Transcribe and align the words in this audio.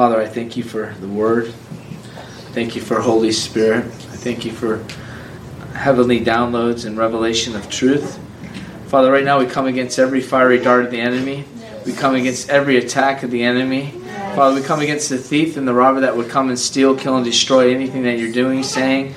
Father, 0.00 0.18
I 0.18 0.26
thank 0.26 0.56
you 0.56 0.62
for 0.62 0.94
the 1.00 1.08
Word. 1.08 1.52
Thank 2.54 2.74
you 2.74 2.80
for 2.80 3.02
Holy 3.02 3.32
Spirit. 3.32 3.84
I 3.84 4.16
thank 4.16 4.46
you 4.46 4.50
for 4.50 4.82
heavenly 5.74 6.24
downloads 6.24 6.86
and 6.86 6.96
revelation 6.96 7.54
of 7.54 7.68
truth. 7.68 8.18
Father, 8.86 9.12
right 9.12 9.26
now 9.26 9.38
we 9.38 9.44
come 9.44 9.66
against 9.66 9.98
every 9.98 10.22
fiery 10.22 10.58
dart 10.58 10.86
of 10.86 10.90
the 10.90 10.98
enemy. 10.98 11.44
We 11.84 11.92
come 11.92 12.14
against 12.14 12.48
every 12.48 12.78
attack 12.78 13.22
of 13.24 13.30
the 13.30 13.42
enemy. 13.42 13.90
Father, 14.34 14.58
we 14.58 14.66
come 14.66 14.80
against 14.80 15.10
the 15.10 15.18
thief 15.18 15.58
and 15.58 15.68
the 15.68 15.74
robber 15.74 16.00
that 16.00 16.16
would 16.16 16.30
come 16.30 16.48
and 16.48 16.58
steal, 16.58 16.96
kill, 16.96 17.16
and 17.16 17.24
destroy 17.26 17.70
anything 17.70 18.04
that 18.04 18.18
you're 18.18 18.32
doing, 18.32 18.62
saying, 18.62 19.14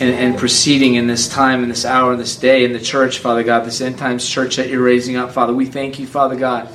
and, 0.00 0.10
and 0.10 0.36
proceeding 0.36 0.96
in 0.96 1.06
this 1.06 1.28
time, 1.28 1.62
in 1.62 1.68
this 1.68 1.84
hour, 1.84 2.14
in 2.14 2.18
this 2.18 2.34
day, 2.34 2.64
in 2.64 2.72
the 2.72 2.80
church, 2.80 3.20
Father 3.20 3.44
God, 3.44 3.64
this 3.64 3.80
end 3.80 3.98
times 3.98 4.28
church 4.28 4.56
that 4.56 4.68
you're 4.68 4.82
raising 4.82 5.14
up, 5.14 5.30
Father. 5.30 5.54
We 5.54 5.66
thank 5.66 6.00
you, 6.00 6.08
Father 6.08 6.34
God, 6.34 6.68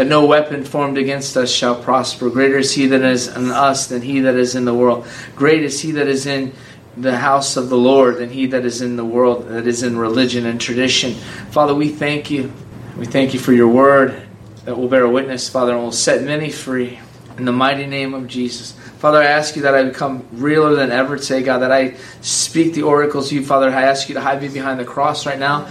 that 0.00 0.06
no 0.06 0.24
weapon 0.24 0.64
formed 0.64 0.96
against 0.96 1.36
us 1.36 1.52
shall 1.52 1.74
prosper. 1.74 2.30
Greater 2.30 2.56
is 2.56 2.72
he 2.72 2.86
that 2.86 3.02
is 3.02 3.28
in 3.28 3.50
us 3.50 3.86
than 3.88 4.00
he 4.00 4.20
that 4.20 4.34
is 4.34 4.54
in 4.54 4.64
the 4.64 4.72
world. 4.72 5.06
Great 5.36 5.62
is 5.62 5.78
he 5.82 5.92
that 5.92 6.08
is 6.08 6.24
in 6.24 6.54
the 6.96 7.18
house 7.18 7.58
of 7.58 7.68
the 7.68 7.76
Lord 7.76 8.16
than 8.16 8.30
he 8.30 8.46
that 8.46 8.64
is 8.64 8.80
in 8.80 8.96
the 8.96 9.04
world, 9.04 9.48
that 9.48 9.66
is 9.66 9.82
in 9.82 9.98
religion 9.98 10.46
and 10.46 10.58
tradition. 10.58 11.12
Father, 11.50 11.74
we 11.74 11.90
thank 11.90 12.30
you. 12.30 12.50
We 12.96 13.04
thank 13.04 13.34
you 13.34 13.40
for 13.40 13.52
your 13.52 13.68
word 13.68 14.26
that 14.64 14.74
will 14.74 14.88
bear 14.88 15.06
witness, 15.06 15.50
Father, 15.50 15.74
and 15.74 15.82
will 15.82 15.92
set 15.92 16.22
many 16.22 16.50
free. 16.50 16.98
In 17.36 17.44
the 17.44 17.52
mighty 17.52 17.84
name 17.84 18.14
of 18.14 18.26
Jesus. 18.26 18.72
Father, 19.00 19.18
I 19.18 19.26
ask 19.26 19.54
you 19.54 19.62
that 19.62 19.74
I 19.74 19.82
become 19.82 20.26
realer 20.32 20.76
than 20.76 20.90
ever 20.90 21.18
today, 21.18 21.42
God, 21.42 21.58
that 21.58 21.72
I 21.72 21.96
speak 22.22 22.72
the 22.72 22.82
oracles 22.84 23.26
of 23.26 23.32
you, 23.32 23.44
Father. 23.44 23.68
I 23.68 23.82
ask 23.82 24.08
you 24.08 24.14
to 24.14 24.20
hide 24.22 24.40
me 24.40 24.48
behind 24.48 24.80
the 24.80 24.84
cross 24.86 25.26
right 25.26 25.38
now 25.38 25.70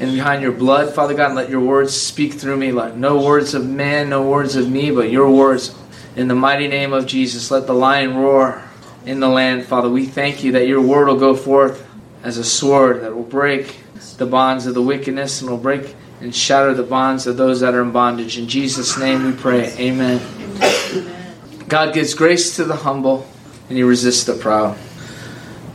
and 0.00 0.12
behind 0.12 0.42
your 0.42 0.52
blood, 0.52 0.94
Father 0.94 1.14
God, 1.14 1.34
let 1.34 1.50
your 1.50 1.60
words 1.60 1.92
speak 1.94 2.34
through 2.34 2.56
me. 2.56 2.70
Let 2.70 2.96
no 2.96 3.20
words 3.20 3.54
of 3.54 3.68
man, 3.68 4.08
no 4.08 4.22
words 4.22 4.54
of 4.54 4.70
me, 4.70 4.90
but 4.90 5.10
your 5.10 5.30
words. 5.30 5.74
In 6.14 6.28
the 6.28 6.34
mighty 6.34 6.68
name 6.68 6.92
of 6.92 7.06
Jesus, 7.06 7.50
let 7.50 7.66
the 7.66 7.74
lion 7.74 8.16
roar 8.16 8.62
in 9.04 9.20
the 9.20 9.28
land, 9.28 9.66
Father. 9.66 9.88
We 9.88 10.06
thank 10.06 10.44
you 10.44 10.52
that 10.52 10.68
your 10.68 10.80
word 10.80 11.08
will 11.08 11.18
go 11.18 11.34
forth 11.34 11.84
as 12.22 12.38
a 12.38 12.44
sword 12.44 13.02
that 13.02 13.14
will 13.14 13.22
break 13.22 13.80
the 14.18 14.26
bonds 14.26 14.66
of 14.66 14.74
the 14.74 14.82
wickedness 14.82 15.40
and 15.40 15.50
will 15.50 15.58
break 15.58 15.96
and 16.20 16.34
shatter 16.34 16.74
the 16.74 16.82
bonds 16.82 17.26
of 17.26 17.36
those 17.36 17.60
that 17.60 17.74
are 17.74 17.82
in 17.82 17.92
bondage. 17.92 18.38
In 18.38 18.48
Jesus' 18.48 18.98
name 18.98 19.24
we 19.24 19.32
pray. 19.32 19.72
Amen. 19.78 20.20
God 21.68 21.94
gives 21.94 22.14
grace 22.14 22.56
to 22.56 22.64
the 22.64 22.76
humble 22.76 23.26
and 23.68 23.76
he 23.76 23.82
resists 23.82 24.24
the 24.24 24.34
proud. 24.34 24.76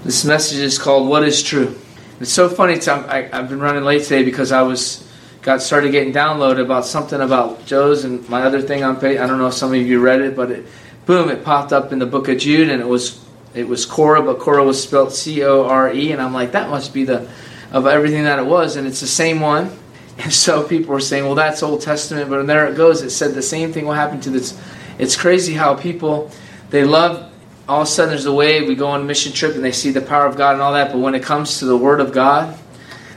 This 0.04 0.26
message 0.26 0.60
is 0.60 0.78
called 0.78 1.08
What 1.08 1.24
is 1.24 1.42
True? 1.42 1.78
It's 2.24 2.32
so 2.32 2.48
funny. 2.48 2.80
I, 2.88 3.30
I've 3.34 3.50
been 3.50 3.60
running 3.60 3.84
late 3.84 4.04
today 4.04 4.24
because 4.24 4.54
I 4.54 4.62
was 4.62 5.06
got 5.42 5.62
started 5.62 5.92
getting 5.92 6.14
downloaded 6.14 6.62
about 6.62 6.86
something 6.86 7.20
about 7.20 7.66
Joe's 7.66 8.06
and 8.06 8.28
my 8.30 8.44
other 8.44 8.62
thing 8.62 8.82
on 8.82 8.98
page. 8.98 9.20
I 9.20 9.28
don't 9.28 9.40
know 9.40 9.48
if 9.48 9.56
some 9.56 9.74
of 9.74 9.82
you 9.82 10.00
read 10.00 10.22
it, 10.22 10.34
but 10.34 10.50
it, 10.50 10.66
boom, 11.06 11.30
it 11.30 11.44
popped 11.44 11.74
up 11.74 11.92
in 11.92 12.00
the 12.00 12.06
book 12.06 12.30
of 12.30 12.38
Jude, 12.38 12.70
and 12.70 12.82
it 12.82 12.88
was 12.88 13.22
it 13.54 13.68
was 13.68 13.86
Korah, 13.86 14.22
but 14.22 14.40
Korah 14.40 14.64
was 14.64 14.82
spelled 14.82 15.12
C 15.12 15.44
O 15.44 15.66
R 15.66 15.92
E, 15.92 16.14
and 16.14 16.22
I'm 16.22 16.34
like, 16.34 16.54
that 16.54 16.70
must 16.70 16.94
be 16.94 17.04
the 17.04 17.30
of 17.74 17.88
everything 17.88 18.24
that 18.24 18.40
it 18.40 18.46
was, 18.46 18.78
and 18.78 18.88
it's 18.88 19.02
the 19.02 19.08
same 19.08 19.42
one. 19.42 19.70
And 20.16 20.32
so 20.32 20.64
people 20.64 20.94
were 20.94 21.02
saying, 21.02 21.26
well, 21.26 21.36
that's 21.36 21.62
Old 21.64 21.82
Testament, 21.82 22.30
but 22.30 22.46
there 22.46 22.68
it 22.68 22.78
goes. 22.78 23.02
It 23.02 23.10
said 23.10 23.34
the 23.34 23.42
same 23.42 23.74
thing 23.74 23.86
will 23.86 23.94
happen 23.96 24.22
to 24.22 24.30
this. 24.30 24.58
It's 24.98 25.18
crazy 25.18 25.56
how 25.56 25.74
people 25.74 26.32
they 26.70 26.86
love. 26.86 27.33
All 27.68 27.82
of 27.82 27.88
a 27.88 27.90
sudden, 27.90 28.10
there's 28.10 28.26
a 28.26 28.34
wave. 28.34 28.68
We 28.68 28.76
go 28.76 28.88
on 28.88 29.02
a 29.02 29.04
mission 29.06 29.32
trip, 29.32 29.56
and 29.56 29.64
they 29.64 29.72
see 29.72 29.92
the 29.92 30.02
power 30.02 30.26
of 30.26 30.36
God 30.36 30.54
and 30.54 30.62
all 30.62 30.74
that. 30.74 30.92
But 30.92 31.00
when 31.00 31.16
it 31.16 31.24
comes 31.24 31.60
to 31.60 31.66
the 31.66 31.78
Word 31.78 32.02
of 32.02 32.12
God, 32.12 32.58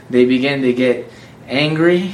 they 0.09 0.25
begin 0.25 0.61
to 0.61 0.73
get 0.73 1.11
angry, 1.47 2.13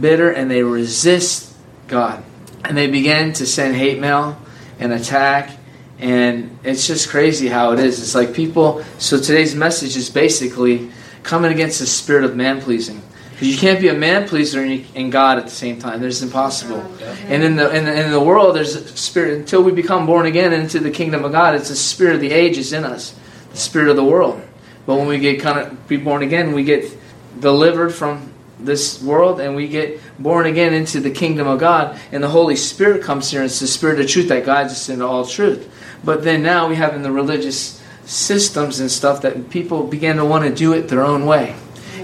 bitter, 0.00 0.30
and 0.30 0.50
they 0.50 0.62
resist 0.62 1.54
God. 1.88 2.22
And 2.64 2.76
they 2.76 2.88
begin 2.88 3.32
to 3.34 3.46
send 3.46 3.74
hate 3.74 3.98
mail 3.98 4.38
and 4.78 4.92
attack. 4.92 5.56
And 5.98 6.58
it's 6.62 6.86
just 6.86 7.08
crazy 7.08 7.48
how 7.48 7.72
it 7.72 7.80
is. 7.80 8.00
It's 8.00 8.14
like 8.14 8.34
people. 8.34 8.84
So 8.98 9.18
today's 9.18 9.54
message 9.54 9.96
is 9.96 10.10
basically 10.10 10.90
coming 11.22 11.52
against 11.52 11.78
the 11.78 11.86
spirit 11.86 12.24
of 12.24 12.36
man 12.36 12.60
pleasing. 12.60 13.02
Because 13.42 13.54
you 13.56 13.60
can't 13.60 13.80
be 13.80 13.88
a 13.88 13.94
man 13.94 14.28
pleaser 14.28 14.62
and 14.62 15.10
God 15.10 15.36
at 15.36 15.46
the 15.46 15.50
same 15.50 15.80
time. 15.80 16.00
There's 16.00 16.22
impossible. 16.22 16.80
And 17.26 17.42
in 17.42 17.56
the, 17.56 17.74
in 17.76 17.86
the 17.86 18.04
in 18.04 18.12
the 18.12 18.20
world, 18.20 18.54
there's 18.54 18.76
a 18.76 18.86
spirit 18.96 19.36
until 19.36 19.64
we 19.64 19.72
become 19.72 20.06
born 20.06 20.26
again 20.26 20.52
into 20.52 20.78
the 20.78 20.92
kingdom 20.92 21.24
of 21.24 21.32
God. 21.32 21.56
It's 21.56 21.68
the 21.68 21.74
spirit 21.74 22.14
of 22.14 22.20
the 22.20 22.30
age 22.30 22.56
is 22.56 22.72
in 22.72 22.84
us, 22.84 23.18
the 23.50 23.56
spirit 23.56 23.88
of 23.88 23.96
the 23.96 24.04
world. 24.04 24.40
But 24.86 24.94
when 24.94 25.08
we 25.08 25.18
get 25.18 25.40
kind 25.40 25.58
of 25.58 25.88
be 25.88 25.96
born 25.96 26.22
again, 26.22 26.52
we 26.52 26.62
get 26.62 26.96
delivered 27.40 27.90
from 27.90 28.32
this 28.60 29.02
world 29.02 29.40
and 29.40 29.56
we 29.56 29.66
get 29.66 30.00
born 30.20 30.46
again 30.46 30.72
into 30.72 31.00
the 31.00 31.10
kingdom 31.10 31.48
of 31.48 31.58
God. 31.58 31.98
And 32.12 32.22
the 32.22 32.28
Holy 32.28 32.54
Spirit 32.54 33.02
comes 33.02 33.28
here. 33.28 33.40
And 33.40 33.50
it's 33.50 33.58
the 33.58 33.66
spirit 33.66 33.98
of 33.98 34.06
truth 34.06 34.28
that 34.28 34.46
guides 34.46 34.70
us 34.70 34.88
into 34.88 35.04
all 35.04 35.26
truth. 35.26 35.68
But 36.04 36.22
then 36.22 36.44
now 36.44 36.68
we 36.68 36.76
have 36.76 36.94
in 36.94 37.02
the 37.02 37.10
religious 37.10 37.82
systems 38.04 38.78
and 38.78 38.88
stuff 38.88 39.22
that 39.22 39.50
people 39.50 39.88
begin 39.88 40.18
to 40.18 40.24
want 40.24 40.44
to 40.44 40.54
do 40.54 40.74
it 40.74 40.86
their 40.86 41.02
own 41.02 41.26
way. 41.26 41.56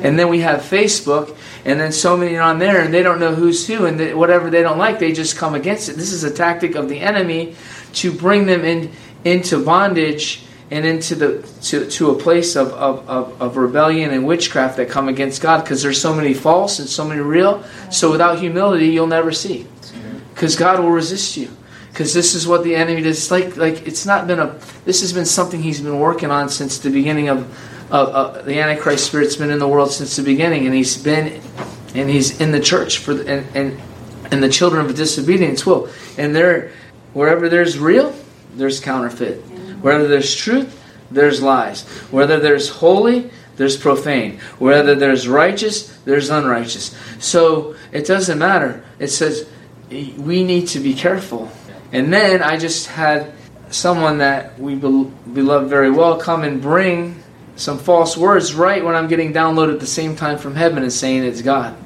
And 0.02 0.18
then 0.18 0.28
we 0.28 0.40
have 0.40 0.60
Facebook, 0.60 1.36
and 1.64 1.78
then 1.80 1.92
so 1.92 2.16
many 2.16 2.36
are 2.36 2.42
on 2.42 2.58
there, 2.58 2.80
and 2.80 2.92
they 2.92 3.02
don't 3.02 3.20
know 3.20 3.34
who's 3.34 3.66
who, 3.66 3.86
and 3.86 3.98
they, 3.98 4.14
whatever 4.14 4.50
they 4.50 4.62
don't 4.62 4.78
like, 4.78 4.98
they 4.98 5.12
just 5.12 5.36
come 5.36 5.54
against 5.54 5.88
it. 5.88 5.96
This 5.96 6.12
is 6.12 6.24
a 6.24 6.30
tactic 6.30 6.74
of 6.74 6.88
the 6.88 7.00
enemy 7.00 7.56
to 7.94 8.12
bring 8.12 8.46
them 8.46 8.64
in 8.64 8.90
into 9.24 9.62
bondage 9.64 10.44
and 10.70 10.84
into 10.86 11.14
the 11.14 11.42
to, 11.62 11.88
to 11.90 12.10
a 12.10 12.14
place 12.14 12.54
of, 12.56 12.72
of, 12.72 13.08
of, 13.08 13.42
of 13.42 13.56
rebellion 13.56 14.12
and 14.12 14.26
witchcraft 14.26 14.76
that 14.76 14.88
come 14.88 15.08
against 15.08 15.42
God 15.42 15.62
because 15.62 15.82
there's 15.82 16.00
so 16.00 16.14
many 16.14 16.34
false 16.34 16.78
and 16.78 16.88
so 16.88 17.06
many 17.06 17.20
real. 17.20 17.64
So 17.90 18.10
without 18.10 18.38
humility, 18.38 18.88
you'll 18.88 19.06
never 19.06 19.32
see, 19.32 19.66
because 20.34 20.56
God 20.56 20.80
will 20.80 20.90
resist 20.90 21.36
you 21.36 21.50
because 21.98 22.14
this 22.14 22.36
is 22.36 22.46
what 22.46 22.62
the 22.62 22.76
enemy 22.76 23.02
does. 23.02 23.16
It's 23.18 23.30
like 23.30 23.56
like 23.56 23.86
it's 23.86 24.06
not 24.06 24.26
been 24.28 24.38
a. 24.38 24.56
This 24.84 25.00
has 25.00 25.12
been 25.12 25.26
something 25.26 25.60
he's 25.60 25.80
been 25.80 25.98
working 25.98 26.30
on 26.30 26.48
since 26.48 26.78
the 26.78 26.90
beginning 26.90 27.28
of 27.28 27.44
the 27.88 28.60
Antichrist 28.60 29.06
spirit's 29.06 29.36
been 29.36 29.50
in 29.50 29.58
the 29.58 29.68
world 29.68 29.90
since 29.90 30.16
the 30.16 30.22
beginning, 30.22 30.66
and 30.66 30.74
he's 30.74 30.96
been, 30.96 31.40
and 31.94 32.10
he's 32.10 32.40
in 32.40 32.52
the 32.52 32.60
church 32.60 32.98
for, 32.98 33.14
the, 33.14 33.28
and 33.28 33.56
and 33.56 33.80
and 34.30 34.42
the 34.42 34.48
children 34.48 34.84
of 34.84 34.94
disobedience 34.94 35.64
will, 35.64 35.88
and 36.18 36.34
there, 36.36 36.72
wherever 37.14 37.48
there's 37.48 37.78
real, 37.78 38.14
there's 38.54 38.80
counterfeit. 38.80 39.40
Wherever 39.80 40.06
there's 40.06 40.34
truth, 40.34 40.82
there's 41.10 41.40
lies. 41.40 41.84
Whether 42.10 42.40
there's 42.40 42.68
holy, 42.68 43.30
there's 43.56 43.76
profane. 43.76 44.40
Whether 44.58 44.94
there's 44.94 45.28
righteous, 45.28 45.96
there's 46.04 46.30
unrighteous. 46.30 46.96
So 47.20 47.76
it 47.92 48.06
doesn't 48.06 48.38
matter. 48.38 48.84
It 48.98 49.08
says 49.08 49.48
we 49.90 50.44
need 50.44 50.68
to 50.68 50.80
be 50.80 50.94
careful. 50.94 51.50
And 51.92 52.12
then 52.12 52.42
I 52.42 52.58
just 52.58 52.86
had 52.86 53.32
someone 53.70 54.18
that 54.18 54.58
we 54.58 54.74
beloved 54.74 55.68
very 55.68 55.90
well 55.90 56.18
come 56.18 56.42
and 56.42 56.60
bring 56.60 57.22
some 57.58 57.76
false 57.76 58.16
words 58.16 58.54
right 58.54 58.84
when 58.84 58.94
I'm 58.94 59.08
getting 59.08 59.32
downloaded 59.32 59.74
at 59.74 59.80
the 59.80 59.86
same 59.86 60.14
time 60.14 60.38
from 60.38 60.54
heaven 60.54 60.84
and 60.84 60.92
saying 60.92 61.24
it's 61.24 61.42
God. 61.42 61.76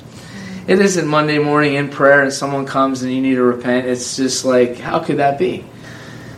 It 0.67 0.79
isn't 0.79 1.09
Monday 1.09 1.39
morning 1.39 1.75
in 1.75 1.89
prayer 1.89 2.23
and 2.23 2.31
someone 2.31 2.67
comes 2.67 3.03
and 3.03 3.11
you 3.11 3.23
need 3.23 3.37
to 3.37 3.43
repent. 3.43 3.87
It's 3.87 4.17
just 4.17 4.45
like, 4.45 4.77
how 4.77 4.99
could 4.99 5.17
that 5.17 5.39
be? 5.39 5.65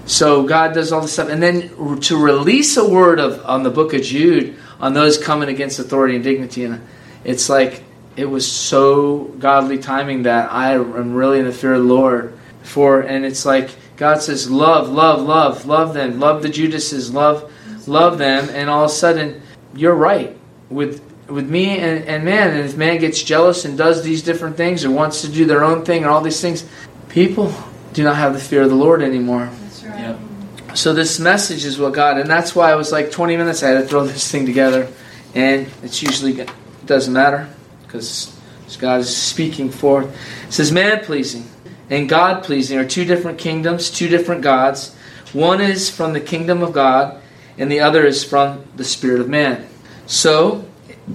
So 0.07 0.45
God 0.45 0.73
does 0.73 0.93
all 0.93 1.01
this 1.01 1.15
stuff. 1.15 1.29
And 1.29 1.43
then 1.43 2.01
to 2.03 2.17
release 2.17 2.77
a 2.77 2.89
word 2.89 3.19
of 3.19 3.45
on 3.45 3.65
the 3.65 3.71
book 3.71 3.93
of 3.93 4.03
Jude 4.03 4.57
on 4.79 4.95
those 4.95 5.19
coming 5.19 5.49
against 5.49 5.81
authority 5.81 6.15
and 6.15 6.23
dignity. 6.23 6.65
And 6.65 6.87
it's 7.25 7.49
like, 7.49 7.83
it 8.17 8.27
was 8.27 8.51
so 8.51 9.25
godly 9.25 9.79
timing 9.79 10.23
that 10.23 10.53
I 10.53 10.75
am 10.75 11.13
really 11.13 11.41
in 11.41 11.47
the 11.47 11.53
fear 11.53 11.75
of 11.75 11.83
the 11.83 11.93
Lord 11.93 12.39
for. 12.63 13.01
And 13.01 13.25
it's 13.25 13.45
like, 13.45 13.71
God 13.97 14.23
says, 14.23 14.49
love, 14.49 14.89
love, 14.89 15.23
love, 15.23 15.67
love 15.67 15.93
them. 15.93 16.21
Love 16.21 16.43
the 16.43 16.49
Judases, 16.49 17.13
love 17.13 17.51
love 17.89 18.19
them, 18.19 18.49
and 18.51 18.69
all 18.69 18.85
of 18.85 18.91
a 18.91 18.95
sudden, 18.95 19.43
you're 19.75 19.95
right 19.95 20.37
with 20.71 21.03
with 21.29 21.49
me 21.49 21.79
and, 21.79 22.05
and 22.05 22.25
man. 22.25 22.51
And 22.51 22.61
if 22.61 22.77
man 22.77 22.99
gets 22.99 23.23
jealous 23.23 23.65
and 23.65 23.79
does 23.79 24.03
these 24.03 24.23
different 24.23 24.57
things 24.57 24.85
or 24.85 24.91
wants 24.91 25.23
to 25.23 25.29
do 25.29 25.47
their 25.47 25.65
own 25.65 25.85
thing 25.85 26.03
and 26.03 26.11
all 26.11 26.21
these 26.21 26.41
things, 26.41 26.67
people 27.09 27.53
do 27.93 28.05
not 28.05 28.17
have 28.17 28.35
the 28.35 28.41
fear 28.41 28.63
of 28.63 28.71
the 28.71 28.77
Lord 28.77 29.03
anymore. 29.03 29.51
That's 29.61 29.85
right. 29.85 30.01
Yep. 30.01 30.77
So 30.77 30.93
this 30.93 31.19
message 31.21 31.65
is 31.65 31.79
what 31.79 31.95
God, 31.95 32.19
and 32.19 32.29
that's 32.29 32.55
why 32.55 32.71
I 32.73 32.75
was 32.75 32.93
like 32.93 33.11
20 33.11 33.37
minutes. 33.37 33.63
I 33.63 33.69
had 33.69 33.81
to 33.81 33.87
throw 33.87 34.05
this 34.05 34.31
thing 34.31 34.45
together, 34.45 34.89
and 35.35 35.67
it's 35.83 36.03
usually 36.03 36.41
it 36.41 36.51
doesn't 36.85 37.13
matter 37.13 37.49
because 37.83 38.37
God 38.79 39.01
is 39.01 39.17
speaking 39.17 39.71
forth. 39.71 40.15
It 40.49 40.53
says 40.53 40.73
man 40.73 41.05
pleasing 41.05 41.49
and 41.91 42.09
God 42.09 42.45
pleasing 42.45 42.79
are 42.79 42.87
two 42.87 43.05
different 43.05 43.39
kingdoms, 43.39 43.91
two 43.91 44.09
different 44.09 44.43
gods. 44.43 44.95
One 45.33 45.61
is 45.61 45.91
from 45.91 46.13
the 46.13 46.21
kingdom 46.21 46.63
of 46.63 46.73
God, 46.73 47.21
and 47.59 47.71
the 47.71 47.81
other 47.81 48.05
is 48.05 48.25
from 48.25 48.65
the 48.77 48.85
spirit 48.85 49.21
of 49.21 49.29
man. 49.29 49.67
So, 50.07 50.65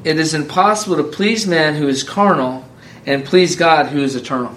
it 0.03 0.17
is 0.19 0.33
impossible 0.33 0.97
to 0.97 1.03
please 1.03 1.47
man 1.47 1.75
who 1.75 1.87
is 1.87 2.03
carnal 2.03 2.65
and 3.05 3.25
please 3.25 3.55
God 3.55 3.87
who 3.87 4.03
is 4.03 4.15
eternal. 4.15 4.55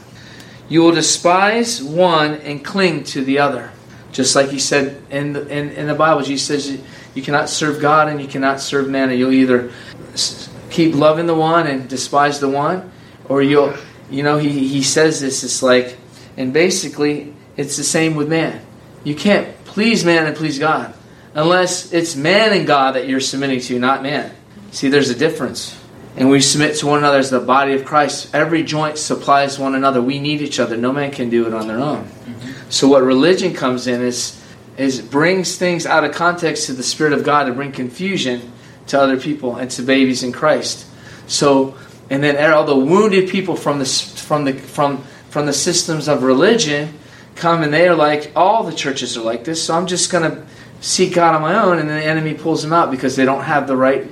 You 0.69 0.83
will 0.83 0.93
despise 0.93 1.83
one 1.83 2.35
and 2.35 2.65
cling 2.65 3.05
to 3.05 3.25
the 3.25 3.39
other. 3.39 3.71
Just 4.13 4.37
like 4.37 4.51
he 4.51 4.59
said 4.59 5.03
in 5.11 5.33
the, 5.33 5.47
in, 5.49 5.71
in 5.71 5.87
the 5.87 5.95
Bible, 5.95 6.23
Jesus 6.23 6.47
says 6.47 6.81
you 7.15 7.23
cannot 7.23 7.49
serve 7.49 7.81
God 7.81 8.09
and 8.09 8.21
you 8.21 8.29
cannot 8.29 8.61
serve 8.61 8.89
man. 8.89 9.11
And 9.11 9.19
you'll 9.19 9.33
either 9.33 9.73
keep 10.71 10.95
loving 10.95 11.27
the 11.27 11.35
one 11.35 11.67
and 11.67 11.89
despise 11.89 12.41
the 12.41 12.49
one, 12.49 12.91
or 13.29 13.43
you'll, 13.43 13.75
you 14.11 14.23
know, 14.23 14.39
he, 14.39 14.69
he 14.69 14.83
says 14.83 15.21
this, 15.21 15.45
it's 15.45 15.63
like, 15.63 15.97
and 16.37 16.53
basically, 16.53 17.35
it's 17.57 17.77
the 17.77 17.85
same 17.85 18.15
with 18.15 18.29
man. 18.29 18.65
You 19.05 19.15
can't 19.15 19.49
please 19.65 20.05
man 20.05 20.27
and 20.27 20.37
please 20.37 20.59
God 20.59 20.95
unless 21.35 21.93
it's 21.93 22.17
man 22.17 22.53
and 22.53 22.67
God 22.67 22.93
that 22.93 23.09
you're 23.09 23.21
submitting 23.21 23.61
to, 23.61 23.79
not 23.79 24.03
man. 24.03 24.35
See, 24.71 24.89
there's 24.89 25.11
a 25.11 25.15
difference. 25.15 25.79
And 26.17 26.29
we 26.29 26.41
submit 26.41 26.77
to 26.77 26.87
one 26.87 26.99
another 26.99 27.19
as 27.19 27.31
the 27.31 27.41
body 27.41 27.75
of 27.75 27.85
Christ. 27.85 28.35
Every 28.35 28.63
joint 28.63 28.99
supplies 28.99 29.59
one 29.59 29.75
another. 29.75 30.03
We 30.03 30.19
need 30.19 30.43
each 30.43 30.61
other. 30.61 30.77
No 30.77 30.93
man 30.93 31.11
can 31.11 31.31
do 31.31 31.47
it 31.47 31.55
on 31.55 31.69
their 31.69 31.79
own. 31.79 32.05
Mm-hmm. 32.05 32.71
So 32.71 32.89
what 32.89 33.03
religion 33.03 33.55
comes 33.55 33.87
in 33.87 34.03
is 34.03 34.39
is 34.77 35.03
brings 35.03 35.57
things 35.57 35.85
out 35.85 36.03
of 36.03 36.13
context 36.13 36.67
to 36.67 36.73
the 36.73 36.83
Spirit 36.83 37.13
of 37.13 37.25
God 37.25 37.45
to 37.45 37.53
bring 37.53 37.73
confusion 37.73 38.53
to 38.87 38.99
other 38.99 39.19
people 39.19 39.57
and 39.57 39.71
to 39.73 39.83
babies 39.83 40.23
in 40.23 40.33
Christ. 40.33 40.87
So 41.27 41.77
and 42.11 42.23
then 42.23 42.53
all 42.53 42.65
the 42.65 42.77
wounded 42.77 43.31
people 43.31 43.57
from 43.57 43.79
the 43.79 43.87
from 43.87 44.45
the 44.45 44.53
from 44.53 44.99
from 45.31 45.47
the 45.47 45.53
systems 45.53 46.09
of 46.09 46.23
religion 46.23 46.99
come 47.37 47.63
and 47.63 47.73
they 47.73 47.89
are 47.89 47.95
like 47.95 48.33
all 48.37 48.65
the 48.65 48.75
churches 48.75 49.17
are 49.17 49.23
like 49.23 49.45
this. 49.45 49.65
So 49.65 49.75
I'm 49.75 49.87
just 49.87 50.13
gonna 50.13 50.47
seek 50.83 51.15
God 51.15 51.35
on 51.35 51.41
my 51.41 51.55
own, 51.63 51.79
and 51.79 51.89
the 51.89 51.95
enemy 51.95 52.35
pulls 52.35 52.63
them 52.63 52.73
out 52.73 52.91
because 52.91 53.17
they 53.17 53.25
don't 53.25 53.45
have 53.45 53.67
the 53.67 53.77
right 53.77 54.07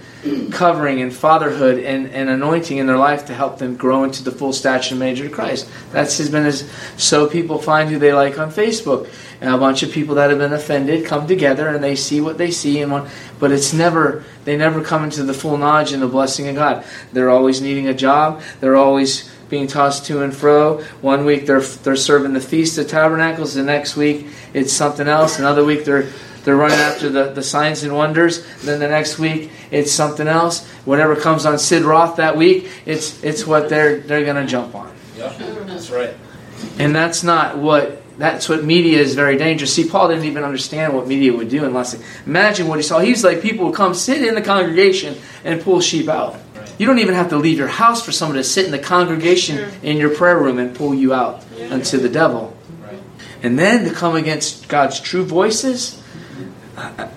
covering 0.50 1.00
and 1.00 1.14
fatherhood 1.14 1.78
and, 1.78 2.08
and 2.10 2.28
anointing 2.28 2.76
in 2.76 2.86
their 2.86 2.98
life 2.98 3.26
to 3.26 3.34
help 3.34 3.58
them 3.58 3.76
grow 3.76 4.04
into 4.04 4.22
the 4.22 4.30
full 4.30 4.52
stature 4.52 4.92
and 4.92 5.00
measure 5.00 5.26
of 5.26 5.32
Christ. 5.32 5.68
That's 5.92 6.18
has 6.18 6.30
been 6.30 6.44
as 6.44 6.70
so 6.96 7.26
people 7.26 7.58
find 7.58 7.88
who 7.88 7.98
they 7.98 8.12
like 8.12 8.38
on 8.38 8.50
Facebook. 8.50 9.10
And 9.40 9.54
a 9.54 9.56
bunch 9.56 9.82
of 9.82 9.90
people 9.90 10.16
that 10.16 10.28
have 10.28 10.38
been 10.38 10.52
offended 10.52 11.06
come 11.06 11.26
together 11.26 11.68
and 11.68 11.82
they 11.82 11.96
see 11.96 12.20
what 12.20 12.36
they 12.36 12.50
see 12.50 12.82
and 12.82 12.92
one 12.92 13.08
but 13.38 13.50
it's 13.50 13.72
never 13.72 14.22
they 14.44 14.54
never 14.54 14.82
come 14.82 15.02
into 15.02 15.22
the 15.22 15.32
full 15.32 15.56
knowledge 15.56 15.92
and 15.92 16.02
the 16.02 16.06
blessing 16.06 16.46
of 16.48 16.56
God. 16.56 16.84
They're 17.14 17.30
always 17.30 17.62
needing 17.62 17.88
a 17.88 17.94
job, 17.94 18.42
they're 18.60 18.76
always 18.76 19.30
being 19.48 19.66
tossed 19.66 20.04
to 20.06 20.22
and 20.22 20.36
fro. 20.36 20.82
One 21.00 21.24
week 21.24 21.46
they're 21.46 21.62
they're 21.62 21.96
serving 21.96 22.34
the 22.34 22.40
feast 22.40 22.76
of 22.76 22.88
tabernacles, 22.88 23.54
the 23.54 23.62
next 23.62 23.96
week 23.96 24.26
it's 24.52 24.74
something 24.74 25.08
else, 25.08 25.38
another 25.38 25.64
week 25.64 25.86
they're 25.86 26.10
they're 26.44 26.56
running 26.56 26.78
after 26.78 27.08
the, 27.08 27.24
the 27.32 27.42
signs 27.42 27.82
and 27.82 27.94
wonders. 27.94 28.44
Then 28.62 28.80
the 28.80 28.88
next 28.88 29.18
week, 29.18 29.50
it's 29.70 29.92
something 29.92 30.26
else. 30.26 30.66
Whatever 30.84 31.16
comes 31.16 31.44
on 31.44 31.58
Sid 31.58 31.82
Roth 31.82 32.16
that 32.16 32.36
week, 32.36 32.68
it's 32.86 33.22
it's 33.22 33.46
what 33.46 33.68
they're 33.68 33.98
they're 34.00 34.24
going 34.24 34.36
to 34.36 34.46
jump 34.46 34.74
on. 34.74 34.94
Yeah, 35.16 35.32
that's 35.66 35.90
right. 35.90 36.14
And 36.78 36.94
that's 36.94 37.22
not 37.22 37.58
what 37.58 38.02
that's 38.18 38.48
what 38.48 38.64
media 38.64 38.98
is 38.98 39.14
very 39.14 39.36
dangerous. 39.36 39.74
See, 39.74 39.88
Paul 39.88 40.08
didn't 40.08 40.24
even 40.24 40.44
understand 40.44 40.94
what 40.94 41.06
media 41.06 41.32
would 41.32 41.48
do 41.48 41.64
unless 41.64 42.00
imagine 42.26 42.68
what 42.68 42.78
he 42.78 42.82
saw. 42.82 43.00
He's 43.00 43.22
like 43.22 43.42
people 43.42 43.66
would 43.66 43.74
come 43.74 43.94
sit 43.94 44.22
in 44.22 44.34
the 44.34 44.42
congregation 44.42 45.16
and 45.44 45.60
pull 45.60 45.80
sheep 45.80 46.08
out. 46.08 46.38
Right. 46.54 46.80
You 46.80 46.86
don't 46.86 46.98
even 46.98 47.14
have 47.14 47.28
to 47.30 47.36
leave 47.36 47.58
your 47.58 47.68
house 47.68 48.04
for 48.04 48.12
someone 48.12 48.36
to 48.36 48.44
sit 48.44 48.64
in 48.64 48.72
the 48.72 48.78
congregation 48.78 49.56
sure. 49.56 49.68
in 49.82 49.98
your 49.98 50.14
prayer 50.14 50.38
room 50.38 50.58
and 50.58 50.74
pull 50.74 50.94
you 50.94 51.12
out 51.12 51.44
yeah. 51.56 51.72
unto 51.72 51.98
the 51.98 52.08
devil. 52.08 52.56
Right. 52.82 52.98
And 53.42 53.58
then 53.58 53.84
to 53.84 53.94
come 53.94 54.16
against 54.16 54.68
God's 54.68 55.00
true 55.00 55.24
voices 55.24 56.00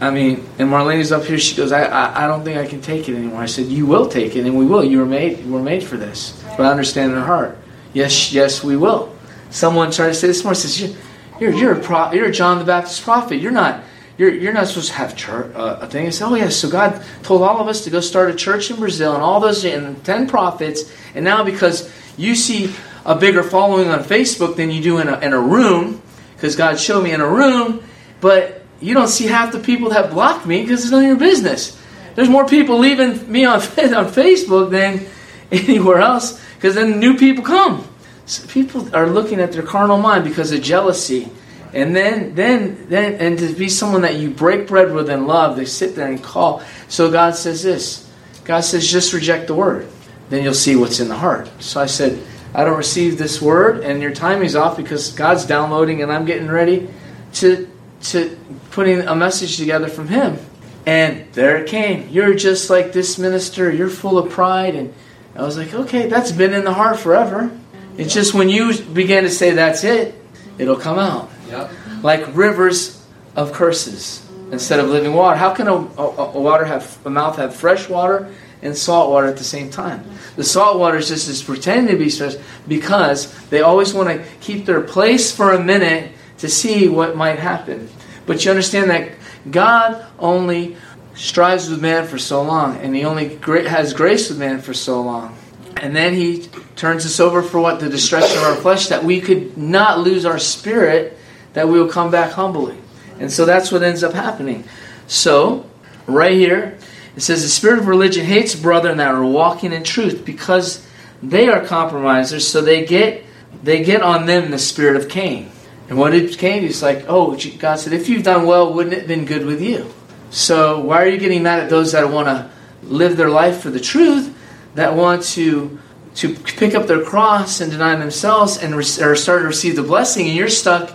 I 0.02 0.10
mean, 0.12 0.46
and 0.60 0.70
Marlene's 0.70 1.12
up 1.12 1.24
here. 1.24 1.38
She 1.38 1.56
goes, 1.56 1.72
I, 1.72 1.84
I, 1.84 2.26
I, 2.26 2.28
don't 2.28 2.44
think 2.44 2.58
I 2.58 2.66
can 2.66 2.82
take 2.82 3.08
it 3.08 3.16
anymore. 3.16 3.42
I 3.42 3.46
said, 3.46 3.68
You 3.68 3.86
will 3.86 4.08
take 4.08 4.36
it, 4.36 4.46
and 4.46 4.58
we 4.58 4.66
will. 4.66 4.84
You 4.84 5.00
were 5.00 5.06
made, 5.06 5.50
were 5.50 5.62
made 5.62 5.84
for 5.84 5.98
this. 5.98 6.44
But 6.58 6.66
I 6.66 6.72
understand 6.72 7.12
in 7.12 7.18
her 7.18 7.26
heart. 7.26 7.58
Yes, 7.94 8.34
yes, 8.34 8.64
we 8.64 8.76
will. 8.76 9.16
Someone 9.52 9.92
tried 9.92 10.08
to 10.08 10.14
say 10.16 10.28
this 10.28 10.44
morning. 10.44 10.60
Says, 10.60 10.96
You're, 11.40 11.54
you're 11.54 11.74
a 11.74 11.80
pro, 11.80 12.12
you're 12.12 12.28
a 12.28 12.32
John 12.32 12.60
the 12.60 12.66
Baptist 12.66 13.04
prophet. 13.04 13.38
You're 13.38 13.52
not. 13.52 13.84
You're, 14.18 14.32
you're 14.32 14.54
not 14.54 14.68
supposed 14.68 14.90
to 14.90 14.94
have 14.94 15.16
church, 15.16 15.56
uh, 15.56 15.80
a 15.82 15.88
thing. 15.88 16.08
I 16.08 16.10
said, 16.10 16.28
Oh 16.28 16.36
yes. 16.36 16.56
So 16.56 16.70
God 16.70 17.04
told 17.24 17.42
all 17.42 17.60
of 17.60 17.68
us 17.68 17.84
to 17.86 17.90
go 17.90 18.00
start 18.00 18.30
a 18.30 18.36
church 18.36 18.70
in 18.70 18.78
Brazil, 18.78 19.14
and 19.14 19.24
all 19.24 19.40
those 19.40 19.64
and 19.64 20.04
ten 20.04 20.28
prophets. 20.28 20.92
And 21.16 21.24
now 21.24 21.44
because 21.44 21.92
you 22.18 22.36
see 22.36 22.74
a 23.06 23.16
bigger 23.16 23.44
following 23.44 23.90
on 23.90 24.00
Facebook 24.04 24.56
than 24.56 24.72
you 24.72 24.82
do 24.82 24.98
in 25.00 25.08
a, 25.08 25.20
in 25.20 25.34
a 25.34 25.40
room, 25.40 26.02
because 26.36 26.56
God 26.56 26.80
showed 26.80 27.04
me 27.04 27.12
in 27.12 27.22
a 27.22 27.28
room, 27.28 27.84
but 28.22 28.63
you 28.84 28.94
don't 28.94 29.08
see 29.08 29.28
half 29.28 29.52
the 29.52 29.60
people 29.60 29.90
that 29.90 30.12
block 30.12 30.46
me 30.46 30.62
because 30.62 30.84
it's 30.84 30.92
none 30.92 31.04
of 31.04 31.08
your 31.08 31.18
business. 31.18 31.80
There's 32.16 32.30
more 32.30 32.46
people 32.46 32.78
leaving 32.78 33.32
me 33.32 33.46
on, 33.46 33.56
on 33.56 33.62
Facebook 33.62 34.72
than 34.72 35.06
anywhere 35.52 36.00
else 36.00 36.40
because 36.56 36.76
then 36.76 37.00
new 37.00 37.18
people 37.18 37.44
come. 37.44 37.88
So 38.26 38.48
people 38.48 38.94
are 38.96 39.08
looking 39.08 39.40
at 39.40 39.52
their 39.52 39.64
carnal 39.64 39.98
mind 39.98 40.24
because 40.24 40.52
of 40.52 40.62
jealousy. 40.62 41.30
And 41.74 41.96
then, 41.96 42.36
then, 42.36 42.88
then, 42.90 43.16
and 43.16 43.40
to 43.40 43.54
be 43.54 43.68
someone 43.68 44.02
that 44.04 44.16
you 44.16 44.30
break 44.30 44.68
bread 44.68 44.94
with 44.94 45.10
and 45.10 45.28
love, 45.28 45.56
they 45.56 45.66
sit 45.66 45.96
there 45.96 46.08
and 46.08 46.22
call. 46.22 46.62
So 46.88 47.10
God 47.10 47.36
says 47.36 47.64
this 47.64 48.10
God 48.44 48.62
says, 48.62 48.90
just 48.90 49.14
reject 49.14 49.48
the 49.48 49.56
word. 49.56 49.88
Then 50.30 50.44
you'll 50.44 50.54
see 50.54 50.76
what's 50.76 51.00
in 51.00 51.08
the 51.08 51.16
heart. 51.16 51.50
So 51.62 51.80
I 51.80 51.86
said, 51.86 52.22
I 52.54 52.64
don't 52.64 52.78
receive 52.78 53.18
this 53.18 53.42
word, 53.42 53.84
and 53.84 54.02
your 54.02 54.14
timing's 54.14 54.56
off 54.56 54.78
because 54.78 55.12
God's 55.14 55.46
downloading 55.46 56.02
and 56.02 56.12
I'm 56.12 56.26
getting 56.26 56.50
ready 56.50 56.88
to 57.36 57.68
to 58.04 58.38
putting 58.72 59.02
a 59.02 59.16
message 59.16 59.58
together 59.58 59.88
from 59.88 60.08
him. 60.08 60.38
And 60.86 61.32
there 61.34 61.58
it 61.58 61.68
came. 61.68 62.10
You're 62.10 62.34
just 62.34 62.70
like 62.70 62.92
this 62.92 63.18
minister. 63.18 63.72
You're 63.72 63.90
full 63.90 64.18
of 64.18 64.32
pride. 64.32 64.76
And 64.76 64.94
I 65.36 65.44
was 65.44 65.58
like, 65.58 65.74
okay, 65.74 66.08
that's 66.08 66.32
been 66.32 66.54
in 66.54 66.66
the 66.66 66.74
heart 66.74 67.00
forever. 67.00 67.58
It's 67.98 68.14
just 68.14 68.34
when 68.34 68.50
you 68.50 68.78
begin 68.82 69.24
to 69.24 69.30
say 69.30 69.52
that's 69.52 69.84
it, 69.84 70.16
it'll 70.58 70.76
come 70.76 71.00
out. 71.00 71.30
Yep. 71.50 71.72
Like 72.02 72.36
rivers 72.36 73.06
of 73.36 73.54
curses 73.54 74.28
instead 74.52 74.80
of 74.80 74.90
living 74.90 75.14
water. 75.14 75.38
How 75.38 75.54
can 75.54 75.68
a, 75.68 75.74
a, 75.74 76.32
a, 76.34 76.40
water 76.40 76.66
have 76.66 76.98
a 77.06 77.10
mouth 77.10 77.38
have 77.38 77.56
fresh 77.56 77.90
water 77.90 78.34
and 78.62 78.78
salt 78.78 79.10
water 79.10 79.28
at 79.28 79.38
the 79.38 79.44
same 79.44 79.70
time? 79.70 80.04
The 80.36 80.44
salt 80.44 80.80
water 80.80 80.98
is 80.98 81.08
just 81.08 81.30
is 81.30 81.42
pretending 81.42 81.96
to 81.96 81.98
be 81.98 82.10
fresh 82.10 82.36
because 82.68 83.34
they 83.50 83.62
always 83.62 83.94
want 83.94 84.10
to 84.10 84.28
keep 84.42 84.66
their 84.66 84.82
place 84.82 85.36
for 85.36 85.54
a 85.54 85.64
minute 85.64 86.13
to 86.44 86.50
see 86.50 86.90
what 86.90 87.16
might 87.16 87.40
happen. 87.40 87.88
But 88.26 88.44
you 88.44 88.52
understand 88.52 88.90
that 88.90 89.14
God 89.50 90.06
only 90.20 90.76
strives 91.16 91.70
with 91.70 91.82
man 91.82 92.06
for 92.06 92.18
so 92.18 92.42
long, 92.42 92.76
and 92.80 92.94
He 92.94 93.06
only 93.06 93.38
has 93.38 93.94
grace 93.94 94.28
with 94.28 94.38
man 94.38 94.60
for 94.60 94.74
so 94.74 95.02
long. 95.02 95.38
And 95.78 95.96
then 95.96 96.14
He 96.14 96.50
turns 96.76 97.06
us 97.06 97.22
over 97.22 97.42
for 97.42 97.62
what? 97.62 97.80
The 97.80 97.88
destruction 97.88 98.40
of 98.40 98.44
our 98.44 98.56
flesh, 98.56 98.88
that 98.88 99.06
we 99.06 99.22
could 99.22 99.58
not 99.58 100.00
lose 100.00 100.26
our 100.26 100.38
spirit, 100.38 101.18
that 101.54 101.70
we 101.70 101.80
will 101.80 101.88
come 101.88 102.12
back 102.12 102.34
humbly. 102.34 102.78
And 103.22 103.32
so 103.32 103.46
that's 103.46 103.72
what 103.72 103.82
ends 103.82 104.04
up 104.04 104.12
happening. 104.12 104.66
So, 105.08 105.66
right 106.08 106.34
here, 106.34 106.78
it 107.16 107.22
says, 107.22 107.42
The 107.42 107.48
spirit 107.48 107.80
of 107.80 107.88
religion 107.88 108.26
hates 108.26 108.54
brethren 108.54 108.98
that 108.98 109.16
are 109.16 109.24
walking 109.24 109.72
in 109.72 109.86
truth 109.86 110.26
because 110.26 110.86
they 111.22 111.48
are 111.48 111.66
compromisers, 111.66 112.46
so 112.46 112.60
they 112.60 112.86
get 112.86 113.24
they 113.64 113.82
get 113.82 114.02
on 114.02 114.26
them 114.26 114.52
the 114.52 114.60
spirit 114.60 114.98
of 114.98 115.08
Cain. 115.08 115.53
And 115.90 115.98
what 115.98 116.14
it 116.14 116.38
came, 116.38 116.64
he's 116.64 116.82
like, 116.82 117.06
oh, 117.08 117.38
God 117.60 117.76
said, 117.76 117.94
if 117.94 118.08
you've 118.08 118.24
done 118.24 118.46
well, 118.46 118.74
wouldn't 118.74 118.94
it 118.94 119.00
have 119.00 119.08
been 119.08 119.26
good 119.26 119.46
with 119.46 119.62
you? 119.62 119.92
So 120.30 120.80
why 120.80 121.04
are 121.04 121.08
you 121.08 121.18
getting 121.18 121.44
mad 121.44 121.60
at 121.60 121.70
those 121.70 121.92
that 121.92 122.10
want 122.10 122.28
to 122.28 122.50
live 122.84 123.18
their 123.18 123.30
life 123.30 123.62
for 123.62 123.70
the 123.70 123.80
truth, 123.80 124.36
that 124.76 124.96
want 124.96 125.24
to 125.24 125.80
to 126.16 126.36
pick 126.36 126.76
up 126.76 126.86
their 126.86 127.04
cross 127.04 127.60
and 127.60 127.72
deny 127.72 127.96
themselves 127.96 128.58
and 128.58 128.76
re- 128.76 128.86
are 129.02 129.16
starting 129.16 129.44
to 129.44 129.48
receive 129.48 129.76
the 129.76 129.84
blessing, 129.84 130.28
and 130.28 130.36
you're 130.36 130.50
stuck 130.50 130.92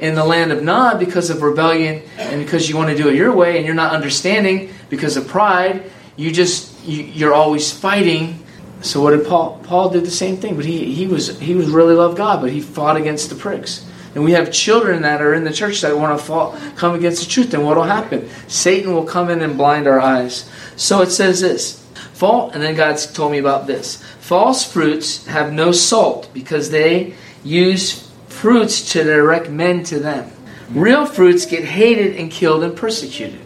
in 0.00 0.14
the 0.14 0.24
land 0.24 0.50
of 0.50 0.62
Nod 0.62 0.98
because 0.98 1.30
of 1.30 1.40
rebellion 1.40 2.02
and 2.18 2.44
because 2.44 2.68
you 2.68 2.76
want 2.76 2.90
to 2.90 2.96
do 2.96 3.08
it 3.08 3.14
your 3.14 3.32
way, 3.32 3.56
and 3.56 3.64
you're 3.64 3.74
not 3.74 3.92
understanding 3.92 4.72
because 4.90 5.16
of 5.16 5.26
pride. 5.28 5.90
You 6.16 6.32
just 6.32 6.84
you, 6.84 7.04
you're 7.04 7.34
always 7.34 7.72
fighting. 7.72 8.44
So 8.82 9.00
what 9.00 9.12
did 9.12 9.26
Paul? 9.26 9.60
Paul 9.64 9.90
did 9.90 10.04
the 10.04 10.10
same 10.10 10.36
thing, 10.36 10.56
but 10.56 10.64
he 10.64 10.92
he 10.92 11.06
was 11.06 11.38
he 11.38 11.54
was 11.54 11.68
really 11.68 11.94
loved 11.94 12.16
God, 12.16 12.40
but 12.40 12.50
he 12.50 12.60
fought 12.60 12.96
against 12.96 13.30
the 13.30 13.36
pricks 13.36 13.85
and 14.16 14.24
we 14.24 14.32
have 14.32 14.50
children 14.50 15.02
that 15.02 15.20
are 15.20 15.34
in 15.34 15.44
the 15.44 15.52
church 15.52 15.82
that 15.82 15.94
want 15.94 16.18
to 16.18 16.24
fall, 16.24 16.58
come 16.74 16.94
against 16.94 17.22
the 17.22 17.28
truth, 17.30 17.50
then 17.50 17.62
what 17.62 17.76
will 17.76 17.84
happen? 17.84 18.30
Satan 18.48 18.94
will 18.94 19.04
come 19.04 19.28
in 19.28 19.42
and 19.42 19.58
blind 19.58 19.86
our 19.86 20.00
eyes. 20.00 20.50
So 20.74 21.02
it 21.02 21.10
says 21.10 21.42
this. 21.42 21.84
Fall, 22.14 22.48
and 22.48 22.62
then 22.62 22.76
God 22.76 22.96
told 22.96 23.32
me 23.32 23.36
about 23.36 23.66
this. 23.66 24.02
False 24.20 24.64
fruits 24.64 25.26
have 25.26 25.52
no 25.52 25.70
salt 25.70 26.30
because 26.32 26.70
they 26.70 27.12
use 27.44 28.10
fruits 28.28 28.90
to 28.92 29.04
direct 29.04 29.50
men 29.50 29.84
to 29.84 29.98
them. 29.98 30.32
Real 30.70 31.04
fruits 31.04 31.44
get 31.44 31.66
hated 31.66 32.16
and 32.16 32.30
killed 32.30 32.64
and 32.64 32.74
persecuted. 32.74 33.38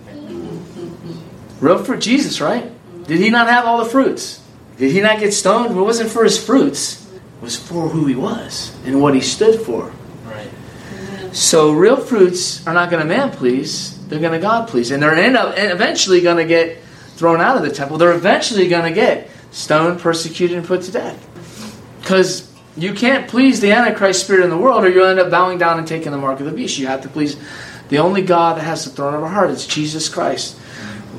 Real 1.59 1.83
fruit, 1.83 2.01
Jesus, 2.01 2.41
right? 2.41 2.71
Did 3.09 3.19
he 3.19 3.29
not 3.29 3.49
have 3.49 3.65
all 3.65 3.83
the 3.83 3.91
fruits? 3.91 4.41
Did 4.79 4.93
he 4.93 5.01
not 5.01 5.19
get 5.19 5.35
stoned? 5.35 5.77
It 5.77 5.81
wasn't 5.81 6.13
for 6.13 6.23
his 6.23 6.41
fruits. 6.41 7.13
It 7.13 7.43
was 7.43 7.57
for 7.57 7.89
who 7.89 8.07
he 8.07 8.15
was 8.15 8.73
and 8.85 9.03
what 9.03 9.17
he 9.17 9.21
stood 9.21 9.61
for. 9.63 9.93
So 11.33 11.73
real 11.73 11.97
fruits 11.97 12.67
are 12.67 12.75
not 12.75 12.91
going 12.91 13.03
to 13.03 13.09
man 13.09 13.31
please; 13.31 13.97
they're 14.09 14.21
going 14.21 14.33
to 14.33 14.41
God 14.41 14.69
please, 14.69 14.91
and 14.91 15.03
they're 15.03 15.15
end 15.15 15.37
up 15.37 15.55
eventually 15.57 16.21
going 16.21 16.39
to 16.39 16.45
get 16.45 16.79
thrown 17.17 17.41
out 17.41 17.57
of 17.57 17.63
the 17.63 17.71
temple. 17.71 17.99
They're 17.99 18.15
eventually 18.15 18.69
going 18.69 18.85
to 18.85 18.93
get 18.93 19.29
stoned, 19.53 20.01
persecuted, 20.01 20.57
and 20.57 20.67
put 20.67 20.83
to 20.83 20.93
death. 20.93 21.27
Because 22.01 22.51
you 22.77 22.95
can't 22.95 23.29
please 23.29 23.61
the 23.61 23.73
Antichrist 23.73 24.25
spirit 24.25 24.43
in 24.43 24.51
the 24.51 24.57
world, 24.57 24.85
or 24.85 24.89
you'll 24.89 25.07
end 25.07 25.21
up 25.21 25.31
bowing 25.31 25.59
down 25.59 25.79
and 25.79 25.87
taking 25.87 26.13
the 26.13 26.19
mark 26.19 26.41
of 26.41 26.47
the 26.47 26.53
beast. 26.53 26.79
You 26.79 26.87
have 26.87 27.03
to 27.03 27.09
please 27.09 27.37
the 27.89 27.99
only 27.99 28.23
God 28.23 28.57
that 28.57 28.65
has 28.65 28.85
the 28.85 28.91
throne 28.91 29.15
of 29.15 29.23
our 29.23 29.29
heart. 29.29 29.51
It's 29.51 29.67
Jesus 29.67 30.09
Christ, 30.09 30.59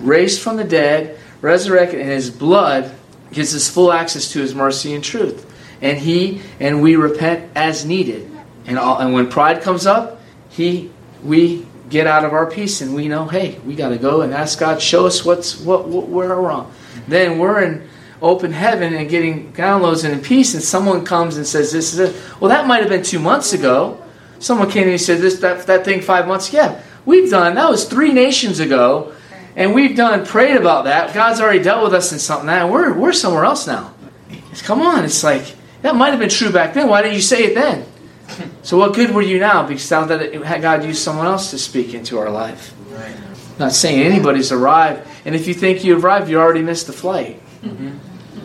raised 0.02 0.42
from 0.42 0.58
the 0.58 0.64
dead, 0.64 1.20
resurrected, 1.42 2.02
and 2.02 2.10
His 2.10 2.30
blood 2.30 2.94
gives 3.32 3.56
us 3.56 3.70
full 3.70 3.94
access 3.94 4.32
to 4.32 4.40
His 4.40 4.54
mercy 4.54 4.94
and 4.94 5.04
truth. 5.04 5.48
And 5.82 5.98
He 5.98 6.42
and 6.60 6.82
we 6.82 6.96
repent 6.96 7.50
as 7.56 7.86
needed. 7.86 8.30
And, 8.66 8.78
all, 8.78 9.00
and 9.00 9.14
when 9.14 9.30
pride 9.30 9.62
comes 9.62 9.86
up, 9.86 10.22
he 10.50 10.92
we 11.24 11.66
get 11.90 12.08
out 12.08 12.26
of 12.26 12.34
our 12.34 12.50
peace 12.50 12.82
and 12.82 12.96
we 12.96 13.08
know, 13.08 13.26
hey, 13.26 13.60
we 13.66 13.76
got 13.76 13.90
to 13.90 13.98
go 13.98 14.22
and 14.22 14.34
ask 14.34 14.60
God, 14.60 14.82
show 14.82 15.06
us 15.06 15.24
what's 15.26 15.60
what, 15.60 15.88
what 15.88 16.08
we're 16.08 16.36
wrong. 16.36 16.72
Then 17.08 17.38
we're 17.38 17.62
in 17.64 17.88
open 18.22 18.52
heaven 18.52 18.94
and 18.94 19.10
getting 19.10 19.52
downloads 19.54 20.04
and 20.06 20.14
in 20.14 20.22
peace, 20.22 20.54
and 20.54 20.64
someone 20.64 21.04
comes 21.04 21.38
and 21.38 21.46
says, 21.46 21.72
"This 21.72 21.94
is 21.94 22.00
it." 22.00 22.16
Well, 22.40 22.50
that 22.50 22.68
might 22.68 22.82
have 22.82 22.90
been 22.90 23.04
two 23.04 23.20
months 23.20 23.54
ago. 23.54 24.02
Someone 24.40 24.70
came 24.70 24.88
and 24.88 25.02
said, 25.02 25.20
"This 25.20 25.40
that 25.40 25.66
that 25.68 25.86
thing 25.86 26.02
five 26.02 26.28
months." 26.28 26.54
Yeah, 26.54 26.82
we've 27.06 27.30
done 27.30 27.56
that 27.56 27.70
was 27.70 27.86
three 27.86 28.12
nations 28.12 28.60
ago, 28.60 29.14
and 29.56 29.74
we've 29.74 29.96
done 29.96 30.26
prayed 30.26 30.56
about 30.56 30.86
that. 30.86 31.14
God's 31.14 31.42
already 31.42 31.64
dealt 31.64 31.84
with 31.84 31.94
us 31.94 32.12
in 32.12 32.20
something 32.20 32.48
that, 32.48 32.70
we're 32.70 32.94
we're 32.94 33.14
somewhere 33.14 33.46
else 33.46 33.68
now. 33.68 33.94
Come 34.64 34.82
on, 34.82 35.04
it's 35.04 35.24
like 35.24 35.56
that 35.82 35.96
might 35.96 36.12
have 36.12 36.20
been 36.20 36.30
true 36.30 36.52
back 36.52 36.74
then. 36.74 36.88
Why 36.88 37.02
didn't 37.02 37.16
you 37.16 37.22
say 37.22 37.46
it 37.46 37.56
then? 37.56 37.86
So 38.64 38.78
what 38.78 38.94
good 38.94 39.12
were 39.12 39.22
you 39.22 39.40
now? 39.40 39.64
Because 39.68 39.90
now 39.90 40.06
that 40.06 40.62
God 40.62 40.84
used 40.84 41.02
someone 41.02 41.28
else 41.28 41.52
to 41.52 41.58
speak 41.58 41.94
into 41.94 42.18
our 42.20 42.30
life. 42.30 42.74
Right. 42.90 43.16
Not 43.60 43.72
saying 43.74 44.02
anybody's 44.02 44.52
arrived, 44.52 45.08
and 45.26 45.36
if 45.36 45.48
you 45.48 45.54
think 45.54 45.84
you 45.84 45.98
arrived, 45.98 46.30
you 46.30 46.40
already 46.40 46.62
missed 46.62 46.88
the 46.88 46.94
flight. 46.94 47.42
Mm-hmm. 47.62 47.98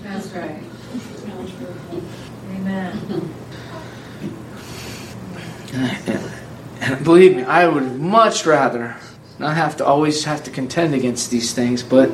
That's 0.03 0.29
right. 0.29 0.63
Amen. 2.51 3.01
And 6.81 7.05
believe 7.05 7.37
me, 7.37 7.43
I 7.43 7.67
would 7.67 7.99
much 7.99 8.45
rather 8.47 8.97
not 9.39 9.57
have 9.57 9.77
to 9.79 9.85
always 9.85 10.25
have 10.25 10.45
to 10.45 10.51
contend 10.51 10.95
against 10.95 11.31
these 11.31 11.53
things, 11.55 11.83
but 11.83 12.11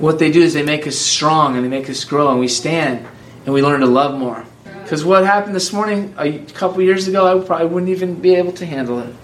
what 0.00 0.18
they 0.18 0.30
do 0.30 0.40
is 0.42 0.54
they 0.54 0.62
make 0.62 0.86
us 0.86 0.96
strong 0.96 1.56
and 1.56 1.64
they 1.64 1.68
make 1.68 1.88
us 1.88 2.04
grow 2.04 2.30
and 2.30 2.40
we 2.40 2.48
stand 2.48 3.06
and 3.44 3.54
we 3.54 3.62
learn 3.62 3.80
to 3.80 3.86
love 3.86 4.18
more. 4.18 4.44
Because 4.84 5.04
what 5.04 5.24
happened 5.24 5.54
this 5.54 5.72
morning, 5.72 6.14
a 6.18 6.38
couple 6.52 6.82
years 6.82 7.08
ago, 7.08 7.26
I 7.26 7.44
probably 7.44 7.66
wouldn't 7.66 7.90
even 7.90 8.20
be 8.20 8.34
able 8.34 8.52
to 8.52 8.66
handle 8.66 9.00
it. 9.00 9.14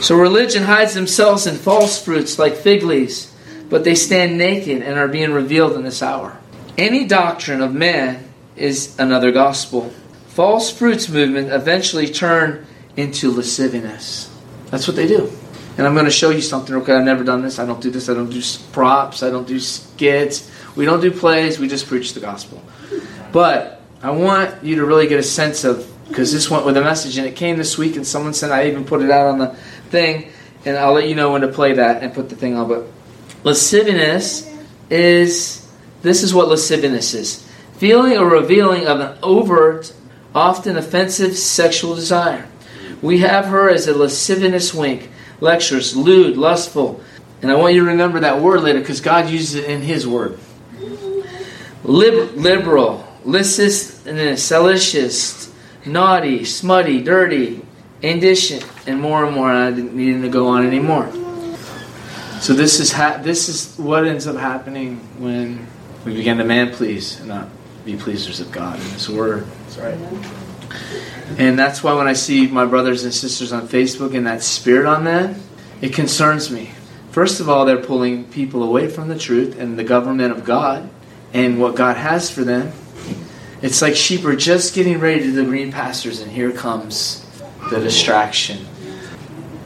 So 0.00 0.16
religion 0.16 0.64
hides 0.64 0.94
themselves 0.94 1.46
in 1.46 1.56
false 1.56 2.02
fruits 2.02 2.38
like 2.38 2.54
fig 2.54 2.82
leaves, 2.82 3.34
but 3.68 3.84
they 3.84 3.94
stand 3.94 4.36
naked 4.36 4.82
and 4.82 4.98
are 4.98 5.08
being 5.08 5.32
revealed 5.32 5.72
in 5.72 5.82
this 5.82 6.02
hour. 6.02 6.38
Any 6.76 7.06
doctrine 7.06 7.62
of 7.62 7.74
man 7.74 8.28
is 8.54 8.98
another 8.98 9.32
gospel. 9.32 9.90
False 10.28 10.70
fruits 10.70 11.08
movement 11.08 11.50
eventually 11.50 12.08
turn 12.08 12.66
into 12.96 13.30
lasciviousness. 13.30 14.30
That's 14.70 14.86
what 14.86 14.96
they 14.96 15.06
do. 15.06 15.32
And 15.78 15.86
I'm 15.86 15.94
going 15.94 16.04
to 16.06 16.10
show 16.10 16.30
you 16.30 16.42
something. 16.42 16.74
Okay, 16.76 16.92
I've 16.92 17.04
never 17.04 17.24
done 17.24 17.42
this. 17.42 17.58
I 17.58 17.66
don't 17.66 17.80
do 17.80 17.90
this. 17.90 18.08
I 18.08 18.14
don't 18.14 18.30
do 18.30 18.42
props. 18.72 19.22
I 19.22 19.30
don't 19.30 19.46
do 19.48 19.58
skits. 19.58 20.50
We 20.74 20.84
don't 20.84 21.00
do 21.00 21.10
plays. 21.10 21.58
We 21.58 21.68
just 21.68 21.86
preach 21.86 22.12
the 22.12 22.20
gospel. 22.20 22.62
But 23.32 23.75
I 24.06 24.10
want 24.10 24.62
you 24.62 24.76
to 24.76 24.84
really 24.84 25.08
get 25.08 25.18
a 25.18 25.22
sense 25.24 25.64
of 25.64 25.84
because 26.06 26.32
this 26.32 26.48
went 26.48 26.64
with 26.64 26.76
a 26.76 26.80
message 26.80 27.18
and 27.18 27.26
it 27.26 27.34
came 27.34 27.56
this 27.56 27.76
week 27.76 27.96
and 27.96 28.06
someone 28.06 28.34
said 28.34 28.52
I 28.52 28.68
even 28.68 28.84
put 28.84 29.02
it 29.02 29.10
out 29.10 29.26
on 29.26 29.40
the 29.40 29.48
thing 29.90 30.30
and 30.64 30.76
I'll 30.76 30.92
let 30.92 31.08
you 31.08 31.16
know 31.16 31.32
when 31.32 31.40
to 31.40 31.48
play 31.48 31.72
that 31.72 32.04
and 32.04 32.14
put 32.14 32.28
the 32.28 32.36
thing 32.36 32.54
on. 32.54 32.68
But 32.68 32.86
lasciviousness 33.42 34.48
is 34.90 35.68
this 36.02 36.22
is 36.22 36.32
what 36.32 36.46
lasciviousness 36.46 37.14
is 37.14 37.50
feeling 37.78 38.16
or 38.16 38.28
revealing 38.28 38.86
of 38.86 39.00
an 39.00 39.18
overt, 39.24 39.92
often 40.36 40.76
offensive 40.76 41.36
sexual 41.36 41.96
desire. 41.96 42.46
We 43.02 43.18
have 43.18 43.46
her 43.46 43.68
as 43.68 43.88
a 43.88 43.98
lascivious 43.98 44.72
wink, 44.72 45.10
lectures, 45.40 45.96
lewd, 45.96 46.36
lustful. 46.36 47.00
And 47.42 47.50
I 47.50 47.56
want 47.56 47.74
you 47.74 47.80
to 47.80 47.90
remember 47.90 48.20
that 48.20 48.40
word 48.40 48.60
later 48.60 48.78
because 48.78 49.00
God 49.00 49.28
uses 49.28 49.56
it 49.56 49.64
in 49.68 49.82
His 49.82 50.06
word. 50.06 50.38
Lib- 51.82 52.36
liberal, 52.36 53.05
licentious, 53.26 54.42
salacious, 54.42 55.52
naughty, 55.84 56.44
smutty, 56.44 57.02
dirty, 57.02 57.62
indecent, 58.02 58.66
and 58.86 59.00
more 59.00 59.24
and 59.24 59.34
more. 59.34 59.50
And 59.50 59.58
I 59.58 59.70
didn't 59.70 59.94
need 59.94 60.22
to 60.22 60.28
go 60.28 60.48
on 60.48 60.66
anymore. 60.66 61.10
So 62.40 62.52
this 62.52 62.80
is 62.80 62.92
ha- 62.92 63.20
this 63.22 63.48
is 63.48 63.76
what 63.78 64.06
ends 64.06 64.26
up 64.26 64.36
happening 64.36 64.98
when 65.18 65.66
we 66.04 66.14
begin 66.14 66.38
to 66.38 66.44
man 66.44 66.72
please 66.72 67.18
and 67.18 67.28
not 67.28 67.48
be 67.84 67.96
pleasers 67.96 68.40
of 68.40 68.52
God 68.52 68.78
in 68.78 68.86
His 68.90 69.08
Word. 69.08 69.46
That's 69.64 69.78
right. 69.78 69.98
And 71.38 71.58
that's 71.58 71.82
why 71.82 71.94
when 71.94 72.06
I 72.06 72.12
see 72.12 72.46
my 72.46 72.64
brothers 72.64 73.04
and 73.04 73.12
sisters 73.12 73.52
on 73.52 73.68
Facebook 73.68 74.14
and 74.14 74.26
that 74.26 74.42
spirit 74.42 74.86
on 74.86 75.04
them, 75.04 75.40
it 75.80 75.92
concerns 75.92 76.50
me. 76.50 76.70
First 77.10 77.40
of 77.40 77.48
all, 77.48 77.64
they're 77.64 77.82
pulling 77.82 78.24
people 78.24 78.62
away 78.62 78.88
from 78.88 79.08
the 79.08 79.18
truth 79.18 79.58
and 79.58 79.78
the 79.78 79.84
government 79.84 80.32
of 80.32 80.44
God 80.44 80.88
and 81.32 81.58
what 81.58 81.74
God 81.74 81.96
has 81.96 82.30
for 82.30 82.44
them. 82.44 82.72
It's 83.62 83.80
like 83.80 83.96
sheep 83.96 84.24
are 84.24 84.36
just 84.36 84.74
getting 84.74 85.00
ready 85.00 85.22
to 85.22 85.32
the 85.32 85.44
green 85.44 85.72
pastures, 85.72 86.20
and 86.20 86.30
here 86.30 86.52
comes 86.52 87.24
the 87.70 87.80
distraction. 87.80 88.66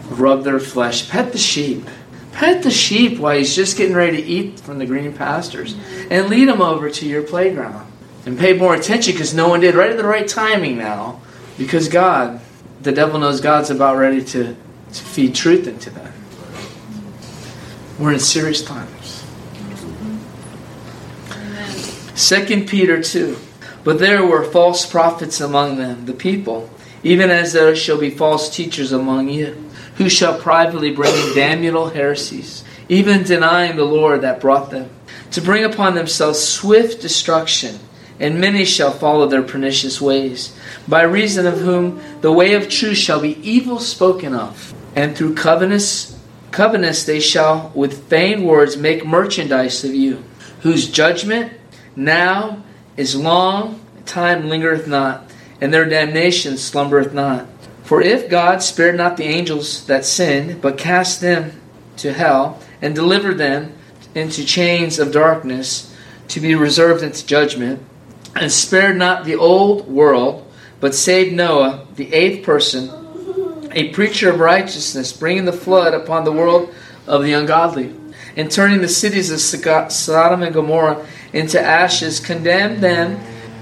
Rub 0.09 0.45
their 0.45 0.61
flesh, 0.61 1.09
pet 1.09 1.33
the 1.33 1.39
sheep. 1.39 1.87
Pet 2.33 2.63
the 2.63 2.71
sheep 2.71 3.19
while 3.19 3.37
he's 3.37 3.55
just 3.55 3.77
getting 3.77 3.95
ready 3.95 4.19
to 4.19 4.23
eat 4.23 4.61
from 4.61 4.79
the 4.79 4.87
green 4.87 5.13
pastures, 5.13 5.75
and 6.11 6.29
lead 6.29 6.49
him 6.49 6.61
over 6.61 6.89
to 6.89 7.07
your 7.07 7.23
playground. 7.23 7.91
And 8.27 8.39
pay 8.39 8.53
more 8.53 8.75
attention 8.75 9.15
because 9.15 9.35
no 9.35 9.49
one 9.49 9.61
did. 9.61 9.75
Right 9.75 9.91
at 9.91 9.97
the 9.97 10.05
right 10.05 10.29
timing 10.29 10.79
now, 10.79 11.21
because 11.59 11.89
God, 11.89 12.41
the 12.83 12.93
devil 12.93 13.19
knows 13.19 13.41
God's 13.41 13.71
about 13.71 13.97
ready 13.97 14.23
to, 14.25 14.55
to 14.93 15.03
feed 15.03 15.35
truth 15.35 15.67
into 15.67 15.91
them. 15.91 16.13
We're 17.99 18.13
in 18.13 18.21
serious 18.21 18.63
times. 18.63 19.25
Second 22.15 22.69
Peter 22.69 23.03
2. 23.03 23.37
But 23.83 23.99
there 23.99 24.25
were 24.25 24.45
false 24.45 24.85
prophets 24.85 25.41
among 25.41 25.77
them, 25.77 26.07
the 26.07 26.13
people, 26.13 26.71
even 27.03 27.31
as 27.31 27.53
there 27.53 27.75
shall 27.75 27.99
be 27.99 28.11
false 28.11 28.55
teachers 28.55 28.93
among 28.93 29.31
you, 29.31 29.71
who 29.97 30.09
shall 30.09 30.39
privately 30.39 30.95
bring 30.95 31.15
in 31.15 31.35
damnable 31.35 31.91
heresies, 31.91 32.63
even 32.89 33.23
denying 33.23 33.77
the 33.77 33.85
Lord 33.85 34.23
that 34.23 34.41
brought 34.41 34.71
them, 34.71 34.91
to 35.31 35.41
bring 35.41 35.65
upon 35.65 35.95
themselves 35.95 36.39
swift 36.39 37.01
destruction. 37.01 37.79
And 38.19 38.39
many 38.39 38.67
shall 38.67 38.93
follow 38.93 39.27
their 39.27 39.43
pernicious 39.43 39.99
ways, 39.99 40.55
by 40.87 41.03
reason 41.03 41.47
of 41.47 41.61
whom 41.61 42.03
the 42.21 42.31
way 42.31 42.53
of 42.53 42.69
truth 42.69 42.99
shall 42.99 43.21
be 43.21 43.39
evil 43.49 43.79
spoken 43.79 44.35
of. 44.35 44.75
And 44.95 45.17
through 45.17 45.37
covenants, 45.37 46.15
they 46.53 47.21
shall 47.21 47.73
with 47.75 48.11
vain 48.11 48.45
words 48.45 48.77
make 48.77 49.07
merchandise 49.07 49.85
of 49.85 49.95
you, 49.95 50.23
whose 50.61 50.91
judgment 50.91 51.55
now 51.97 52.63
is 52.97 53.17
long, 53.17 53.81
time 54.07 54.49
lingereth 54.49 54.87
not, 54.87 55.31
and 55.61 55.73
their 55.73 55.89
damnation 55.89 56.57
slumbereth 56.57 57.13
not. 57.13 57.47
For 57.85 58.01
if 58.01 58.29
God 58.29 58.63
spared 58.63 58.97
not 58.97 59.17
the 59.17 59.25
angels 59.25 59.87
that 59.87 60.05
sinned, 60.05 60.61
but 60.61 60.79
cast 60.79 61.21
them 61.21 61.61
to 61.99 62.13
hell, 62.13 62.61
and 62.81 62.95
delivered 62.95 63.39
them 63.39 63.75
into 64.15 64.45
chains 64.45 64.99
of 64.99 65.13
darkness, 65.13 65.95
to 66.29 66.41
be 66.41 66.55
reserved 66.55 67.03
unto 67.03 67.27
judgment, 67.27 67.83
and 68.35 68.53
spared 68.53 68.97
not 68.97 69.25
the 69.25 69.35
old 69.35 69.89
world, 69.89 70.47
but 70.79 70.95
saved 70.95 71.35
Noah, 71.35 71.87
the 71.97 72.13
eighth 72.15 72.45
person, 72.45 73.69
a 73.73 73.91
preacher 73.91 74.31
of 74.31 74.41
righteousness, 74.41 75.13
bringing 75.13 75.45
the 75.45 75.53
flood 75.53 75.95
upon 75.95 76.25
the 76.25 76.33
world 76.33 76.73
of 77.07 77.23
the 77.23 77.33
ungodly, 77.33 77.95
and 78.37 78.51
turning 78.51 78.81
the 78.81 78.89
cities 78.89 79.31
of 79.31 79.41
Sodom 79.41 80.43
and 80.43 80.55
Gomorrah 80.55 81.07
into 81.33 81.61
ashes, 81.61 82.21
condemned 82.21 82.83
them 82.83 83.21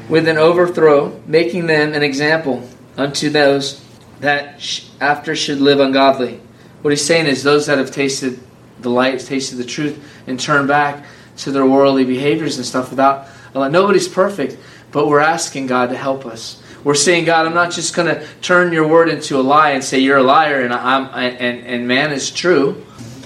with 0.09 0.27
an 0.27 0.39
overthrow, 0.39 1.21
making 1.27 1.67
them 1.67 1.93
an 1.93 2.03
example 2.03 2.69
unto 2.97 3.29
those 3.29 3.85
that 4.21 4.61
after 5.01 5.37
should 5.37 5.61
live 5.61 5.81
ungodly. 5.81 6.41
What 6.83 6.91
he's 6.91 7.05
saying 7.05 7.27
is 7.27 7.43
those 7.43 7.67
that 7.67 7.79
have 7.79 7.91
tasted 7.91 8.41
the 8.81 8.91
light, 8.91 9.21
tasted 9.21 9.57
the 9.57 9.65
truth, 9.65 10.03
and 10.27 10.39
turned 10.39 10.69
back 10.69 11.05
to 11.39 11.53
their 11.53 11.67
worldly 11.67 12.05
behaviors 12.05 12.57
and 12.57 12.67
stuff 12.67 12.91
without 12.91 13.27
nobody's 13.55 14.09
perfect, 14.09 14.57
but 14.93 15.09
we're 15.09 15.21
asking 15.21 15.67
God 15.67 15.91
to 15.91 15.97
help 15.97 16.27
us. 16.27 16.63
We're 16.85 16.95
saying, 16.95 17.25
God, 17.25 17.47
I'm 17.47 17.55
not 17.55 17.73
just 17.73 17.95
going 17.95 18.09
to 18.09 18.27
turn 18.41 18.73
your 18.73 18.87
word 18.87 19.09
into 19.09 19.39
a 19.39 19.43
lie 19.43 19.71
and 19.71 19.83
say 19.83 19.99
you're 19.99 20.19
a 20.19 20.23
liar 20.23 20.63
and 20.63 20.73
I'm 20.73 21.07
and, 21.13 21.67
and 21.67 21.89
man 21.89 22.13
is 22.13 22.31
true, 22.31 22.85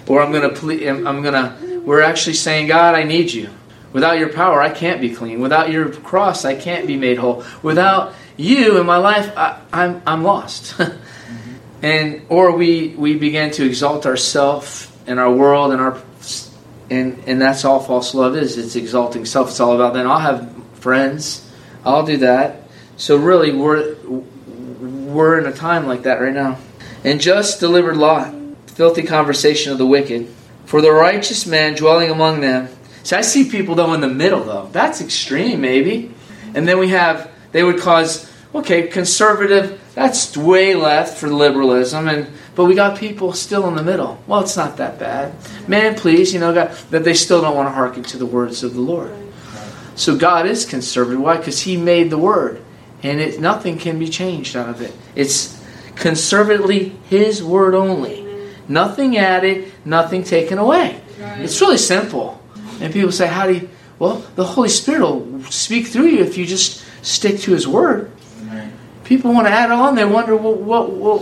or 0.09 0.23
I'm 0.23 0.33
going 0.33 0.49
to 0.49 0.59
ple- 0.59 1.07
I'm 1.07 1.23
going 1.23 1.35
to. 1.35 1.81
We're 1.81 2.01
actually 2.01 2.35
saying, 2.35 2.69
God, 2.69 2.95
I 2.95 3.03
need 3.03 3.33
you. 3.33 3.51
Without 3.93 4.19
your 4.19 4.33
power, 4.33 4.61
I 4.61 4.71
can't 4.71 5.01
be 5.01 5.15
clean. 5.15 5.41
Without 5.41 5.71
your 5.71 5.91
cross, 5.91 6.45
I 6.45 6.55
can't 6.55 6.87
be 6.87 6.97
made 6.97 7.19
whole. 7.19 7.45
Without 7.63 8.15
you 8.37 8.81
in 8.81 8.87
my 8.87 8.97
life, 8.97 9.31
I, 9.37 9.51
am 9.51 9.63
I'm, 9.73 10.03
I'm 10.07 10.25
lost. 10.25 10.81
and 11.83 12.23
or 12.29 12.57
we 12.57 12.89
we 12.97 13.17
begin 13.17 13.51
to 13.53 13.67
exalt 13.67 14.07
ourselves 14.07 14.91
and 15.07 15.19
our 15.19 15.31
world 15.31 15.73
and 15.73 15.81
our 15.81 16.01
and 16.89 17.23
and 17.27 17.41
that's 17.41 17.65
all 17.65 17.81
false 17.81 18.15
love 18.15 18.37
is. 18.37 18.57
It's 18.57 18.77
exalting 18.77 19.27
self. 19.27 19.51
It's 19.51 19.61
all 19.61 19.75
about 19.75 19.95
then 19.95 20.07
I'll 20.07 20.19
have 20.19 20.55
friends. 20.75 21.49
I'll 21.85 22.07
do 22.07 22.19
that. 22.19 22.63
So 22.97 23.17
really, 23.17 23.53
we're 23.53 23.97
we're 24.03 25.39
in 25.39 25.47
a 25.47 25.53
time 25.53 25.87
like 25.87 26.05
that 26.05 26.21
right 26.21 26.33
now. 26.33 26.59
And 27.05 27.21
just 27.21 27.61
delivered 27.61 27.97
Lot, 27.97 28.33
filthy 28.69 29.03
conversation 29.03 29.73
of 29.73 29.79
the 29.79 29.87
wicked, 29.87 30.29
for 30.65 30.81
the 30.81 30.93
righteous 30.93 31.47
man 31.47 31.75
dwelling 31.75 32.11
among 32.11 32.41
them 32.41 32.69
See, 33.03 33.17
I 33.17 33.23
see 33.23 33.51
people 33.51 33.75
though 33.75 33.93
in 33.95 34.01
the 34.01 34.09
middle 34.09 34.45
though. 34.45 34.69
That's 34.73 35.01
extreme, 35.01 35.61
maybe. 35.61 36.13
And 36.55 36.67
then 36.69 36.79
we 36.79 36.89
have 36.89 37.31
they 37.53 37.63
would 37.63 37.81
cause 37.81 38.31
okay 38.55 38.89
conservative. 38.89 39.81
That's 39.95 40.37
way 40.37 40.75
left 40.75 41.19
for 41.19 41.29
liberalism, 41.29 42.09
and 42.09 42.29
But 42.55 42.67
we 42.67 42.75
got 42.75 42.99
people 42.99 43.33
still 43.33 43.69
in 43.69 43.75
the 43.77 43.83
middle. 43.83 44.23
Well, 44.27 44.41
it's 44.41 44.57
not 44.57 44.77
that 44.77 44.99
bad. 44.99 45.35
Man, 45.69 45.95
please, 45.95 46.33
you 46.33 46.41
know, 46.41 46.53
God, 46.55 46.73
that 46.91 47.05
they 47.05 47.15
still 47.15 47.41
don't 47.41 47.57
want 47.57 47.69
to 47.69 47.73
hearken 47.73 48.03
to 48.05 48.19
the 48.19 48.27
words 48.27 48.63
of 48.63 48.75
the 48.75 48.81
Lord. 48.81 49.13
So 49.95 50.17
God 50.17 50.47
is 50.47 50.65
conservative. 50.65 51.21
Why? 51.21 51.37
Because 51.37 51.61
He 51.61 51.77
made 51.77 52.11
the 52.11 52.19
Word, 52.19 52.63
and 53.03 53.21
it, 53.21 53.41
nothing 53.41 53.79
can 53.79 53.99
be 53.99 54.09
changed 54.09 54.57
out 54.57 54.69
of 54.69 54.81
it. 54.81 54.93
It's 55.15 55.63
conservatively 55.97 56.97
His 57.09 57.43
Word 57.43 57.75
only. 57.75 58.27
Nothing 58.69 59.17
added, 59.17 59.73
nothing 59.85 60.25
taken 60.25 60.59
away. 60.59 61.01
It's 61.19 61.61
really 61.61 61.79
simple. 61.79 62.42
And 62.83 62.93
people 62.93 63.13
say, 63.13 63.29
"How 63.29 63.47
do 63.47 63.55
you?" 63.55 63.69
Well, 63.99 64.25
the 64.35 64.45
Holy 64.45 64.69
Spirit 64.69 65.01
will 65.03 65.45
speak 65.45 65.87
through 65.87 66.07
you 66.07 66.25
if 66.25 66.37
you 66.37 66.45
just 66.45 66.83
stick 67.03 67.39
to 67.41 67.53
His 67.53 67.69
Word. 67.69 68.11
People 69.05 69.33
want 69.33 69.47
to 69.47 69.53
add 69.53 69.71
on. 69.71 69.95
They 69.95 70.05
wonder, 70.05 70.37
well, 70.37 70.55
what, 70.55 70.91
what, 70.91 71.21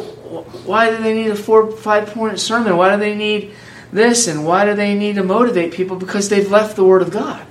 why 0.64 0.90
do 0.90 1.02
they 1.02 1.14
need 1.14 1.30
a 1.30 1.36
four, 1.36 1.70
five 1.72 2.08
point 2.08 2.38
sermon? 2.38 2.76
Why 2.76 2.94
do 2.94 3.00
they 3.00 3.14
need 3.14 3.52
this? 3.92 4.28
And 4.28 4.46
why 4.46 4.64
do 4.64 4.74
they 4.74 4.94
need 4.94 5.16
to 5.16 5.24
motivate 5.24 5.72
people? 5.72 5.96
Because 5.96 6.28
they've 6.28 6.50
left 6.50 6.76
the 6.76 6.84
Word 6.84 7.02
of 7.02 7.10
God. 7.10 7.44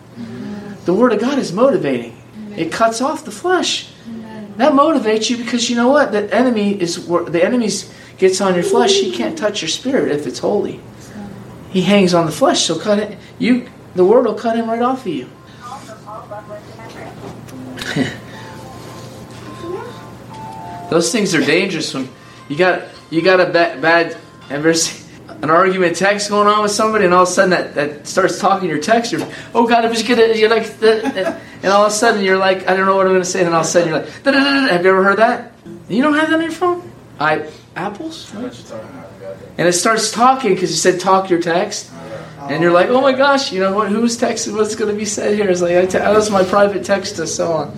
The 0.86 0.94
Word 0.94 1.14
of 1.14 1.20
God 1.20 1.38
is 1.38 1.52
motivating. 1.52 2.18
It 2.56 2.72
cuts 2.72 3.02
off 3.02 3.26
the 3.26 3.32
flesh. 3.32 3.92
That 4.58 4.74
motivates 4.74 5.30
you 5.30 5.38
because 5.38 5.70
you 5.70 5.76
know 5.76 5.90
what? 5.90 6.12
The 6.12 6.34
enemy 6.34 6.80
is 6.80 7.06
the 7.08 7.44
enemy 7.44 7.70
gets 8.18 8.42
on 8.42 8.56
your 8.56 8.64
flesh. 8.64 9.00
He 9.00 9.12
can't 9.12 9.38
touch 9.38 9.62
your 9.62 9.70
spirit 9.70 10.12
if 10.12 10.26
it's 10.26 10.40
holy. 10.40 10.82
He 11.70 11.82
hangs 11.82 12.14
on 12.14 12.26
the 12.26 12.32
flesh. 12.32 12.66
So 12.66 12.80
cut 12.80 13.00
it. 13.00 13.18
You 13.38 13.70
the 13.96 14.06
Word 14.06 14.26
will 14.26 14.36
cut 14.36 14.56
him 14.56 14.70
right 14.70 14.82
off 14.82 15.02
of 15.02 15.08
you. 15.08 15.30
Those 20.90 21.12
things 21.12 21.36
are 21.36 21.46
dangerous 21.46 21.94
when 21.94 22.10
you 22.48 22.58
got 22.58 22.88
you 23.10 23.22
got 23.22 23.40
a 23.40 23.52
bad, 23.52 23.82
bad 23.82 24.18
ever 24.50 24.74
see 24.74 25.06
an 25.42 25.50
argument 25.50 25.96
text 25.96 26.30
going 26.30 26.48
on 26.48 26.64
with 26.64 26.72
somebody, 26.72 27.06
and 27.06 27.14
all 27.14 27.24
of 27.24 27.30
a 27.30 27.32
sudden 27.32 27.52
that, 27.52 27.76
that 27.76 28.08
starts 28.08 28.40
talking 28.40 28.68
your 28.68 28.80
text. 28.80 29.12
You're, 29.12 29.26
oh 29.54 29.68
God, 29.68 29.86
I 29.86 29.90
was 29.90 30.04
gonna. 30.04 30.34
You're 30.34 30.50
like, 30.50 30.64
and 30.82 31.66
all 31.66 31.86
of 31.86 31.92
a 31.92 31.96
sudden 31.96 32.24
you're 32.24 32.38
like, 32.38 32.68
I 32.68 32.76
don't 32.76 32.86
know 32.86 32.96
what 32.96 33.06
I'm 33.06 33.14
gonna 33.14 33.26
say, 33.26 33.46
and 33.46 33.54
all 33.54 33.62
of 33.62 33.66
a 33.66 33.70
sudden 33.70 33.90
you're 33.90 34.00
like, 34.00 34.10
have 34.10 34.84
you 34.84 34.90
ever 34.90 35.04
heard 35.04 35.20
that? 35.20 35.54
You 35.88 36.04
don't 36.04 36.16
have 36.16 36.30
that 36.30 36.36
on 36.36 36.42
your 36.42 36.52
phone? 36.52 36.92
I 37.20 37.50
apples. 37.76 38.34
And 39.58 39.68
it 39.68 39.74
starts 39.74 40.12
talking 40.12 40.54
because 40.54 40.72
you 40.72 40.78
said 40.78 41.00
talk 41.00 41.30
your 41.30 41.42
text. 41.42 41.92
And 42.50 42.64
you're 42.64 42.72
like, 42.72 42.90
oh 42.90 43.00
my 43.00 43.14
gosh, 43.14 43.52
you 43.52 43.60
know 43.60 43.74
what? 43.74 43.90
Who's 43.90 44.18
texting? 44.18 44.56
What's 44.56 44.76
going 44.76 44.92
to 44.92 44.98
be 44.98 45.06
said 45.06 45.36
here? 45.36 45.48
It's 45.48 45.62
like 45.62 45.76
I 45.76 45.86
te- 45.86 46.00
that 46.00 46.16
was 46.16 46.32
my 46.32 46.44
private 46.44 46.84
text 46.84 47.18
to 47.18 47.28
so 47.28 47.52
on. 47.52 47.78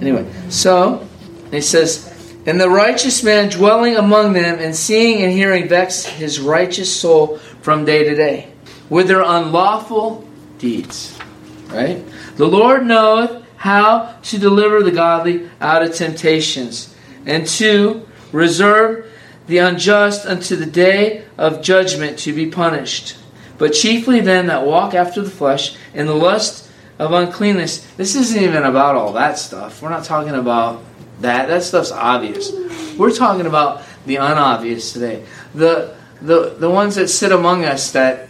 Anyway, 0.00 0.32
so 0.48 1.06
he 1.50 1.60
says, 1.60 2.06
and 2.46 2.60
the 2.60 2.70
righteous 2.70 3.24
man 3.24 3.48
dwelling 3.48 3.96
among 3.96 4.32
them 4.32 4.60
and 4.60 4.74
seeing 4.76 5.22
and 5.22 5.32
hearing 5.32 5.68
vex 5.68 6.04
his 6.04 6.38
righteous 6.38 7.00
soul 7.00 7.38
from 7.62 7.84
day 7.84 8.04
to 8.04 8.14
day 8.14 8.52
with 8.88 9.08
their 9.08 9.22
unlawful 9.22 10.26
deeds. 10.58 11.18
Right? 11.66 12.04
The 12.36 12.46
Lord 12.46 12.86
knoweth 12.86 13.44
how 13.56 14.16
to 14.22 14.38
deliver 14.38 14.82
the 14.82 14.92
godly 14.92 15.50
out 15.60 15.82
of 15.82 15.94
temptations 15.94 16.94
and 17.26 17.46
to 17.46 18.06
reserve 18.32 19.12
the 19.48 19.58
unjust 19.58 20.26
unto 20.26 20.54
the 20.54 20.66
day 20.66 21.24
of 21.36 21.60
judgment 21.60 22.20
to 22.20 22.32
be 22.32 22.46
punished. 22.46 23.16
But 23.60 23.74
chiefly 23.74 24.20
them 24.20 24.46
that 24.46 24.66
walk 24.66 24.94
after 24.94 25.20
the 25.20 25.30
flesh 25.30 25.76
in 25.92 26.06
the 26.06 26.14
lust 26.14 26.68
of 26.98 27.12
uncleanness. 27.12 27.86
This 27.96 28.16
isn't 28.16 28.42
even 28.42 28.64
about 28.64 28.96
all 28.96 29.12
that 29.12 29.38
stuff. 29.38 29.82
We're 29.82 29.90
not 29.90 30.04
talking 30.04 30.32
about 30.32 30.82
that 31.20 31.48
that 31.48 31.62
stuff's 31.62 31.92
obvious. 31.92 32.50
We're 32.96 33.14
talking 33.14 33.44
about 33.44 33.82
the 34.06 34.16
unobvious 34.16 34.94
today. 34.94 35.26
The 35.54 35.94
the 36.22 36.56
the 36.58 36.70
ones 36.70 36.94
that 36.94 37.08
sit 37.08 37.32
among 37.32 37.66
us 37.66 37.92
that 37.92 38.28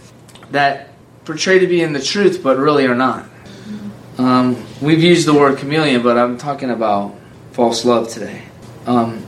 that 0.50 0.88
portray 1.24 1.60
to 1.60 1.68
be 1.68 1.80
in 1.80 1.92
the 1.92 2.02
truth 2.02 2.42
but 2.42 2.58
really 2.58 2.86
are 2.86 2.96
not. 2.96 3.28
Um, 4.18 4.66
we've 4.82 5.02
used 5.02 5.28
the 5.28 5.34
word 5.34 5.58
chameleon, 5.58 6.02
but 6.02 6.18
I'm 6.18 6.38
talking 6.38 6.70
about 6.70 7.14
false 7.52 7.84
love 7.84 8.08
today. 8.08 8.42
Um, 8.84 9.24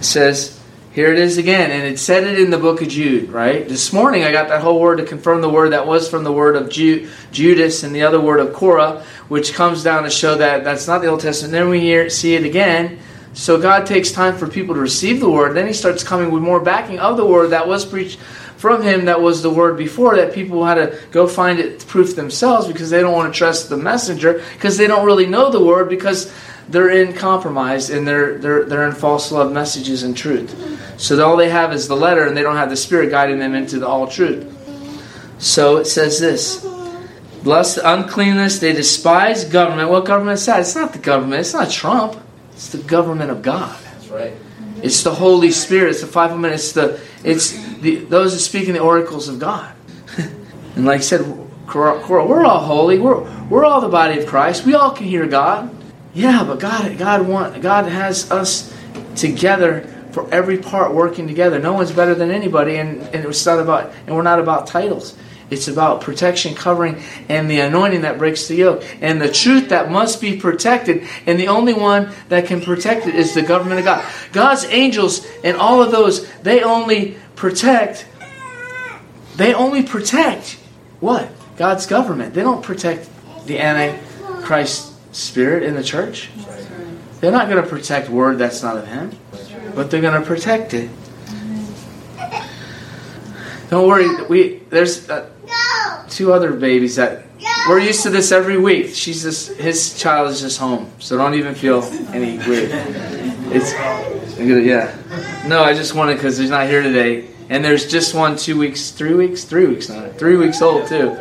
it 0.00 0.04
says, 0.04 0.57
here 0.92 1.12
it 1.12 1.18
is 1.18 1.36
again, 1.36 1.70
and 1.70 1.84
it 1.84 1.98
said 1.98 2.24
it 2.24 2.40
in 2.40 2.50
the 2.50 2.58
book 2.58 2.80
of 2.80 2.88
Jude, 2.88 3.28
right? 3.28 3.68
This 3.68 3.92
morning 3.92 4.24
I 4.24 4.32
got 4.32 4.48
that 4.48 4.62
whole 4.62 4.80
word 4.80 4.96
to 4.96 5.04
confirm 5.04 5.42
the 5.42 5.48
word 5.48 5.72
that 5.72 5.86
was 5.86 6.08
from 6.08 6.24
the 6.24 6.32
word 6.32 6.56
of 6.56 6.70
Ju- 6.70 7.08
Judas 7.30 7.82
and 7.82 7.94
the 7.94 8.02
other 8.02 8.20
word 8.20 8.40
of 8.40 8.54
Korah, 8.54 9.04
which 9.28 9.52
comes 9.52 9.84
down 9.84 10.04
to 10.04 10.10
show 10.10 10.36
that 10.36 10.64
that's 10.64 10.86
not 10.86 11.02
the 11.02 11.08
Old 11.08 11.20
Testament. 11.20 11.52
Then 11.52 11.68
we 11.68 11.80
hear, 11.80 12.08
see 12.08 12.34
it 12.34 12.44
again. 12.44 12.98
So 13.34 13.60
God 13.60 13.86
takes 13.86 14.10
time 14.10 14.36
for 14.36 14.48
people 14.48 14.74
to 14.74 14.80
receive 14.80 15.20
the 15.20 15.30
word. 15.30 15.54
Then 15.54 15.66
He 15.66 15.74
starts 15.74 16.02
coming 16.02 16.30
with 16.30 16.42
more 16.42 16.58
backing 16.58 16.98
of 16.98 17.16
the 17.16 17.26
word 17.26 17.48
that 17.50 17.68
was 17.68 17.84
preached 17.84 18.18
from 18.58 18.82
Him, 18.82 19.04
that 19.04 19.20
was 19.20 19.40
the 19.40 19.50
word 19.50 19.78
before, 19.78 20.16
that 20.16 20.34
people 20.34 20.66
had 20.66 20.74
to 20.74 20.98
go 21.12 21.28
find 21.28 21.60
it 21.60 21.86
proof 21.86 22.16
themselves 22.16 22.66
because 22.66 22.90
they 22.90 23.00
don't 23.00 23.12
want 23.12 23.32
to 23.32 23.38
trust 23.38 23.68
the 23.68 23.76
messenger 23.76 24.42
because 24.54 24.76
they 24.76 24.88
don't 24.88 25.06
really 25.06 25.26
know 25.26 25.50
the 25.50 25.64
word 25.64 25.88
because 25.88 26.32
they're 26.68 26.90
in 26.90 27.14
compromise 27.14 27.88
and 27.88 28.06
they're, 28.06 28.36
they're, 28.38 28.64
they're 28.64 28.88
in 28.88 28.94
false 28.94 29.30
love 29.30 29.52
messages 29.52 30.02
and 30.02 30.16
truth. 30.16 31.00
So 31.00 31.24
all 31.24 31.36
they 31.36 31.48
have 31.50 31.72
is 31.72 31.86
the 31.86 31.96
letter 31.96 32.26
and 32.26 32.36
they 32.36 32.42
don't 32.42 32.56
have 32.56 32.68
the 32.68 32.76
Spirit 32.76 33.10
guiding 33.10 33.38
them 33.38 33.54
into 33.54 33.78
the 33.78 33.86
all 33.86 34.08
truth. 34.08 34.52
So 35.38 35.76
it 35.76 35.84
says 35.84 36.18
this 36.18 36.66
Bless 37.44 37.76
uncleanness, 37.76 38.58
they 38.58 38.72
despise 38.72 39.44
government. 39.44 39.88
What 39.88 40.04
government 40.04 40.40
is 40.40 40.46
that? 40.46 40.60
It's 40.60 40.74
not 40.74 40.92
the 40.92 40.98
government, 40.98 41.40
it's 41.40 41.54
not 41.54 41.70
Trump. 41.70 42.20
It's 42.54 42.70
the 42.70 42.78
government 42.78 43.30
of 43.30 43.40
God. 43.40 43.78
That's 43.84 44.08
right. 44.08 44.32
It's 44.82 45.04
the 45.04 45.14
Holy 45.14 45.52
Spirit. 45.52 45.90
It's 45.90 46.00
the 46.00 46.08
five 46.08 46.36
minutes. 46.36 46.64
It's 46.64 46.72
the 46.72 47.00
it's 47.22 47.67
the 47.80 47.96
those 47.96 48.32
who 48.32 48.38
speak 48.38 48.68
in 48.68 48.74
the 48.74 48.80
oracles 48.80 49.28
of 49.28 49.38
God. 49.38 49.74
and 50.76 50.84
like 50.84 50.98
I 50.98 51.02
said, 51.02 51.26
we're 51.74 52.44
all 52.44 52.60
holy. 52.60 52.98
We're 52.98 53.20
we're 53.48 53.64
all 53.64 53.80
the 53.80 53.88
body 53.88 54.18
of 54.18 54.26
Christ. 54.26 54.64
We 54.64 54.74
all 54.74 54.90
can 54.90 55.06
hear 55.06 55.26
God. 55.26 55.74
Yeah, 56.14 56.44
but 56.44 56.60
God 56.60 56.96
God 56.98 57.26
want 57.26 57.60
God 57.62 57.86
has 57.86 58.30
us 58.30 58.74
together 59.16 59.82
for 60.12 60.32
every 60.32 60.58
part 60.58 60.94
working 60.94 61.26
together. 61.26 61.58
No 61.58 61.74
one's 61.74 61.92
better 61.92 62.14
than 62.14 62.30
anybody, 62.30 62.76
and, 62.76 63.02
and 63.14 63.24
it's 63.24 63.44
not 63.44 63.60
about 63.60 63.92
and 64.06 64.16
we're 64.16 64.22
not 64.22 64.38
about 64.38 64.66
titles. 64.66 65.16
It's 65.50 65.68
about 65.68 66.02
protection, 66.02 66.54
covering, 66.54 67.02
and 67.28 67.50
the 67.50 67.60
anointing 67.60 68.02
that 68.02 68.18
breaks 68.18 68.48
the 68.48 68.56
yoke, 68.56 68.84
and 69.00 69.20
the 69.20 69.30
truth 69.30 69.70
that 69.70 69.90
must 69.90 70.20
be 70.20 70.36
protected. 70.36 71.06
And 71.26 71.40
the 71.40 71.48
only 71.48 71.72
one 71.72 72.10
that 72.28 72.46
can 72.46 72.60
protect 72.60 73.06
it 73.06 73.14
is 73.14 73.34
the 73.34 73.42
government 73.42 73.78
of 73.80 73.86
God. 73.86 74.04
God's 74.32 74.64
angels 74.66 75.26
and 75.42 75.56
all 75.56 75.82
of 75.82 75.90
those, 75.90 76.30
they 76.42 76.62
only 76.62 77.16
protect. 77.38 78.06
They 79.36 79.54
only 79.54 79.82
protect 79.84 80.58
what? 81.00 81.30
God's 81.56 81.86
government. 81.86 82.34
They 82.34 82.42
don't 82.42 82.62
protect 82.62 83.08
the 83.46 83.60
Antichrist 83.60 84.92
spirit 85.14 85.62
in 85.62 85.74
the 85.74 85.82
church. 85.82 86.30
They're 87.20 87.32
not 87.32 87.48
going 87.48 87.62
to 87.62 87.68
protect 87.68 88.10
word 88.10 88.38
that's 88.38 88.62
not 88.62 88.76
of 88.76 88.86
Him, 88.86 89.16
but 89.74 89.90
they're 89.90 90.02
going 90.02 90.20
to 90.20 90.26
protect 90.26 90.74
it. 90.74 90.90
Don't 93.70 93.86
worry. 93.86 94.08
We 94.26 94.62
there's 94.70 95.08
uh, 95.10 95.28
two 96.08 96.32
other 96.32 96.52
babies 96.52 96.96
that 96.96 97.26
we're 97.68 97.80
used 97.80 98.02
to 98.04 98.10
this 98.10 98.32
every 98.32 98.56
week. 98.56 98.94
She's 98.94 99.22
just 99.22 99.52
his 99.52 99.98
child 99.98 100.30
is 100.30 100.40
just 100.40 100.58
home, 100.58 100.90
so 100.98 101.18
don't 101.18 101.34
even 101.34 101.54
feel 101.54 101.82
any 102.12 102.38
weird. 102.38 102.70
It's 103.52 103.72
yeah. 104.38 104.96
No, 105.46 105.62
I 105.62 105.74
just 105.74 105.94
wanted 105.94 106.14
because 106.14 106.38
he's 106.38 106.50
not 106.50 106.66
here 106.66 106.82
today, 106.82 107.28
and 107.48 107.64
there's 107.64 107.90
just 107.90 108.14
one 108.14 108.36
two 108.36 108.58
weeks, 108.58 108.90
three 108.90 109.14
weeks, 109.14 109.44
three 109.44 109.66
weeks 109.66 109.88
now, 109.88 110.08
three 110.10 110.36
weeks 110.36 110.62
old 110.62 110.86
too. 110.86 111.18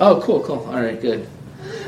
Oh, 0.00 0.20
cool, 0.22 0.42
cool. 0.42 0.66
All 0.66 0.80
right, 0.80 1.00
good. 1.00 1.28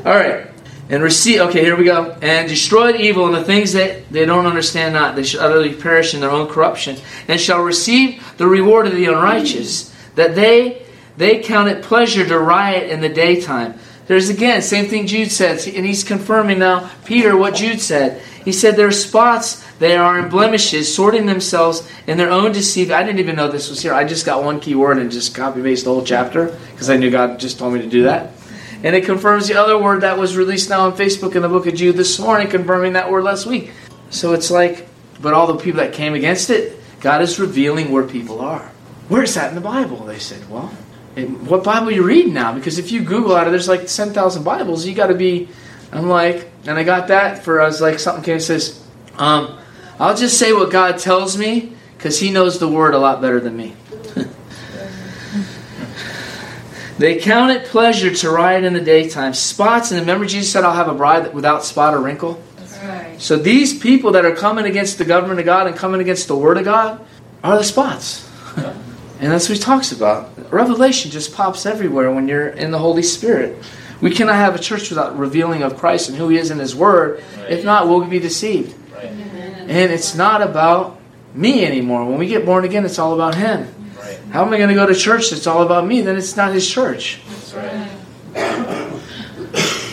All 0.05 0.15
right. 0.15 0.47
And 0.89 1.03
receive, 1.03 1.41
okay, 1.41 1.61
here 1.61 1.75
we 1.75 1.83
go. 1.83 2.17
And 2.21 2.47
destroyed 2.47 2.95
evil 2.95 3.25
and 3.25 3.35
the 3.35 3.43
things 3.43 3.73
that 3.73 4.09
they 4.09 4.25
don't 4.25 4.45
understand 4.45 4.93
not. 4.93 5.17
They 5.17 5.23
shall 5.23 5.41
utterly 5.41 5.73
perish 5.73 6.13
in 6.13 6.21
their 6.21 6.31
own 6.31 6.47
corruption, 6.47 6.97
and 7.27 7.39
shall 7.39 7.61
receive 7.61 8.23
the 8.37 8.47
reward 8.47 8.87
of 8.87 8.93
the 8.93 9.05
unrighteous, 9.05 9.93
that 10.15 10.35
they 10.35 10.83
they 11.17 11.39
count 11.39 11.67
it 11.67 11.83
pleasure 11.83 12.25
to 12.25 12.39
riot 12.39 12.89
in 12.89 13.01
the 13.01 13.09
daytime. 13.09 13.77
There's 14.07 14.29
again, 14.29 14.61
same 14.61 14.87
thing 14.87 15.05
Jude 15.05 15.31
says, 15.31 15.67
and 15.67 15.85
he's 15.85 16.03
confirming 16.03 16.59
now, 16.59 16.89
Peter, 17.05 17.35
what 17.35 17.55
Jude 17.55 17.81
said. 17.81 18.21
He 18.45 18.53
said 18.53 18.77
there 18.77 18.87
are 18.87 18.91
spots, 18.91 19.61
they 19.79 19.97
are 19.97 20.17
in 20.17 20.29
blemishes, 20.29 20.93
sorting 20.93 21.25
themselves 21.25 21.85
in 22.07 22.17
their 22.17 22.31
own 22.31 22.53
deceit. 22.53 22.91
I 22.91 23.03
didn't 23.03 23.19
even 23.19 23.35
know 23.35 23.49
this 23.49 23.69
was 23.69 23.81
here. 23.81 23.93
I 23.93 24.05
just 24.05 24.25
got 24.25 24.43
one 24.43 24.61
key 24.61 24.75
word 24.75 24.97
and 24.97 25.11
just 25.11 25.35
copy 25.35 25.61
paste 25.61 25.83
the 25.83 25.91
whole 25.91 26.05
chapter 26.05 26.57
because 26.71 26.89
I 26.89 26.95
knew 26.95 27.11
God 27.11 27.39
just 27.39 27.59
told 27.59 27.73
me 27.73 27.81
to 27.81 27.89
do 27.89 28.03
that. 28.03 28.31
And 28.83 28.95
it 28.95 29.03
confirms 29.03 29.47
the 29.47 29.55
other 29.55 29.77
word 29.77 30.01
that 30.01 30.17
was 30.17 30.37
released 30.37 30.69
now 30.69 30.85
on 30.85 30.95
Facebook 30.95 31.35
in 31.35 31.41
the 31.41 31.49
book 31.49 31.67
of 31.67 31.75
Jude 31.75 31.97
this 31.97 32.17
morning, 32.19 32.47
confirming 32.47 32.93
that 32.93 33.11
word 33.11 33.25
last 33.25 33.45
week. 33.45 33.71
So 34.11 34.33
it's 34.33 34.49
like, 34.49 34.87
but 35.21 35.33
all 35.33 35.47
the 35.47 35.57
people 35.57 35.79
that 35.81 35.93
came 35.93 36.13
against 36.13 36.49
it, 36.49 36.79
God 37.01 37.21
is 37.21 37.39
revealing 37.39 37.91
where 37.91 38.03
people 38.03 38.39
are. 38.39 38.71
Where's 39.09 39.33
that 39.35 39.49
in 39.49 39.55
the 39.55 39.61
Bible? 39.61 40.05
They 40.05 40.19
said, 40.19 40.49
well, 40.49 40.71
what 41.25 41.63
Bible 41.63 41.91
you 41.91 42.03
reading 42.03 42.33
now? 42.33 42.53
Because 42.53 42.77
if 42.77 42.91
you 42.91 43.01
Google 43.01 43.35
out 43.35 43.47
of 43.47 43.53
there's 43.53 43.67
like 43.67 43.87
10,000 43.87 44.43
Bibles, 44.43 44.85
you 44.85 44.93
got 44.93 45.07
to 45.07 45.15
be. 45.15 45.49
I'm 45.91 46.09
like, 46.09 46.49
and 46.65 46.77
I 46.77 46.83
got 46.83 47.07
that 47.07 47.43
for, 47.43 47.61
I 47.61 47.65
was 47.65 47.81
like, 47.81 47.97
something 47.99 48.23
came 48.23 48.33
and 48.33 48.43
says, 48.43 48.83
um, 49.17 49.57
I'll 49.99 50.15
just 50.15 50.37
say 50.37 50.53
what 50.53 50.69
God 50.69 50.99
tells 50.99 51.37
me 51.37 51.73
Because 51.97 52.19
he 52.19 52.29
knows 52.29 52.59
the 52.59 52.67
word 52.67 52.93
a 52.93 52.99
lot 52.99 53.21
better 53.21 53.39
than 53.39 53.55
me. 53.57 53.73
they 56.99 57.17
count 57.19 57.51
it 57.51 57.65
pleasure 57.65 58.13
to 58.13 58.29
ride 58.29 58.63
in 58.63 58.73
the 58.73 58.81
daytime. 58.81 59.33
Spots, 59.33 59.91
and 59.91 59.99
remember 60.01 60.25
Jesus 60.25 60.51
said, 60.51 60.63
I'll 60.63 60.75
have 60.75 60.89
a 60.89 60.93
bride 60.93 61.33
without 61.33 61.63
spot 61.63 61.93
or 61.93 62.01
wrinkle? 62.01 62.43
That's 62.57 62.77
right. 62.79 63.21
So 63.21 63.37
these 63.37 63.79
people 63.79 64.11
that 64.11 64.25
are 64.25 64.35
coming 64.35 64.65
against 64.65 64.97
the 64.97 65.05
government 65.05 65.39
of 65.39 65.45
God 65.45 65.67
and 65.67 65.75
coming 65.75 66.01
against 66.01 66.27
the 66.27 66.35
word 66.35 66.57
of 66.57 66.65
God 66.65 67.03
are 67.43 67.57
the 67.57 67.63
spots. 67.63 68.29
And 69.19 69.31
that's 69.31 69.49
what 69.49 69.57
he 69.57 69.63
talks 69.63 69.91
about. 69.91 70.51
Revelation 70.51 71.09
just 71.11 71.33
pops 71.33 71.65
everywhere 71.65 72.11
when 72.11 72.27
you're 72.27 72.49
in 72.49 72.71
the 72.71 72.79
Holy 72.79 73.03
Spirit. 73.03 73.63
We 73.99 74.11
cannot 74.11 74.35
have 74.35 74.55
a 74.55 74.59
church 74.59 74.89
without 74.89 75.17
revealing 75.17 75.63
of 75.63 75.77
Christ 75.77 76.09
and 76.09 76.17
who 76.17 76.29
He 76.29 76.37
is 76.37 76.51
in 76.51 76.59
His 76.59 76.75
Word. 76.75 77.23
If 77.49 77.65
not, 77.65 77.87
we'll 77.87 78.05
be 78.05 78.19
deceived. 78.19 78.75
Right. 78.93 79.05
And 79.05 79.91
it's 79.91 80.15
not 80.15 80.41
about 80.41 80.99
me 81.33 81.65
anymore. 81.65 82.05
When 82.05 82.19
we 82.19 82.27
get 82.27 82.45
born 82.45 82.63
again, 82.63 82.85
it's 82.85 82.99
all 82.99 83.15
about 83.15 83.35
Him. 83.35 83.73
Right. 83.97 84.19
How 84.31 84.45
am 84.45 84.53
I 84.53 84.57
going 84.57 84.69
to 84.69 84.75
go 84.75 84.85
to 84.85 84.93
church 84.93 85.31
that's 85.31 85.47
all 85.47 85.63
about 85.63 85.87
me? 85.87 86.01
Then 86.01 86.15
it's 86.15 86.35
not 86.35 86.53
His 86.53 86.69
church. 86.69 87.21
That's 87.27 87.53
right. 87.53 87.91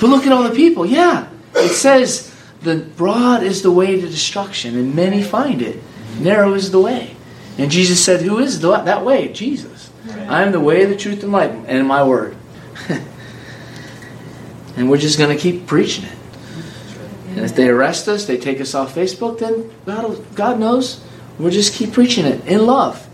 But 0.00 0.10
look 0.10 0.26
at 0.26 0.32
all 0.32 0.42
the 0.42 0.54
people. 0.54 0.84
Yeah. 0.84 1.28
It 1.54 1.70
says, 1.70 2.34
the 2.60 2.76
broad 2.76 3.42
is 3.42 3.62
the 3.62 3.70
way 3.70 3.98
to 3.98 4.06
destruction, 4.06 4.76
and 4.76 4.94
many 4.94 5.22
find 5.22 5.62
it. 5.62 5.82
Narrow 6.18 6.52
is 6.52 6.70
the 6.72 6.80
way. 6.80 7.13
And 7.58 7.70
Jesus 7.70 8.04
said, 8.04 8.22
Who 8.22 8.38
is 8.38 8.60
the, 8.60 8.76
that 8.76 9.04
way? 9.04 9.32
Jesus. 9.32 9.90
I 10.08 10.42
am 10.42 10.52
the 10.52 10.60
way, 10.60 10.84
the 10.84 10.96
truth, 10.96 11.22
and 11.22 11.32
life, 11.32 11.54
and 11.66 11.86
my 11.86 12.02
word. 12.02 12.36
and 14.76 14.90
we're 14.90 14.98
just 14.98 15.18
going 15.18 15.34
to 15.34 15.40
keep 15.40 15.66
preaching 15.66 16.04
it. 16.04 16.18
And 17.28 17.44
if 17.44 17.54
they 17.54 17.68
arrest 17.68 18.06
us, 18.08 18.26
they 18.26 18.36
take 18.38 18.60
us 18.60 18.74
off 18.74 18.94
Facebook, 18.94 19.38
then 19.38 19.70
God, 19.86 20.34
God 20.34 20.60
knows. 20.60 21.04
We'll 21.38 21.50
just 21.50 21.74
keep 21.74 21.92
preaching 21.92 22.26
it 22.26 22.46
in 22.46 22.64
love, 22.66 23.08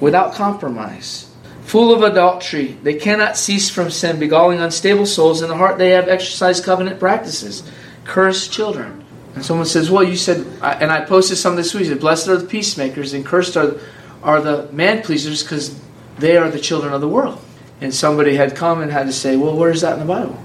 without 0.00 0.34
compromise. 0.34 1.28
Full 1.64 1.92
of 1.92 2.02
adultery, 2.02 2.78
they 2.82 2.94
cannot 2.94 3.36
cease 3.36 3.68
from 3.68 3.90
sin, 3.90 4.18
beguiling 4.18 4.60
unstable 4.60 5.06
souls. 5.06 5.42
In 5.42 5.48
the 5.48 5.56
heart, 5.56 5.76
they 5.76 5.90
have 5.90 6.08
exercised 6.08 6.64
covenant 6.64 6.98
practices. 7.00 7.62
Cursed 8.04 8.52
children. 8.52 9.04
And 9.38 9.46
someone 9.46 9.66
says, 9.66 9.88
Well, 9.88 10.02
you 10.02 10.16
said, 10.16 10.38
and 10.60 10.90
I 10.90 11.04
posted 11.04 11.38
some 11.38 11.54
this 11.54 11.72
week, 11.72 11.86
that 11.90 12.00
blessed 12.00 12.26
are 12.26 12.38
the 12.38 12.46
peacemakers, 12.48 13.12
and 13.12 13.24
cursed 13.24 13.56
are, 13.56 13.76
are 14.20 14.40
the 14.40 14.68
man 14.72 15.00
pleasers, 15.00 15.44
because 15.44 15.80
they 16.18 16.36
are 16.36 16.50
the 16.50 16.58
children 16.58 16.92
of 16.92 17.00
the 17.00 17.06
world. 17.06 17.40
And 17.80 17.94
somebody 17.94 18.34
had 18.34 18.56
come 18.56 18.82
and 18.82 18.90
had 18.90 19.06
to 19.06 19.12
say, 19.12 19.36
Well, 19.36 19.56
where 19.56 19.70
is 19.70 19.82
that 19.82 19.92
in 19.92 20.00
the 20.00 20.12
Bible? 20.12 20.42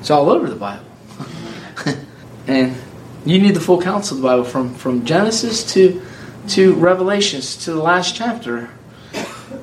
It's 0.00 0.08
all 0.08 0.30
over 0.30 0.48
the 0.48 0.56
Bible. 0.56 0.86
and 2.46 2.74
you 3.26 3.38
need 3.38 3.54
the 3.54 3.60
full 3.60 3.82
counsel 3.82 4.16
of 4.16 4.22
the 4.22 4.28
Bible 4.30 4.44
from, 4.44 4.74
from 4.74 5.04
Genesis 5.04 5.70
to, 5.74 6.00
to 6.48 6.72
Revelations 6.76 7.54
to 7.66 7.72
the 7.72 7.82
last 7.82 8.16
chapter. 8.16 8.70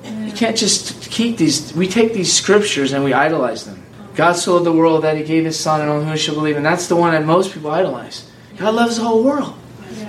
You 0.06 0.32
can't 0.32 0.56
just 0.56 1.10
keep 1.10 1.38
these. 1.38 1.74
We 1.74 1.88
take 1.88 2.14
these 2.14 2.32
scriptures 2.32 2.94
and 2.94 3.04
we 3.04 3.14
idolize 3.14 3.66
them. 3.66 3.81
God 4.16 4.34
so 4.34 4.54
loved 4.54 4.66
the 4.66 4.74
world 4.74 5.04
that 5.04 5.18
He 5.18 5.24
gave 5.24 5.46
His 5.46 5.60
Son, 5.60 5.82
and 5.82 5.90
only 5.90 6.10
who 6.10 6.18
shall 6.18 6.36
believe. 6.36 6.58
And 6.58 6.66
that's 6.66 6.88
the 6.88 6.96
one 6.96 7.12
that 7.12 7.26
most 7.26 7.54
people 7.54 7.72
idolize. 7.72 8.30
God 8.58 8.76
loves 8.76 8.98
the 8.98 9.04
whole 9.04 9.24
world. 9.24 9.58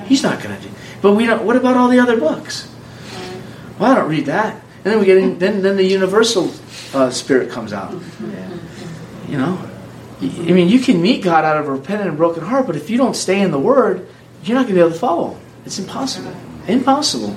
He's 0.06 0.22
not 0.22 0.42
going 0.42 0.56
to 0.56 0.62
do. 0.62 0.74
But 1.00 1.12
we 1.12 1.26
don't. 1.26 1.44
What 1.44 1.56
about 1.56 1.76
all 1.76 1.88
the 1.88 1.98
other 1.98 2.18
books? 2.18 2.68
Well, 3.78 3.92
I 3.92 3.94
don't 3.94 4.08
read 4.08 4.26
that. 4.26 4.54
And 4.54 4.92
then 4.92 4.98
we 4.98 5.06
get 5.06 5.18
in, 5.18 5.38
then 5.38 5.62
then 5.62 5.76
the 5.76 5.84
universal 5.84 6.52
uh, 6.92 7.10
spirit 7.10 7.50
comes 7.50 7.72
out. 7.72 7.94
You 9.28 9.38
know, 9.38 9.70
I 10.20 10.52
mean, 10.52 10.68
you 10.68 10.80
can 10.80 11.00
meet 11.00 11.22
God 11.22 11.44
out 11.44 11.56
of 11.56 11.66
a 11.66 11.72
repentant 11.72 12.08
and 12.08 12.18
broken 12.18 12.44
heart, 12.44 12.66
but 12.66 12.76
if 12.76 12.90
you 12.90 12.98
don't 12.98 13.14
stay 13.14 13.40
in 13.40 13.50
the 13.50 13.58
Word, 13.58 14.06
you're 14.44 14.54
not 14.54 14.62
going 14.62 14.74
to 14.74 14.74
be 14.74 14.80
able 14.80 14.90
to 14.90 14.98
follow 14.98 15.34
Him. 15.34 15.40
It's 15.64 15.78
impossible. 15.78 16.34
Impossible. 16.68 17.36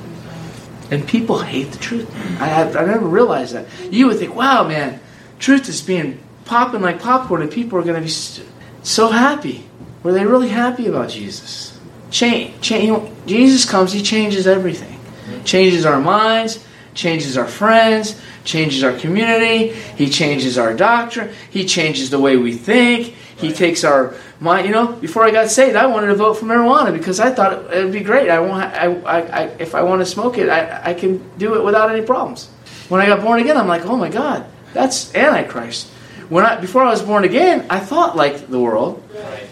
And 0.92 1.08
people 1.08 1.40
hate 1.40 1.72
the 1.72 1.80
truth. 1.80 2.12
I, 2.40 2.64
I, 2.64 2.68
I 2.68 2.86
never 2.86 3.08
realized 3.08 3.56
that. 3.56 3.66
You 3.92 4.08
would 4.08 4.20
think, 4.20 4.36
wow, 4.36 4.68
man, 4.68 5.00
truth 5.40 5.68
is 5.70 5.82
being 5.82 6.20
popping 6.46 6.82
like 6.82 7.02
popcorn, 7.02 7.42
and 7.42 7.52
people 7.52 7.78
are 7.78 7.84
going 7.84 7.96
to 7.96 8.02
be 8.02 8.08
st- 8.08 8.48
so 8.84 9.10
happy. 9.10 9.68
Were 10.04 10.14
they 10.14 10.26
really 10.26 10.50
happy 10.50 10.88
about 10.88 11.10
Jesus? 11.10 11.80
Change, 12.12 12.62
change. 12.62 12.86
You 12.86 12.94
know, 12.94 13.12
Jesus 13.26 13.70
comes, 13.70 13.92
He 13.92 14.02
changes 14.02 14.48
everything. 14.48 14.98
Mm-hmm. 14.98 15.44
Changes 15.44 15.86
our 15.86 16.00
minds, 16.00 16.64
changes 16.94 17.38
our 17.38 17.48
friends, 17.48 18.20
changes 18.44 18.84
our 18.84 18.94
community. 18.94 19.70
He 19.98 20.10
changes 20.10 20.58
our 20.58 20.74
doctrine. 20.74 21.34
He 21.50 21.66
changes 21.66 22.10
the 22.10 22.20
way 22.20 22.38
we 22.38 22.54
think. 22.54 23.16
He 23.38 23.52
takes 23.52 23.84
our 23.84 24.16
mind. 24.40 24.68
You 24.68 24.74
know, 24.74 24.94
before 24.94 25.26
I 25.26 25.32
got 25.32 25.50
saved, 25.50 25.76
I 25.76 25.88
wanted 25.88 26.08
to 26.08 26.16
vote 26.16 26.36
for 26.36 26.46
marijuana 26.46 26.94
because 26.94 27.20
I 27.20 27.32
thought 27.32 27.74
it 27.74 27.84
would 27.84 27.94
be 27.94 28.02
great. 28.02 28.30
I 28.30 28.40
want, 28.40 28.74
I, 28.74 28.86
I, 28.86 29.20
I, 29.20 29.42
if 29.60 29.76
I 29.76 29.82
want 29.82 30.02
to 30.02 30.06
smoke 30.06 30.38
it, 30.38 30.48
I, 30.48 30.92
I 30.92 30.94
can 30.94 31.38
do 31.38 31.56
it 31.56 31.64
without 31.64 31.92
any 31.92 32.06
problems. 32.06 32.48
When 32.88 33.02
I 33.02 33.08
got 33.08 33.22
born 33.22 33.40
again, 33.40 33.58
I'm 33.58 33.68
like, 33.68 33.86
oh 33.86 33.98
my 33.98 34.10
God, 34.10 34.46
that's 34.74 35.14
Antichrist. 35.16 35.90
When 36.30 36.46
I, 36.46 36.60
before 36.60 36.84
I 36.84 36.90
was 36.90 37.02
born 37.02 37.24
again, 37.24 37.66
I 37.70 37.80
thought 37.80 38.16
like 38.16 38.48
the 38.48 38.60
world. 38.60 39.02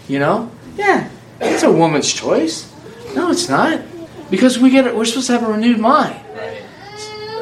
You 0.08 0.18
know, 0.18 0.50
yeah, 0.76 1.08
it's 1.40 1.62
a 1.62 1.72
woman's 1.72 2.12
choice. 2.12 2.70
No, 3.14 3.30
it's 3.30 3.48
not, 3.48 3.80
because 4.30 4.58
we 4.58 4.70
get, 4.70 4.94
we're 4.94 5.04
supposed 5.04 5.28
to 5.28 5.32
have 5.32 5.42
a 5.42 5.52
renewed 5.52 5.78
mind. 5.78 6.20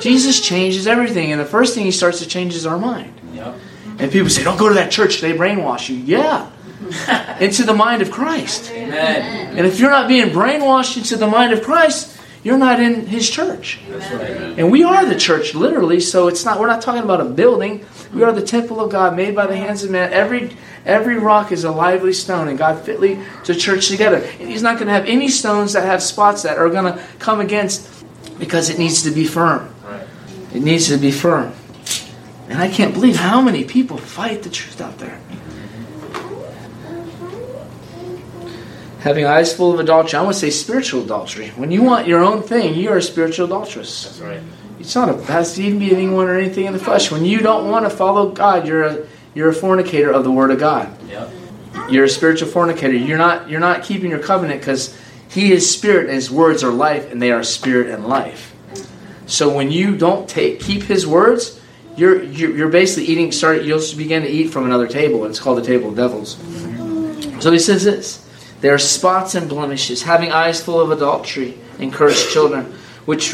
Jesus 0.00 0.40
changes 0.40 0.86
everything, 0.86 1.30
and 1.30 1.40
the 1.40 1.46
first 1.46 1.74
thing 1.74 1.84
he 1.84 1.92
starts 1.92 2.18
to 2.18 2.26
change 2.26 2.54
is 2.54 2.66
our 2.66 2.78
mind. 2.78 3.14
Yep. 3.32 3.54
And 3.98 4.10
people 4.10 4.28
say, 4.30 4.42
"Don't 4.42 4.58
go 4.58 4.68
to 4.68 4.74
that 4.74 4.90
church; 4.90 5.20
they 5.20 5.32
brainwash 5.32 5.88
you." 5.88 5.96
Yeah, 5.96 6.50
into 7.40 7.62
the 7.62 7.74
mind 7.74 8.02
of 8.02 8.10
Christ. 8.10 8.70
Amen. 8.72 9.56
And 9.56 9.66
if 9.66 9.78
you're 9.78 9.90
not 9.90 10.08
being 10.08 10.30
brainwashed 10.30 10.96
into 10.96 11.16
the 11.16 11.28
mind 11.28 11.52
of 11.52 11.62
Christ, 11.62 12.18
you're 12.42 12.58
not 12.58 12.80
in 12.80 13.06
His 13.06 13.30
church. 13.30 13.78
Right. 13.88 14.58
And 14.58 14.70
we 14.70 14.82
are 14.82 15.04
the 15.06 15.14
church, 15.16 15.54
literally. 15.54 16.00
So 16.00 16.28
it's 16.28 16.44
not. 16.44 16.58
We're 16.58 16.66
not 16.66 16.82
talking 16.82 17.02
about 17.02 17.20
a 17.20 17.24
building. 17.24 17.86
We 18.12 18.24
are 18.24 18.32
the 18.32 18.42
temple 18.42 18.80
of 18.80 18.90
God, 18.90 19.16
made 19.16 19.34
by 19.34 19.46
the 19.46 19.56
hands 19.56 19.84
of 19.84 19.90
man. 19.90 20.12
Every 20.12 20.56
every 20.84 21.18
rock 21.18 21.52
is 21.52 21.64
a 21.64 21.70
lively 21.70 22.12
stone, 22.12 22.48
and 22.48 22.58
God 22.58 22.84
fitly 22.84 23.18
to 23.44 23.54
church 23.54 23.88
together. 23.88 24.16
And 24.16 24.48
He's 24.48 24.62
not 24.62 24.76
going 24.76 24.88
to 24.88 24.92
have 24.92 25.06
any 25.06 25.28
stones 25.28 25.72
that 25.74 25.84
have 25.84 26.02
spots 26.02 26.42
that 26.42 26.58
are 26.58 26.68
going 26.68 26.92
to 26.92 27.02
come 27.18 27.40
against, 27.40 28.04
because 28.38 28.70
it 28.70 28.78
needs 28.78 29.02
to 29.02 29.10
be 29.10 29.24
firm. 29.24 29.72
Right. 29.84 30.06
It 30.52 30.62
needs 30.62 30.88
to 30.88 30.96
be 30.96 31.12
firm. 31.12 31.52
And 32.48 32.60
I 32.60 32.68
can't 32.68 32.92
believe 32.92 33.16
how 33.16 33.40
many 33.40 33.64
people 33.64 33.96
fight 33.96 34.42
the 34.42 34.50
truth 34.50 34.80
out 34.80 34.98
there. 34.98 35.18
Having 39.02 39.24
eyes 39.24 39.52
full 39.52 39.74
of 39.74 39.80
adultery, 39.80 40.16
I 40.16 40.22
want 40.22 40.34
to 40.34 40.40
say 40.40 40.50
spiritual 40.50 41.02
adultery. 41.02 41.48
When 41.56 41.72
you 41.72 41.82
want 41.82 42.06
your 42.06 42.22
own 42.22 42.40
thing, 42.40 42.74
you 42.74 42.90
are 42.90 42.98
a 42.98 43.02
spiritual 43.02 43.46
adulteress. 43.46 44.04
That's 44.04 44.20
right. 44.20 44.40
It's 44.78 44.94
not 44.94 45.08
a 45.08 45.20
has 45.24 45.54
to 45.54 45.62
even 45.62 45.80
be 45.80 45.92
anyone 45.92 46.28
or 46.28 46.38
anything 46.38 46.66
in 46.66 46.72
the 46.72 46.78
flesh. 46.78 47.10
When 47.10 47.24
you 47.24 47.40
don't 47.40 47.68
want 47.68 47.84
to 47.84 47.90
follow 47.90 48.30
God, 48.30 48.66
you're 48.66 48.84
a 48.84 49.06
you're 49.34 49.48
a 49.48 49.54
fornicator 49.54 50.12
of 50.12 50.22
the 50.22 50.30
Word 50.30 50.52
of 50.52 50.60
God. 50.60 50.96
Yep. 51.08 51.30
You're 51.90 52.04
a 52.04 52.08
spiritual 52.08 52.48
fornicator. 52.48 52.94
You're 52.94 53.18
not 53.18 53.50
you're 53.50 53.60
not 53.60 53.82
keeping 53.82 54.10
your 54.10 54.20
covenant 54.20 54.60
because 54.60 54.96
He 55.28 55.52
is 55.52 55.68
spirit 55.68 56.06
and 56.06 56.14
His 56.14 56.30
words 56.30 56.62
are 56.62 56.70
life, 56.72 57.10
and 57.10 57.20
they 57.20 57.32
are 57.32 57.42
spirit 57.42 57.88
and 57.88 58.06
life. 58.06 58.54
So 59.26 59.52
when 59.52 59.72
you 59.72 59.96
don't 59.96 60.28
take 60.28 60.60
keep 60.60 60.82
His 60.82 61.08
words, 61.08 61.60
you're 61.96 62.22
you're, 62.22 62.56
you're 62.56 62.68
basically 62.68 63.06
eating. 63.06 63.32
Start 63.32 63.62
you'll 63.62 63.82
begin 63.96 64.22
to 64.22 64.28
eat 64.28 64.48
from 64.48 64.64
another 64.64 64.86
table. 64.86 65.24
It's 65.24 65.40
called 65.40 65.58
the 65.58 65.66
table 65.66 65.88
of 65.88 65.96
devils. 65.96 66.36
Mm-hmm. 66.36 67.40
So 67.40 67.50
He 67.50 67.58
says 67.58 67.82
this: 67.82 68.21
there 68.62 68.72
are 68.72 68.78
spots 68.78 69.34
and 69.34 69.48
blemishes, 69.48 70.04
having 70.04 70.32
eyes 70.32 70.62
full 70.62 70.80
of 70.80 70.90
adultery 70.90 71.58
and 71.78 71.92
cursed 71.92 72.32
children, 72.32 72.72
which 73.04 73.32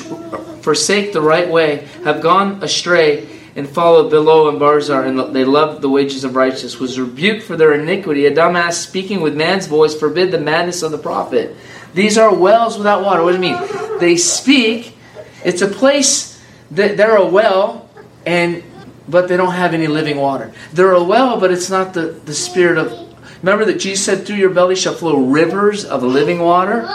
forsake 0.62 1.12
the 1.12 1.20
right 1.20 1.48
way, 1.48 1.86
have 2.04 2.22
gone 2.22 2.62
astray 2.62 3.28
and 3.54 3.68
followed 3.68 4.10
Balaam 4.10 4.54
and 4.54 4.60
Barzar, 4.60 5.06
and 5.06 5.34
they 5.34 5.44
loved 5.44 5.82
the 5.82 5.88
wages 5.88 6.24
of 6.24 6.34
righteousness, 6.34 6.78
was 6.78 6.98
rebuked 6.98 7.42
for 7.42 7.56
their 7.56 7.74
iniquity. 7.74 8.24
A 8.24 8.30
dumbass 8.30 8.74
speaking 8.74 9.20
with 9.20 9.36
man's 9.36 9.66
voice 9.66 9.98
forbid 9.98 10.30
the 10.30 10.40
madness 10.40 10.82
of 10.82 10.92
the 10.92 10.98
prophet. 10.98 11.56
These 11.92 12.16
are 12.16 12.34
wells 12.34 12.78
without 12.78 13.04
water. 13.04 13.22
What 13.22 13.30
do 13.30 13.36
you 13.36 13.52
mean? 13.52 13.98
They 13.98 14.16
speak. 14.16 14.96
It's 15.44 15.60
a 15.60 15.66
place 15.68 16.40
that 16.70 16.96
they're 16.96 17.16
a 17.16 17.26
well, 17.26 17.90
and 18.24 18.62
but 19.08 19.28
they 19.28 19.36
don't 19.36 19.54
have 19.54 19.74
any 19.74 19.88
living 19.88 20.18
water. 20.18 20.52
They're 20.72 20.92
a 20.92 21.02
well, 21.02 21.40
but 21.40 21.50
it's 21.50 21.68
not 21.68 21.94
the, 21.94 22.12
the 22.24 22.34
spirit 22.34 22.78
of. 22.78 23.07
Remember 23.42 23.64
that 23.66 23.78
Jesus 23.78 24.04
said, 24.04 24.26
"Through 24.26 24.36
your 24.36 24.50
belly 24.50 24.74
shall 24.76 24.94
flow 24.94 25.16
rivers 25.16 25.84
of 25.84 26.02
living 26.02 26.40
water." 26.40 26.86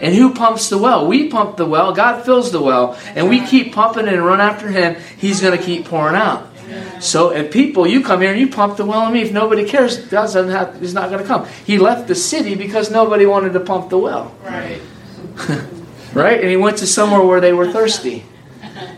And 0.00 0.14
who 0.14 0.34
pumps 0.34 0.68
the 0.68 0.76
well? 0.78 1.06
We 1.06 1.28
pump 1.28 1.56
the 1.56 1.64
well. 1.66 1.92
God 1.94 2.24
fills 2.24 2.50
the 2.52 2.60
well, 2.60 2.98
and 3.14 3.28
we 3.28 3.40
keep 3.46 3.72
pumping 3.74 4.06
it 4.06 4.12
and 4.14 4.24
run 4.24 4.40
after 4.40 4.68
Him. 4.68 4.96
He's 5.16 5.40
going 5.40 5.56
to 5.56 5.64
keep 5.64 5.86
pouring 5.86 6.16
out. 6.16 6.48
So, 7.00 7.30
and 7.30 7.50
people, 7.50 7.86
you 7.86 8.02
come 8.02 8.20
here 8.22 8.30
and 8.30 8.40
you 8.40 8.48
pump 8.48 8.76
the 8.76 8.84
well 8.84 9.00
on 9.00 9.12
me. 9.12 9.20
If 9.22 9.32
nobody 9.32 9.64
cares, 9.64 9.98
God 9.98 10.10
doesn't 10.10 10.48
have. 10.48 10.80
He's 10.80 10.94
not 10.94 11.10
going 11.10 11.20
to 11.22 11.26
come. 11.26 11.46
He 11.64 11.78
left 11.78 12.08
the 12.08 12.14
city 12.14 12.54
because 12.54 12.90
nobody 12.90 13.26
wanted 13.26 13.52
to 13.52 13.60
pump 13.60 13.90
the 13.90 13.98
well, 13.98 14.34
Right. 14.42 14.80
right? 16.14 16.40
And 16.40 16.48
he 16.48 16.56
went 16.56 16.78
to 16.78 16.86
somewhere 16.86 17.20
where 17.22 17.40
they 17.40 17.52
were 17.52 17.70
thirsty. 17.70 18.24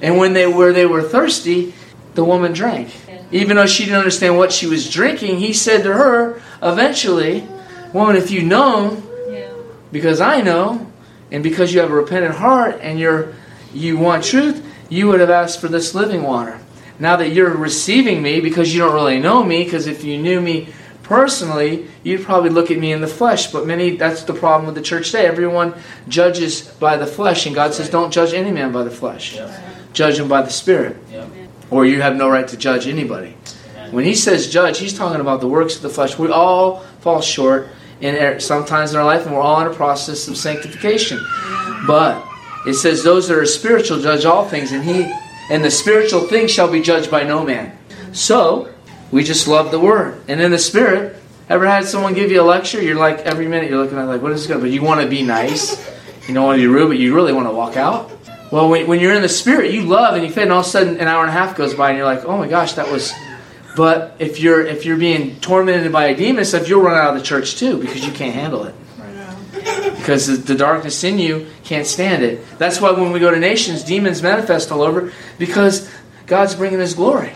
And 0.00 0.16
when 0.16 0.32
they 0.32 0.46
were 0.46 0.72
they 0.72 0.86
were 0.86 1.02
thirsty, 1.02 1.74
the 2.14 2.24
woman 2.24 2.52
drank. 2.52 2.88
Even 3.32 3.56
though 3.56 3.66
she 3.66 3.84
didn't 3.84 3.98
understand 3.98 4.38
what 4.38 4.52
she 4.52 4.66
was 4.66 4.88
drinking, 4.88 5.38
he 5.38 5.52
said 5.52 5.82
to 5.82 5.92
her, 5.92 6.40
eventually, 6.62 7.46
"Woman, 7.92 8.16
if 8.16 8.30
you 8.30 8.42
know, 8.42 9.02
Yeah. 9.30 9.48
because 9.90 10.20
I 10.20 10.40
know, 10.42 10.86
and 11.32 11.42
because 11.42 11.74
you 11.74 11.80
have 11.80 11.90
a 11.90 11.94
repentant 11.94 12.36
heart 12.36 12.78
and 12.82 12.98
you're 12.98 13.28
you 13.74 13.98
want 13.98 14.24
truth, 14.24 14.62
you 14.88 15.08
would 15.08 15.20
have 15.20 15.28
asked 15.30 15.60
for 15.60 15.68
this 15.68 15.94
living 15.94 16.22
water. 16.22 16.58
Now 16.98 17.16
that 17.16 17.30
you're 17.30 17.50
receiving 17.50 18.22
me 18.22 18.40
because 18.40 18.72
you 18.72 18.80
don't 18.80 18.94
really 18.94 19.18
know 19.18 19.42
me, 19.42 19.64
because 19.64 19.86
if 19.86 20.02
you 20.04 20.16
knew 20.16 20.40
me 20.40 20.68
personally, 21.02 21.86
you'd 22.02 22.24
probably 22.24 22.48
look 22.50 22.70
at 22.70 22.78
me 22.78 22.92
in 22.92 23.00
the 23.00 23.06
flesh. 23.06 23.48
But 23.48 23.66
many 23.66 23.96
that's 23.96 24.22
the 24.22 24.32
problem 24.32 24.66
with 24.66 24.76
the 24.76 24.80
church 24.82 25.10
today. 25.10 25.26
Everyone 25.26 25.74
judges 26.08 26.62
by 26.62 26.96
the 26.96 27.06
flesh, 27.06 27.44
and 27.44 27.54
God 27.54 27.74
says, 27.74 27.90
Don't 27.90 28.12
judge 28.12 28.32
any 28.32 28.50
man 28.50 28.72
by 28.72 28.82
the 28.84 28.90
flesh. 28.90 29.36
Judge 29.92 30.18
him 30.18 30.28
by 30.28 30.42
the 30.42 30.50
spirit. 30.50 30.96
Or 31.70 31.84
you 31.84 32.00
have 32.02 32.16
no 32.16 32.28
right 32.28 32.46
to 32.48 32.56
judge 32.56 32.86
anybody. 32.86 33.36
When 33.90 34.04
he 34.04 34.14
says 34.14 34.48
judge, 34.48 34.78
he's 34.78 34.96
talking 34.96 35.20
about 35.20 35.40
the 35.40 35.48
works 35.48 35.76
of 35.76 35.82
the 35.82 35.88
flesh. 35.88 36.18
We 36.18 36.28
all 36.28 36.80
fall 37.00 37.20
short 37.20 37.68
in 38.00 38.40
sometimes 38.40 38.92
in 38.92 38.98
our 38.98 39.04
life, 39.04 39.26
and 39.26 39.34
we're 39.34 39.40
all 39.40 39.60
in 39.60 39.66
a 39.66 39.74
process 39.74 40.28
of 40.28 40.36
sanctification. 40.36 41.24
But 41.86 42.24
it 42.66 42.74
says 42.74 43.02
those 43.02 43.28
that 43.28 43.38
are 43.38 43.46
spiritual 43.46 44.00
judge 44.00 44.24
all 44.24 44.44
things, 44.44 44.72
and 44.72 44.82
he 44.82 45.12
and 45.50 45.64
the 45.64 45.70
spiritual 45.70 46.22
things 46.22 46.50
shall 46.50 46.70
be 46.70 46.82
judged 46.82 47.10
by 47.10 47.22
no 47.22 47.44
man. 47.44 47.78
So 48.12 48.72
we 49.10 49.22
just 49.22 49.46
love 49.46 49.70
the 49.70 49.80
word, 49.80 50.20
and 50.28 50.40
in 50.40 50.50
the 50.50 50.58
spirit. 50.58 51.16
Ever 51.48 51.64
had 51.64 51.84
someone 51.84 52.12
give 52.12 52.32
you 52.32 52.42
a 52.42 52.42
lecture? 52.42 52.82
You're 52.82 52.96
like 52.96 53.18
every 53.20 53.46
minute 53.46 53.70
you're 53.70 53.80
looking 53.80 53.98
at 53.98 54.08
like 54.08 54.20
what 54.20 54.32
is 54.32 54.40
this 54.40 54.48
going? 54.48 54.60
But 54.60 54.72
you 54.72 54.82
want 54.82 55.00
to 55.00 55.06
be 55.06 55.22
nice, 55.22 55.78
you 56.26 56.34
don't 56.34 56.44
want 56.44 56.56
to 56.56 56.60
be 56.60 56.66
rude, 56.66 56.88
but 56.88 56.98
you 56.98 57.14
really 57.14 57.32
want 57.32 57.46
to 57.46 57.52
walk 57.52 57.76
out. 57.76 58.10
Well, 58.56 58.70
when, 58.70 58.86
when 58.86 59.00
you're 59.00 59.12
in 59.12 59.20
the 59.20 59.28
spirit, 59.28 59.70
you 59.70 59.82
love 59.82 60.14
and 60.14 60.24
you 60.24 60.32
fit, 60.32 60.44
and 60.44 60.52
all 60.52 60.60
of 60.60 60.66
a 60.66 60.68
sudden 60.70 60.98
an 60.98 61.08
hour 61.08 61.20
and 61.20 61.28
a 61.28 61.32
half 61.32 61.56
goes 61.56 61.74
by, 61.74 61.90
and 61.90 61.98
you're 61.98 62.06
like, 62.06 62.24
oh 62.24 62.38
my 62.38 62.48
gosh, 62.48 62.72
that 62.72 62.90
was 62.90 63.12
but 63.76 64.16
if 64.18 64.40
you're 64.40 64.64
if 64.64 64.86
you're 64.86 64.96
being 64.96 65.38
tormented 65.40 65.92
by 65.92 66.06
a 66.06 66.16
demon 66.16 66.42
stuff, 66.46 66.66
you'll 66.66 66.80
run 66.80 66.96
out 66.96 67.14
of 67.14 67.20
the 67.20 67.26
church 67.26 67.56
too 67.56 67.78
because 67.78 68.06
you 68.06 68.12
can't 68.12 68.34
handle 68.34 68.64
it. 68.64 68.74
Because 69.96 70.42
the, 70.42 70.54
darkness 70.54 71.04
in 71.04 71.18
you 71.18 71.46
can't 71.64 71.86
stand 71.86 72.22
it. 72.22 72.42
That's 72.56 72.80
why 72.80 72.92
when 72.92 73.12
we 73.12 73.20
go 73.20 73.30
to 73.30 73.38
nations, 73.38 73.82
demons 73.82 74.22
manifest 74.22 74.72
all 74.72 74.80
over 74.80 75.12
because 75.38 75.90
God's 76.26 76.54
bringing 76.54 76.80
His 76.80 76.94
glory. 76.94 77.34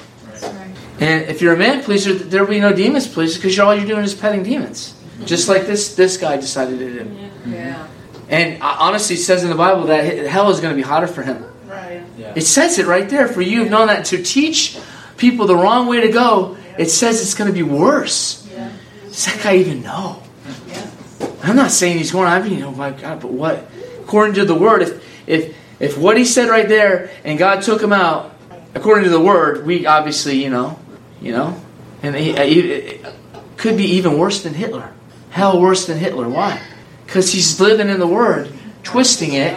And 1.01 1.29
if 1.29 1.43
you're 1.43 1.53
a 1.53 1.59
man 1.59 1.83
pleaser, 1.83 2.15
there 2.15 2.43
will 2.43 2.51
be 2.51 2.61
no 2.61 2.73
demons 2.73 3.07
pleaser 3.07 3.39
because 3.39 3.59
all 3.59 3.75
you're 3.75 3.87
doing 3.87 4.05
is 4.05 4.15
petting 4.15 4.43
demons. 4.43 4.95
Just 5.27 5.51
like 5.51 5.67
this 5.67 5.95
this 5.97 6.17
guy 6.17 6.39
decided 6.39 6.79
to 6.79 7.05
do. 7.05 7.31
Yeah. 7.45 7.87
And 8.31 8.63
honestly, 8.63 9.17
it 9.17 9.21
says 9.21 9.43
in 9.43 9.51
the 9.51 9.57
Bible 9.57 9.87
that 9.87 10.27
hell 10.27 10.51
is 10.51 10.61
going 10.61 10.73
to 10.73 10.77
be 10.77 10.87
hotter 10.87 11.09
for 11.09 11.23
him. 11.23 11.45
Right. 11.67 12.03
Yeah. 12.17 12.33
It 12.37 12.43
says 12.43 12.79
it 12.79 12.87
right 12.87 13.09
there 13.09 13.27
for 13.27 13.43
you 13.43 13.61
have 13.61 13.71
known 13.71 13.89
that 13.89 14.07
to 14.07 14.23
teach 14.23 14.79
people 15.17 15.47
the 15.47 15.57
wrong 15.57 15.89
way 15.89 16.01
to 16.01 16.13
go, 16.13 16.57
it 16.79 16.91
says 16.91 17.21
it's 17.21 17.35
going 17.35 17.49
to 17.49 17.55
be 17.55 17.65
worse. 17.65 18.49
Yeah. 18.51 18.73
Does 19.05 19.27
that 19.27 19.43
guy 19.43 19.57
even 19.57 19.83
know? 19.83 20.23
Yeah. 20.69 20.91
I'm 21.43 21.57
not 21.57 21.73
saying 21.73 21.99
he's 21.99 22.13
going. 22.13 22.29
I 22.29 22.41
mean, 22.41 22.63
oh 22.63 22.71
my 22.71 22.91
God, 22.93 23.21
but 23.21 23.33
what? 23.33 23.69
According 24.01 24.35
to 24.35 24.45
the 24.45 24.55
word, 24.55 24.83
if 24.83 25.29
if 25.29 25.57
if 25.81 25.99
what 25.99 26.17
he 26.17 26.25
said 26.25 26.49
right 26.49 26.69
there 26.69 27.11
and 27.25 27.39
God 27.39 27.63
took 27.63 27.83
him 27.83 27.93
out, 27.93 28.37
according 28.75 29.05
to 29.05 29.11
the 29.11 29.21
word, 29.21 29.67
we 29.67 29.87
obviously, 29.87 30.43
you 30.43 30.51
know, 30.51 30.79
you 31.21 31.33
know, 31.33 31.61
and 32.03 32.15
he, 32.15 32.33
he, 32.33 32.61
it 32.61 33.07
could 33.57 33.77
be 33.77 33.97
even 33.97 34.19
worse 34.19 34.43
than 34.43 34.55
Hitler. 34.55 34.93
Hell, 35.31 35.61
worse 35.61 35.87
than 35.87 35.99
Hitler. 35.99 36.29
Why? 36.29 36.61
Because 37.11 37.33
he's 37.33 37.59
living 37.59 37.89
in 37.89 37.99
the 37.99 38.07
word, 38.07 38.53
twisting 38.85 39.33
it, 39.33 39.53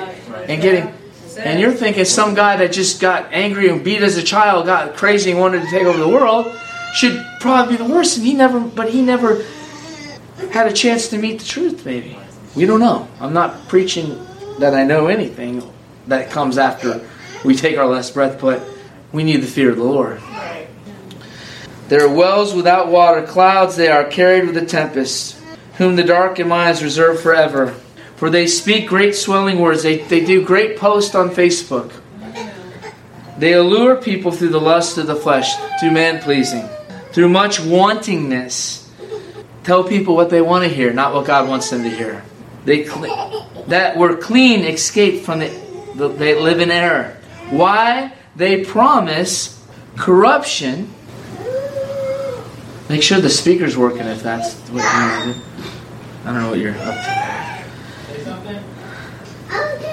and 0.49 0.59
getting 0.59 0.91
and 1.37 1.59
you're 1.59 1.71
thinking 1.71 2.05
some 2.05 2.33
guy 2.33 2.55
that 2.57 2.71
just 2.71 2.99
got 2.99 3.31
angry 3.31 3.69
and 3.69 3.83
beat 3.83 4.01
as 4.01 4.17
a 4.17 4.23
child, 4.23 4.65
got 4.65 4.95
crazy 4.95 5.29
and 5.29 5.39
wanted 5.39 5.61
to 5.61 5.69
take 5.69 5.83
over 5.83 5.99
the 5.99 6.09
world, 6.09 6.51
should 6.95 7.23
probably 7.39 7.77
be 7.77 7.83
the 7.83 7.89
worst. 7.89 8.17
And 8.17 8.25
he 8.25 8.33
never, 8.33 8.59
but 8.59 8.89
he 8.89 9.03
never 9.03 9.43
had 10.51 10.67
a 10.67 10.73
chance 10.73 11.09
to 11.09 11.19
meet 11.19 11.39
the 11.39 11.45
truth. 11.45 11.85
Maybe 11.85 12.17
we 12.55 12.65
don't 12.65 12.79
know. 12.79 13.07
I'm 13.19 13.33
not 13.33 13.67
preaching 13.67 14.25
that 14.57 14.73
I 14.73 14.83
know 14.83 15.07
anything 15.07 15.63
that 16.07 16.31
comes 16.31 16.57
after 16.57 17.07
we 17.45 17.55
take 17.55 17.77
our 17.77 17.87
last 17.87 18.15
breath, 18.15 18.41
but 18.41 18.63
we 19.11 19.23
need 19.23 19.37
the 19.37 19.47
fear 19.47 19.69
of 19.69 19.77
the 19.77 19.83
Lord. 19.83 20.19
There 21.87 22.03
are 22.03 22.13
wells 22.13 22.55
without 22.55 22.87
water, 22.87 23.25
clouds 23.27 23.75
they 23.75 23.89
are 23.89 24.05
carried 24.05 24.47
with 24.47 24.57
a 24.57 24.65
tempest, 24.65 25.37
whom 25.77 25.95
the 25.95 26.03
dark 26.03 26.39
in 26.39 26.47
mind 26.47 26.77
is 26.77 26.83
reserved 26.83 27.21
forever. 27.21 27.75
For 28.15 28.29
they 28.29 28.47
speak 28.47 28.87
great 28.87 29.15
swelling 29.15 29.59
words. 29.59 29.83
They, 29.83 29.97
they 29.97 30.23
do 30.23 30.45
great 30.45 30.77
posts 30.77 31.15
on 31.15 31.29
Facebook. 31.29 31.91
They 33.37 33.53
allure 33.53 33.95
people 33.95 34.31
through 34.31 34.49
the 34.49 34.61
lust 34.61 34.97
of 34.97 35.07
the 35.07 35.15
flesh, 35.15 35.55
through 35.79 35.91
man 35.91 36.21
pleasing, 36.21 36.67
through 37.11 37.29
much 37.29 37.57
wantingness. 37.59 38.87
Tell 39.63 39.83
people 39.83 40.15
what 40.15 40.29
they 40.29 40.41
want 40.41 40.63
to 40.63 40.69
hear, 40.69 40.93
not 40.93 41.13
what 41.13 41.25
God 41.25 41.49
wants 41.49 41.69
them 41.69 41.83
to 41.83 41.89
hear. 41.89 42.23
They 42.65 42.83
that 43.67 43.97
were 43.97 44.15
clean 44.15 44.63
escape 44.65 45.23
from 45.23 45.39
the, 45.39 45.49
the 45.95 46.07
they 46.09 46.39
live 46.39 46.59
in 46.59 46.71
error. 46.71 47.17
Why? 47.49 48.13
They 48.35 48.63
promise 48.63 49.61
corruption. 49.95 50.93
Make 52.93 53.01
sure 53.01 53.19
the 53.19 53.27
speaker's 53.27 53.75
working 53.75 54.05
if 54.05 54.21
that's 54.21 54.53
what 54.69 54.83
you 54.83 55.33
do. 55.33 55.39
I 56.25 56.25
don't 56.25 56.41
know 56.41 56.51
what 56.51 56.59
you're 56.59 56.75
up 56.77 56.93
to. 56.93 57.17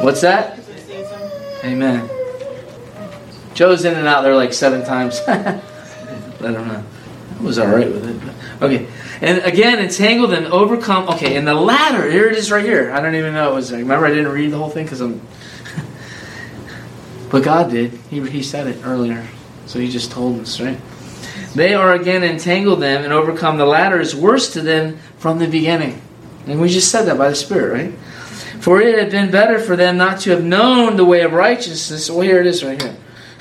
What's 0.04 0.20
that? 0.20 0.60
Amen. 1.64 2.10
Joe's 3.54 3.86
in 3.86 3.96
and 3.96 4.06
out 4.06 4.20
there 4.20 4.34
like 4.34 4.52
seven 4.52 4.84
times. 4.84 5.18
I 5.26 5.62
don't 6.40 6.68
know. 6.68 6.84
I 7.38 7.42
was 7.42 7.58
all 7.58 7.68
right 7.68 7.90
with 7.90 8.06
it. 8.06 8.62
Okay. 8.62 8.86
And 9.22 9.38
again, 9.44 9.78
entangled 9.78 10.34
and 10.34 10.48
overcome. 10.48 11.08
Okay, 11.08 11.38
and 11.38 11.48
the 11.48 11.54
ladder, 11.54 12.10
here 12.10 12.28
it 12.28 12.36
is 12.36 12.50
right 12.50 12.62
here. 12.62 12.92
I 12.92 13.00
don't 13.00 13.14
even 13.14 13.32
know 13.32 13.50
it 13.50 13.54
was. 13.54 13.72
Remember, 13.72 14.04
I 14.04 14.10
didn't 14.10 14.28
read 14.28 14.50
the 14.52 14.58
whole 14.58 14.68
thing 14.68 14.84
because 14.84 15.00
I'm. 15.00 15.22
but 17.30 17.42
God 17.42 17.70
did. 17.70 17.92
He, 18.10 18.20
he 18.28 18.42
said 18.42 18.66
it 18.66 18.84
earlier. 18.84 19.26
So 19.64 19.78
he 19.78 19.88
just 19.88 20.10
told 20.10 20.38
us, 20.40 20.60
right? 20.60 20.78
They 21.54 21.74
are 21.74 21.94
again 21.94 22.22
entangled 22.22 22.80
them 22.80 23.04
and 23.04 23.12
overcome. 23.12 23.58
The 23.58 23.64
ladder 23.64 24.00
is 24.00 24.14
worse 24.14 24.52
to 24.52 24.60
them 24.60 24.98
from 25.18 25.38
the 25.38 25.48
beginning. 25.48 26.00
And 26.46 26.60
we 26.60 26.68
just 26.68 26.90
said 26.90 27.04
that 27.04 27.18
by 27.18 27.28
the 27.28 27.34
Spirit, 27.34 27.72
right? 27.72 27.98
For 28.60 28.80
it 28.80 28.98
had 28.98 29.10
been 29.10 29.30
better 29.30 29.58
for 29.58 29.76
them 29.76 29.96
not 29.96 30.20
to 30.20 30.30
have 30.30 30.44
known 30.44 30.96
the 30.96 31.04
way 31.04 31.22
of 31.22 31.32
righteousness. 31.32 32.10
Well, 32.10 32.20
here 32.20 32.40
it 32.40 32.46
is 32.46 32.64
right 32.64 32.80
here. 32.80 32.96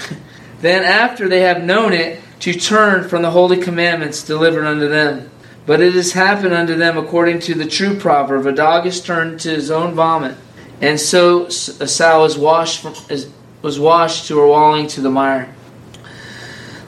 then, 0.61 0.83
after 0.83 1.27
they 1.27 1.41
have 1.41 1.63
known 1.63 1.93
it, 1.93 2.21
to 2.39 2.53
turn 2.53 3.07
from 3.07 3.21
the 3.21 3.31
holy 3.31 3.57
commandments 3.57 4.23
delivered 4.23 4.65
unto 4.65 4.87
them. 4.87 5.29
But 5.65 5.81
it 5.81 5.93
has 5.93 6.13
happened 6.13 6.53
unto 6.53 6.75
them 6.75 6.97
according 6.97 7.39
to 7.41 7.53
the 7.53 7.65
true 7.65 7.99
proverb 7.99 8.45
a 8.45 8.51
dog 8.51 8.85
is 8.85 9.01
turned 9.01 9.41
to 9.41 9.49
his 9.49 9.69
own 9.69 9.93
vomit, 9.93 10.35
and 10.81 10.99
so 10.99 11.45
a 11.45 11.51
sow 11.51 12.23
is 12.23 12.37
washed, 12.37 12.81
from, 12.81 12.95
is, 13.09 13.29
was 13.61 13.79
washed 13.79 14.27
to 14.27 14.39
her 14.39 14.47
walling 14.47 14.87
to 14.87 15.01
the 15.01 15.11
mire. 15.11 15.53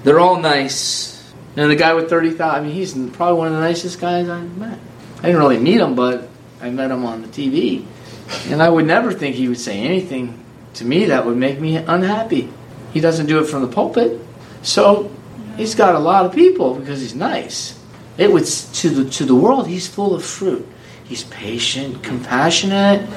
They're 0.04 0.20
all 0.20 0.40
nice. 0.40 1.32
And 1.56 1.70
the 1.70 1.76
guy 1.76 1.94
with 1.94 2.10
30,000, 2.10 2.42
I 2.42 2.62
mean, 2.62 2.74
he's 2.74 2.94
probably 2.94 3.38
one 3.38 3.48
of 3.48 3.54
the 3.54 3.60
nicest 3.60 4.00
guys 4.00 4.30
I've 4.30 4.58
met. 4.58 4.80
I 5.20 5.22
didn't 5.24 5.38
really 5.38 5.60
meet 5.60 5.80
him, 5.80 5.96
but 5.96 6.30
I 6.62 6.70
met 6.70 6.92
him 6.92 7.06
on 7.06 7.22
the 7.22 7.28
TV. 7.28 7.86
And 8.48 8.62
I 8.62 8.70
would 8.70 8.86
never 8.86 9.12
think 9.12 9.36
he 9.36 9.48
would 9.48 9.60
say 9.60 9.80
anything 9.80 10.44
to 10.76 10.86
me 10.86 11.06
that 11.06 11.26
would 11.26 11.38
make 11.38 11.60
me 11.60 11.76
unhappy. 11.76 12.52
He 12.94 13.00
doesn't 13.00 13.26
do 13.26 13.40
it 13.40 13.46
from 13.46 13.62
the 13.62 13.68
pulpit. 13.68 14.20
So 14.64 15.12
he's 15.58 15.76
got 15.76 15.96
a 15.96 16.00
lot 16.00 16.26
of 16.26 16.34
people 16.34 16.76
because 16.76 17.02
he's 17.02 17.16
nice. 17.16 17.78
It 18.18 18.32
would 18.32 18.46
to 18.46 18.90
the 18.90 19.10
to 19.12 19.26
the 19.26 19.36
world 19.36 19.68
he's 19.68 19.88
full 19.88 20.14
of 20.14 20.24
fruit. 20.24 20.68
He's 21.04 21.24
patient, 21.26 22.04
compassionate. 22.04 23.08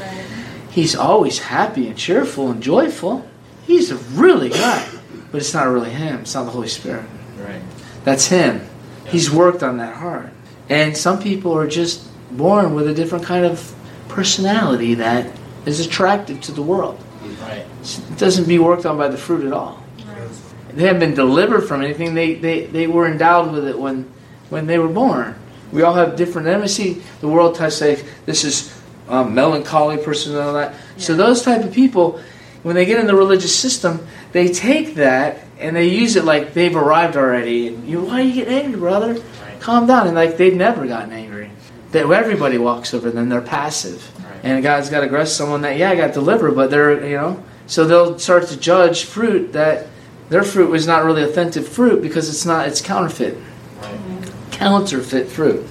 He's 0.70 0.96
always 0.96 1.38
happy 1.38 1.86
and 1.86 1.96
cheerful 1.96 2.50
and 2.50 2.62
joyful. 2.62 3.28
He's 3.66 3.90
a 3.90 3.96
really 3.96 4.48
guy. 4.48 4.88
But 5.34 5.40
it's 5.40 5.52
not 5.52 5.66
really 5.66 5.90
him. 5.90 6.20
It's 6.20 6.34
not 6.36 6.44
the 6.44 6.52
Holy 6.52 6.68
Spirit. 6.68 7.04
Right. 7.40 7.60
That's 8.04 8.28
him. 8.28 8.64
He's 9.08 9.32
worked 9.32 9.64
on 9.64 9.78
that 9.78 9.96
heart. 9.96 10.30
And 10.68 10.96
some 10.96 11.20
people 11.20 11.58
are 11.58 11.66
just 11.66 12.06
born 12.30 12.76
with 12.76 12.86
a 12.86 12.94
different 12.94 13.24
kind 13.24 13.44
of 13.44 13.74
personality 14.08 14.94
that 14.94 15.36
is 15.66 15.84
attractive 15.84 16.40
to 16.42 16.52
the 16.52 16.62
world. 16.62 17.04
Right. 17.42 17.66
It 17.82 18.16
doesn't 18.16 18.46
be 18.46 18.60
worked 18.60 18.86
on 18.86 18.96
by 18.96 19.08
the 19.08 19.18
fruit 19.18 19.44
at 19.44 19.52
all. 19.52 19.82
Right. 20.06 20.30
They 20.72 20.84
haven't 20.84 21.00
been 21.00 21.14
delivered 21.14 21.62
from 21.62 21.82
anything. 21.82 22.14
They, 22.14 22.34
they, 22.34 22.66
they 22.66 22.86
were 22.86 23.08
endowed 23.08 23.52
with 23.52 23.66
it 23.66 23.76
when, 23.76 24.08
when 24.50 24.68
they 24.68 24.78
were 24.78 24.86
born. 24.86 25.34
We 25.72 25.82
all 25.82 25.94
have 25.94 26.14
different. 26.14 26.70
See 26.70 27.02
the 27.20 27.26
world 27.26 27.56
to 27.56 27.72
say 27.72 28.00
this 28.24 28.44
is 28.44 28.72
um, 29.08 29.34
melancholy 29.34 29.96
person 29.96 30.36
and 30.36 30.42
all 30.42 30.54
that. 30.54 30.74
Yeah. 30.74 31.02
So 31.02 31.16
those 31.16 31.42
type 31.42 31.64
of 31.64 31.72
people, 31.72 32.20
when 32.64 32.74
they 32.74 32.84
get 32.84 32.98
in 32.98 33.06
the 33.06 33.14
religious 33.14 33.56
system, 33.56 34.04
they 34.32 34.48
take 34.48 34.96
that 34.96 35.44
and 35.60 35.76
they 35.76 35.86
use 35.86 36.16
it 36.16 36.24
like 36.24 36.52
they've 36.54 36.74
arrived 36.74 37.16
already. 37.16 37.68
And 37.68 37.88
you, 37.88 38.00
why 38.00 38.20
are 38.20 38.24
you 38.24 38.34
getting 38.34 38.54
angry, 38.54 38.80
brother? 38.80 39.12
Right. 39.14 39.60
Calm 39.60 39.86
down. 39.86 40.08
And 40.08 40.16
like 40.16 40.36
they've 40.36 40.56
never 40.56 40.86
gotten 40.86 41.12
angry 41.12 41.50
that 41.94 42.10
everybody 42.10 42.58
walks 42.58 42.92
over 42.92 43.10
them. 43.10 43.28
They're 43.28 43.40
passive, 43.40 44.10
right. 44.18 44.40
and 44.42 44.62
God's 44.62 44.90
got 44.90 45.00
to 45.00 45.06
grace 45.06 45.32
someone 45.32 45.62
that 45.62 45.78
yeah, 45.78 45.90
I 45.90 45.96
got 45.96 46.12
delivered, 46.12 46.56
but 46.56 46.70
they're 46.70 47.06
you 47.06 47.16
know. 47.16 47.42
So 47.66 47.86
they'll 47.86 48.18
start 48.18 48.48
to 48.48 48.58
judge 48.58 49.04
fruit 49.04 49.52
that 49.52 49.86
their 50.28 50.42
fruit 50.42 50.70
was 50.70 50.86
not 50.86 51.04
really 51.04 51.22
authentic 51.22 51.64
fruit 51.64 52.02
because 52.02 52.28
it's 52.28 52.44
not. 52.44 52.66
It's 52.66 52.82
counterfeit, 52.82 53.38
right. 53.80 54.32
counterfeit 54.50 55.28
fruit, 55.28 55.64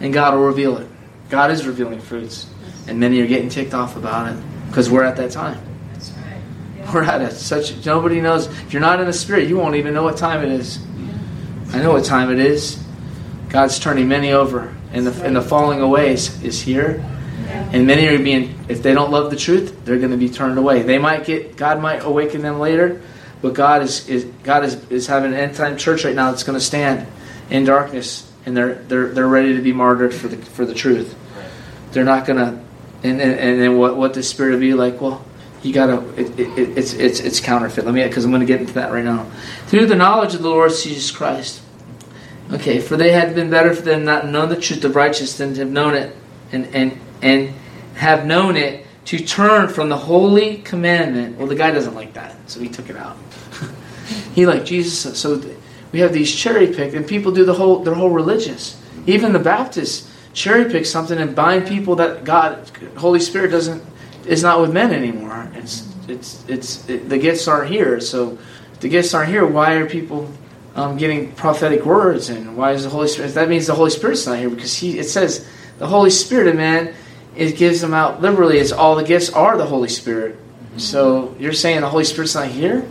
and 0.00 0.12
God 0.12 0.34
will 0.34 0.46
reveal 0.46 0.78
it. 0.78 0.88
God 1.28 1.50
is 1.50 1.66
revealing 1.66 2.00
fruits, 2.00 2.46
and 2.88 2.98
many 2.98 3.20
are 3.20 3.26
getting 3.26 3.48
ticked 3.48 3.74
off 3.74 3.96
about 3.96 4.32
it 4.32 4.42
because 4.68 4.90
we're 4.90 5.04
at 5.04 5.16
that 5.16 5.30
time. 5.30 5.60
That's 5.92 6.10
right. 6.10 6.40
Yeah. 6.78 6.92
We're 6.92 7.04
at 7.04 7.20
a, 7.20 7.30
such 7.30 7.84
nobody 7.84 8.20
knows. 8.20 8.46
If 8.46 8.72
you're 8.72 8.82
not 8.82 9.00
in 9.00 9.06
the 9.06 9.12
spirit, 9.12 9.48
you 9.48 9.56
won't 9.56 9.76
even 9.76 9.94
know 9.94 10.02
what 10.02 10.16
time 10.16 10.42
it 10.42 10.50
is. 10.50 10.78
I 11.72 11.82
know 11.82 11.92
what 11.92 12.04
time 12.04 12.32
it 12.32 12.38
is. 12.38 12.82
God's 13.50 13.78
turning 13.78 14.08
many 14.08 14.32
over, 14.32 14.74
and 14.92 15.06
the 15.06 15.24
and 15.24 15.36
the 15.36 15.42
falling 15.42 15.80
away 15.80 16.12
is, 16.12 16.42
is 16.42 16.60
here. 16.60 17.04
Yeah. 17.44 17.70
And 17.72 17.86
many 17.86 18.06
are 18.08 18.18
being, 18.18 18.58
if 18.68 18.82
they 18.82 18.92
don't 18.92 19.10
love 19.10 19.30
the 19.30 19.36
truth, 19.36 19.84
they're 19.84 19.98
going 19.98 20.10
to 20.10 20.18
be 20.18 20.28
turned 20.28 20.58
away. 20.58 20.82
They 20.82 20.98
might 20.98 21.24
get, 21.24 21.56
God 21.56 21.80
might 21.80 22.04
awaken 22.04 22.42
them 22.42 22.58
later, 22.58 23.00
but 23.40 23.54
God 23.54 23.82
is, 23.82 24.06
is 24.08 24.24
God 24.42 24.64
is, 24.64 24.74
is 24.90 25.06
having 25.06 25.32
an 25.32 25.38
end 25.38 25.54
time 25.54 25.78
church 25.78 26.04
right 26.04 26.14
now 26.14 26.30
that's 26.30 26.42
going 26.42 26.58
to 26.58 26.64
stand 26.64 27.06
in 27.48 27.64
darkness, 27.64 28.30
and 28.44 28.56
they're 28.56 28.74
they're 28.74 29.08
they're 29.08 29.28
ready 29.28 29.56
to 29.56 29.62
be 29.62 29.72
martyred 29.72 30.12
for 30.12 30.28
the 30.28 30.36
for 30.36 30.66
the 30.66 30.74
truth. 30.74 31.14
They're 31.92 32.04
not 32.04 32.26
going 32.26 32.38
to, 32.38 32.62
and 33.02 33.20
and 33.20 33.38
and 33.38 33.60
then 33.60 33.78
what 33.78 33.96
what 33.96 34.14
the 34.14 34.22
spirit 34.22 34.52
will 34.52 34.60
be 34.60 34.74
like? 34.74 35.00
Well, 35.00 35.24
you 35.62 35.72
got 35.72 35.86
to 35.86 36.20
it, 36.20 36.38
it, 36.38 36.78
it's 36.78 36.92
it's 36.92 37.20
it's 37.20 37.40
counterfeit. 37.40 37.84
Let 37.84 37.94
me 37.94 38.02
because 38.04 38.24
I'm 38.24 38.30
going 38.30 38.40
to 38.40 38.46
get 38.46 38.60
into 38.60 38.74
that 38.74 38.92
right 38.92 39.04
now. 39.04 39.30
Through 39.66 39.86
the 39.86 39.96
knowledge 39.96 40.34
of 40.34 40.42
the 40.42 40.48
Lord 40.48 40.70
Jesus 40.70 41.10
Christ. 41.10 41.62
Okay, 42.50 42.80
for 42.80 42.96
they 42.96 43.12
had 43.12 43.34
been 43.34 43.50
better 43.50 43.74
for 43.74 43.82
them 43.82 44.04
not 44.04 44.22
to 44.22 44.30
know 44.30 44.46
the 44.46 44.56
truth 44.56 44.82
of 44.84 44.96
righteousness 44.96 45.36
than 45.36 45.52
to 45.54 45.60
have 45.60 45.70
known 45.70 45.94
it 45.94 46.16
and, 46.50 46.66
and, 46.74 46.98
and 47.20 47.54
have 47.94 48.24
known 48.24 48.56
it 48.56 48.86
to 49.06 49.18
turn 49.18 49.68
from 49.68 49.90
the 49.90 49.96
holy 49.96 50.58
commandment. 50.58 51.36
Well, 51.36 51.46
the 51.46 51.54
guy 51.54 51.70
doesn't 51.70 51.94
like 51.94 52.14
that, 52.14 52.36
so 52.46 52.60
he 52.60 52.68
took 52.68 52.88
it 52.88 52.96
out. 52.96 53.18
he 54.34 54.46
like 54.46 54.64
Jesus. 54.64 55.18
So 55.18 55.42
we 55.92 56.00
have 56.00 56.12
these 56.12 56.34
cherry 56.34 56.68
picked, 56.68 56.94
and 56.94 57.06
people 57.06 57.32
do 57.32 57.44
the 57.44 57.54
whole 57.54 57.80
their 57.80 57.94
whole 57.94 58.10
religious. 58.10 58.80
Even 59.06 59.32
the 59.32 59.38
Baptists 59.38 60.07
cherry 60.38 60.70
pick 60.70 60.86
something 60.86 61.18
and 61.18 61.34
bind 61.34 61.66
people 61.66 61.96
that 61.96 62.24
God, 62.24 62.70
Holy 62.96 63.18
Spirit 63.18 63.50
doesn't 63.50 63.82
is 64.24 64.42
not 64.42 64.60
with 64.60 64.72
men 64.72 64.92
anymore. 64.92 65.50
It's 65.54 65.86
it's 66.06 66.48
it's 66.48 66.88
it, 66.88 67.08
the 67.08 67.18
gifts 67.18 67.48
aren't 67.48 67.70
here. 67.70 68.00
So 68.00 68.38
if 68.72 68.80
the 68.80 68.88
gifts 68.88 69.14
aren't 69.14 69.30
here. 69.30 69.44
Why 69.44 69.74
are 69.74 69.86
people 69.86 70.30
um, 70.76 70.96
getting 70.96 71.32
prophetic 71.32 71.84
words? 71.84 72.28
And 72.28 72.56
why 72.56 72.72
is 72.72 72.84
the 72.84 72.90
Holy 72.90 73.08
Spirit? 73.08 73.34
That 73.34 73.48
means 73.48 73.66
the 73.66 73.74
Holy 73.74 73.90
Spirit's 73.90 74.26
not 74.26 74.38
here 74.38 74.48
because 74.48 74.74
he. 74.74 74.98
It 74.98 75.08
says 75.08 75.46
the 75.78 75.86
Holy 75.86 76.10
Spirit 76.10 76.46
of 76.46 76.56
man. 76.56 76.94
It 77.36 77.56
gives 77.56 77.80
them 77.80 77.94
out 77.94 78.20
liberally. 78.20 78.58
It's 78.58 78.72
all 78.72 78.96
the 78.96 79.04
gifts 79.04 79.30
are 79.30 79.56
the 79.56 79.66
Holy 79.66 79.88
Spirit. 79.88 80.36
So 80.76 81.34
you're 81.38 81.52
saying 81.52 81.80
the 81.80 81.88
Holy 81.88 82.04
Spirit's 82.04 82.34
not 82.34 82.48
here? 82.48 82.88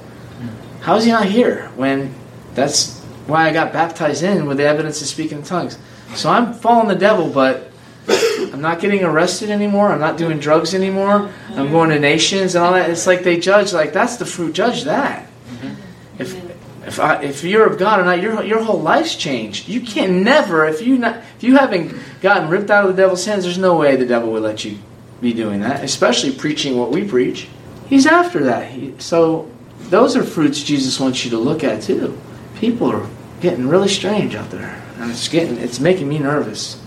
How 0.81 0.95
is 0.95 1.05
he 1.05 1.11
not 1.11 1.25
here 1.25 1.69
when 1.75 2.13
that's 2.53 2.99
why 3.27 3.47
I 3.47 3.53
got 3.53 3.73
baptized 3.73 4.23
in 4.23 4.45
with 4.45 4.57
the 4.57 4.65
evidence 4.65 5.01
of 5.01 5.07
speaking 5.07 5.39
in 5.39 5.43
tongues? 5.43 5.77
So 6.15 6.29
I'm 6.29 6.53
following 6.53 6.87
the 6.87 6.95
devil, 6.95 7.29
but 7.29 7.71
I'm 8.07 8.61
not 8.61 8.79
getting 8.79 9.03
arrested 9.03 9.49
anymore. 9.49 9.91
I'm 9.91 9.99
not 9.99 10.17
doing 10.17 10.39
drugs 10.39 10.73
anymore. 10.73 11.31
I'm 11.49 11.71
going 11.71 11.89
to 11.89 11.99
nations 11.99 12.55
and 12.55 12.63
all 12.63 12.73
that. 12.73 12.89
It's 12.89 13.05
like 13.07 13.23
they 13.23 13.39
judge 13.39 13.73
like 13.73 13.93
that's 13.93 14.17
the 14.17 14.25
fruit. 14.25 14.53
Judge 14.53 14.83
that. 14.83 15.27
Mm-hmm. 15.49 16.21
If 16.21 16.47
if 16.87 16.99
I, 17.01 17.21
if 17.21 17.43
you're 17.43 17.67
of 17.67 17.77
God 17.77 17.99
or 17.99 18.05
not, 18.05 18.21
your 18.21 18.41
your 18.43 18.63
whole 18.63 18.79
life's 18.79 19.15
changed. 19.15 19.67
You 19.67 19.81
can 19.81 20.23
never 20.23 20.65
if 20.65 20.81
you 20.81 20.97
not 20.97 21.17
if 21.35 21.43
you 21.43 21.57
haven't 21.57 21.93
gotten 22.21 22.49
ripped 22.49 22.71
out 22.71 22.85
of 22.85 22.95
the 22.95 23.01
devil's 23.01 23.25
hands. 23.25 23.43
There's 23.43 23.57
no 23.57 23.75
way 23.77 23.95
the 23.95 24.05
devil 24.05 24.31
would 24.31 24.43
let 24.43 24.63
you 24.63 24.77
be 25.19 25.33
doing 25.33 25.59
that, 25.61 25.83
especially 25.83 26.31
preaching 26.31 26.77
what 26.77 26.91
we 26.91 27.05
preach. 27.05 27.47
He's 27.87 28.05
after 28.05 28.43
that. 28.45 28.71
He, 28.71 28.93
so 28.99 29.51
those 29.89 30.15
are 30.15 30.23
fruits 30.23 30.63
Jesus 30.63 30.99
wants 30.99 31.25
you 31.25 31.31
to 31.31 31.37
look 31.37 31.63
at 31.63 31.81
too. 31.81 32.17
People 32.55 32.89
are 32.91 33.07
getting 33.41 33.67
really 33.67 33.89
strange 33.89 34.35
out 34.35 34.49
there, 34.49 34.81
and 34.99 35.11
it's 35.11 35.27
getting 35.27 35.57
it's 35.57 35.79
making 35.79 36.07
me 36.07 36.19
nervous 36.19 36.81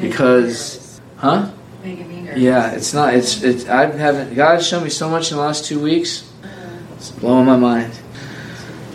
because, 0.00 1.00
huh? 1.16 1.50
Making 1.82 2.08
me 2.08 2.20
nervous. 2.22 2.40
Yeah, 2.40 2.72
it's 2.72 2.92
not. 2.92 3.14
It's 3.14 3.42
it's. 3.42 3.68
I 3.68 3.86
haven't. 3.86 4.34
God 4.34 4.54
has 4.54 4.66
shown 4.66 4.84
me 4.84 4.90
so 4.90 5.08
much 5.08 5.30
in 5.30 5.36
the 5.36 5.42
last 5.42 5.64
two 5.64 5.80
weeks. 5.80 6.30
It's 6.96 7.10
blowing 7.10 7.46
my 7.46 7.56
mind. 7.56 7.92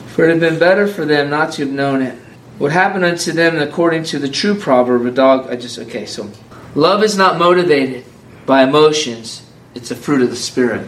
For 0.08 0.26
it 0.26 0.30
had 0.30 0.40
been 0.40 0.60
better 0.60 0.88
for 0.88 1.06
them 1.06 1.30
not 1.30 1.54
to 1.54 1.66
have 1.66 1.74
known 1.74 2.02
it. 2.02 2.18
What 2.58 2.72
happened 2.72 3.06
unto 3.06 3.32
them, 3.32 3.58
according 3.58 4.04
to 4.06 4.20
the 4.20 4.30
true 4.30 4.56
proverb, 4.56 5.06
a 5.06 5.12
dog. 5.12 5.50
I 5.50 5.56
just 5.56 5.80
okay. 5.80 6.06
So, 6.06 6.30
love 6.76 7.04
is 7.04 7.18
not 7.18 7.38
motivated 7.38 8.06
by 8.46 8.64
emotions. 8.64 9.44
It's 9.74 9.90
a 9.90 9.96
fruit 9.96 10.22
of 10.22 10.30
the 10.30 10.36
spirit. 10.36 10.88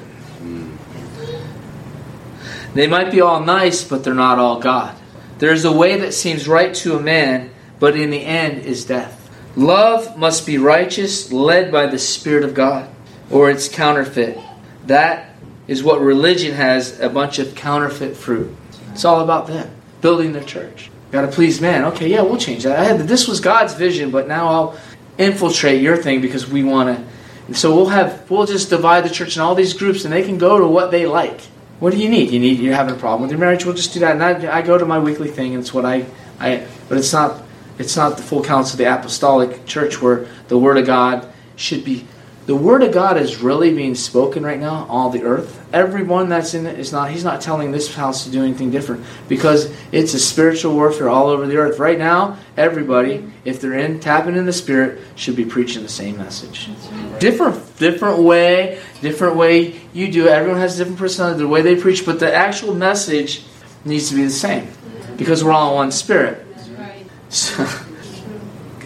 They 2.74 2.88
might 2.88 3.12
be 3.12 3.22
all 3.22 3.40
nice, 3.40 3.84
but 3.84 4.04
they're 4.04 4.14
not 4.14 4.40
all 4.40 4.60
God. 4.60 4.96
There 5.38 5.52
is 5.52 5.66
a 5.66 5.72
way 5.72 5.98
that 6.00 6.14
seems 6.14 6.48
right 6.48 6.74
to 6.76 6.98
a 6.98 7.02
man, 7.02 7.53
but 7.84 7.98
in 7.98 8.12
the 8.12 8.24
end 8.24 8.64
is 8.64 8.86
death. 8.86 9.30
Love 9.58 10.18
must 10.18 10.46
be 10.46 10.58
righteous, 10.58 11.34
led 11.34 11.70
by 11.70 11.86
the 11.86 12.00
Spirit 12.00 12.46
of 12.46 12.54
God, 12.54 12.90
or 13.30 13.50
it's 13.50 13.68
counterfeit. 13.68 14.40
That 14.86 15.36
is 15.68 15.84
what 15.84 16.00
religion 16.00 16.54
has 16.54 16.98
a 17.02 17.10
bunch 17.10 17.40
of 17.40 17.56
counterfeit 17.56 18.16
fruit. 18.16 18.56
It's 18.94 19.04
all 19.04 19.20
about 19.20 19.48
them 19.48 19.70
building 20.00 20.32
their 20.32 20.46
church. 20.46 20.92
Got 21.12 21.24
to 21.24 21.28
please 21.28 21.60
man. 21.60 21.84
Okay, 21.92 22.08
yeah, 22.08 22.22
we'll 22.22 22.38
change 22.38 22.64
that. 22.64 22.80
I 22.80 22.86
had 22.86 23.02
this 23.02 23.28
was 23.28 23.42
God's 23.42 23.74
vision, 23.74 24.12
but 24.12 24.30
now 24.30 24.48
I'll 24.48 24.80
infiltrate 25.18 25.82
your 25.82 25.98
thing 25.98 26.22
because 26.22 26.48
we 26.48 26.64
want 26.64 26.98
to. 27.50 27.54
So 27.54 27.76
we'll 27.76 27.90
have 27.90 28.32
we'll 28.32 28.46
just 28.46 28.70
divide 28.70 29.04
the 29.04 29.10
church 29.10 29.36
in 29.36 29.42
all 29.42 29.56
these 29.56 29.74
groups, 29.74 30.06
and 30.06 30.14
they 30.14 30.24
can 30.24 30.38
go 30.38 30.58
to 30.58 30.66
what 30.66 30.92
they 30.92 31.06
like. 31.06 31.42
What 31.82 31.92
do 31.92 32.00
you 32.00 32.08
need? 32.08 32.32
You 32.32 32.40
need 32.40 32.60
you're 32.60 32.76
having 32.76 32.96
a 32.96 32.98
problem 32.98 33.24
with 33.24 33.32
your 33.32 33.42
marriage. 33.42 33.66
We'll 33.66 33.76
just 33.76 33.94
do 33.94 34.00
that. 34.00 34.14
And 34.14 34.24
I, 34.24 34.60
I 34.60 34.62
go 34.62 34.78
to 34.78 34.86
my 34.86 35.00
weekly 35.00 35.28
thing, 35.28 35.54
and 35.54 35.62
it's 35.62 35.74
what 35.74 35.84
I 35.84 36.06
I. 36.40 36.66
But 36.88 36.98
it's 36.98 37.12
not 37.12 37.43
it's 37.78 37.96
not 37.96 38.18
the 38.18 38.24
full 38.24 38.44
counsel 38.44 38.74
of 38.74 38.78
the 38.80 38.94
apostolic 38.94 39.66
church 39.66 40.02
where 40.02 40.28
the 40.48 40.58
word 40.58 40.78
of 40.78 40.86
God 40.86 41.32
should 41.56 41.84
be. 41.84 42.08
The 42.46 42.56
word 42.56 42.84
of 42.84 42.92
God 42.92 43.16
is 43.16 43.42
really 43.42 43.74
being 43.74 43.96
spoken 43.96 44.44
right 44.44 44.60
now, 44.60 44.86
all 44.90 45.10
the 45.10 45.24
earth. 45.24 45.66
Everyone 45.72 46.28
that's 46.28 46.54
in 46.54 46.66
it 46.66 46.78
is 46.78 46.92
not. 46.92 47.10
He's 47.10 47.24
not 47.24 47.40
telling 47.40 47.72
this 47.72 47.96
house 47.96 48.26
to 48.26 48.32
do 48.32 48.44
anything 48.44 48.70
different 48.70 49.06
because 49.30 49.74
it's 49.94 50.14
a 50.14 50.20
spiritual 50.20 50.74
warfare 50.74 51.08
all 51.08 51.28
over 51.28 51.48
the 51.48 51.56
earth 51.56 51.80
right 51.80 51.98
now. 51.98 52.38
Everybody, 52.58 53.32
if 53.46 53.62
they're 53.62 53.78
in 53.78 54.02
tapping 54.02 54.36
in 54.36 54.46
the 54.46 54.52
spirit, 54.52 55.00
should 55.16 55.38
be 55.38 55.46
preaching 55.46 55.84
the 55.84 55.90
same 55.90 56.18
message. 56.18 56.70
Different, 57.20 57.78
different 57.78 58.20
way, 58.20 58.82
different 59.00 59.38
way 59.38 59.80
you 59.94 60.12
do 60.12 60.28
it. 60.28 60.32
Everyone 60.32 60.60
has 60.60 60.76
a 60.76 60.80
different 60.80 61.00
personality, 61.00 61.40
the 61.40 61.48
way 61.48 61.62
they 61.62 61.80
preach, 61.80 62.06
but 62.06 62.20
the 62.20 62.34
actual 62.34 62.76
message 62.76 63.46
needs 63.86 64.10
to 64.10 64.16
be 64.16 64.24
the 64.24 64.30
same 64.30 64.68
because 65.16 65.46
we're 65.46 65.54
all 65.54 65.76
one 65.76 65.94
spirit. 65.94 66.43
So, 67.34 67.68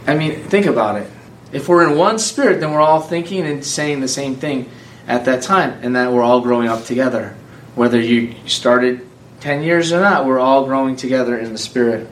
I 0.08 0.16
mean, 0.16 0.46
think 0.46 0.68
about 0.68 1.02
it. 1.02 1.12
If 1.52 1.68
we're 1.68 1.86
in 1.86 1.98
one 1.98 2.18
spirit, 2.18 2.62
then 2.62 2.72
we're 2.72 2.80
all 2.80 3.02
thinking 3.02 3.46
and 3.46 3.64
saying 3.64 4.00
the 4.00 4.08
same 4.08 4.38
thing 4.38 4.70
at 5.06 5.26
that 5.26 5.44
time, 5.44 5.78
and 5.82 5.98
that 5.98 6.14
we're 6.14 6.24
all 6.24 6.40
growing 6.40 6.70
up 6.70 6.86
together. 6.86 7.36
Whether 7.76 8.00
you 8.00 8.36
started 8.48 9.06
10 9.42 9.64
years 9.64 9.92
or 9.92 10.00
not, 10.00 10.26
we're 10.26 10.40
all 10.40 10.66
growing 10.66 10.96
together 10.96 11.38
in 11.38 11.52
the 11.52 11.58
spirit. 11.58 12.08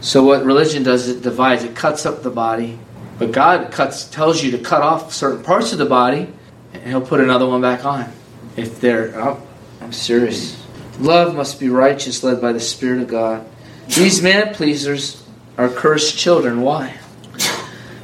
So, 0.00 0.24
what 0.24 0.44
religion 0.44 0.82
does, 0.82 1.08
it 1.08 1.22
divides, 1.22 1.62
it 1.62 1.76
cuts 1.76 2.06
up 2.06 2.24
the 2.24 2.30
body. 2.30 2.80
But 3.16 3.30
God 3.30 3.70
cuts, 3.70 4.04
tells 4.04 4.42
you 4.42 4.50
to 4.50 4.58
cut 4.58 4.82
off 4.82 5.12
certain 5.12 5.44
parts 5.44 5.72
of 5.72 5.78
the 5.78 5.86
body, 5.86 6.28
and 6.72 6.82
He'll 6.82 7.00
put 7.00 7.20
another 7.20 7.46
one 7.46 7.60
back 7.60 7.84
on. 7.84 8.12
If 8.56 8.80
they're, 8.80 9.16
oh, 9.20 9.40
I'm 9.80 9.92
serious. 9.92 10.60
Love 10.98 11.36
must 11.36 11.60
be 11.60 11.68
righteous, 11.68 12.24
led 12.24 12.40
by 12.40 12.52
the 12.52 12.60
Spirit 12.60 13.02
of 13.02 13.06
God. 13.06 13.46
These 13.86 14.20
man 14.20 14.52
pleasers 14.52 15.22
are 15.58 15.68
cursed 15.68 16.18
children. 16.18 16.60
Why? 16.60 16.98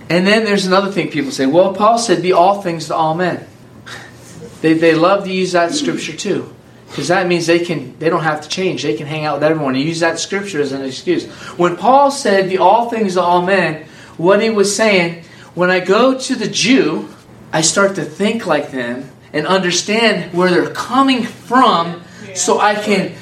And 0.08 0.26
then 0.26 0.44
there's 0.44 0.66
another 0.66 0.92
thing 0.92 1.10
people 1.10 1.30
say, 1.30 1.46
well, 1.46 1.74
Paul 1.74 1.98
said, 1.98 2.20
be 2.20 2.32
all 2.32 2.60
things 2.60 2.88
to 2.88 2.94
all 2.94 3.14
men. 3.14 3.46
They, 4.60 4.74
they 4.74 4.94
love 4.94 5.24
to 5.24 5.32
use 5.32 5.52
that 5.52 5.72
scripture 5.72 6.16
too. 6.16 6.54
Because 6.92 7.08
that 7.08 7.26
means 7.26 7.46
they 7.46 7.60
can 7.60 7.98
they 7.98 8.10
don't 8.10 8.22
have 8.22 8.42
to 8.42 8.48
change. 8.50 8.82
They 8.82 8.94
can 8.94 9.06
hang 9.06 9.24
out 9.24 9.36
with 9.36 9.44
everyone 9.44 9.74
and 9.74 9.82
use 9.82 10.00
that 10.00 10.18
scripture 10.18 10.60
as 10.60 10.72
an 10.72 10.84
excuse. 10.84 11.24
When 11.56 11.78
Paul 11.78 12.10
said 12.10 12.50
be 12.50 12.58
all 12.58 12.90
things 12.90 13.14
to 13.14 13.22
all 13.22 13.40
men, 13.40 13.86
what 14.18 14.42
he 14.42 14.50
was 14.50 14.76
saying, 14.76 15.24
when 15.54 15.70
I 15.70 15.80
go 15.80 16.18
to 16.18 16.34
the 16.34 16.48
Jew, 16.48 17.08
I 17.50 17.62
start 17.62 17.94
to 17.94 18.04
think 18.04 18.46
like 18.46 18.72
them 18.72 19.10
and 19.32 19.46
understand 19.46 20.34
where 20.34 20.50
they're 20.50 20.74
coming 20.74 21.24
from 21.24 22.02
so 22.34 22.60
I 22.60 22.74
can 22.74 23.14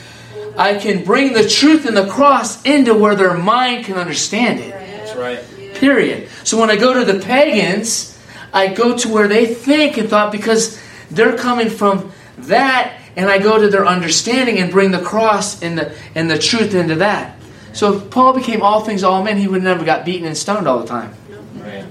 I 0.60 0.76
can 0.76 1.04
bring 1.04 1.32
the 1.32 1.48
truth 1.48 1.86
and 1.86 1.96
the 1.96 2.06
cross 2.06 2.62
into 2.66 2.92
where 2.92 3.14
their 3.14 3.32
mind 3.32 3.86
can 3.86 3.96
understand 3.96 4.60
it. 4.60 4.72
That's 4.72 5.16
right. 5.16 5.42
Period. 5.74 6.28
So 6.44 6.60
when 6.60 6.68
I 6.68 6.76
go 6.76 6.92
to 6.92 7.10
the 7.10 7.18
pagans, 7.18 8.18
I 8.52 8.68
go 8.68 8.94
to 8.94 9.08
where 9.08 9.26
they 9.26 9.54
think 9.54 9.96
and 9.96 10.10
thought 10.10 10.30
because 10.30 10.78
they're 11.10 11.38
coming 11.38 11.70
from 11.70 12.12
that, 12.36 12.94
and 13.16 13.30
I 13.30 13.38
go 13.38 13.58
to 13.58 13.68
their 13.68 13.86
understanding 13.86 14.58
and 14.58 14.70
bring 14.70 14.90
the 14.90 15.00
cross 15.00 15.62
and 15.62 15.78
the 15.78 15.96
and 16.14 16.30
the 16.30 16.38
truth 16.38 16.74
into 16.74 16.96
that. 16.96 17.38
So 17.72 17.94
if 17.94 18.10
Paul 18.10 18.34
became 18.34 18.60
all 18.60 18.84
things 18.84 19.02
all 19.02 19.22
men, 19.22 19.38
he 19.38 19.48
would 19.48 19.62
never 19.62 19.82
got 19.82 20.04
beaten 20.04 20.26
and 20.26 20.36
stoned 20.36 20.68
all 20.68 20.80
the 20.80 20.86
time. 20.86 21.14
Right. 21.54 21.86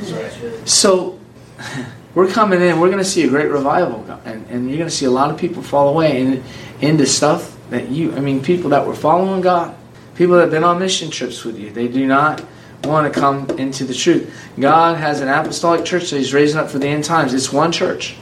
That's 0.00 0.10
right. 0.10 0.68
So 0.68 1.20
we're 2.16 2.28
coming 2.28 2.60
in. 2.60 2.80
We're 2.80 2.90
going 2.90 2.98
to 2.98 3.04
see 3.04 3.22
a 3.22 3.28
great 3.28 3.48
revival, 3.48 4.04
and, 4.24 4.44
and 4.48 4.68
you're 4.68 4.78
going 4.78 4.90
to 4.90 4.94
see 4.94 5.06
a 5.06 5.10
lot 5.10 5.30
of 5.30 5.38
people 5.38 5.62
fall 5.62 5.88
away 5.88 6.20
in, 6.20 6.42
into 6.80 7.06
stuff 7.06 7.52
that 7.72 7.90
you. 7.90 8.14
I 8.14 8.20
mean, 8.20 8.42
people 8.42 8.70
that 8.70 8.86
were 8.86 8.94
following 8.94 9.40
God, 9.40 9.74
people 10.14 10.36
that 10.36 10.42
have 10.42 10.50
been 10.50 10.64
on 10.64 10.78
mission 10.78 11.10
trips 11.10 11.44
with 11.44 11.58
you. 11.58 11.70
They 11.70 11.88
do 11.88 12.06
not 12.06 12.44
want 12.84 13.12
to 13.12 13.20
come 13.20 13.48
into 13.58 13.84
the 13.84 13.94
truth. 13.94 14.32
God 14.58 14.96
has 14.98 15.20
an 15.20 15.28
apostolic 15.28 15.84
church 15.84 16.10
that 16.10 16.18
He's 16.18 16.34
raising 16.34 16.58
up 16.58 16.70
for 16.70 16.78
the 16.78 16.88
end 16.88 17.04
times. 17.04 17.34
It's 17.34 17.52
one 17.52 17.72
church. 17.72 18.16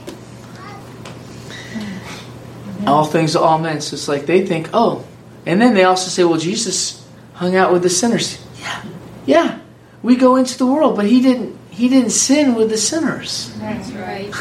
All 2.85 3.05
things 3.05 3.33
to 3.33 3.39
all 3.39 3.59
men. 3.59 3.81
So 3.81 3.93
it's 3.93 4.07
like 4.07 4.25
they 4.25 4.45
think, 4.45 4.69
oh. 4.73 5.05
And 5.45 5.61
then 5.61 5.73
they 5.73 5.83
also 5.83 6.09
say, 6.09 6.23
well, 6.23 6.39
Jesus 6.39 7.07
hung 7.33 7.55
out 7.55 7.71
with 7.71 7.83
the 7.83 7.89
sinners. 7.89 8.43
Yeah. 8.59 8.83
Yeah. 9.25 9.59
We 10.01 10.15
go 10.15 10.35
into 10.35 10.57
the 10.57 10.65
world, 10.65 10.95
but 10.95 11.05
He 11.05 11.21
didn't 11.21 11.57
He 11.69 11.89
didn't 11.89 12.11
sin 12.11 12.55
with 12.55 12.69
the 12.69 12.77
sinners. 12.77 13.53
That's 13.59 13.91
right. 13.91 14.33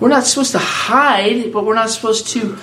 We're 0.00 0.08
not 0.08 0.24
supposed 0.24 0.52
to 0.52 0.58
hide, 0.58 1.52
but 1.52 1.66
we're 1.66 1.74
not 1.74 1.90
supposed 1.90 2.28
to 2.28 2.58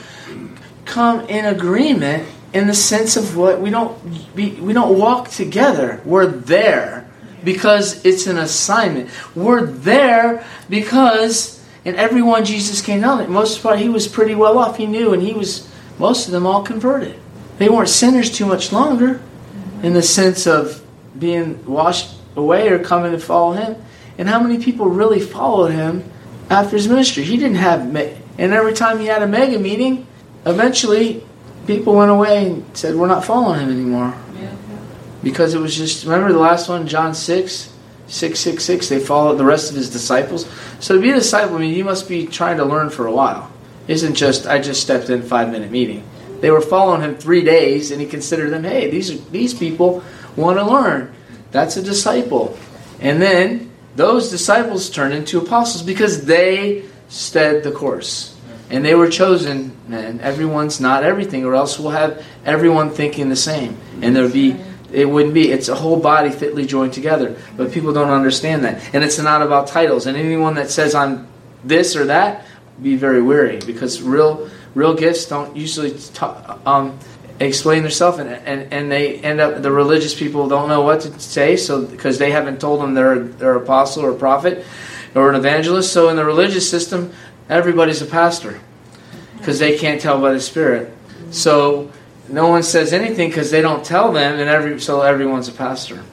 come 0.98 1.20
in 1.30 1.46
agreement 1.46 2.28
in 2.54 2.66
the 2.66 2.74
sense 2.74 3.16
of 3.18 3.38
what 3.38 3.62
we 3.62 3.70
don't 3.70 3.96
we, 4.34 4.50
we 4.54 4.74
don't 4.74 4.98
walk 4.98 5.30
together. 5.30 6.02
We're 6.04 6.26
there 6.26 7.08
because 7.44 8.04
it's 8.04 8.26
an 8.26 8.40
assignment. 8.40 9.12
We're 9.36 9.68
there 9.68 10.44
because 10.70 11.64
and 11.86 11.96
everyone 11.98 12.46
Jesus 12.46 12.82
came 12.82 13.02
down. 13.02 13.30
Most 13.32 13.62
part 13.62 13.78
he 13.78 13.90
was 13.90 14.08
pretty 14.08 14.34
well 14.34 14.58
off. 14.58 14.78
He 14.78 14.88
knew, 14.88 15.14
and 15.14 15.22
he 15.22 15.34
was 15.34 15.70
most 16.00 16.26
of 16.26 16.32
them 16.32 16.48
all 16.48 16.64
converted. 16.64 17.20
They 17.60 17.70
weren't 17.70 17.90
sinners 17.90 18.32
too 18.32 18.48
much 18.48 18.72
longer, 18.72 19.22
in 19.84 19.94
the 19.94 20.02
sense 20.02 20.48
of 20.48 20.84
being 21.18 21.64
washed 21.64 22.16
away 22.36 22.70
or 22.70 22.80
coming 22.80 23.12
to 23.12 23.20
follow 23.20 23.54
him. 23.54 23.76
And 24.18 24.28
how 24.28 24.40
many 24.40 24.64
people 24.64 24.90
really 24.90 25.20
followed 25.20 25.72
him 25.72 26.04
after 26.50 26.76
his 26.76 26.88
ministry? 26.88 27.24
He 27.24 27.38
didn't 27.38 27.58
have, 27.58 27.92
me- 27.92 28.18
and 28.40 28.52
every 28.52 28.74
time 28.74 29.00
he 29.00 29.06
had 29.06 29.22
a 29.22 29.28
mega 29.28 29.60
meeting, 29.60 30.07
eventually 30.50 31.24
people 31.66 31.96
went 31.96 32.12
away 32.12 32.48
and 32.48 32.66
said, 32.74 32.96
"We're 32.96 33.08
not 33.08 33.26
following 33.26 33.60
him 33.62 33.70
anymore." 33.70 34.14
Because 35.24 35.54
it 35.54 35.60
was 35.60 35.76
just 35.76 36.06
remember 36.06 36.32
the 36.32 36.40
last 36.40 36.70
one, 36.70 36.88
John 36.88 37.14
6, 37.14 37.70
6, 38.08 38.40
6, 38.40 38.64
6, 38.64 38.90
They 38.90 39.00
followed 39.00 39.36
the 39.36 39.46
rest 39.46 39.70
of 39.70 39.76
his 39.76 39.90
disciples. 39.90 40.48
So 40.80 40.96
to 40.96 41.02
be 41.02 41.10
a 41.10 41.16
disciple, 41.16 41.58
I 41.58 41.60
mean, 41.60 41.74
you 41.74 41.84
must 41.84 42.08
be 42.08 42.28
trying 42.28 42.58
to 42.58 42.66
learn 42.66 42.90
for 42.90 43.08
a 43.08 43.12
while. 43.12 43.52
It 43.88 43.94
isn't 43.94 44.16
just 44.16 44.48
I 44.48 44.60
just 44.60 44.82
stepped 44.82 45.10
in 45.10 45.24
five 45.24 45.52
minute 45.52 45.72
meeting. 45.72 46.04
They 46.40 46.52
were 46.52 46.62
following 46.62 47.02
him 47.02 47.16
three 47.16 47.44
days, 47.44 47.92
and 47.92 48.00
he 48.00 48.08
considered 48.08 48.52
them, 48.52 48.64
hey, 48.64 48.92
these 48.92 49.12
are, 49.12 49.18
these 49.32 49.54
people 49.54 50.04
want 50.36 50.60
to 50.60 50.66
learn. 50.66 51.14
That's 51.52 51.78
a 51.78 51.82
disciple. 51.82 52.58
And 53.00 53.22
then 53.22 53.72
those 53.96 54.30
disciples 54.30 54.90
turned 54.90 55.14
into 55.14 55.40
apostles 55.40 55.82
because 55.82 56.26
they 56.26 56.86
stead 57.10 57.64
the 57.64 57.72
course. 57.72 58.37
And 58.70 58.84
they 58.84 58.96
were 58.96 59.10
chosen, 59.10 59.76
and 59.90 60.20
everyone's 60.20 60.82
not 60.82 61.04
everything, 61.04 61.46
or 61.46 61.56
else 61.56 61.80
we'll 61.80 61.92
have 61.92 62.26
everyone 62.46 62.90
thinking 62.90 63.30
the 63.30 63.36
same. 63.36 63.78
And 64.02 64.16
there'll 64.16 64.30
be 64.30 64.58
it 64.92 65.10
wouldn't 65.10 65.34
be. 65.34 65.52
It's 65.52 65.68
a 65.68 65.76
whole 65.76 66.00
body 66.00 66.30
fitly 66.30 66.66
joined 66.66 66.94
together. 66.94 67.38
But 67.58 67.72
people 67.72 67.94
don't 67.94 68.10
understand 68.10 68.64
that. 68.64 68.94
And 68.94 69.04
it's 69.04 69.20
not 69.20 69.42
about 69.42 69.68
titles. 69.68 70.06
And 70.06 70.18
anyone 70.18 70.56
that 70.56 70.70
says 70.70 70.96
I'm 70.96 71.28
this 71.64 71.96
or 71.96 72.06
that, 72.06 72.46
be 72.82 72.96
very 72.96 73.22
wary 73.22 73.60
because 73.66 74.02
real 74.02 74.50
real 74.76 74.94
gifts 74.94 75.26
don't 75.26 75.56
usually 75.58 75.98
um, 76.66 76.98
explain 77.40 77.82
themselves, 77.82 78.20
and, 78.20 78.30
and 78.30 78.72
and 78.72 78.92
they 78.92 79.18
end 79.20 79.40
up 79.40 79.62
the 79.62 79.72
religious 79.72 80.14
people 80.14 80.48
don't 80.48 80.70
know 80.70 80.82
what 80.82 81.02
to 81.02 81.20
say, 81.20 81.58
so 81.58 81.84
because 81.86 82.20
they 82.20 82.32
haven't 82.32 82.62
told 82.62 82.82
them 82.82 82.94
they're 82.94 83.20
they're 83.20 83.56
apostle 83.56 84.06
or 84.06 84.14
prophet 84.14 84.66
or 85.16 85.30
an 85.30 85.36
evangelist. 85.36 85.92
So 85.92 86.10
in 86.10 86.16
the 86.16 86.26
religious 86.26 86.70
system, 86.70 87.12
everybody's 87.50 88.02
a 88.02 88.06
pastor 88.06 88.60
because 89.38 89.60
they 89.60 89.78
can't 89.78 90.02
tell 90.02 90.20
by 90.20 90.34
the 90.34 90.40
Spirit. 90.40 90.94
So 91.32 91.92
no 92.30 92.48
one 92.48 92.64
says 92.64 92.94
anything 92.94 93.30
because 93.30 93.52
they 93.52 93.62
don't 93.62 93.86
tell 93.86 94.12
them, 94.12 94.40
and 94.40 94.50
every 94.50 94.80
so 94.80 95.02
everyone's 95.02 95.48
a 95.48 95.54
pastor. 95.54 96.04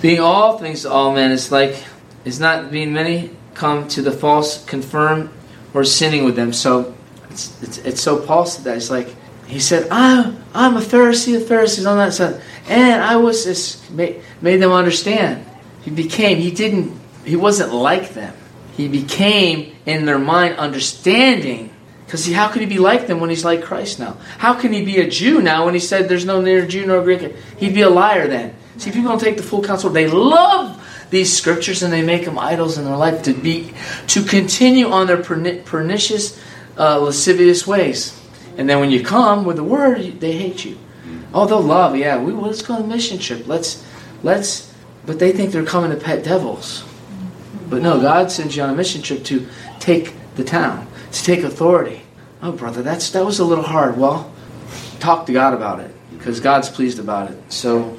Being 0.00 0.20
all 0.20 0.58
things 0.58 0.82
to 0.82 0.90
all 0.90 1.14
men 1.14 1.30
is 1.30 1.50
like 1.50 1.82
is 2.24 2.40
not 2.40 2.70
being 2.70 2.92
many 2.92 3.30
come 3.54 3.88
to 3.88 4.02
the 4.02 4.12
false 4.12 4.64
confirm 4.64 5.30
or 5.72 5.84
sinning 5.84 6.24
with 6.24 6.36
them. 6.36 6.52
So 6.52 6.94
it's, 7.30 7.62
it's, 7.62 7.78
it's 7.78 8.00
so 8.00 8.20
Paul 8.20 8.46
said 8.46 8.64
that 8.64 8.76
it's 8.76 8.90
like 8.90 9.14
he 9.46 9.60
said 9.60 9.88
I'm 9.90 10.42
I'm 10.54 10.76
a 10.76 10.80
Pharisee 10.80 11.36
of 11.36 11.46
Pharisees 11.48 11.86
on 11.86 11.98
that 11.98 12.12
side, 12.12 12.40
and 12.68 13.02
I 13.02 13.16
was 13.16 13.44
this 13.44 13.88
made, 13.90 14.22
made 14.40 14.58
them 14.58 14.72
understand. 14.72 15.44
He 15.82 15.90
became 15.90 16.38
he 16.38 16.50
didn't 16.50 16.98
he 17.24 17.36
wasn't 17.36 17.72
like 17.72 18.14
them. 18.14 18.34
He 18.76 18.88
became 18.88 19.76
in 19.86 20.04
their 20.04 20.18
mind 20.18 20.56
understanding 20.56 21.70
because 22.04 22.24
see 22.24 22.32
how 22.32 22.48
could 22.48 22.60
he 22.60 22.66
be 22.66 22.78
like 22.78 23.06
them 23.06 23.20
when 23.20 23.30
he's 23.30 23.44
like 23.44 23.62
Christ 23.62 23.98
now? 23.98 24.16
How 24.38 24.54
can 24.54 24.72
he 24.72 24.84
be 24.84 24.98
a 24.98 25.08
Jew 25.08 25.40
now 25.40 25.64
when 25.64 25.74
he 25.74 25.80
said 25.80 26.08
there's 26.08 26.24
no 26.24 26.40
neither 26.40 26.66
Jew 26.66 26.86
nor 26.86 27.02
Greek? 27.02 27.34
He'd 27.58 27.74
be 27.74 27.80
a 27.80 27.90
liar 27.90 28.28
then. 28.28 28.54
See, 28.76 28.90
people 28.90 29.08
don't 29.08 29.20
take 29.20 29.36
the 29.36 29.42
full 29.42 29.62
counsel. 29.62 29.90
They 29.90 30.08
love 30.08 30.80
these 31.10 31.36
scriptures 31.36 31.82
and 31.82 31.92
they 31.92 32.02
make 32.02 32.24
them 32.24 32.38
idols 32.38 32.76
in 32.78 32.84
their 32.84 32.96
life 32.96 33.22
to 33.22 33.32
be 33.32 33.72
to 34.08 34.22
continue 34.22 34.88
on 34.88 35.06
their 35.06 35.22
pernicious, 35.22 36.40
uh, 36.78 36.98
lascivious 36.98 37.66
ways. 37.66 38.20
And 38.56 38.68
then 38.68 38.80
when 38.80 38.90
you 38.90 39.02
come 39.02 39.44
with 39.44 39.56
the 39.56 39.64
word, 39.64 40.20
they 40.20 40.32
hate 40.32 40.64
you. 40.64 40.78
Oh, 41.32 41.46
they'll 41.46 41.60
love. 41.60 41.96
Yeah, 41.96 42.22
we 42.22 42.32
let's 42.32 42.62
go 42.62 42.74
on 42.74 42.82
a 42.82 42.86
mission 42.86 43.18
trip. 43.18 43.48
Let's 43.48 43.84
let's. 44.22 44.72
But 45.04 45.18
they 45.18 45.32
think 45.32 45.50
they're 45.50 45.64
coming 45.64 45.90
to 45.90 45.96
pet 45.96 46.22
devils. 46.22 46.84
But 47.68 47.82
no, 47.82 48.00
God 48.00 48.30
sends 48.30 48.56
you 48.56 48.62
on 48.62 48.70
a 48.70 48.74
mission 48.74 49.02
trip 49.02 49.24
to 49.24 49.46
take 49.80 50.12
the 50.36 50.44
town 50.44 50.86
to 51.14 51.24
take 51.24 51.42
authority. 51.42 52.02
Oh, 52.42 52.52
brother, 52.52 52.82
that's 52.82 53.10
that 53.10 53.24
was 53.24 53.38
a 53.38 53.44
little 53.44 53.64
hard. 53.64 53.96
Well, 53.96 54.32
talk 55.00 55.26
to 55.26 55.32
God 55.32 55.54
about 55.54 55.80
it 55.80 55.94
because 56.10 56.40
God's 56.40 56.68
pleased 56.68 56.98
about 56.98 57.30
it. 57.30 57.52
So, 57.52 57.98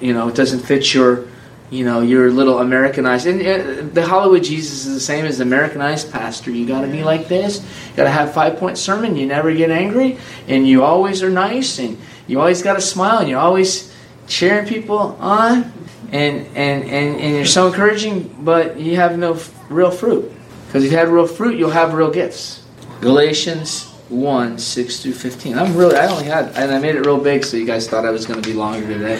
you 0.00 0.12
know, 0.12 0.28
it 0.28 0.34
doesn't 0.34 0.60
fit 0.60 0.92
your, 0.94 1.28
you 1.70 1.84
know, 1.84 2.00
your 2.00 2.30
little 2.30 2.58
Americanized. 2.58 3.26
And 3.26 3.92
the 3.92 4.06
Hollywood 4.06 4.42
Jesus 4.42 4.86
is 4.86 4.94
the 4.94 5.00
same 5.00 5.24
as 5.24 5.38
the 5.38 5.42
Americanized 5.44 6.10
pastor. 6.10 6.50
You 6.50 6.66
got 6.66 6.80
to 6.80 6.88
be 6.88 7.04
like 7.04 7.28
this. 7.28 7.60
You 7.90 7.96
got 7.96 8.04
to 8.04 8.10
have 8.10 8.32
five 8.32 8.56
point 8.56 8.78
sermon. 8.78 9.16
You 9.16 9.26
never 9.26 9.54
get 9.54 9.70
angry, 9.70 10.18
and 10.48 10.66
you 10.66 10.82
always 10.82 11.22
are 11.22 11.30
nice, 11.30 11.78
and 11.78 11.98
you 12.26 12.40
always 12.40 12.62
got 12.62 12.74
to 12.74 12.80
smile, 12.80 13.18
and 13.18 13.28
you're 13.28 13.38
always 13.38 13.94
cheering 14.26 14.66
people 14.66 15.16
on, 15.20 15.72
and 16.12 16.46
and 16.56 16.84
and 16.84 17.20
and 17.20 17.34
you're 17.34 17.46
so 17.46 17.66
encouraging, 17.66 18.36
but 18.40 18.78
you 18.78 18.96
have 18.96 19.18
no 19.18 19.38
real 19.68 19.90
fruit. 19.90 20.32
Because 20.66 20.84
if 20.84 20.92
you 20.92 20.98
had 20.98 21.08
real 21.08 21.26
fruit, 21.26 21.58
you'll 21.58 21.70
have 21.70 21.94
real 21.94 22.10
gifts. 22.10 22.62
Galatians 23.00 23.84
1, 24.08 24.58
6 24.58 25.02
through 25.02 25.12
15. 25.12 25.58
I'm 25.58 25.76
really, 25.76 25.96
I 25.96 26.06
only 26.06 26.24
had, 26.24 26.46
and 26.56 26.72
I 26.72 26.78
made 26.78 26.94
it 26.94 27.04
real 27.06 27.18
big 27.18 27.44
so 27.44 27.56
you 27.56 27.66
guys 27.66 27.88
thought 27.88 28.04
I 28.04 28.10
was 28.10 28.26
going 28.26 28.40
to 28.40 28.48
be 28.48 28.54
longer 28.54 28.86
today. 28.86 29.18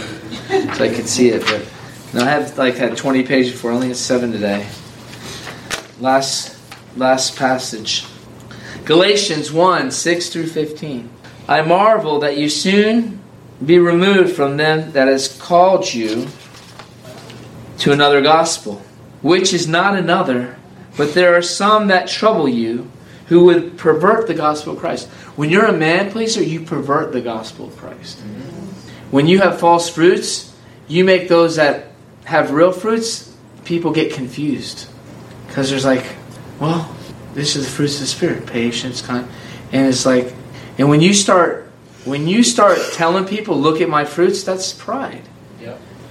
so 0.48 0.84
I 0.84 0.94
could 0.94 1.08
see 1.08 1.30
it. 1.30 1.44
But 1.44 1.66
no, 2.14 2.20
I 2.24 2.30
have 2.30 2.56
like 2.56 2.74
had 2.76 2.96
20 2.96 3.24
pages 3.24 3.52
before, 3.52 3.72
only 3.72 3.88
had 3.88 3.96
7 3.96 4.32
today. 4.32 4.68
Last, 5.98 6.56
last 6.96 7.36
passage. 7.36 8.06
Galatians 8.84 9.52
1, 9.52 9.90
6 9.90 10.28
through 10.28 10.46
15. 10.46 11.10
I 11.48 11.62
marvel 11.62 12.20
that 12.20 12.36
you 12.36 12.48
soon 12.48 13.20
be 13.64 13.78
removed 13.78 14.36
from 14.36 14.56
them 14.56 14.92
that 14.92 15.08
has 15.08 15.40
called 15.40 15.92
you 15.92 16.28
to 17.78 17.92
another 17.92 18.20
gospel, 18.20 18.82
which 19.22 19.52
is 19.52 19.66
not 19.66 19.96
another 19.96 20.56
but 20.96 21.14
there 21.14 21.36
are 21.36 21.42
some 21.42 21.88
that 21.88 22.08
trouble 22.08 22.48
you 22.48 22.90
who 23.26 23.44
would 23.44 23.76
pervert 23.76 24.26
the 24.26 24.34
gospel 24.34 24.74
of 24.74 24.78
Christ. 24.78 25.08
When 25.36 25.50
you're 25.50 25.66
a 25.66 25.72
man 25.72 26.10
pleaser, 26.10 26.42
you 26.42 26.60
pervert 26.60 27.12
the 27.12 27.20
gospel 27.20 27.68
of 27.68 27.76
Christ. 27.76 28.18
When 29.10 29.26
you 29.26 29.40
have 29.40 29.60
false 29.60 29.88
fruits, 29.88 30.54
you 30.88 31.04
make 31.04 31.28
those 31.28 31.56
that 31.56 31.88
have 32.24 32.50
real 32.50 32.72
fruits, 32.72 33.34
people 33.64 33.92
get 33.92 34.12
confused. 34.12 34.88
Because 35.46 35.70
there's 35.70 35.84
like, 35.84 36.04
well, 36.60 36.94
this 37.34 37.56
is 37.56 37.66
the 37.66 37.70
fruits 37.70 37.94
of 37.94 38.00
the 38.00 38.06
Spirit 38.06 38.46
patience, 38.46 39.02
kind. 39.02 39.28
And 39.72 39.88
it's 39.88 40.06
like, 40.06 40.34
and 40.78 40.88
when 40.88 41.00
you 41.00 41.14
start. 41.14 41.64
When 42.04 42.28
you 42.28 42.44
start 42.44 42.78
telling 42.92 43.24
people, 43.24 43.58
look 43.58 43.80
at 43.80 43.88
my 43.88 44.04
fruits, 44.04 44.44
that's 44.44 44.72
pride. 44.72 45.24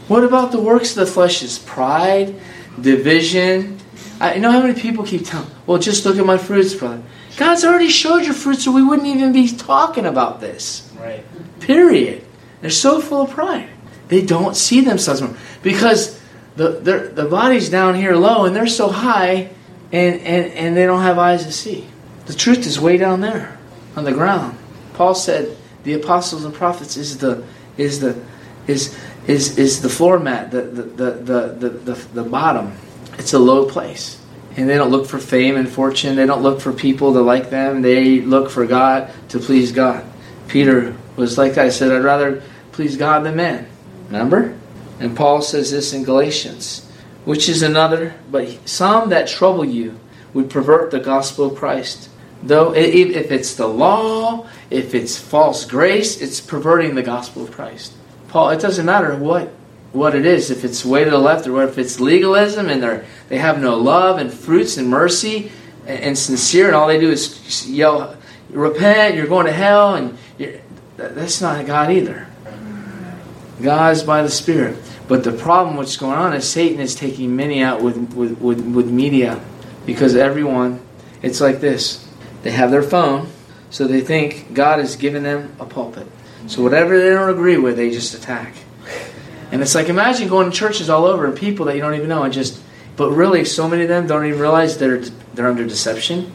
What 0.07 0.23
about 0.23 0.51
the 0.51 0.59
works 0.59 0.91
of 0.91 1.05
the 1.05 1.11
flesh? 1.11 1.41
Is 1.43 1.59
pride, 1.59 2.35
division, 2.79 3.79
I 4.19 4.37
know 4.37 4.51
how 4.51 4.61
many 4.61 4.79
people 4.79 5.05
keep 5.05 5.25
telling, 5.25 5.49
well, 5.65 5.77
just 5.77 6.05
look 6.05 6.17
at 6.17 6.25
my 6.25 6.37
fruits, 6.37 6.73
brother. 6.73 7.01
God's 7.37 7.65
already 7.65 7.89
showed 7.89 8.23
your 8.23 8.33
fruits, 8.33 8.63
so 8.63 8.71
we 8.71 8.83
wouldn't 8.83 9.07
even 9.07 9.33
be 9.33 9.49
talking 9.49 10.05
about 10.05 10.39
this. 10.39 10.89
Right. 10.97 11.23
Period. 11.59 12.25
They're 12.61 12.69
so 12.69 13.01
full 13.01 13.23
of 13.23 13.31
pride. 13.31 13.69
They 14.07 14.25
don't 14.25 14.55
see 14.55 14.81
themselves 14.81 15.21
more. 15.21 15.35
Because 15.61 16.19
the, 16.55 17.11
the 17.13 17.25
body's 17.25 17.69
down 17.69 17.95
here 17.95 18.15
low 18.15 18.45
and 18.45 18.55
they're 18.55 18.67
so 18.67 18.89
high 18.89 19.49
and, 19.91 20.21
and, 20.21 20.53
and 20.53 20.77
they 20.77 20.85
don't 20.85 21.01
have 21.01 21.17
eyes 21.17 21.45
to 21.45 21.51
see. 21.51 21.87
The 22.27 22.33
truth 22.33 22.65
is 22.65 22.79
way 22.79 22.97
down 22.97 23.19
there 23.19 23.57
on 23.95 24.05
the 24.05 24.13
ground. 24.13 24.57
Paul 24.93 25.15
said 25.15 25.57
the 25.83 25.93
apostles 25.93 26.45
and 26.45 26.53
prophets 26.53 26.95
is 26.95 27.17
the 27.17 27.45
is 27.77 27.99
the 27.99 28.19
is 28.67 28.97
is 29.27 29.57
is 29.57 29.81
the 29.81 29.89
floor 29.89 30.19
mat, 30.19 30.51
the 30.51 30.61
the, 30.61 30.83
the, 30.83 31.11
the, 31.59 31.69
the, 31.69 31.93
the 32.13 32.23
bottom 32.23 32.75
it's 33.17 33.33
a 33.33 33.39
low 33.39 33.65
place. 33.65 34.21
And 34.57 34.69
they 34.69 34.75
don't 34.75 34.91
look 34.91 35.07
for 35.07 35.19
fame 35.19 35.57
and 35.57 35.69
fortune. 35.69 36.15
They 36.15 36.25
don't 36.25 36.41
look 36.41 36.61
for 36.61 36.71
people 36.71 37.13
to 37.13 37.21
like 37.21 37.49
them. 37.49 37.81
They 37.81 38.21
look 38.21 38.49
for 38.49 38.65
God 38.65 39.11
to 39.29 39.39
please 39.39 39.71
God. 39.71 40.05
Peter 40.47 40.95
was 41.15 41.37
like 41.37 41.55
that. 41.55 41.65
He 41.65 41.71
said, 41.71 41.91
I'd 41.91 42.03
rather 42.03 42.41
please 42.71 42.95
God 42.95 43.25
than 43.25 43.35
man. 43.35 43.67
Remember? 44.07 44.57
And 44.99 45.15
Paul 45.15 45.41
says 45.41 45.71
this 45.71 45.91
in 45.91 46.03
Galatians, 46.03 46.89
which 47.25 47.49
is 47.49 47.63
another, 47.63 48.13
but 48.31 48.47
some 48.67 49.09
that 49.09 49.27
trouble 49.27 49.65
you 49.65 49.99
would 50.33 50.49
pervert 50.49 50.91
the 50.91 50.99
gospel 50.99 51.47
of 51.47 51.57
Christ. 51.57 52.09
Though 52.41 52.73
if 52.73 53.31
it's 53.31 53.55
the 53.55 53.67
law, 53.67 54.47
if 54.69 54.93
it's 54.93 55.17
false 55.17 55.65
grace, 55.65 56.21
it's 56.21 56.39
perverting 56.39 56.95
the 56.95 57.03
gospel 57.03 57.43
of 57.43 57.51
Christ. 57.51 57.93
Paul, 58.35 58.49
it 58.49 58.59
doesn't 58.59 58.85
matter 58.85 59.15
what 59.15 59.47
what 59.93 60.13
it 60.13 60.25
is, 60.25 60.51
if 60.51 60.65
it's 60.65 60.83
way 60.83 61.05
to 61.05 61.09
the 61.09 61.17
left 61.17 61.47
or 61.47 61.63
if 61.63 61.77
it's 61.77 62.01
legalism 62.01 62.67
and 62.67 62.83
they 62.83 63.05
they 63.29 63.37
have 63.37 63.61
no 63.61 63.77
love 63.77 64.17
and 64.17 64.29
fruits 64.29 64.75
and 64.75 64.89
mercy 64.89 65.53
and, 65.87 65.99
and 66.01 66.17
sincere, 66.17 66.67
and 66.67 66.75
all 66.75 66.89
they 66.89 66.99
do 66.99 67.11
is 67.11 67.65
yell, 67.65 68.17
"Repent! 68.49 69.15
You're 69.15 69.27
going 69.27 69.45
to 69.45 69.53
hell!" 69.53 69.95
and 69.95 70.17
that's 70.97 71.39
not 71.39 71.65
God 71.65 71.91
either. 71.91 72.27
God 73.61 73.93
is 73.93 74.03
by 74.03 74.21
the 74.21 74.29
Spirit. 74.29 74.75
But 75.07 75.23
the 75.23 75.31
problem 75.31 75.77
what's 75.77 75.95
going 75.95 76.17
on 76.17 76.33
is 76.33 76.43
Satan 76.45 76.81
is 76.81 76.93
taking 76.93 77.37
many 77.37 77.63
out 77.63 77.81
with, 77.81 77.95
with, 78.15 78.37
with, 78.41 78.59
with 78.59 78.89
media 78.89 79.39
because 79.85 80.13
everyone, 80.13 80.81
it's 81.21 81.39
like 81.39 81.61
this. 81.61 82.05
They 82.43 82.51
have 82.51 82.69
their 82.69 82.83
phone, 82.83 83.29
so 83.69 83.87
they 83.87 84.01
think 84.01 84.53
God 84.53 84.79
has 84.79 84.97
given 84.97 85.23
them 85.23 85.55
a 85.57 85.65
pulpit. 85.65 86.07
So 86.47 86.61
whatever 86.61 86.99
they 86.99 87.09
don't 87.09 87.29
agree 87.29 87.57
with, 87.57 87.77
they 87.77 87.91
just 87.91 88.13
attack. 88.13 88.53
And 89.51 89.61
it's 89.61 89.75
like 89.75 89.89
imagine 89.89 90.27
going 90.27 90.51
to 90.51 90.55
churches 90.55 90.89
all 90.89 91.05
over 91.05 91.25
and 91.25 91.37
people 91.37 91.65
that 91.67 91.75
you 91.75 91.81
don't 91.81 91.95
even 91.95 92.09
know 92.09 92.23
and 92.23 92.33
just 92.33 92.61
but 92.97 93.11
really 93.11 93.43
so 93.45 93.67
many 93.67 93.83
of 93.83 93.89
them 93.89 94.07
don't 94.07 94.25
even 94.25 94.39
realize 94.39 94.77
they're 94.77 94.99
they're 95.33 95.47
under 95.47 95.65
deception. 95.65 96.31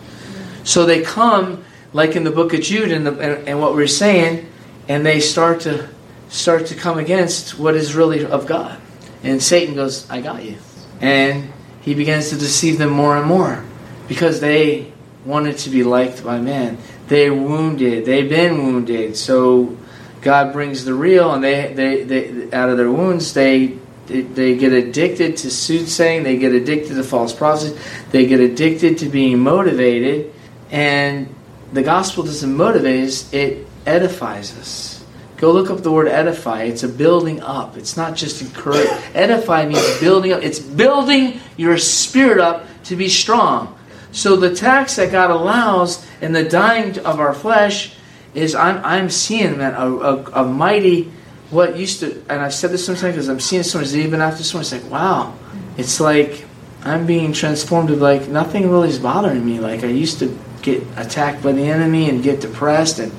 So 0.64 0.84
they 0.84 1.02
come 1.02 1.64
like 1.92 2.16
in 2.16 2.24
the 2.24 2.30
book 2.30 2.54
of 2.54 2.60
Jude 2.60 2.92
and, 2.92 3.06
the, 3.06 3.18
and, 3.18 3.48
and 3.48 3.60
what 3.60 3.74
we're 3.74 3.86
saying, 3.86 4.48
and 4.88 5.04
they 5.04 5.20
start 5.20 5.60
to 5.60 5.88
start 6.28 6.66
to 6.66 6.74
come 6.74 6.98
against 6.98 7.58
what 7.58 7.74
is 7.74 7.94
really 7.94 8.24
of 8.24 8.46
God. 8.46 8.78
And 9.22 9.42
Satan 9.42 9.74
goes, 9.74 10.08
I 10.08 10.20
got 10.20 10.44
you. 10.44 10.56
And 11.00 11.52
he 11.80 11.94
begins 11.94 12.30
to 12.30 12.36
deceive 12.36 12.78
them 12.78 12.90
more 12.90 13.16
and 13.16 13.26
more 13.26 13.64
because 14.06 14.40
they 14.40 14.92
wanted 15.24 15.58
to 15.58 15.70
be 15.70 15.82
liked 15.82 16.24
by 16.24 16.38
man. 16.40 16.78
They're 17.08 17.34
wounded. 17.34 18.04
They've 18.04 18.28
been 18.28 18.58
wounded. 18.58 19.16
So 19.16 19.76
God 20.22 20.52
brings 20.52 20.84
the 20.84 20.94
real, 20.94 21.32
and 21.32 21.42
they, 21.42 21.72
they, 21.72 22.04
they 22.04 22.52
out 22.52 22.68
of 22.68 22.76
their 22.76 22.90
wounds, 22.90 23.32
they, 23.32 23.78
they, 24.06 24.56
get 24.56 24.72
addicted 24.72 25.36
to 25.38 25.50
soothsaying. 25.50 26.24
They 26.24 26.36
get 26.36 26.52
addicted 26.52 26.94
to 26.94 27.04
false 27.04 27.32
prophecies. 27.32 27.78
They 28.10 28.26
get 28.26 28.40
addicted 28.40 28.98
to 28.98 29.08
being 29.08 29.38
motivated. 29.38 30.32
And 30.70 31.34
the 31.72 31.82
gospel 31.82 32.24
doesn't 32.24 32.54
motivate 32.54 33.04
us, 33.04 33.32
it 33.32 33.66
edifies 33.86 34.56
us. 34.58 35.04
Go 35.36 35.52
look 35.52 35.70
up 35.70 35.82
the 35.82 35.90
word 35.90 36.08
edify. 36.08 36.64
It's 36.64 36.82
a 36.82 36.88
building 36.88 37.40
up. 37.40 37.78
It's 37.78 37.96
not 37.96 38.14
just 38.14 38.42
encourage. 38.42 38.88
edify 39.14 39.64
means 39.64 39.98
building 39.98 40.32
up. 40.32 40.42
It's 40.42 40.58
building 40.58 41.40
your 41.56 41.78
spirit 41.78 42.38
up 42.38 42.66
to 42.84 42.96
be 42.96 43.08
strong. 43.08 43.78
So 44.12 44.36
the 44.36 44.54
tax 44.54 44.96
that 44.96 45.12
God 45.12 45.30
allows 45.30 46.06
in 46.20 46.32
the 46.32 46.44
dying 46.44 46.98
of 46.98 47.20
our 47.20 47.32
flesh 47.32 47.94
is 48.34 48.54
I'm 48.54 48.84
I'm 48.84 49.10
seeing 49.10 49.58
man 49.58 49.74
a, 49.74 49.86
a, 49.86 50.42
a 50.42 50.44
mighty 50.44 51.10
what 51.50 51.76
used 51.76 52.00
to 52.00 52.22
and 52.28 52.40
I've 52.40 52.54
said 52.54 52.70
this 52.70 52.84
sometimes 52.84 53.14
because 53.14 53.28
I'm 53.28 53.40
seeing 53.40 53.62
so 53.62 53.80
much 53.80 53.92
even 53.92 54.20
after 54.20 54.42
so 54.42 54.60
it's 54.60 54.72
like 54.72 54.88
wow 54.90 55.34
it's 55.76 56.00
like 56.00 56.46
I'm 56.82 57.06
being 57.06 57.32
transformed 57.32 57.88
to 57.88 57.96
like 57.96 58.28
nothing 58.28 58.70
really 58.70 58.88
is 58.88 58.98
bothering 58.98 59.44
me 59.44 59.60
like 59.60 59.82
I 59.82 59.88
used 59.88 60.18
to 60.20 60.38
get 60.62 60.82
attacked 60.96 61.42
by 61.42 61.52
the 61.52 61.62
enemy 61.62 62.08
and 62.08 62.22
get 62.22 62.40
depressed 62.40 62.98
and 62.98 63.12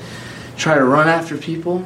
try 0.58 0.76
to 0.76 0.84
run 0.84 1.08
after 1.08 1.38
people 1.38 1.86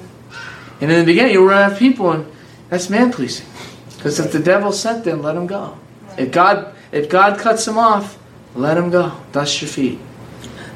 and 0.81 0.91
in 0.91 0.99
the 0.99 1.05
beginning, 1.05 1.33
you 1.33 1.47
run 1.47 1.71
after 1.71 1.79
people, 1.79 2.11
and 2.11 2.31
that's 2.69 2.89
man 2.89 3.11
pleasing. 3.11 3.47
Because 3.95 4.19
if 4.19 4.31
the 4.31 4.39
devil 4.39 4.71
sent 4.71 5.05
them, 5.05 5.21
let 5.21 5.35
him 5.35 5.47
go. 5.47 5.77
If 6.17 6.31
God, 6.31 6.75
if 6.91 7.09
God 7.09 7.39
cuts 7.39 7.65
them 7.65 7.77
off, 7.77 8.17
let 8.55 8.77
him 8.77 8.89
go. 8.89 9.13
Dust 9.31 9.61
your 9.61 9.69
feet. 9.69 9.99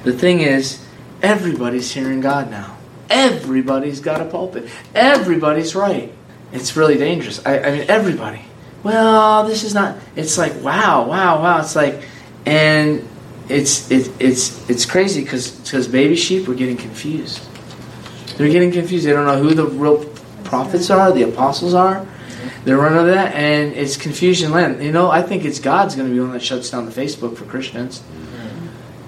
The 0.03 0.13
thing 0.13 0.39
is, 0.39 0.85
everybody's 1.21 1.91
hearing 1.91 2.21
God 2.21 2.49
now. 2.49 2.77
Everybody's 3.09 3.99
got 3.99 4.21
a 4.21 4.25
pulpit. 4.25 4.69
Everybody's 4.93 5.75
right. 5.75 6.13
It's 6.51 6.75
really 6.75 6.97
dangerous. 6.97 7.45
I, 7.45 7.59
I 7.59 7.71
mean, 7.71 7.85
everybody. 7.89 8.41
Well, 8.83 9.47
this 9.47 9.63
is 9.63 9.73
not. 9.73 9.97
It's 10.15 10.37
like 10.37 10.53
wow, 10.61 11.07
wow, 11.07 11.41
wow. 11.41 11.59
It's 11.59 11.75
like, 11.75 12.01
and 12.45 13.07
it's 13.49 13.89
it, 13.91 14.11
it's 14.19 14.69
it's 14.69 14.85
crazy 14.85 15.23
because 15.23 15.51
because 15.51 15.87
baby 15.87 16.15
sheep 16.15 16.47
are 16.47 16.53
getting 16.53 16.77
confused. 16.77 17.41
They're 18.37 18.49
getting 18.49 18.71
confused. 18.71 19.05
They 19.05 19.11
don't 19.11 19.25
know 19.25 19.41
who 19.41 19.53
the 19.53 19.65
real 19.65 20.05
prophets 20.45 20.89
are, 20.89 21.11
the 21.11 21.23
apostles 21.23 21.73
are. 21.73 22.07
They're 22.63 22.77
running 22.77 23.07
that, 23.07 23.35
and 23.35 23.73
it's 23.73 23.97
confusion 23.97 24.51
land. 24.51 24.83
You 24.83 24.91
know, 24.91 25.09
I 25.09 25.21
think 25.21 25.45
it's 25.45 25.59
God's 25.59 25.95
going 25.95 26.07
to 26.07 26.13
be 26.13 26.19
the 26.19 26.25
one 26.25 26.33
that 26.33 26.41
shuts 26.41 26.69
down 26.69 26.85
the 26.85 26.91
Facebook 26.91 27.37
for 27.37 27.45
Christians. 27.45 28.01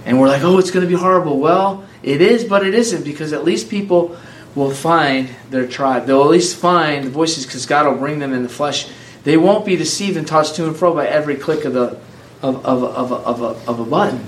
And 0.06 0.20
we're 0.20 0.28
like, 0.28 0.44
oh, 0.44 0.58
it's 0.58 0.72
going 0.72 0.86
to 0.86 0.90
be 0.90 1.00
horrible. 1.00 1.40
Well, 1.40 1.84
it 2.04 2.22
is, 2.22 2.44
but 2.44 2.66
it 2.66 2.74
isn't 2.74 3.04
because 3.04 3.34
at 3.34 3.44
least 3.44 3.70
people 3.70 4.18
will 4.56 4.72
find 4.72 5.30
their 5.50 5.68
tribe. 5.68 6.06
They'll 6.06 6.24
at 6.24 6.30
least 6.30 6.58
find 6.58 7.06
the 7.06 7.10
voices 7.10 7.46
because 7.46 7.66
God 7.66 7.86
will 7.86 7.98
bring 7.98 8.20
them 8.20 8.34
in 8.34 8.44
the 8.44 8.50
flesh. 8.50 8.90
They 9.24 9.38
won't 9.38 9.66
be 9.66 9.76
deceived 9.76 10.18
and 10.18 10.28
tossed 10.28 10.56
to 10.56 10.66
and 10.66 10.76
fro 10.76 10.94
by 10.94 11.08
every 11.08 11.36
click 11.36 11.66
of 11.66 11.74
the 11.74 12.00
of, 12.42 12.66
of, 12.66 12.84
of, 12.84 13.12
of, 13.12 13.42
of, 13.42 13.70
of 13.70 13.80
a 13.80 13.86
button. 13.86 14.26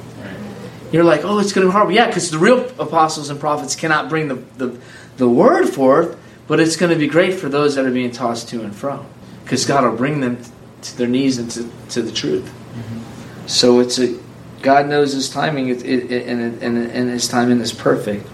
You're 0.92 1.04
like, 1.04 1.26
oh, 1.26 1.40
it's 1.40 1.52
going 1.52 1.66
to 1.66 1.70
be 1.70 1.74
horrible. 1.74 1.94
Yeah, 1.94 2.06
because 2.06 2.30
the 2.30 2.38
real 2.38 2.70
apostles 2.80 3.32
and 3.32 3.40
prophets 3.40 3.76
cannot 3.76 4.10
bring 4.10 4.28
the, 4.28 4.36
the, 4.58 4.78
the 5.18 5.28
word 5.28 5.68
forth, 5.68 6.16
but 6.48 6.60
it's 6.60 6.76
going 6.76 6.92
to 6.92 6.98
be 6.98 7.08
great 7.08 7.34
for 7.34 7.50
those 7.50 7.74
that 7.74 7.86
are 7.86 7.92
being 7.92 8.12
tossed 8.12 8.50
to 8.50 8.62
and 8.62 8.76
fro. 8.76 9.04
Because 9.44 9.66
God 9.66 9.84
will 9.84 9.98
bring 9.98 10.22
them 10.22 10.38
to 10.84 10.98
their 10.98 11.08
knees 11.08 11.40
and 11.40 11.50
to, 11.50 11.68
to 11.90 12.04
the 12.04 12.12
truth. 12.12 12.46
Mm-hmm. 12.46 13.48
So 13.48 13.80
it's 13.80 13.98
a, 13.98 14.20
God 14.64 14.88
knows 14.88 15.14
His 15.14 15.30
timing, 15.30 15.68
it, 15.68 15.86
it, 15.86 16.12
it, 16.12 16.28
and, 16.28 16.64
and, 16.64 16.78
and 16.78 17.10
His 17.10 17.28
timing 17.28 17.60
is 17.60 17.72
perfect. 17.72 18.26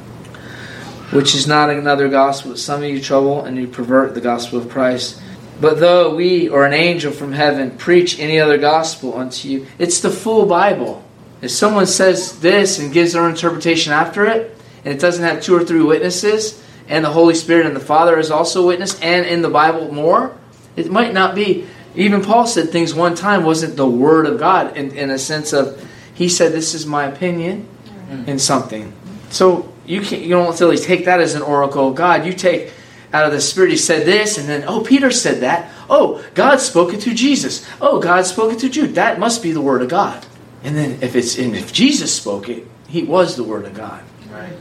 Which 1.11 1.35
is 1.35 1.47
not 1.47 1.69
another 1.71 2.07
gospel. 2.07 2.55
Some 2.55 2.83
of 2.83 2.89
you 2.89 3.01
trouble 3.01 3.43
and 3.43 3.57
you 3.57 3.67
pervert 3.67 4.13
the 4.13 4.21
gospel 4.21 4.59
of 4.59 4.69
Christ. 4.69 5.19
But 5.59 5.79
though 5.79 6.15
we 6.15 6.47
or 6.47 6.65
an 6.65 6.73
angel 6.73 7.11
from 7.11 7.33
heaven 7.33 7.71
preach 7.71 8.19
any 8.19 8.39
other 8.39 8.57
gospel 8.57 9.17
unto 9.17 9.49
you, 9.49 9.67
it's 9.79 9.99
the 9.99 10.11
full 10.11 10.45
Bible. 10.45 11.03
If 11.41 11.51
someone 11.51 11.87
says 11.87 12.39
this 12.39 12.79
and 12.79 12.93
gives 12.93 13.13
their 13.13 13.27
interpretation 13.27 13.91
after 13.91 14.25
it, 14.25 14.55
and 14.85 14.93
it 14.93 14.99
doesn't 14.99 15.23
have 15.23 15.41
two 15.41 15.55
or 15.55 15.65
three 15.65 15.81
witnesses, 15.81 16.63
and 16.87 17.03
the 17.03 17.09
Holy 17.09 17.35
Spirit 17.35 17.65
and 17.65 17.75
the 17.75 17.81
Father 17.81 18.17
is 18.19 18.31
also 18.31 18.67
witness, 18.67 18.99
and 19.01 19.25
in 19.25 19.41
the 19.41 19.49
Bible 19.49 19.91
more, 19.91 20.37
it 20.75 20.91
might 20.91 21.13
not 21.13 21.35
be. 21.35 21.67
Even 21.95 22.21
Paul 22.21 22.45
said 22.45 22.69
things 22.69 22.93
one 22.93 23.15
time 23.15 23.43
wasn't 23.43 23.75
the 23.75 23.89
Word 23.89 24.25
of 24.25 24.39
God 24.39 24.77
in, 24.77 24.91
in 24.91 25.09
a 25.09 25.17
sense 25.17 25.53
of, 25.53 25.85
he 26.19 26.29
said, 26.29 26.51
This 26.51 26.75
is 26.75 26.85
my 26.85 27.05
opinion 27.05 27.67
mm. 28.09 28.27
in 28.27 28.37
something. 28.37 28.93
So 29.31 29.73
you, 29.87 30.01
can't, 30.01 30.21
you 30.21 30.29
don't 30.29 30.59
really 30.59 30.77
take 30.77 31.05
that 31.05 31.19
as 31.19 31.33
an 31.33 31.41
oracle 31.41 31.87
of 31.87 31.95
God. 31.95 32.25
You 32.25 32.33
take 32.33 32.73
out 33.11 33.25
of 33.25 33.31
the 33.31 33.41
Spirit, 33.41 33.71
he 33.71 33.77
said 33.77 34.05
this, 34.05 34.37
and 34.37 34.47
then, 34.47 34.63
oh, 34.67 34.83
Peter 34.83 35.09
said 35.09 35.41
that. 35.41 35.71
Oh, 35.89 36.23
God 36.35 36.59
spoke 36.59 36.93
it 36.93 37.01
to 37.01 37.15
Jesus. 37.15 37.67
Oh, 37.81 37.99
God 37.99 38.27
spoke 38.27 38.53
it 38.53 38.59
to 38.59 38.69
Jude. 38.69 38.93
That 38.93 39.17
must 39.17 39.41
be 39.41 39.51
the 39.51 39.61
Word 39.61 39.81
of 39.81 39.89
God. 39.89 40.23
And 40.63 40.75
then 40.75 40.99
if 41.01 41.15
it's 41.15 41.37
and 41.37 41.55
if 41.55 41.71
Jesus 41.71 42.13
spoke 42.13 42.49
it, 42.49 42.67
he 42.87 43.03
was 43.03 43.35
the 43.35 43.43
word 43.43 43.65
of 43.65 43.73
God. 43.73 44.03
Right. 44.29 44.53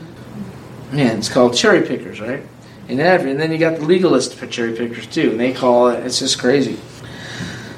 Man, 0.91 1.17
it's 1.17 1.29
called 1.29 1.55
cherry 1.55 1.85
pickers, 1.85 2.21
right? 2.21 2.41
And 2.87 2.99
every 2.99 3.31
and 3.31 3.39
then 3.39 3.51
you 3.51 3.57
got 3.57 3.79
the 3.79 3.85
legalist 3.85 4.35
for 4.35 4.47
cherry 4.47 4.75
pickers 4.75 5.07
too, 5.07 5.31
and 5.31 5.39
they 5.39 5.53
call 5.53 5.89
it 5.89 6.05
it's 6.05 6.19
just 6.19 6.39
crazy. 6.39 6.79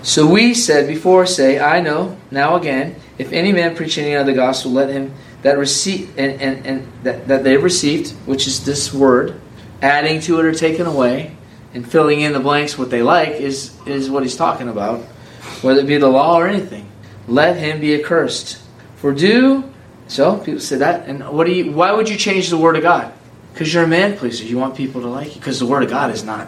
So 0.03 0.25
we 0.25 0.55
said 0.55 0.87
before, 0.87 1.27
say, 1.27 1.59
I 1.59 1.79
know, 1.79 2.17
now 2.31 2.55
again, 2.55 2.95
if 3.21 3.31
any 3.31 3.51
man 3.51 3.75
preach 3.75 3.97
any 3.97 4.15
other 4.15 4.33
gospel, 4.33 4.71
let 4.71 4.89
him 4.89 5.13
that 5.41 5.57
receive 5.57 6.09
and, 6.17 6.41
and, 6.41 6.65
and 6.65 6.91
that, 7.03 7.27
that 7.27 7.43
they 7.43 7.57
received, 7.57 8.11
which 8.25 8.47
is 8.47 8.65
this 8.65 8.93
word, 8.93 9.39
adding 9.81 10.19
to 10.21 10.39
it 10.39 10.45
or 10.45 10.53
taking 10.53 10.85
away, 10.85 11.35
and 11.73 11.89
filling 11.89 12.21
in 12.21 12.33
the 12.33 12.39
blanks 12.39 12.77
what 12.77 12.89
they 12.89 13.01
like 13.01 13.29
is 13.29 13.75
is 13.85 14.09
what 14.09 14.23
he's 14.23 14.35
talking 14.35 14.67
about, 14.67 15.01
whether 15.61 15.81
it 15.81 15.87
be 15.87 15.97
the 15.97 16.07
law 16.07 16.37
or 16.37 16.47
anything 16.47 16.91
let 17.27 17.57
him 17.57 17.79
be 17.79 17.95
accursed. 17.95 18.61
For 18.97 19.13
do 19.13 19.63
so 20.07 20.37
people 20.37 20.59
say 20.59 20.77
that, 20.77 21.07
and 21.07 21.27
what 21.29 21.47
do 21.47 21.53
you? 21.53 21.71
Why 21.71 21.91
would 21.91 22.09
you 22.09 22.17
change 22.17 22.49
the 22.49 22.57
word 22.57 22.75
of 22.75 22.83
God? 22.83 23.13
Because 23.53 23.73
you're 23.73 23.83
a 23.83 23.87
man 23.87 24.17
pleaser. 24.17 24.43
You 24.43 24.57
want 24.57 24.75
people 24.75 25.01
to 25.01 25.07
like 25.07 25.35
you. 25.35 25.41
Because 25.41 25.59
the 25.59 25.65
word 25.65 25.83
of 25.83 25.89
God 25.89 26.11
is 26.11 26.23
not 26.23 26.47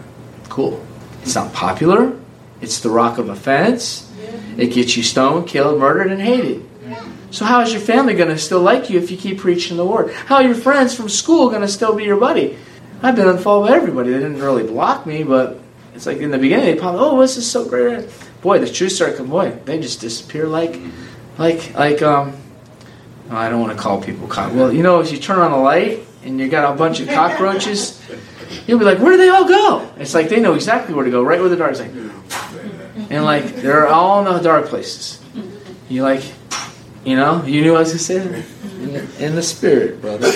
cool. 0.49 0.85
It's 1.21 1.35
not 1.35 1.53
popular. 1.53 2.17
It's 2.61 2.79
the 2.79 2.89
rock 2.89 3.17
of 3.17 3.29
offense. 3.29 4.09
It 4.57 4.73
gets 4.73 4.95
you 4.95 5.03
stoned, 5.03 5.47
killed, 5.47 5.79
murdered, 5.79 6.11
and 6.11 6.21
hated. 6.21 6.69
So 7.31 7.45
how 7.45 7.61
is 7.61 7.71
your 7.71 7.81
family 7.81 8.13
going 8.13 8.29
to 8.29 8.37
still 8.37 8.61
like 8.61 8.89
you 8.89 8.99
if 8.99 9.09
you 9.09 9.17
keep 9.17 9.39
preaching 9.39 9.77
the 9.77 9.85
word? 9.85 10.13
How 10.13 10.35
are 10.35 10.43
your 10.43 10.55
friends 10.55 10.93
from 10.93 11.09
school 11.09 11.49
going 11.49 11.61
to 11.61 11.67
still 11.67 11.95
be 11.95 12.03
your 12.03 12.19
buddy? 12.19 12.57
I've 13.01 13.15
been 13.15 13.27
unfollowed 13.27 13.69
by 13.69 13.75
everybody. 13.75 14.11
They 14.11 14.19
didn't 14.19 14.39
really 14.39 14.63
block 14.63 15.05
me, 15.07 15.23
but 15.23 15.59
it's 15.95 16.05
like 16.05 16.17
in 16.17 16.29
the 16.29 16.37
beginning 16.37 16.65
they 16.65 16.79
pop. 16.79 16.95
Oh, 16.97 17.19
this 17.19 17.37
is 17.37 17.49
so 17.49 17.67
great 17.67 18.07
boy, 18.43 18.59
the 18.59 18.69
truth 18.69 18.91
started 18.91 19.17
coming. 19.17 19.31
Boy, 19.31 19.51
they 19.65 19.79
just 19.79 19.99
disappear 20.01 20.45
like, 20.47 20.79
like, 21.39 21.73
like. 21.73 22.03
Um, 22.03 22.35
I 23.29 23.49
don't 23.49 23.61
want 23.61 23.75
to 23.75 23.81
call 23.81 23.99
people 24.01 24.27
cock. 24.27 24.53
Well, 24.53 24.71
you 24.71 24.83
know, 24.83 24.99
if 24.99 25.11
you 25.11 25.17
turn 25.17 25.39
on 25.39 25.53
a 25.53 25.61
light 25.61 26.01
and 26.23 26.39
you 26.39 26.49
got 26.49 26.71
a 26.71 26.77
bunch 26.77 26.99
of 26.99 27.07
cockroaches 27.07 27.99
you'll 28.67 28.77
be 28.77 28.85
like, 28.85 28.99
where 28.99 29.13
do 29.13 29.17
they 29.17 29.29
all 29.29 29.47
go? 29.47 29.89
It's 29.97 30.13
like 30.13 30.29
they 30.29 30.39
know 30.39 30.53
exactly 30.53 30.93
where 30.93 31.05
to 31.05 31.09
go, 31.09 31.23
right 31.23 31.39
where 31.39 31.49
the 31.49 31.55
dark 31.55 31.71
is. 31.71 31.79
Like, 31.79 31.91
and 33.09 33.23
like 33.25 33.55
they're 33.57 33.87
all 33.87 34.25
in 34.25 34.33
the 34.33 34.41
dark 34.41 34.67
places. 34.67 35.21
You 35.89 36.03
like, 36.03 36.23
you 37.05 37.15
know, 37.15 37.43
you 37.43 37.61
knew 37.61 37.75
I 37.75 37.79
was 37.79 37.89
gonna 37.89 37.99
say 37.99 38.17
that 38.19 38.45
in 38.79 38.93
the, 38.93 39.25
in 39.25 39.35
the 39.35 39.43
spirit, 39.43 40.01
brother. 40.01 40.31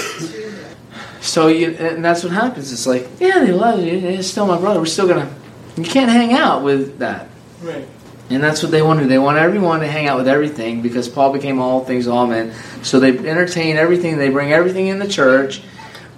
So 1.21 1.47
you, 1.47 1.71
and 1.71 2.03
that's 2.03 2.23
what 2.23 2.31
happens. 2.31 2.71
It's 2.71 2.87
like, 2.87 3.07
yeah, 3.19 3.39
they 3.39 3.51
love 3.51 3.79
you. 3.83 3.93
It's 3.93 4.29
still 4.29 4.47
my 4.47 4.59
brother. 4.59 4.79
We're 4.79 4.85
still 4.85 5.07
gonna. 5.07 5.33
You 5.75 5.83
can't 5.83 6.09
hang 6.09 6.33
out 6.33 6.63
with 6.63 6.99
that. 6.99 7.27
Right. 7.61 7.87
And 8.29 8.43
that's 8.43 8.61
what 8.61 8.71
they 8.71 8.81
want 8.81 8.99
to 8.99 9.05
do. 9.05 9.09
They 9.09 9.19
want 9.19 9.37
everyone 9.37 9.79
to 9.79 9.87
hang 9.87 10.07
out 10.07 10.17
with 10.17 10.27
everything 10.27 10.81
because 10.81 11.07
Paul 11.07 11.31
became 11.31 11.59
all 11.59 11.85
things, 11.85 12.07
all 12.07 12.27
men. 12.27 12.53
So 12.83 12.99
they 12.99 13.17
entertain 13.17 13.77
everything. 13.77 14.17
They 14.17 14.29
bring 14.29 14.51
everything 14.51 14.87
in 14.87 14.99
the 14.99 15.07
church. 15.07 15.61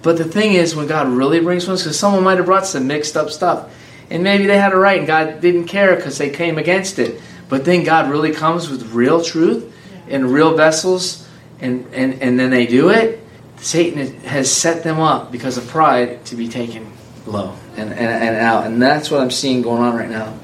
But 0.02 0.16
the 0.16 0.24
thing 0.24 0.54
is, 0.54 0.74
when 0.74 0.86
God 0.86 1.08
really 1.08 1.40
brings 1.40 1.68
one, 1.68 1.76
because 1.76 1.98
someone 1.98 2.24
might 2.24 2.38
have 2.38 2.46
brought 2.46 2.66
some 2.66 2.86
mixed 2.86 3.16
up 3.16 3.30
stuff, 3.30 3.72
and 4.10 4.22
maybe 4.24 4.46
they 4.46 4.58
had 4.58 4.72
it 4.72 4.76
right, 4.76 4.98
and 4.98 5.06
God 5.06 5.40
didn't 5.40 5.66
care 5.66 5.94
because 5.96 6.18
they 6.18 6.30
came 6.30 6.58
against 6.58 6.98
it. 6.98 7.20
But 7.48 7.64
then 7.64 7.84
God 7.84 8.10
really 8.10 8.32
comes 8.32 8.68
with 8.68 8.92
real 8.92 9.22
truth 9.22 9.72
and 10.08 10.32
real 10.32 10.56
vessels, 10.56 11.28
and, 11.60 11.86
and, 11.92 12.20
and 12.22 12.38
then 12.38 12.50
they 12.50 12.66
do 12.66 12.90
it. 12.90 13.24
Satan 13.58 14.20
has 14.20 14.50
set 14.50 14.82
them 14.82 15.00
up 15.00 15.30
because 15.30 15.58
of 15.58 15.66
pride 15.68 16.24
to 16.26 16.36
be 16.36 16.48
taken 16.48 16.90
low 17.26 17.54
and, 17.76 17.92
and, 17.92 17.98
and 17.98 18.36
out. 18.36 18.66
And 18.66 18.80
that's 18.80 19.10
what 19.10 19.20
I'm 19.20 19.30
seeing 19.30 19.62
going 19.62 19.82
on 19.82 19.96
right 19.96 20.08
now. 20.08 20.38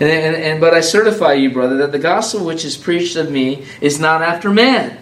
And, 0.00 0.02
and, 0.02 0.36
and, 0.36 0.60
but 0.60 0.74
I 0.74 0.80
certify 0.80 1.34
you, 1.34 1.50
brother, 1.52 1.76
that 1.78 1.92
the 1.92 1.98
gospel 1.98 2.44
which 2.44 2.64
is 2.64 2.76
preached 2.76 3.16
of 3.16 3.30
me 3.30 3.66
is 3.80 4.00
not 4.00 4.22
after 4.22 4.50
man, 4.50 4.98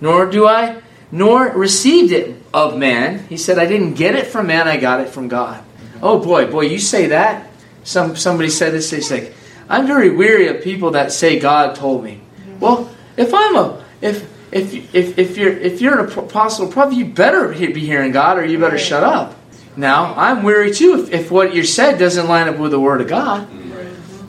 nor 0.00 0.26
do 0.26 0.46
I, 0.46 0.80
nor 1.10 1.48
received 1.50 2.12
it 2.12 2.36
of 2.52 2.76
man. 2.78 3.26
He 3.28 3.36
said, 3.36 3.58
I 3.58 3.66
didn't 3.66 3.94
get 3.94 4.14
it 4.14 4.26
from 4.26 4.46
man, 4.46 4.68
I 4.68 4.78
got 4.78 5.00
it 5.00 5.08
from 5.08 5.28
God. 5.28 5.62
Oh 6.02 6.18
boy, 6.18 6.50
boy, 6.50 6.62
you 6.62 6.80
say 6.80 7.06
that. 7.06 7.48
Some 7.84 8.16
somebody 8.16 8.50
said 8.50 8.72
this. 8.72 8.90
They 8.90 9.00
say, 9.00 9.32
I'm 9.68 9.86
very 9.86 10.10
weary 10.10 10.48
of 10.48 10.62
people 10.62 10.90
that 10.92 11.12
say 11.12 11.38
God 11.38 11.76
told 11.76 12.02
me. 12.02 12.20
Well, 12.58 12.90
if 13.16 13.32
I'm 13.32 13.56
a 13.56 13.84
if 14.00 14.28
if 14.50 14.94
if 14.94 15.18
if 15.18 15.36
you're 15.36 15.52
if 15.52 15.80
you're 15.80 15.98
an 16.00 16.18
apostle 16.18 16.68
prophet, 16.68 16.96
you 16.96 17.06
better 17.06 17.48
be 17.48 17.80
hearing 17.80 18.12
God, 18.12 18.38
or 18.38 18.44
you 18.44 18.58
better 18.58 18.78
shut 18.78 19.04
up. 19.04 19.36
Now 19.76 20.14
I'm 20.16 20.42
weary 20.42 20.74
too 20.74 21.04
if, 21.04 21.12
if 21.12 21.30
what 21.30 21.54
you 21.54 21.64
said 21.64 21.98
doesn't 21.98 22.28
line 22.28 22.48
up 22.48 22.58
with 22.58 22.72
the 22.72 22.80
Word 22.80 23.00
of 23.00 23.08
God. 23.08 23.48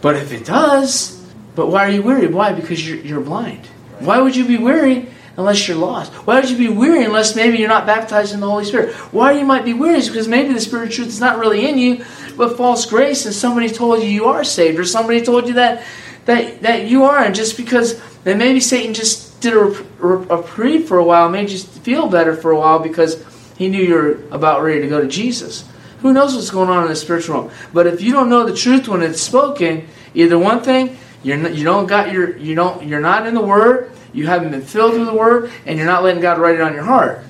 But 0.01 0.15
if 0.17 0.31
it 0.31 0.45
does, 0.45 1.21
but 1.55 1.67
why 1.67 1.87
are 1.87 1.89
you 1.89 2.01
weary? 2.01 2.27
Why? 2.27 2.53
Because 2.53 2.87
you're, 2.87 2.97
you're 2.97 3.21
blind. 3.21 3.65
Why 3.99 4.19
would 4.19 4.35
you 4.35 4.45
be 4.45 4.57
weary 4.57 5.07
unless 5.37 5.67
you're 5.67 5.77
lost? 5.77 6.11
Why 6.13 6.39
would 6.39 6.49
you 6.49 6.57
be 6.57 6.69
weary 6.69 7.03
unless 7.03 7.35
maybe 7.35 7.57
you're 7.57 7.69
not 7.69 7.85
baptized 7.85 8.33
in 8.33 8.39
the 8.39 8.49
Holy 8.49 8.65
Spirit? 8.65 8.93
Why 9.11 9.33
you 9.33 9.45
might 9.45 9.65
be 9.65 9.73
weary 9.73 9.97
is 9.97 10.09
because 10.09 10.27
maybe 10.27 10.53
the 10.53 10.61
Spirit 10.61 10.89
of 10.89 10.93
truth 10.93 11.07
is 11.07 11.19
not 11.19 11.39
really 11.39 11.67
in 11.67 11.77
you, 11.77 12.05
but 12.37 12.57
false 12.57 12.85
grace, 12.85 13.25
and 13.25 13.33
somebody 13.33 13.69
told 13.69 14.01
you 14.01 14.09
you 14.09 14.25
are 14.25 14.43
saved, 14.43 14.79
or 14.79 14.85
somebody 14.85 15.21
told 15.21 15.47
you 15.47 15.53
that 15.55 15.83
that 16.25 16.61
that 16.61 16.87
you 16.87 17.03
are, 17.03 17.23
and 17.23 17.35
just 17.35 17.57
because 17.57 18.01
then 18.23 18.37
maybe 18.37 18.59
Satan 18.59 18.93
just 18.93 19.41
did 19.41 19.53
a, 19.53 19.65
reprieve 19.99 20.87
for 20.87 20.97
a 20.97 21.03
while, 21.03 21.29
made 21.29 21.49
you 21.49 21.59
feel 21.59 22.07
better 22.07 22.35
for 22.35 22.51
a 22.51 22.57
while 22.57 22.79
because 22.79 23.23
he 23.57 23.67
knew 23.67 23.83
you're 23.83 24.25
about 24.29 24.63
ready 24.63 24.81
to 24.81 24.87
go 24.87 25.01
to 25.01 25.07
Jesus. 25.07 25.65
Who 25.99 26.13
knows 26.13 26.35
what's 26.35 26.49
going 26.49 26.69
on 26.69 26.83
in 26.83 26.89
the 26.89 26.95
spiritual 26.95 27.35
realm? 27.35 27.51
But 27.73 27.87
if 27.87 28.01
you 28.01 28.11
don't 28.11 28.29
know 28.29 28.45
the 28.45 28.55
truth 28.55 28.87
when 28.87 29.01
it's 29.01 29.21
spoken, 29.21 29.87
either 30.13 30.37
one 30.37 30.61
thing, 30.61 30.97
you're 31.23 31.37
not, 31.37 31.55
you 31.55 31.63
don't 31.63 31.85
got 31.85 32.11
your 32.11 32.37
you 32.37 32.55
don't 32.55 32.85
you're 32.85 33.01
not 33.01 33.25
in 33.27 33.33
the 33.33 33.41
Word, 33.41 33.91
you 34.13 34.27
haven't 34.27 34.51
been 34.51 34.61
filled 34.61 34.93
with 34.93 35.07
the 35.07 35.13
Word, 35.13 35.51
and 35.65 35.77
you're 35.77 35.87
not 35.87 36.03
letting 36.03 36.21
God 36.21 36.39
write 36.39 36.55
it 36.55 36.61
on 36.61 36.73
your 36.73 36.83
heart. 36.83 37.25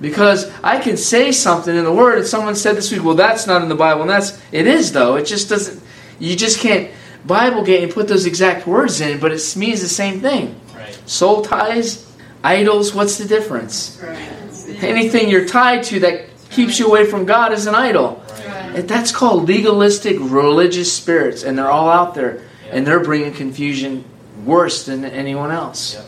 Because 0.00 0.50
I 0.62 0.78
can 0.78 0.96
say 0.96 1.32
something 1.32 1.74
in 1.74 1.84
the 1.84 1.92
Word, 1.92 2.18
and 2.18 2.26
someone 2.26 2.54
said 2.54 2.76
this 2.76 2.90
week, 2.90 3.04
"Well, 3.04 3.14
that's 3.14 3.46
not 3.46 3.62
in 3.62 3.68
the 3.68 3.74
Bible," 3.74 4.02
and 4.02 4.10
that's 4.10 4.38
it 4.52 4.66
is 4.66 4.92
though. 4.92 5.16
It 5.16 5.26
just 5.26 5.48
doesn't. 5.48 5.82
You 6.18 6.34
just 6.36 6.60
can't 6.60 6.90
Bible 7.26 7.62
gate 7.62 7.82
and 7.82 7.92
put 7.92 8.08
those 8.08 8.24
exact 8.26 8.66
words 8.66 9.00
in, 9.00 9.18
but 9.18 9.32
it 9.32 9.56
means 9.56 9.82
the 9.82 9.88
same 9.88 10.20
thing. 10.20 10.58
Right. 10.74 10.98
Soul 11.04 11.42
ties, 11.42 12.06
idols. 12.42 12.94
What's 12.94 13.18
the 13.18 13.26
difference? 13.26 14.00
Right. 14.02 14.82
Anything 14.82 15.28
you're 15.28 15.46
tied 15.46 15.82
to 15.84 16.00
that 16.00 16.26
keeps 16.50 16.78
you 16.78 16.86
away 16.86 17.04
from 17.06 17.26
God 17.26 17.52
is 17.52 17.66
an 17.66 17.74
idol. 17.74 18.22
Right. 18.46 18.88
That's 18.88 19.12
called 19.12 19.46
legalistic 19.46 20.16
religious 20.18 20.90
spirits, 20.92 21.42
and 21.42 21.58
they're 21.58 21.70
all 21.70 21.90
out 21.90 22.14
there, 22.14 22.40
and 22.70 22.86
they're 22.86 23.04
bringing 23.04 23.32
confusion 23.32 24.04
worse 24.44 24.86
than 24.86 25.04
anyone 25.04 25.50
else. 25.50 25.98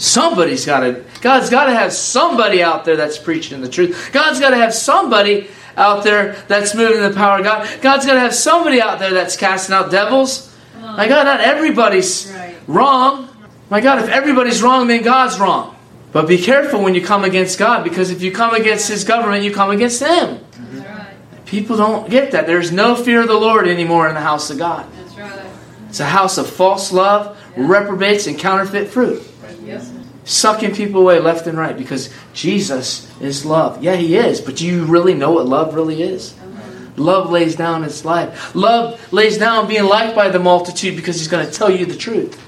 Somebody's 0.00 0.64
got 0.64 0.80
to. 0.80 1.04
God's 1.20 1.50
got 1.50 1.66
to 1.66 1.72
have 1.72 1.92
somebody 1.92 2.62
out 2.62 2.86
there 2.86 2.96
that's 2.96 3.18
preaching 3.18 3.60
the 3.60 3.68
truth. 3.68 4.08
God's 4.14 4.40
got 4.40 4.50
to 4.50 4.56
have 4.56 4.72
somebody 4.72 5.48
out 5.76 6.04
there 6.04 6.42
that's 6.48 6.74
moving 6.74 7.02
the 7.02 7.10
power 7.14 7.40
of 7.40 7.44
God. 7.44 7.68
God's 7.82 8.06
got 8.06 8.14
to 8.14 8.20
have 8.20 8.34
somebody 8.34 8.80
out 8.80 8.98
there 8.98 9.12
that's 9.12 9.36
casting 9.36 9.74
out 9.74 9.90
devils. 9.90 10.56
My 10.80 11.06
God, 11.06 11.24
not 11.24 11.40
everybody's 11.40 12.32
Right. 12.34 12.56
wrong. 12.66 13.28
My 13.68 13.82
God, 13.82 13.98
if 14.02 14.08
everybody's 14.08 14.62
wrong, 14.62 14.86
then 14.86 15.02
God's 15.02 15.38
wrong. 15.38 15.76
But 16.12 16.26
be 16.26 16.38
careful 16.38 16.82
when 16.82 16.94
you 16.94 17.02
come 17.04 17.22
against 17.22 17.58
God, 17.58 17.84
because 17.84 18.10
if 18.10 18.22
you 18.22 18.32
come 18.32 18.54
against 18.54 18.88
His 18.88 19.04
government, 19.04 19.44
you 19.44 19.52
come 19.52 19.70
against 19.70 20.02
Him. 20.02 20.40
That's 20.72 20.88
right. 20.88 21.44
People 21.44 21.76
don't 21.76 22.08
get 22.08 22.30
that. 22.30 22.46
There's 22.46 22.72
no 22.72 22.96
fear 22.96 23.20
of 23.20 23.28
the 23.28 23.34
Lord 23.34 23.68
anymore 23.68 24.08
in 24.08 24.14
the 24.14 24.20
house 24.22 24.48
of 24.48 24.56
God. 24.56 24.86
That's 24.96 25.18
right. 25.18 25.44
It's 25.90 26.00
a 26.00 26.06
house 26.06 26.38
of 26.38 26.48
false 26.48 26.90
love, 26.90 27.36
reprobates, 27.54 28.26
and 28.26 28.38
counterfeit 28.38 28.88
fruit. 28.88 29.26
Yes. 29.70 29.92
Sucking 30.24 30.74
people 30.74 31.00
away 31.00 31.18
left 31.18 31.46
and 31.46 31.56
right 31.56 31.76
because 31.76 32.12
Jesus 32.34 33.10
is 33.20 33.44
love. 33.46 33.82
Yeah, 33.82 33.96
He 33.96 34.16
is, 34.16 34.40
but 34.40 34.56
do 34.56 34.66
you 34.66 34.84
really 34.84 35.14
know 35.14 35.32
what 35.32 35.46
love 35.46 35.74
really 35.74 36.02
is? 36.02 36.34
Uh-huh. 36.38 36.90
Love 36.96 37.30
lays 37.30 37.56
down 37.56 37.84
its 37.84 38.04
life. 38.04 38.54
Love 38.54 39.12
lays 39.12 39.38
down 39.38 39.66
being 39.66 39.84
liked 39.84 40.14
by 40.14 40.28
the 40.28 40.38
multitude 40.38 40.96
because 40.96 41.18
He's 41.18 41.28
going 41.28 41.46
to 41.46 41.52
tell 41.52 41.70
you 41.70 41.86
the 41.86 41.96
truth. 41.96 42.38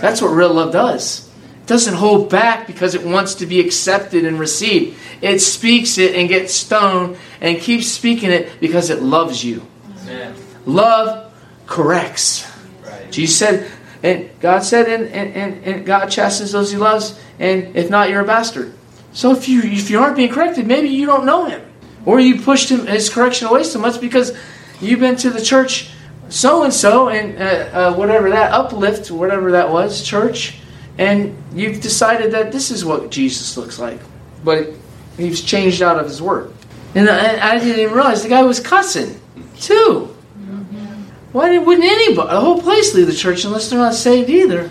That's 0.00 0.22
what 0.22 0.28
real 0.28 0.54
love 0.54 0.72
does. 0.72 1.28
It 1.62 1.66
doesn't 1.66 1.94
hold 1.94 2.30
back 2.30 2.66
because 2.66 2.94
it 2.94 3.04
wants 3.04 3.34
to 3.36 3.46
be 3.46 3.60
accepted 3.60 4.24
and 4.24 4.38
received. 4.38 4.98
It 5.20 5.40
speaks 5.40 5.98
it 5.98 6.14
and 6.14 6.28
gets 6.28 6.54
stoned 6.54 7.18
and 7.40 7.58
keeps 7.58 7.88
speaking 7.88 8.30
it 8.30 8.60
because 8.60 8.90
it 8.90 9.02
loves 9.02 9.44
you. 9.44 9.66
Amen. 10.02 10.34
Love 10.64 11.32
corrects. 11.66 12.50
Right. 12.84 13.10
Jesus 13.10 13.36
said, 13.36 13.70
and 14.02 14.30
God 14.40 14.60
said, 14.60 14.88
and, 14.88 15.08
and, 15.08 15.64
and, 15.64 15.84
God 15.84 16.06
chastens 16.06 16.52
those 16.52 16.70
He 16.70 16.76
loves, 16.76 17.18
and 17.38 17.76
if 17.76 17.90
not, 17.90 18.10
you're 18.10 18.20
a 18.20 18.26
bastard. 18.26 18.72
So 19.12 19.32
if 19.32 19.48
you 19.48 19.62
if 19.62 19.90
you 19.90 20.00
aren't 20.00 20.16
being 20.16 20.32
corrected, 20.32 20.66
maybe 20.66 20.88
you 20.88 21.06
don't 21.06 21.24
know 21.24 21.46
Him, 21.46 21.62
or 22.06 22.20
you 22.20 22.40
pushed 22.40 22.68
him 22.68 22.86
His 22.86 23.08
correction 23.08 23.48
away 23.48 23.64
so 23.64 23.80
much 23.80 24.00
because 24.00 24.36
you've 24.80 25.00
been 25.00 25.16
to 25.16 25.30
the 25.30 25.42
church 25.42 25.90
so 26.28 26.62
and 26.62 26.72
so 26.72 27.08
and 27.08 27.38
uh, 27.38 27.90
uh, 27.90 27.94
whatever 27.94 28.30
that 28.30 28.52
uplift, 28.52 29.10
whatever 29.10 29.52
that 29.52 29.70
was, 29.70 30.02
church, 30.02 30.58
and 30.98 31.36
you've 31.52 31.80
decided 31.80 32.32
that 32.32 32.52
this 32.52 32.70
is 32.70 32.84
what 32.84 33.10
Jesus 33.10 33.56
looks 33.56 33.78
like, 33.78 34.00
but 34.44 34.68
He's 35.16 35.42
changed 35.42 35.82
out 35.82 35.98
of 35.98 36.06
His 36.06 36.22
word. 36.22 36.52
And 36.94 37.08
I 37.10 37.58
didn't 37.58 37.80
even 37.80 37.94
realize 37.94 38.22
the 38.22 38.28
guy 38.28 38.42
was 38.42 38.60
cussing 38.60 39.20
too. 39.58 40.14
Why 41.38 41.56
wouldn't 41.56 41.86
anybody, 41.86 42.30
the 42.30 42.40
whole 42.40 42.60
place, 42.60 42.96
leave 42.96 43.06
the 43.06 43.12
church 43.12 43.44
unless 43.44 43.70
they're 43.70 43.78
not 43.78 43.94
saved 43.94 44.28
either? 44.28 44.70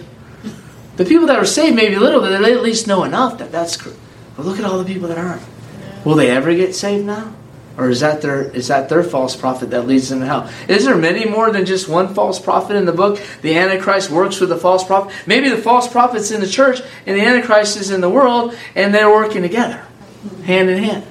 The 0.98 1.06
people 1.06 1.26
that 1.28 1.38
are 1.38 1.46
saved, 1.46 1.78
maybe 1.78 1.94
a 1.94 2.00
little, 2.02 2.20
but 2.20 2.38
they 2.38 2.52
at 2.52 2.62
least 2.62 2.88
know 2.88 3.06
enough 3.06 3.38
that 3.38 3.54
that's. 3.54 3.78
But 3.78 4.46
look 4.46 4.60
at 4.60 4.66
all 4.66 4.78
the 4.78 4.84
people 4.84 5.08
that 5.08 5.18
aren't. 5.18 5.42
Will 6.04 6.16
they 6.16 6.30
ever 6.30 6.54
get 6.54 6.76
saved 6.76 7.06
now, 7.06 7.34
or 7.78 7.90
is 7.90 8.02
that 8.02 8.22
their 8.22 8.52
is 8.52 8.68
that 8.68 8.90
their 8.90 9.02
false 9.02 9.34
prophet 9.34 9.70
that 9.70 9.88
leads 9.88 10.10
them 10.10 10.20
to 10.20 10.26
hell? 10.26 10.52
Is 10.68 10.84
there 10.84 10.98
many 10.98 11.24
more 11.24 11.52
than 11.52 11.66
just 11.66 11.88
one 11.88 12.14
false 12.14 12.38
prophet 12.38 12.76
in 12.76 12.84
the 12.84 12.92
book? 12.92 13.22
The 13.44 13.58
Antichrist 13.58 14.10
works 14.12 14.42
with 14.42 14.50
the 14.50 14.58
false 14.58 14.84
prophet. 14.84 15.16
Maybe 15.26 15.48
the 15.48 15.56
false 15.56 15.88
prophet's 15.88 16.32
in 16.32 16.42
the 16.42 16.48
church 16.48 16.82
and 17.06 17.16
the 17.16 17.24
Antichrist 17.24 17.78
is 17.78 17.92
in 17.92 18.02
the 18.02 18.10
world, 18.10 18.54
and 18.76 18.94
they're 18.94 19.10
working 19.10 19.42
together, 19.42 19.86
hand 20.44 20.70
in 20.70 20.84
hand. 20.84 21.06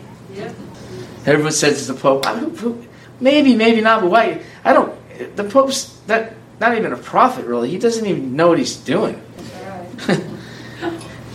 Everyone 1.24 1.52
says 1.52 1.78
it's 1.78 1.86
the 1.86 1.94
Pope. 1.94 2.26
I 2.26 2.38
don't, 2.38 2.86
maybe, 3.22 3.56
maybe 3.56 3.80
not, 3.80 4.02
but 4.02 4.10
why? 4.10 4.42
I 4.62 4.74
don't. 4.74 5.05
The 5.36 5.44
Pope's 5.44 5.96
that 6.06 6.34
not 6.60 6.76
even 6.76 6.92
a 6.92 6.96
prophet, 6.96 7.44
really. 7.46 7.70
He 7.70 7.78
doesn't 7.78 8.06
even 8.06 8.34
know 8.34 8.48
what 8.48 8.58
he's 8.58 8.76
doing. 8.76 9.20
Right. 10.08 10.22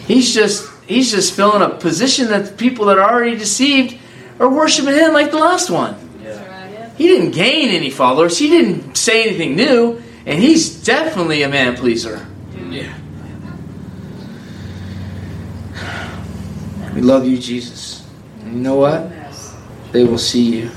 He's 0.08 0.34
just 0.34 0.70
he's 0.88 1.12
just 1.12 1.34
filling 1.34 1.62
a 1.62 1.76
position 1.76 2.28
that 2.30 2.58
people 2.58 2.88
that 2.88 2.98
are 2.98 3.10
already 3.10 3.38
deceived 3.38 3.98
are 4.40 4.50
worshiping 4.50 4.94
him 4.94 5.14
like 5.14 5.32
the 5.32 5.38
last 5.38 5.70
one. 5.70 5.96
Yeah. 6.22 6.46
right. 6.48 6.92
He 6.98 7.08
didn't 7.08 7.32
gain 7.32 7.70
any 7.70 7.90
followers. 7.90 8.38
He 8.38 8.50
didn't 8.50 8.98
say 8.98 9.24
anything 9.24 9.56
new, 9.56 10.02
and 10.26 10.42
he's 10.42 10.84
definitely 10.84 11.44
a 11.44 11.48
man 11.48 11.76
pleaser. 11.78 12.28
Yeah. 12.70 12.94
We 16.94 17.02
love 17.02 17.26
you, 17.26 17.38
Jesus. 17.38 18.06
And 18.42 18.56
you 18.56 18.60
know 18.60 18.76
what? 18.76 19.10
They 19.94 20.04
will 20.04 20.18
see 20.18 20.58
you. 20.58 20.70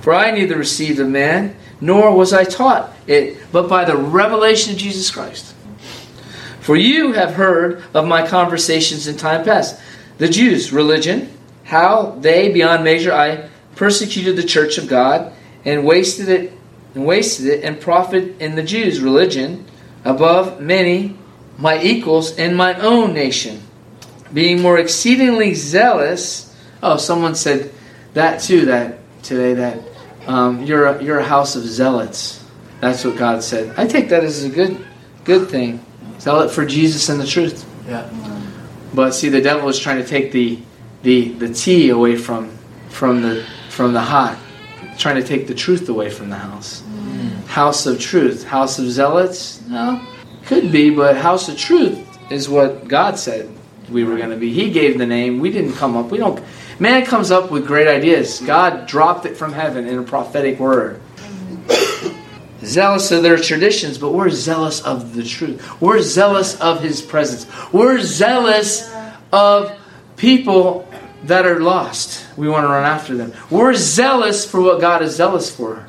For 0.00 0.14
I 0.14 0.30
neither 0.30 0.56
received 0.56 1.00
of 1.00 1.08
man, 1.08 1.56
nor 1.84 2.16
was 2.16 2.32
I 2.32 2.44
taught 2.44 2.90
it, 3.06 3.36
but 3.52 3.68
by 3.68 3.84
the 3.84 3.94
revelation 3.96 4.72
of 4.72 4.78
Jesus 4.78 5.10
Christ. 5.10 5.54
For 6.60 6.76
you 6.76 7.12
have 7.12 7.34
heard 7.34 7.84
of 7.92 8.06
my 8.06 8.26
conversations 8.26 9.06
in 9.06 9.18
time 9.18 9.44
past. 9.44 9.78
The 10.16 10.30
Jews' 10.30 10.72
religion, 10.72 11.30
how 11.64 12.16
they 12.20 12.50
beyond 12.50 12.84
measure 12.84 13.12
I 13.12 13.50
persecuted 13.76 14.34
the 14.36 14.44
church 14.44 14.78
of 14.78 14.88
God 14.88 15.34
and 15.66 15.84
wasted 15.84 16.30
it 16.30 16.54
and 16.94 17.04
wasted 17.04 17.48
it 17.48 17.64
and 17.64 17.78
profited 17.78 18.40
in 18.40 18.54
the 18.54 18.62
Jews' 18.62 19.00
religion 19.00 19.66
above 20.06 20.62
many 20.62 21.18
my 21.58 21.82
equals 21.82 22.38
in 22.38 22.54
my 22.54 22.80
own 22.80 23.12
nation, 23.12 23.62
being 24.32 24.62
more 24.62 24.78
exceedingly 24.78 25.52
zealous. 25.52 26.56
Oh, 26.82 26.96
someone 26.96 27.34
said 27.34 27.72
that 28.14 28.40
too 28.40 28.64
that 28.66 29.00
today 29.22 29.52
that 29.52 29.93
um, 30.26 30.62
you're 30.62 30.86
a, 30.86 31.02
you're 31.02 31.18
a 31.18 31.24
house 31.24 31.56
of 31.56 31.64
zealots. 31.64 32.44
That's 32.80 33.04
what 33.04 33.16
God 33.16 33.42
said. 33.42 33.74
I 33.78 33.86
take 33.86 34.08
that 34.10 34.24
as 34.24 34.44
a 34.44 34.48
good 34.48 34.84
good 35.24 35.48
thing. 35.48 35.84
Zealot 36.18 36.50
for 36.50 36.64
Jesus 36.64 37.08
and 37.08 37.20
the 37.20 37.26
truth. 37.26 37.66
Yeah. 37.86 38.10
But 38.92 39.12
see, 39.12 39.28
the 39.28 39.40
devil 39.40 39.68
is 39.68 39.78
trying 39.78 40.02
to 40.02 40.08
take 40.08 40.32
the 40.32 40.58
the 41.02 41.30
the 41.32 41.52
tea 41.52 41.90
away 41.90 42.16
from 42.16 42.50
from 42.88 43.22
the 43.22 43.44
from 43.68 43.92
the 43.92 44.00
hot, 44.00 44.38
trying 44.98 45.16
to 45.16 45.26
take 45.26 45.46
the 45.46 45.54
truth 45.54 45.88
away 45.88 46.10
from 46.10 46.30
the 46.30 46.36
house. 46.36 46.82
House 47.46 47.86
of 47.86 48.00
truth, 48.00 48.44
house 48.44 48.78
of 48.78 48.90
zealots. 48.90 49.60
No, 49.68 50.04
could 50.46 50.72
be, 50.72 50.90
but 50.90 51.16
house 51.16 51.48
of 51.48 51.56
truth 51.56 51.98
is 52.30 52.48
what 52.48 52.88
God 52.88 53.18
said 53.18 53.50
we 53.90 54.04
were 54.04 54.16
going 54.16 54.30
to 54.30 54.36
be. 54.36 54.52
He 54.52 54.70
gave 54.70 54.98
the 54.98 55.06
name. 55.06 55.40
We 55.40 55.50
didn't 55.50 55.74
come 55.74 55.96
up. 55.96 56.10
We 56.10 56.18
don't. 56.18 56.42
Man 56.78 57.04
comes 57.06 57.30
up 57.30 57.50
with 57.50 57.66
great 57.66 57.86
ideas. 57.86 58.40
God 58.40 58.86
dropped 58.86 59.26
it 59.26 59.36
from 59.36 59.52
heaven 59.52 59.86
in 59.86 59.98
a 59.98 60.02
prophetic 60.02 60.58
word. 60.58 61.00
zealous 62.62 63.10
of 63.10 63.22
their 63.22 63.36
traditions, 63.36 63.98
but 63.98 64.12
we're 64.12 64.30
zealous 64.30 64.80
of 64.80 65.14
the 65.14 65.22
truth. 65.22 65.80
We're 65.80 66.00
zealous 66.00 66.60
of 66.60 66.80
His 66.82 67.00
presence. 67.02 67.46
We're 67.72 68.00
zealous 68.00 68.92
of 69.32 69.78
people 70.16 70.88
that 71.24 71.46
are 71.46 71.60
lost. 71.60 72.26
We 72.36 72.48
want 72.48 72.64
to 72.64 72.68
run 72.68 72.84
after 72.84 73.16
them. 73.16 73.32
We're 73.50 73.74
zealous 73.74 74.48
for 74.48 74.60
what 74.60 74.80
God 74.80 75.02
is 75.02 75.16
zealous 75.16 75.54
for. 75.54 75.86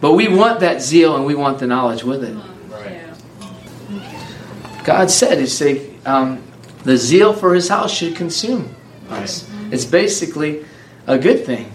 But 0.00 0.14
we 0.14 0.26
want 0.26 0.60
that 0.60 0.82
zeal 0.82 1.14
and 1.14 1.24
we 1.24 1.36
want 1.36 1.60
the 1.60 1.66
knowledge 1.68 2.02
with 2.02 2.24
it. 2.24 2.36
Right. 2.68 3.00
God 4.82 5.10
said, 5.12 5.38
"He 5.38 5.46
say 5.46 5.94
um, 6.04 6.42
the 6.82 6.96
zeal 6.96 7.32
for 7.32 7.54
His 7.54 7.68
house 7.68 7.92
should 7.92 8.16
consume 8.16 8.74
us." 9.08 9.48
It's 9.72 9.86
basically 9.86 10.66
a 11.06 11.18
good 11.18 11.46
thing, 11.46 11.72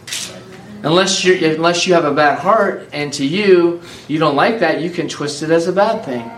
unless 0.83 1.25
you 1.25 1.33
unless 1.55 1.87
you 1.87 1.95
have 1.95 2.05
a 2.05 2.13
bad 2.13 2.37
heart, 2.37 2.87
and 2.93 3.11
to 3.13 3.25
you 3.25 3.81
you 4.07 4.19
don't 4.19 4.35
like 4.35 4.59
that, 4.59 4.81
you 4.81 4.91
can 4.91 5.09
twist 5.09 5.41
it 5.41 5.49
as 5.49 5.67
a 5.67 5.73
bad 5.73 6.05
thing. 6.05 6.31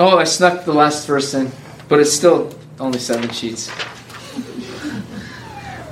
Oh, 0.00 0.18
I 0.18 0.24
snuck 0.24 0.64
the 0.64 0.74
last 0.74 1.06
verse 1.06 1.32
in, 1.34 1.52
but 1.88 2.00
it's 2.00 2.12
still 2.12 2.52
only 2.80 2.98
seven 2.98 3.30
sheets. 3.30 3.70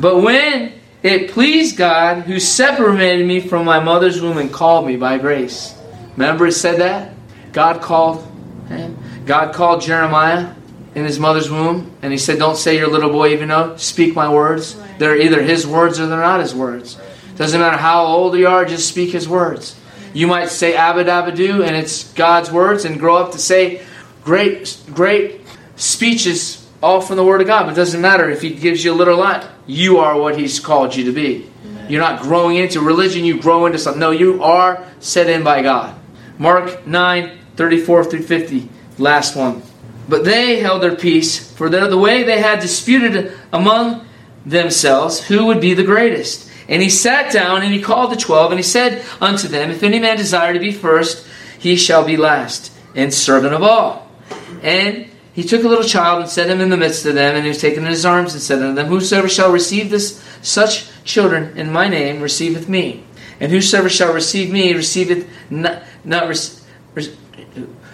But 0.00 0.20
when 0.22 0.72
it 1.04 1.30
pleased 1.30 1.76
God, 1.76 2.22
who 2.22 2.40
separated 2.40 3.26
me 3.26 3.38
from 3.38 3.64
my 3.64 3.78
mother's 3.78 4.20
womb 4.20 4.38
and 4.38 4.52
called 4.52 4.88
me 4.88 4.96
by 4.96 5.18
grace. 5.18 5.72
Remember, 6.16 6.48
it 6.48 6.52
said 6.52 6.80
that 6.80 7.14
God 7.52 7.80
called 7.80 8.26
him. 8.68 8.98
God 9.24 9.54
called 9.54 9.82
Jeremiah 9.82 10.52
in 10.94 11.04
his 11.04 11.18
mother's 11.18 11.50
womb, 11.50 11.90
and 12.02 12.12
he 12.12 12.18
said, 12.18 12.38
"Don't 12.38 12.56
say 12.56 12.76
your 12.76 12.88
little 12.88 13.10
boy 13.10 13.32
even 13.32 13.48
know. 13.48 13.74
Speak 13.76 14.14
my 14.14 14.28
words. 14.28 14.76
They're 14.98 15.16
either 15.16 15.42
his 15.42 15.66
words 15.66 15.98
or 15.98 16.06
they're 16.06 16.20
not 16.20 16.40
his 16.40 16.54
words. 16.54 16.96
Doesn't 17.36 17.60
matter 17.60 17.76
how 17.76 18.04
old 18.04 18.36
you 18.36 18.46
are. 18.46 18.64
Just 18.64 18.88
speak 18.88 19.10
his 19.10 19.28
words. 19.28 19.76
You 20.12 20.28
might 20.28 20.48
say 20.48 20.74
abadabadoo, 20.74 21.66
and 21.66 21.74
it's 21.74 22.12
God's 22.12 22.50
words, 22.50 22.84
and 22.84 23.00
grow 23.00 23.16
up 23.16 23.32
to 23.32 23.38
say 23.38 23.82
great, 24.24 24.76
great 24.92 25.40
speeches 25.76 26.64
all 26.82 27.00
from 27.00 27.16
the 27.16 27.24
Word 27.24 27.40
of 27.40 27.46
God. 27.46 27.64
But 27.64 27.72
it 27.72 27.76
doesn't 27.76 28.00
matter 28.00 28.30
if 28.30 28.42
He 28.42 28.50
gives 28.50 28.84
you 28.84 28.92
a 28.92 28.94
little 28.94 29.16
lot. 29.16 29.48
You 29.66 29.98
are 29.98 30.18
what 30.18 30.38
He's 30.38 30.60
called 30.60 30.94
you 30.94 31.04
to 31.04 31.12
be. 31.12 31.50
You're 31.88 32.00
not 32.00 32.22
growing 32.22 32.56
into 32.56 32.80
religion. 32.80 33.24
You 33.24 33.40
grow 33.40 33.66
into 33.66 33.78
something. 33.78 34.00
No, 34.00 34.10
you 34.10 34.42
are 34.42 34.86
set 35.00 35.28
in 35.28 35.42
by 35.42 35.62
God. 35.62 35.94
Mark 36.38 36.86
9, 36.86 37.38
34 37.56 38.04
through 38.04 38.22
50. 38.22 38.68
Last 38.98 39.36
one. 39.36 39.62
But 40.08 40.24
they 40.24 40.60
held 40.60 40.82
their 40.82 40.96
peace, 40.96 41.50
for 41.52 41.68
the 41.68 41.98
way 41.98 42.22
they 42.22 42.40
had 42.40 42.60
disputed 42.60 43.32
among 43.52 44.06
themselves 44.44 45.24
who 45.26 45.46
would 45.46 45.60
be 45.60 45.74
the 45.74 45.84
greatest. 45.84 46.50
And 46.68 46.82
he 46.82 46.90
sat 46.90 47.32
down 47.32 47.62
and 47.62 47.72
he 47.72 47.80
called 47.80 48.12
the 48.12 48.16
twelve, 48.16 48.50
and 48.50 48.58
he 48.58 48.64
said 48.64 49.04
unto 49.20 49.48
them, 49.48 49.70
If 49.70 49.82
any 49.82 49.98
man 49.98 50.16
desire 50.16 50.52
to 50.52 50.58
be 50.58 50.72
first, 50.72 51.26
he 51.58 51.76
shall 51.76 52.04
be 52.04 52.16
last, 52.16 52.72
and 52.94 53.12
servant 53.12 53.54
of 53.54 53.62
all. 53.62 54.10
And 54.62 55.08
he 55.32 55.42
took 55.42 55.64
a 55.64 55.68
little 55.68 55.84
child 55.84 56.22
and 56.22 56.30
set 56.30 56.48
him 56.48 56.60
in 56.60 56.70
the 56.70 56.76
midst 56.76 57.04
of 57.06 57.14
them, 57.14 57.34
and 57.34 57.44
he 57.44 57.48
was 57.48 57.60
taken 57.60 57.84
in 57.84 57.90
his 57.90 58.06
arms 58.06 58.34
and 58.34 58.42
said 58.42 58.62
unto 58.62 58.74
them, 58.74 58.86
Whosoever 58.86 59.28
shall 59.28 59.52
receive 59.52 59.90
this 59.90 60.22
such 60.42 60.88
children 61.04 61.56
in 61.58 61.72
my 61.72 61.88
name 61.88 62.20
receiveth 62.20 62.68
me. 62.68 63.04
And 63.40 63.50
whosoever 63.50 63.88
shall 63.88 64.12
receive 64.12 64.50
me 64.50 64.72
receiveth 64.74 65.28
not, 65.50 65.82
not 66.04 66.28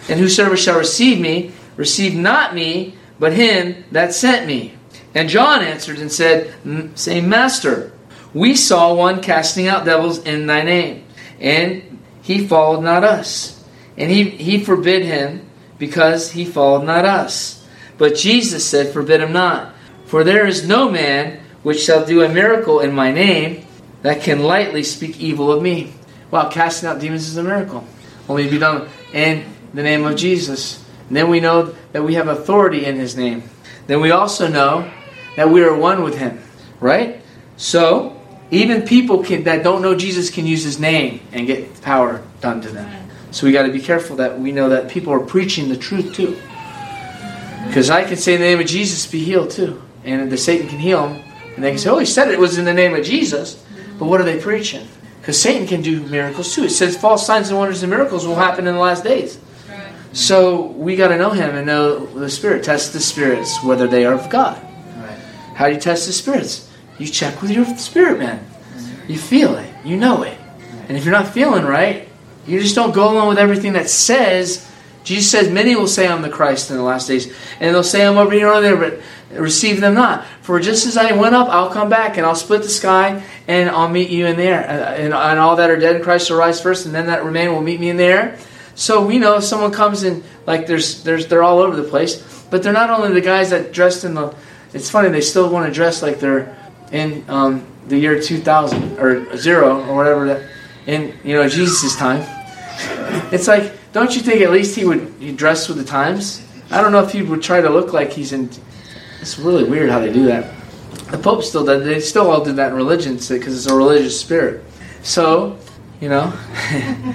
and 0.09 0.19
whosoever 0.19 0.57
shall 0.57 0.77
receive 0.77 1.19
me 1.19 1.51
receive 1.81 2.15
not 2.15 2.53
me, 2.53 2.95
but 3.19 3.33
him 3.33 3.83
that 3.91 4.13
sent 4.13 4.45
me. 4.45 4.75
And 5.15 5.27
John 5.27 5.63
answered 5.63 5.97
and 5.97 6.11
said, 6.11 6.53
saying, 6.95 7.27
Master, 7.27 7.91
we 8.35 8.55
saw 8.55 8.93
one 8.93 9.21
casting 9.21 9.67
out 9.67 9.83
devils 9.83 10.19
in 10.19 10.45
thy 10.45 10.61
name, 10.61 11.03
and 11.39 11.99
he 12.21 12.47
followed 12.47 12.81
not 12.81 13.03
us. 13.03 13.63
And 13.97 14.11
he, 14.11 14.29
he 14.29 14.63
forbid 14.63 15.03
him 15.03 15.49
because 15.79 16.31
he 16.31 16.45
followed 16.45 16.85
not 16.85 17.03
us. 17.03 17.65
But 17.97 18.15
Jesus 18.15 18.63
said, 18.65 18.93
Forbid 18.93 19.21
him 19.21 19.33
not. 19.33 19.73
For 20.05 20.23
there 20.23 20.45
is 20.45 20.67
no 20.67 20.89
man 20.89 21.41
which 21.63 21.81
shall 21.81 22.05
do 22.05 22.21
a 22.21 22.29
miracle 22.29 22.79
in 22.79 22.93
my 22.93 23.11
name 23.11 23.65
that 24.03 24.21
can 24.21 24.43
lightly 24.43 24.83
speak 24.83 25.19
evil 25.19 25.51
of 25.51 25.61
me. 25.61 25.93
Wow, 26.29 26.49
casting 26.49 26.89
out 26.89 26.99
demons 26.99 27.27
is 27.27 27.37
a 27.37 27.43
miracle. 27.43 27.85
Only 28.29 28.49
be 28.49 28.59
done 28.59 28.87
in 29.13 29.45
the 29.73 29.83
name 29.83 30.05
of 30.05 30.15
Jesus. 30.15 30.80
And 31.11 31.17
then 31.17 31.29
we 31.29 31.41
know 31.41 31.75
that 31.91 32.05
we 32.05 32.13
have 32.13 32.29
authority 32.29 32.85
in 32.85 32.95
his 32.95 33.17
name. 33.17 33.43
Then 33.85 33.99
we 33.99 34.11
also 34.11 34.47
know 34.47 34.89
that 35.35 35.49
we 35.49 35.61
are 35.61 35.75
one 35.75 36.03
with 36.03 36.17
him. 36.17 36.41
Right? 36.79 37.21
So, 37.57 38.17
even 38.49 38.83
people 38.83 39.21
can, 39.21 39.43
that 39.43 39.61
don't 39.61 39.81
know 39.81 39.93
Jesus 39.93 40.29
can 40.29 40.45
use 40.45 40.63
his 40.63 40.79
name 40.79 41.19
and 41.33 41.45
get 41.45 41.81
power 41.81 42.23
done 42.39 42.61
to 42.61 42.69
them. 42.69 43.09
So 43.31 43.45
we 43.45 43.51
got 43.51 43.63
to 43.63 43.73
be 43.73 43.81
careful 43.81 44.15
that 44.15 44.39
we 44.39 44.53
know 44.53 44.69
that 44.69 44.89
people 44.89 45.11
are 45.11 45.19
preaching 45.19 45.67
the 45.67 45.75
truth 45.75 46.15
too. 46.15 46.39
Because 47.67 47.89
I 47.89 48.05
can 48.05 48.15
say 48.15 48.35
in 48.35 48.39
the 48.39 48.47
name 48.47 48.61
of 48.61 48.67
Jesus, 48.67 49.05
be 49.05 49.21
healed 49.21 49.51
too. 49.51 49.81
And 50.05 50.31
the 50.31 50.37
Satan 50.37 50.69
can 50.69 50.79
heal 50.79 51.09
them. 51.09 51.21
And 51.55 51.61
they 51.65 51.71
can 51.71 51.77
say, 51.77 51.89
oh, 51.89 51.97
he 51.97 52.05
said 52.05 52.31
it 52.31 52.39
was 52.39 52.57
in 52.57 52.63
the 52.63 52.73
name 52.73 52.95
of 52.95 53.03
Jesus. 53.03 53.61
But 53.99 54.05
what 54.05 54.21
are 54.21 54.23
they 54.23 54.39
preaching? 54.39 54.87
Because 55.19 55.41
Satan 55.41 55.67
can 55.67 55.81
do 55.81 56.03
miracles 56.07 56.55
too. 56.55 56.63
It 56.63 56.69
says 56.69 56.95
false 56.95 57.27
signs 57.27 57.49
and 57.49 57.59
wonders 57.59 57.83
and 57.83 57.89
miracles 57.89 58.25
will 58.25 58.35
happen 58.35 58.65
in 58.65 58.75
the 58.75 58.79
last 58.79 59.03
days. 59.03 59.37
So 60.13 60.63
we 60.63 60.95
got 60.95 61.09
to 61.09 61.17
know 61.17 61.29
him 61.29 61.55
and 61.55 61.65
know 61.65 62.05
the 62.05 62.29
Spirit. 62.29 62.63
Test 62.63 62.93
the 62.93 62.99
spirits, 62.99 63.63
whether 63.63 63.87
they 63.87 64.05
are 64.05 64.13
of 64.13 64.29
God. 64.29 64.61
Right. 64.97 65.17
How 65.55 65.67
do 65.67 65.73
you 65.73 65.79
test 65.79 66.07
the 66.07 66.13
spirits? 66.13 66.69
You 66.97 67.07
check 67.07 67.41
with 67.41 67.51
your 67.51 67.65
spirit 67.77 68.19
man. 68.19 68.45
You 69.07 69.17
feel 69.17 69.55
it. 69.55 69.73
You 69.83 69.97
know 69.97 70.23
it. 70.23 70.37
And 70.87 70.97
if 70.97 71.05
you're 71.05 71.13
not 71.13 71.33
feeling 71.33 71.65
right, 71.65 72.07
you 72.45 72.59
just 72.59 72.75
don't 72.75 72.93
go 72.93 73.11
along 73.11 73.29
with 73.29 73.37
everything 73.37 73.73
that 73.73 73.89
says. 73.89 74.67
Jesus 75.03 75.31
says, 75.31 75.49
Many 75.49 75.75
will 75.75 75.87
say 75.87 76.07
I'm 76.07 76.21
the 76.21 76.29
Christ 76.29 76.69
in 76.69 76.77
the 76.77 76.83
last 76.83 77.07
days. 77.07 77.33
And 77.59 77.73
they'll 77.73 77.83
say 77.83 78.05
I'm 78.05 78.17
over 78.17 78.33
here 78.33 78.49
or 78.49 78.61
there, 78.61 78.75
but 78.75 78.99
receive 79.31 79.81
them 79.81 79.93
not. 79.93 80.25
For 80.41 80.59
just 80.59 80.85
as 80.85 80.97
I 80.97 81.13
went 81.13 81.33
up, 81.33 81.47
I'll 81.49 81.71
come 81.71 81.89
back, 81.89 82.17
and 82.17 82.25
I'll 82.25 82.35
split 82.35 82.61
the 82.63 82.69
sky, 82.69 83.23
and 83.47 83.69
I'll 83.69 83.89
meet 83.89 84.09
you 84.09 84.25
in 84.25 84.35
there. 84.35 84.61
Uh, 84.63 84.95
And, 84.95 85.13
and 85.13 85.39
all 85.39 85.55
that 85.55 85.69
are 85.69 85.79
dead 85.79 85.95
in 85.95 86.03
Christ 86.03 86.29
will 86.29 86.37
rise 86.37 86.61
first, 86.61 86.85
and 86.85 86.93
then 86.93 87.07
that 87.07 87.23
remain 87.23 87.51
will 87.53 87.61
meet 87.61 87.79
me 87.79 87.89
in 87.89 87.97
there. 87.97 88.37
So 88.81 89.05
we 89.05 89.19
know 89.19 89.37
if 89.37 89.43
someone 89.43 89.71
comes 89.71 90.01
in, 90.01 90.23
like 90.47 90.65
there's, 90.65 91.03
there's, 91.03 91.27
they're 91.27 91.43
all 91.43 91.59
over 91.59 91.75
the 91.75 91.87
place. 91.87 92.15
But 92.49 92.63
they're 92.63 92.73
not 92.73 92.89
only 92.89 93.13
the 93.13 93.21
guys 93.21 93.51
that 93.51 93.71
dressed 93.71 94.03
in 94.03 94.15
the. 94.15 94.33
It's 94.73 94.89
funny 94.89 95.09
they 95.09 95.21
still 95.21 95.51
want 95.51 95.67
to 95.67 95.71
dress 95.71 96.01
like 96.01 96.19
they're 96.19 96.57
in 96.91 97.23
um, 97.29 97.63
the 97.87 97.99
year 97.99 98.19
2000 98.19 98.97
or 98.97 99.37
zero 99.37 99.85
or 99.87 99.95
whatever 99.95 100.25
that 100.29 100.49
in 100.87 101.15
you 101.23 101.35
know 101.35 101.47
Jesus' 101.47 101.95
time. 101.95 102.25
It's 103.31 103.47
like, 103.47 103.71
don't 103.93 104.15
you 104.15 104.21
think 104.23 104.41
at 104.41 104.49
least 104.49 104.75
he 104.75 104.83
would 104.83 105.13
he 105.19 105.31
dress 105.31 105.67
with 105.67 105.77
the 105.77 105.85
times? 105.85 106.43
I 106.71 106.81
don't 106.81 106.91
know 106.91 107.03
if 107.03 107.11
he 107.11 107.21
would 107.21 107.43
try 107.43 107.61
to 107.61 107.69
look 107.69 107.93
like 107.93 108.11
he's 108.11 108.33
in. 108.33 108.49
It's 109.21 109.37
really 109.37 109.63
weird 109.63 109.91
how 109.91 109.99
they 109.99 110.11
do 110.11 110.25
that. 110.25 110.51
The 111.11 111.19
Pope 111.19 111.43
still 111.43 111.63
did. 111.63 111.83
They 111.83 111.99
still 111.99 112.31
all 112.31 112.43
did 112.43 112.55
that 112.55 112.71
in 112.71 112.77
religion 112.77 113.17
because 113.17 113.55
it's 113.55 113.67
a 113.67 113.75
religious 113.75 114.19
spirit. 114.19 114.65
So, 115.03 115.59
you 115.99 116.09
know, 116.09 116.33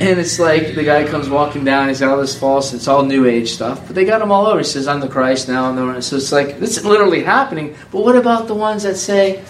and 0.00 0.18
it's 0.18 0.38
like 0.38 0.74
the 0.74 0.84
guy 0.84 1.04
comes 1.04 1.28
walking 1.28 1.64
down. 1.64 1.88
He's 1.88 2.00
got 2.00 2.10
all 2.10 2.20
this 2.20 2.38
false. 2.38 2.72
It's 2.72 2.88
all 2.88 3.04
New 3.04 3.26
Age 3.26 3.50
stuff, 3.50 3.86
but 3.86 3.94
they 3.94 4.04
got 4.04 4.22
him 4.22 4.32
all 4.32 4.46
over. 4.46 4.58
He 4.58 4.64
says, 4.64 4.88
"I'm 4.88 5.00
the 5.00 5.08
Christ 5.08 5.48
now." 5.48 5.66
I'm 5.66 5.76
the. 5.76 6.02
So 6.02 6.16
it's 6.16 6.32
like 6.32 6.58
this 6.58 6.78
is 6.78 6.84
literally 6.84 7.22
happening. 7.22 7.74
But 7.90 8.04
what 8.04 8.16
about 8.16 8.48
the 8.48 8.54
ones 8.54 8.82
that 8.82 8.96
say, 8.96 9.42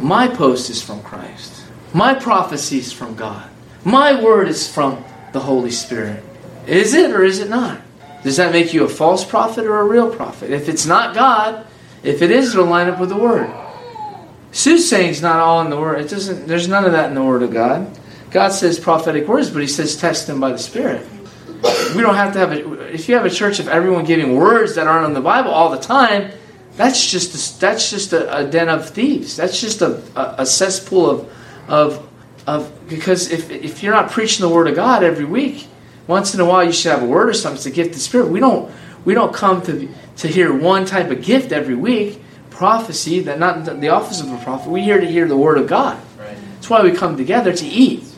"My 0.00 0.28
post 0.28 0.70
is 0.70 0.82
from 0.82 1.02
Christ. 1.02 1.52
My 1.92 2.14
prophecy 2.14 2.78
is 2.78 2.92
from 2.92 3.14
God. 3.14 3.44
My 3.84 4.20
word 4.20 4.48
is 4.48 4.68
from 4.68 5.04
the 5.32 5.40
Holy 5.40 5.70
Spirit." 5.70 6.22
Is 6.66 6.94
it 6.94 7.10
or 7.10 7.22
is 7.22 7.40
it 7.40 7.50
not? 7.50 7.78
Does 8.22 8.38
that 8.38 8.52
make 8.52 8.72
you 8.72 8.84
a 8.84 8.88
false 8.88 9.22
prophet 9.22 9.66
or 9.66 9.80
a 9.80 9.84
real 9.84 10.08
prophet? 10.08 10.50
If 10.50 10.68
it's 10.68 10.86
not 10.86 11.14
God, 11.14 11.66
if 12.02 12.22
it 12.22 12.30
is, 12.30 12.54
it'll 12.54 12.66
line 12.66 12.88
up 12.88 12.98
with 12.98 13.10
the 13.10 13.16
word. 13.16 13.50
Soothsaying 14.50 15.10
is 15.10 15.20
not 15.20 15.40
all 15.40 15.60
in 15.60 15.68
the 15.68 15.76
word. 15.76 16.00
It 16.00 16.08
doesn't. 16.08 16.46
There's 16.46 16.68
none 16.68 16.84
of 16.84 16.92
that 16.92 17.08
in 17.08 17.14
the 17.14 17.22
word 17.22 17.42
of 17.42 17.52
God. 17.52 17.86
God 18.34 18.48
says 18.48 18.80
prophetic 18.80 19.28
words, 19.28 19.48
but 19.48 19.62
He 19.62 19.68
says 19.68 19.96
test 19.96 20.26
them 20.26 20.40
by 20.40 20.50
the 20.50 20.58
Spirit. 20.58 21.06
We 21.94 22.02
don't 22.02 22.16
have 22.16 22.32
to 22.32 22.40
have 22.40 22.50
a. 22.50 22.92
If 22.92 23.08
you 23.08 23.14
have 23.14 23.24
a 23.24 23.30
church 23.30 23.60
of 23.60 23.68
everyone 23.68 24.04
giving 24.04 24.34
words 24.34 24.74
that 24.74 24.88
aren't 24.88 25.06
in 25.06 25.14
the 25.14 25.20
Bible 25.20 25.52
all 25.52 25.70
the 25.70 25.78
time, 25.78 26.32
that's 26.76 27.08
just 27.08 27.32
a, 27.32 27.60
that's 27.60 27.90
just 27.90 28.12
a, 28.12 28.38
a 28.38 28.44
den 28.44 28.68
of 28.68 28.90
thieves. 28.90 29.36
That's 29.36 29.60
just 29.60 29.82
a, 29.82 30.02
a, 30.16 30.42
a 30.42 30.46
cesspool 30.46 31.08
of 31.08 31.32
of 31.68 32.10
of 32.44 32.88
because 32.88 33.30
if 33.30 33.50
if 33.50 33.84
you're 33.84 33.94
not 33.94 34.10
preaching 34.10 34.46
the 34.46 34.52
word 34.52 34.66
of 34.66 34.74
God 34.74 35.04
every 35.04 35.24
week, 35.24 35.68
once 36.08 36.34
in 36.34 36.40
a 36.40 36.44
while 36.44 36.64
you 36.64 36.72
should 36.72 36.90
have 36.90 37.04
a 37.04 37.06
word 37.06 37.28
or 37.28 37.34
something. 37.34 37.56
It's 37.56 37.66
a 37.66 37.70
gift 37.70 37.90
of 37.90 37.94
the 37.94 38.00
Spirit. 38.00 38.28
We 38.28 38.40
don't 38.40 38.70
we 39.04 39.14
don't 39.14 39.32
come 39.32 39.62
to 39.62 39.88
to 40.16 40.28
hear 40.28 40.52
one 40.52 40.84
type 40.84 41.10
of 41.10 41.22
gift 41.22 41.52
every 41.52 41.76
week 41.76 42.20
prophecy, 42.50 43.20
that 43.20 43.38
not 43.38 43.64
the 43.80 43.88
office 43.88 44.20
of 44.20 44.32
a 44.32 44.38
prophet. 44.38 44.70
We're 44.70 44.84
here 44.84 45.00
to 45.00 45.06
hear 45.06 45.26
the 45.26 45.36
word 45.36 45.58
of 45.58 45.66
God. 45.66 46.00
Right. 46.16 46.36
That's 46.54 46.70
why 46.70 46.82
we 46.82 46.92
come 46.92 47.16
together 47.16 47.52
to 47.52 47.66
eat. 47.66 48.13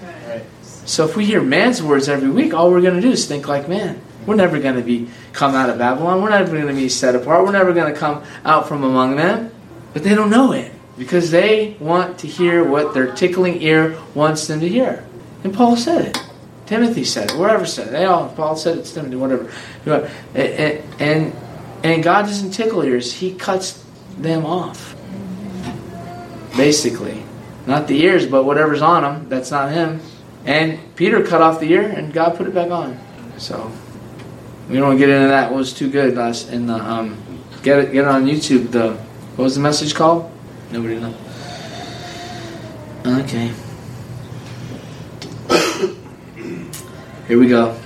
So 0.86 1.04
if 1.04 1.16
we 1.16 1.26
hear 1.26 1.42
man's 1.42 1.82
words 1.82 2.08
every 2.08 2.30
week, 2.30 2.54
all 2.54 2.70
we're 2.70 2.80
going 2.80 2.94
to 2.94 3.00
do 3.00 3.10
is 3.10 3.26
think 3.26 3.48
like 3.48 3.68
man. 3.68 4.00
We're 4.24 4.36
never 4.36 4.58
going 4.58 4.76
to 4.76 4.82
be 4.82 5.08
come 5.32 5.54
out 5.54 5.68
of 5.68 5.78
Babylon. 5.78 6.22
We're 6.22 6.30
never 6.30 6.50
going 6.50 6.68
to 6.68 6.74
be 6.74 6.88
set 6.88 7.14
apart. 7.14 7.44
We're 7.44 7.52
never 7.52 7.72
going 7.72 7.92
to 7.92 7.98
come 7.98 8.24
out 8.44 8.66
from 8.66 8.82
among 8.82 9.16
them. 9.16 9.52
But 9.92 10.04
they 10.04 10.14
don't 10.14 10.30
know 10.30 10.52
it 10.52 10.72
because 10.96 11.30
they 11.30 11.76
want 11.78 12.18
to 12.20 12.26
hear 12.26 12.64
what 12.64 12.94
their 12.94 13.12
tickling 13.14 13.62
ear 13.62 13.98
wants 14.14 14.46
them 14.46 14.60
to 14.60 14.68
hear. 14.68 15.06
And 15.44 15.52
Paul 15.52 15.76
said 15.76 16.06
it. 16.06 16.18
Timothy 16.66 17.04
said 17.04 17.30
it. 17.30 17.38
Wherever 17.38 17.66
said 17.66 17.88
it. 17.88 17.90
They 17.90 18.04
all. 18.04 18.28
Paul 18.30 18.56
said 18.56 18.78
it. 18.78 18.84
Timothy. 18.84 19.16
Whatever. 19.16 19.50
And 20.34 20.82
and, 21.00 21.32
and 21.84 22.02
God 22.02 22.22
doesn't 22.22 22.52
tickle 22.52 22.82
ears. 22.82 23.12
He 23.12 23.34
cuts 23.34 23.84
them 24.18 24.46
off. 24.46 24.96
Basically. 26.56 27.22
Not 27.66 27.88
the 27.88 28.00
ears, 28.02 28.26
but 28.26 28.44
whatever's 28.44 28.82
on 28.82 29.02
them, 29.02 29.28
that's 29.28 29.50
not 29.50 29.72
him. 29.72 30.00
And 30.46 30.78
Peter 30.94 31.24
cut 31.24 31.42
off 31.42 31.60
the 31.60 31.70
ear, 31.72 31.82
and 31.82 32.12
God 32.12 32.36
put 32.36 32.46
it 32.46 32.54
back 32.54 32.70
on. 32.70 32.98
So 33.36 33.70
we 34.68 34.76
don't 34.76 34.86
want 34.86 35.00
to 35.00 35.06
get 35.06 35.14
into 35.14 35.28
that. 35.28 35.50
It 35.50 35.54
was 35.54 35.72
too 35.72 35.90
good 35.90 36.14
last 36.14 36.50
in 36.50 36.66
the 36.66 36.74
um, 36.74 37.22
get 37.62 37.80
it 37.80 37.92
get 37.92 38.04
it 38.04 38.08
on 38.08 38.26
YouTube. 38.26 38.70
The 38.70 38.94
what 38.94 39.44
was 39.44 39.56
the 39.56 39.60
message 39.60 39.94
called? 39.94 40.30
Nobody 40.70 41.00
knows. 41.00 41.14
Okay. 43.04 43.52
Here 47.28 47.38
we 47.38 47.48
go. 47.48 47.78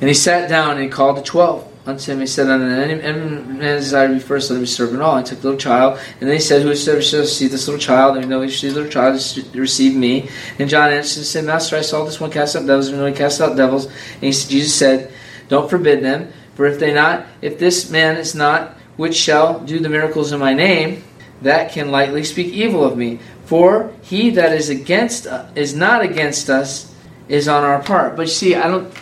And 0.00 0.08
he 0.08 0.14
sat 0.14 0.48
down 0.48 0.72
and 0.72 0.82
he 0.82 0.88
called 0.88 1.16
the 1.16 1.22
twelve 1.22 1.72
unto 1.86 2.12
him. 2.12 2.20
He 2.20 2.26
said, 2.26 2.48
Unto 2.48 2.66
any 2.66 3.00
man 3.00 3.78
desire 3.78 4.08
to 4.08 4.14
be 4.14 4.20
first, 4.20 4.50
let 4.50 4.56
him 4.56 4.62
be 4.62 4.66
servant 4.66 5.02
all. 5.02 5.16
And 5.16 5.26
took 5.26 5.40
the 5.40 5.48
little 5.48 5.60
child. 5.60 5.98
And 6.20 6.28
then 6.28 6.36
he 6.36 6.42
said, 6.42 6.62
Whosoever 6.62 7.00
shall 7.00 7.20
receive 7.20 7.52
this 7.52 7.66
little 7.68 7.80
child, 7.80 8.16
and 8.16 8.28
know 8.28 8.42
he 8.42 8.50
the 8.50 8.74
little 8.74 8.90
child, 8.90 9.14
receive 9.54 9.96
me. 9.96 10.28
And 10.58 10.68
John 10.68 10.90
answered 10.90 11.20
and 11.20 11.26
said, 11.26 11.44
Master, 11.44 11.76
I 11.76 11.82
saw 11.82 12.04
this 12.04 12.20
one 12.20 12.30
cast 12.30 12.56
out 12.56 12.66
devils, 12.66 12.88
and 12.88 13.08
he 13.08 13.14
cast 13.14 13.40
out 13.40 13.56
devils. 13.56 13.86
And 13.86 14.24
he, 14.24 14.32
Jesus 14.32 14.74
said, 14.74 15.12
Don't 15.48 15.70
forbid 15.70 16.02
them, 16.02 16.32
for 16.54 16.66
if 16.66 16.78
they 16.78 16.92
not, 16.92 17.26
if 17.40 17.58
this 17.58 17.90
man 17.90 18.16
is 18.16 18.34
not, 18.34 18.76
which 18.96 19.14
shall 19.14 19.60
do 19.60 19.78
the 19.78 19.88
miracles 19.88 20.32
in 20.32 20.40
my 20.40 20.54
name, 20.54 21.04
that 21.42 21.72
can 21.72 21.90
lightly 21.90 22.24
speak 22.24 22.52
evil 22.52 22.82
of 22.82 22.96
me. 22.96 23.20
For 23.44 23.92
he 24.02 24.30
that 24.30 24.52
is 24.52 24.70
against 24.70 25.26
uh, 25.26 25.46
is 25.54 25.74
not 25.74 26.02
against 26.02 26.50
us 26.50 26.92
is 27.28 27.46
on 27.46 27.62
our 27.62 27.82
part. 27.82 28.16
But 28.16 28.22
you 28.22 28.32
see, 28.32 28.54
I 28.54 28.66
don't. 28.66 28.92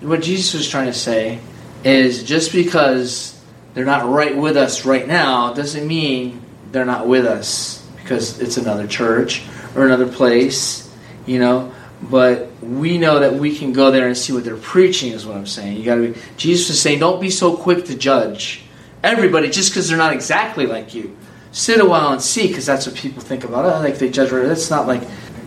What 0.00 0.22
Jesus 0.22 0.54
was 0.54 0.68
trying 0.68 0.86
to 0.86 0.92
say 0.92 1.38
is 1.84 2.22
just 2.22 2.52
because 2.52 3.40
they're 3.74 3.84
not 3.84 4.08
right 4.08 4.36
with 4.36 4.56
us 4.56 4.84
right 4.84 5.06
now 5.06 5.52
doesn't 5.54 5.86
mean 5.86 6.42
they're 6.70 6.84
not 6.84 7.06
with 7.06 7.26
us 7.26 7.86
because 7.96 8.40
it's 8.40 8.56
another 8.56 8.86
church 8.86 9.42
or 9.74 9.86
another 9.86 10.08
place, 10.08 10.92
you 11.26 11.38
know. 11.38 11.72
But 12.02 12.50
we 12.60 12.98
know 12.98 13.20
that 13.20 13.34
we 13.34 13.56
can 13.56 13.72
go 13.72 13.90
there 13.92 14.08
and 14.08 14.16
see 14.16 14.32
what 14.32 14.44
they're 14.44 14.56
preaching. 14.56 15.12
Is 15.12 15.24
what 15.24 15.36
I'm 15.36 15.46
saying. 15.46 15.76
You 15.76 15.84
got 15.84 15.94
to 15.96 16.12
be. 16.12 16.20
Jesus 16.36 16.68
was 16.68 16.80
saying, 16.80 16.98
don't 16.98 17.20
be 17.20 17.30
so 17.30 17.56
quick 17.56 17.84
to 17.86 17.96
judge 17.96 18.62
everybody 19.02 19.50
just 19.50 19.70
because 19.70 19.88
they're 19.88 19.98
not 19.98 20.12
exactly 20.12 20.66
like 20.66 20.94
you. 20.94 21.16
Sit 21.52 21.80
a 21.80 21.84
while 21.84 22.12
and 22.12 22.22
see, 22.22 22.48
because 22.48 22.66
that's 22.66 22.86
what 22.86 22.96
people 22.96 23.22
think 23.22 23.44
about. 23.44 23.64
Oh, 23.64 23.80
like 23.80 23.98
they 23.98 24.10
judge. 24.10 24.32
Right. 24.32 24.46
That's 24.46 24.70
not 24.70 24.86
like 24.86 25.02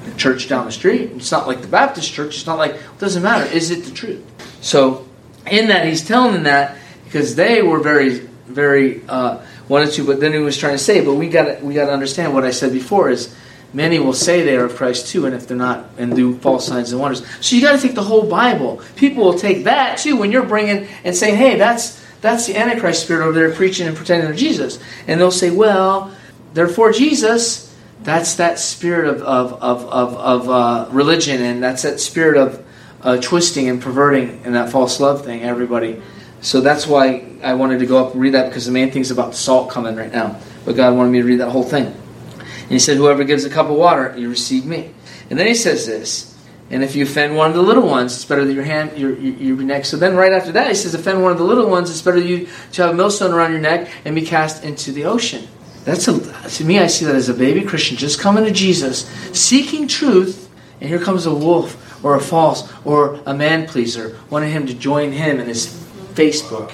the 0.06 0.14
church 0.16 0.48
down 0.48 0.66
the 0.66 0.72
street. 0.72 1.12
It's 1.14 1.32
not 1.32 1.48
like 1.48 1.62
the 1.62 1.68
Baptist 1.68 2.14
church. 2.14 2.36
It's 2.36 2.46
not 2.46 2.58
like. 2.58 2.76
It 2.76 3.00
doesn't 3.00 3.24
matter. 3.24 3.52
Is 3.52 3.72
it 3.72 3.84
the 3.84 3.92
truth? 3.92 4.24
So, 4.62 5.05
in 5.48 5.68
that, 5.68 5.88
he's 5.88 6.06
telling 6.06 6.34
them 6.34 6.44
that 6.44 6.78
because 7.06 7.36
they 7.36 7.62
were 7.62 7.80
very, 7.80 8.20
very 8.48 9.02
uh, 9.08 9.42
wanted 9.68 9.92
to. 9.94 10.06
But 10.06 10.20
then 10.20 10.34
he 10.34 10.40
was 10.40 10.58
trying 10.58 10.74
to 10.74 10.84
say, 10.84 11.04
but 11.04 11.16
we 11.16 11.30
got 11.30 11.62
we 11.62 11.74
got 11.74 11.86
to 11.86 11.94
understand 11.94 12.34
what 12.34 12.44
I 12.44 12.52
said 12.52 12.72
before 12.74 13.10
is 13.10 13.36
many 13.74 14.00
will 14.00 14.14
say 14.14 14.44
they 14.44 14.56
are 14.56 14.66
of 14.66 14.76
Christ 14.76 15.08
too, 15.08 15.26
and 15.26 15.36
if 15.36 15.48
they're 15.48 15.58
not, 15.58 15.90
and 15.98 16.16
do 16.16 16.38
false 16.38 16.68
signs 16.68 16.92
and 16.92 17.02
wonders. 17.02 17.26
So 17.42 17.56
you 17.56 17.62
got 17.62 17.74
to 17.80 17.82
take 17.82 17.96
the 17.96 18.04
whole 18.04 18.28
Bible. 18.28 18.82
People 18.96 19.24
will 19.24 19.38
take 19.38 19.66
that 19.66 19.98
too 19.98 20.16
when 20.16 20.32
you're 20.32 20.46
bringing 20.46 20.88
and 21.04 21.16
saying, 21.16 21.36
hey, 21.36 21.58
that's 21.58 22.04
that's 22.22 22.48
the 22.48 22.58
Antichrist 22.58 23.04
spirit 23.04 23.24
over 23.24 23.38
there 23.38 23.52
preaching 23.54 23.88
and 23.88 23.96
pretending 23.96 24.28
they're 24.28 24.36
Jesus. 24.36 24.80
And 25.08 25.20
they'll 25.20 25.32
say, 25.32 25.52
well, 25.52 26.12
they're 26.54 26.68
for 26.68 26.92
Jesus. 26.92 27.72
That's 28.02 28.36
that 28.36 28.60
spirit 28.60 29.08
of, 29.08 29.22
of, 29.22 29.54
of, 29.54 29.86
of, 29.86 30.18
of 30.18 30.50
uh, 30.50 30.88
religion, 30.92 31.42
and 31.42 31.62
that's 31.62 31.84
that 31.84 32.00
spirit 32.00 32.38
of 32.38 32.65
uh, 33.06 33.22
twisting 33.22 33.70
and 33.70 33.82
perverting 33.82 34.42
and 34.44 34.56
that 34.56 34.72
false 34.72 35.00
love 35.00 35.24
thing, 35.24 35.44
everybody. 35.44 36.02
So 36.42 36.60
that's 36.60 36.88
why 36.88 37.24
I 37.44 37.54
wanted 37.54 37.80
to 37.80 37.86
go 37.86 38.04
up 38.04 38.14
and 38.14 38.22
read 38.22 38.34
that 38.34 38.50
because 38.50 38.66
the 38.66 38.72
main 38.72 38.92
thing 38.92 39.02
is 39.02 39.12
about 39.12 39.36
salt 39.36 39.70
coming 39.70 39.96
right 39.96 40.12
now. 40.12 40.40
But 40.66 40.76
God 40.76 40.96
wanted 40.98 41.12
me 41.12 41.22
to 41.22 41.26
read 41.26 41.40
that 41.40 41.52
whole 41.52 41.64
thing. 41.64 41.86
And 41.86 42.72
He 42.72 42.80
said, 42.80 42.98
Whoever 42.98 43.24
gives 43.24 43.46
a 43.46 43.50
cup 43.50 43.68
of 43.68 43.76
water, 43.76 44.16
you 44.18 44.30
receive 44.30 44.66
me. 44.66 44.92
And 45.30 45.40
then 45.40 45.48
He 45.48 45.54
says 45.54 45.86
this. 45.86 46.36
And 46.72 46.84
if 46.84 46.96
you 46.96 47.04
offend 47.04 47.38
one 47.38 47.50
of 47.50 47.56
the 47.56 47.62
little 47.62 47.88
ones, 47.88 48.16
it's 48.16 48.26
better 48.26 48.44
that 48.44 48.54
your 48.54 48.64
hand, 48.64 48.98
your, 48.98 49.16
your, 49.20 49.34
your 49.36 49.58
neck. 49.58 49.86
So 49.86 49.98
then, 49.98 50.16
right 50.16 50.32
after 50.32 50.52
that, 50.54 50.68
he 50.68 50.74
says, 50.74 50.96
offend 50.96 51.22
one 51.22 51.32
of 51.32 51.38
the 51.38 51.44
little 51.44 51.70
ones, 51.70 51.92
it's 51.92 52.02
better 52.02 52.18
you 52.18 52.48
to 52.72 52.82
have 52.82 52.92
a 52.92 52.94
millstone 52.96 53.34
around 53.34 53.52
your 53.52 53.62
neck 53.62 53.88
and 54.04 54.16
be 54.16 54.24
cast 54.24 54.64
into 54.64 54.92
the 54.92 55.06
ocean. 55.06 55.48
That's 55.84 56.08
a, 56.08 56.20
to 56.50 56.66
me, 56.66 56.80
I 56.80 56.88
see 56.88 57.06
that 57.06 57.14
as 57.14 57.30
a 57.30 57.36
baby 57.36 57.62
Christian 57.62 57.98
just 57.98 58.20
coming 58.20 58.46
to 58.46 58.52
Jesus, 58.52 59.06
seeking 59.40 59.88
truth, 59.88 60.50
and 60.82 60.90
here 60.90 60.98
comes 60.98 61.28
a 61.28 61.36
wolf 61.36 61.85
or 62.04 62.16
a 62.16 62.22
false 62.22 62.72
or 62.84 63.20
a 63.26 63.34
man 63.34 63.68
pleaser, 63.68 64.18
wanted 64.30 64.50
him 64.50 64.68
to 64.68 64.74
join 64.74 65.12
him 65.12 65.40
in 65.40 65.48
his 65.48 65.68
Facebook, 66.14 66.72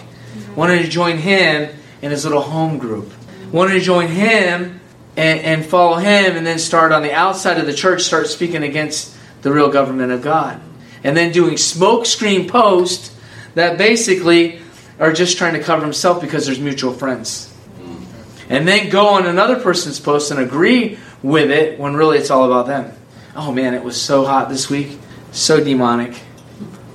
wanted 0.56 0.82
to 0.84 0.90
join 0.90 1.18
him 1.18 1.76
in 2.02 2.12
his 2.12 2.24
little 2.24 2.42
home 2.42 2.78
group, 2.78 3.12
wanted 3.52 3.74
to 3.74 3.80
join 3.80 4.08
him 4.08 4.80
and, 5.16 5.40
and 5.40 5.66
follow 5.66 5.98
him, 5.98 6.38
and 6.38 6.46
then 6.46 6.60
start 6.60 6.92
on 6.92 7.04
the 7.04 7.12
outside 7.12 7.58
of 7.58 7.66
the 7.66 7.74
church, 7.74 8.02
start 8.02 8.28
speaking 8.28 8.64
against 8.64 9.16
the 9.42 9.52
real 9.52 9.70
government 9.70 10.12
of 10.12 10.22
God. 10.22 10.60
And 11.04 11.18
then 11.18 11.32
doing 11.32 11.56
smokescreen 11.56 12.48
posts 12.48 13.16
that 13.56 13.78
basically 13.78 14.60
are 15.00 15.12
just 15.12 15.38
trying 15.38 15.54
to 15.54 15.60
cover 15.60 15.84
himself 15.84 16.22
because 16.22 16.46
there's 16.46 16.60
mutual 16.60 16.94
friends. 16.94 17.52
And 18.50 18.68
then 18.68 18.90
go 18.90 19.08
on 19.08 19.26
another 19.26 19.60
person's 19.60 20.00
post 20.00 20.30
and 20.30 20.40
agree 20.40 21.00
with 21.24 21.52
it 21.52 21.80
when 21.80 21.96
really 21.96 22.18
it's 22.18 22.30
all 22.30 22.46
about 22.46 22.68
them. 22.68 22.94
Oh 23.36 23.52
man, 23.52 23.74
it 23.74 23.84
was 23.84 24.00
so 24.00 24.26
hot 24.26 24.50
this 24.50 24.70
week, 24.70 25.00
so 25.32 25.64
demonic. 25.64 26.22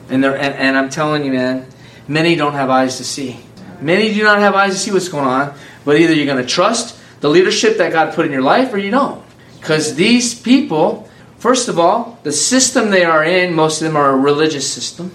And, 0.09 0.25
and, 0.25 0.55
and 0.55 0.79
I'm 0.79 0.89
telling 0.89 1.25
you, 1.25 1.33
man, 1.33 1.67
many 2.07 2.37
don't 2.37 2.53
have 2.53 2.71
eyes 2.71 2.99
to 2.99 3.05
see. 3.05 3.41
Many 3.81 4.15
do 4.15 4.23
not 4.23 4.39
have 4.39 4.55
eyes 4.55 4.75
to 4.75 4.79
see 4.79 4.93
what's 4.93 5.09
going 5.09 5.27
on, 5.27 5.55
but 5.85 5.97
either 5.97 6.15
you're 6.15 6.27
going 6.27 6.43
to 6.43 6.49
trust 6.49 6.99
the 7.21 7.29
leadership 7.29 7.79
that 7.79 7.93
God 7.93 8.15
put 8.15 8.27
in 8.27 8.33
your 8.33 8.43
life 8.43 8.73
or 8.73 8.79
you 8.79 8.91
don't. 8.91 9.25
Because 9.59 9.97
these 9.97 10.39
people, 10.39 11.07
First 11.39 11.69
of 11.69 11.79
all, 11.79 12.19
the 12.25 12.33
system 12.33 12.91
they 12.91 13.05
are 13.05 13.23
in, 13.23 13.55
most 13.55 13.81
of 13.81 13.87
them 13.87 13.97
are 13.97 14.11
a 14.11 14.17
religious 14.17 14.69
system. 14.69 15.13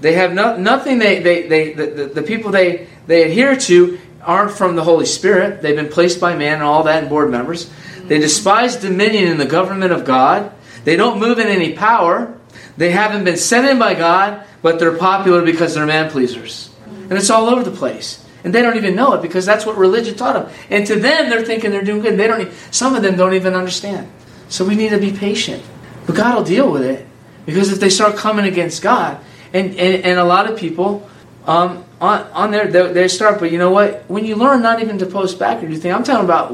They 0.00 0.14
have 0.14 0.32
no, 0.32 0.56
nothing, 0.56 0.98
they, 0.98 1.20
they, 1.20 1.48
they, 1.48 1.72
the, 1.72 1.86
the, 1.86 2.04
the 2.06 2.22
people 2.22 2.50
they, 2.50 2.86
they 3.06 3.24
adhere 3.24 3.54
to 3.54 3.98
aren't 4.22 4.52
from 4.52 4.74
the 4.74 4.84
Holy 4.84 5.04
Spirit. 5.04 5.60
They've 5.60 5.76
been 5.76 5.90
placed 5.90 6.20
by 6.20 6.34
man 6.34 6.54
and 6.54 6.62
all 6.62 6.84
that, 6.84 7.02
and 7.02 7.10
board 7.10 7.30
members. 7.30 7.70
They 8.04 8.18
despise 8.18 8.76
dominion 8.76 9.24
in 9.24 9.36
the 9.38 9.44
government 9.44 9.92
of 9.92 10.06
God. 10.06 10.50
They 10.84 10.96
don't 10.96 11.18
move 11.18 11.38
in 11.38 11.48
any 11.48 11.72
power. 11.72 12.38
They 12.76 12.90
haven't 12.90 13.24
been 13.24 13.36
sent 13.36 13.68
in 13.68 13.78
by 13.78 13.94
God, 13.94 14.44
but 14.62 14.78
they're 14.78 14.96
popular 14.96 15.42
because 15.42 15.74
they're 15.74 15.86
man 15.86 16.10
pleasers. 16.10 16.70
And 16.86 17.12
it's 17.12 17.30
all 17.30 17.48
over 17.48 17.62
the 17.62 17.70
place. 17.70 18.24
And 18.44 18.54
they 18.54 18.60
don't 18.60 18.76
even 18.76 18.94
know 18.94 19.14
it 19.14 19.22
because 19.22 19.46
that's 19.46 19.64
what 19.64 19.76
religion 19.76 20.16
taught 20.16 20.34
them. 20.34 20.54
And 20.68 20.86
to 20.86 20.96
them, 20.96 21.30
they're 21.30 21.44
thinking 21.44 21.70
they're 21.70 21.82
doing 21.82 22.02
good. 22.02 22.18
They 22.18 22.26
don't. 22.26 22.52
Some 22.70 22.94
of 22.94 23.02
them 23.02 23.16
don't 23.16 23.34
even 23.34 23.54
understand. 23.54 24.10
So 24.48 24.64
we 24.64 24.74
need 24.74 24.90
to 24.90 24.98
be 24.98 25.12
patient. 25.12 25.62
But 26.06 26.16
God 26.16 26.36
will 26.36 26.44
deal 26.44 26.70
with 26.70 26.82
it. 26.82 27.06
Because 27.46 27.72
if 27.72 27.80
they 27.80 27.88
start 27.88 28.16
coming 28.16 28.44
against 28.44 28.82
God, 28.82 29.18
and, 29.52 29.70
and, 29.70 30.04
and 30.04 30.18
a 30.18 30.24
lot 30.24 30.50
of 30.50 30.58
people 30.58 31.08
um, 31.46 31.84
on, 32.00 32.22
on 32.32 32.50
there, 32.50 32.66
they, 32.66 32.92
they 32.92 33.08
start, 33.08 33.38
but 33.38 33.50
you 33.50 33.58
know 33.58 33.70
what? 33.70 34.04
When 34.08 34.24
you 34.24 34.36
learn 34.36 34.62
not 34.62 34.82
even 34.82 34.98
to 34.98 35.06
post 35.06 35.38
back 35.38 35.62
or 35.62 35.68
do 35.68 35.76
things, 35.76 35.94
I'm 35.94 36.04
talking 36.04 36.24
about 36.24 36.52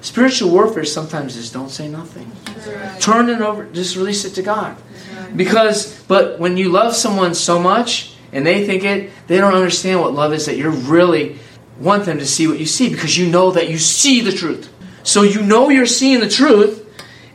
spiritual 0.00 0.50
warfare 0.50 0.84
sometimes 0.84 1.36
is 1.36 1.52
don't 1.52 1.70
say 1.70 1.88
nothing. 1.88 2.30
Right. 2.66 3.00
Turn 3.00 3.28
it 3.28 3.40
over, 3.40 3.64
just 3.66 3.96
release 3.96 4.24
it 4.24 4.34
to 4.34 4.42
God. 4.42 4.76
Right. 5.16 5.36
Because, 5.36 6.02
but 6.04 6.38
when 6.38 6.56
you 6.56 6.70
love 6.70 6.94
someone 6.94 7.34
so 7.34 7.58
much 7.58 8.14
and 8.32 8.46
they 8.46 8.66
think 8.66 8.84
it, 8.84 9.10
they 9.26 9.38
don't 9.38 9.54
understand 9.54 10.00
what 10.00 10.12
love 10.12 10.32
is, 10.32 10.46
that 10.46 10.56
you 10.56 10.70
really 10.70 11.38
want 11.78 12.04
them 12.04 12.18
to 12.18 12.26
see 12.26 12.46
what 12.46 12.58
you 12.58 12.66
see 12.66 12.90
because 12.90 13.16
you 13.16 13.28
know 13.28 13.52
that 13.52 13.70
you 13.70 13.78
see 13.78 14.20
the 14.20 14.32
truth. 14.32 14.72
So 15.02 15.22
you 15.22 15.42
know 15.42 15.68
you're 15.70 15.86
seeing 15.86 16.20
the 16.20 16.28
truth, 16.28 16.84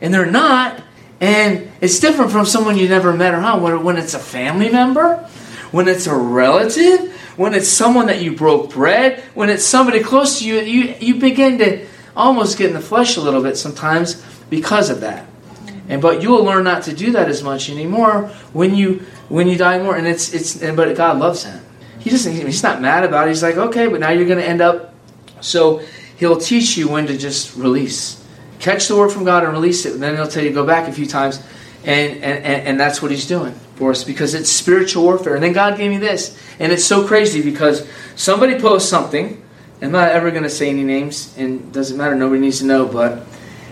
and 0.00 0.12
they're 0.12 0.30
not. 0.30 0.80
And 1.20 1.70
it's 1.80 1.98
different 2.00 2.30
from 2.30 2.46
someone 2.46 2.76
you 2.76 2.88
never 2.88 3.12
met 3.12 3.34
around. 3.34 3.62
When, 3.62 3.82
when 3.82 3.96
it's 3.96 4.14
a 4.14 4.18
family 4.18 4.70
member, 4.70 5.16
when 5.70 5.88
it's 5.88 6.06
a 6.06 6.14
relative, 6.14 7.12
when 7.36 7.54
it's 7.54 7.68
someone 7.68 8.06
that 8.06 8.22
you 8.22 8.36
broke 8.36 8.70
bread, 8.70 9.20
when 9.34 9.48
it's 9.48 9.64
somebody 9.64 10.00
close 10.00 10.38
to 10.38 10.46
you, 10.46 10.60
you, 10.60 10.94
you 11.00 11.14
begin 11.16 11.58
to 11.58 11.86
almost 12.16 12.58
get 12.58 12.68
in 12.68 12.74
the 12.74 12.80
flesh 12.80 13.16
a 13.16 13.20
little 13.20 13.42
bit 13.42 13.56
sometimes 13.56 14.22
because 14.50 14.90
of 14.90 15.00
that. 15.00 15.26
And 15.88 16.00
but 16.00 16.22
you 16.22 16.30
will 16.30 16.44
learn 16.44 16.64
not 16.64 16.84
to 16.84 16.94
do 16.94 17.12
that 17.12 17.28
as 17.28 17.42
much 17.42 17.68
anymore 17.68 18.28
when 18.52 18.74
you 18.74 19.02
when 19.28 19.48
you 19.48 19.58
die 19.58 19.82
more. 19.82 19.96
And 19.96 20.06
it's 20.06 20.32
it's 20.32 20.56
but 20.56 20.94
God 20.96 21.18
loves 21.18 21.44
that. 21.44 21.60
He 21.98 22.10
doesn't. 22.10 22.34
He's 22.34 22.62
not 22.62 22.80
mad 22.80 23.04
about 23.04 23.26
it. 23.26 23.30
He's 23.30 23.42
like, 23.42 23.56
okay, 23.56 23.88
but 23.88 24.00
now 24.00 24.10
you're 24.10 24.26
going 24.26 24.38
to 24.38 24.46
end 24.46 24.60
up. 24.60 24.94
So 25.40 25.82
he'll 26.18 26.36
teach 26.36 26.76
you 26.76 26.88
when 26.88 27.06
to 27.06 27.16
just 27.16 27.56
release, 27.56 28.22
catch 28.60 28.88
the 28.88 28.96
word 28.96 29.10
from 29.10 29.24
God 29.24 29.42
and 29.42 29.52
release 29.52 29.86
it. 29.86 29.94
And 29.94 30.02
then 30.02 30.14
he'll 30.14 30.28
tell 30.28 30.44
you 30.44 30.52
go 30.52 30.66
back 30.66 30.88
a 30.88 30.92
few 30.92 31.06
times, 31.06 31.42
and 31.84 32.12
and 32.16 32.44
and, 32.44 32.68
and 32.68 32.80
that's 32.80 33.02
what 33.02 33.10
he's 33.10 33.26
doing 33.26 33.54
for 33.76 33.90
us 33.90 34.04
because 34.04 34.34
it's 34.34 34.50
spiritual 34.50 35.04
warfare. 35.04 35.34
And 35.34 35.42
then 35.42 35.52
God 35.52 35.76
gave 35.76 35.90
me 35.90 35.98
this, 35.98 36.38
and 36.58 36.72
it's 36.72 36.84
so 36.84 37.06
crazy 37.06 37.42
because 37.42 37.86
somebody 38.16 38.58
posts 38.58 38.88
something. 38.88 39.42
I'm 39.84 39.92
not 39.92 40.08
ever 40.08 40.30
going 40.30 40.44
to 40.44 40.50
say 40.50 40.70
any 40.70 40.82
names, 40.82 41.34
and 41.36 41.72
doesn't 41.72 41.96
matter. 41.96 42.14
Nobody 42.14 42.40
needs 42.40 42.60
to 42.60 42.64
know, 42.64 42.86
but 42.86 43.26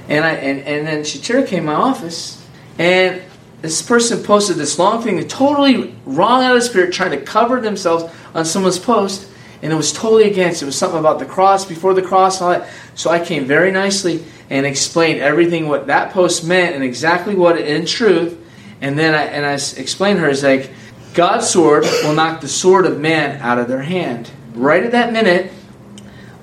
and 0.08 0.24
I 0.24 0.32
and, 0.32 0.60
and 0.60 0.86
then 0.86 1.00
Shatira 1.00 1.46
came 1.46 1.64
to 1.64 1.66
my 1.66 1.74
office, 1.74 2.46
and 2.78 3.22
this 3.62 3.80
person 3.80 4.22
posted 4.22 4.56
this 4.56 4.78
long 4.78 5.02
thing, 5.02 5.26
totally 5.26 5.94
wrong 6.04 6.42
out 6.42 6.56
of 6.56 6.62
spirit, 6.64 6.92
trying 6.92 7.12
to 7.12 7.20
cover 7.20 7.60
themselves 7.60 8.12
on 8.34 8.44
someone's 8.44 8.78
post, 8.78 9.30
and 9.62 9.72
it 9.72 9.76
was 9.76 9.92
totally 9.92 10.24
against. 10.24 10.60
It 10.60 10.66
was 10.66 10.76
something 10.76 10.98
about 10.98 11.18
the 11.18 11.24
cross, 11.24 11.64
before 11.64 11.94
the 11.94 12.02
cross, 12.02 12.40
and 12.40 12.44
all 12.44 12.58
that. 12.58 12.68
So 12.94 13.08
I 13.08 13.24
came 13.24 13.46
very 13.46 13.70
nicely 13.70 14.22
and 14.50 14.66
explained 14.66 15.20
everything 15.20 15.66
what 15.66 15.86
that 15.86 16.12
post 16.12 16.44
meant 16.44 16.74
and 16.74 16.84
exactly 16.84 17.34
what 17.34 17.56
it 17.56 17.66
in 17.66 17.86
truth. 17.86 18.38
And 18.82 18.98
then 18.98 19.14
I 19.14 19.22
and 19.22 19.46
I 19.46 19.54
explained 19.54 20.18
her 20.18 20.28
is 20.28 20.42
like 20.42 20.70
God's 21.14 21.48
sword 21.48 21.84
will 22.02 22.14
knock 22.14 22.42
the 22.42 22.48
sword 22.48 22.84
of 22.84 23.00
man 23.00 23.40
out 23.40 23.58
of 23.58 23.68
their 23.68 23.82
hand. 23.82 24.30
Right 24.54 24.82
at 24.82 24.92
that 24.92 25.12
minute, 25.12 25.52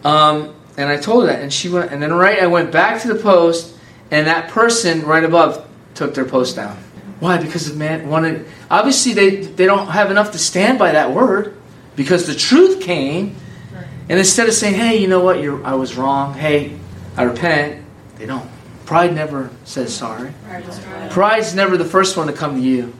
um, 0.03 0.55
and 0.77 0.89
I 0.89 0.97
told 0.97 1.23
her 1.23 1.27
that, 1.27 1.41
and 1.41 1.51
she 1.51 1.69
went, 1.69 1.91
and 1.91 2.01
then 2.01 2.13
right, 2.13 2.41
I 2.41 2.47
went 2.47 2.71
back 2.71 3.01
to 3.01 3.07
the 3.07 3.19
post, 3.21 3.75
and 4.11 4.27
that 4.27 4.49
person 4.49 5.05
right 5.05 5.23
above 5.23 5.67
took 5.93 6.13
their 6.13 6.25
post 6.25 6.55
down. 6.55 6.77
Why? 7.19 7.37
Because 7.37 7.69
the 7.69 7.77
man 7.77 8.07
wanted. 8.07 8.45
Obviously, 8.71 9.13
they 9.13 9.35
they 9.41 9.65
don't 9.65 9.87
have 9.87 10.09
enough 10.09 10.31
to 10.31 10.37
stand 10.37 10.79
by 10.79 10.93
that 10.93 11.11
word, 11.11 11.57
because 11.95 12.27
the 12.27 12.35
truth 12.35 12.81
came, 12.81 13.35
and 14.07 14.17
instead 14.17 14.47
of 14.47 14.53
saying, 14.53 14.75
"Hey, 14.75 14.97
you 15.01 15.07
know 15.07 15.19
what? 15.19 15.41
You're 15.41 15.63
I 15.65 15.73
was 15.73 15.97
wrong. 15.97 16.33
Hey, 16.33 16.77
I 17.17 17.23
repent," 17.23 17.83
they 18.17 18.25
don't. 18.25 18.49
Pride 18.85 19.13
never 19.13 19.49
says 19.65 19.93
sorry. 19.93 20.33
Pride's 21.11 21.53
never 21.53 21.77
the 21.77 21.85
first 21.85 22.15
one 22.15 22.27
to 22.27 22.33
come 22.33 22.55
to 22.55 22.61
you. 22.61 22.93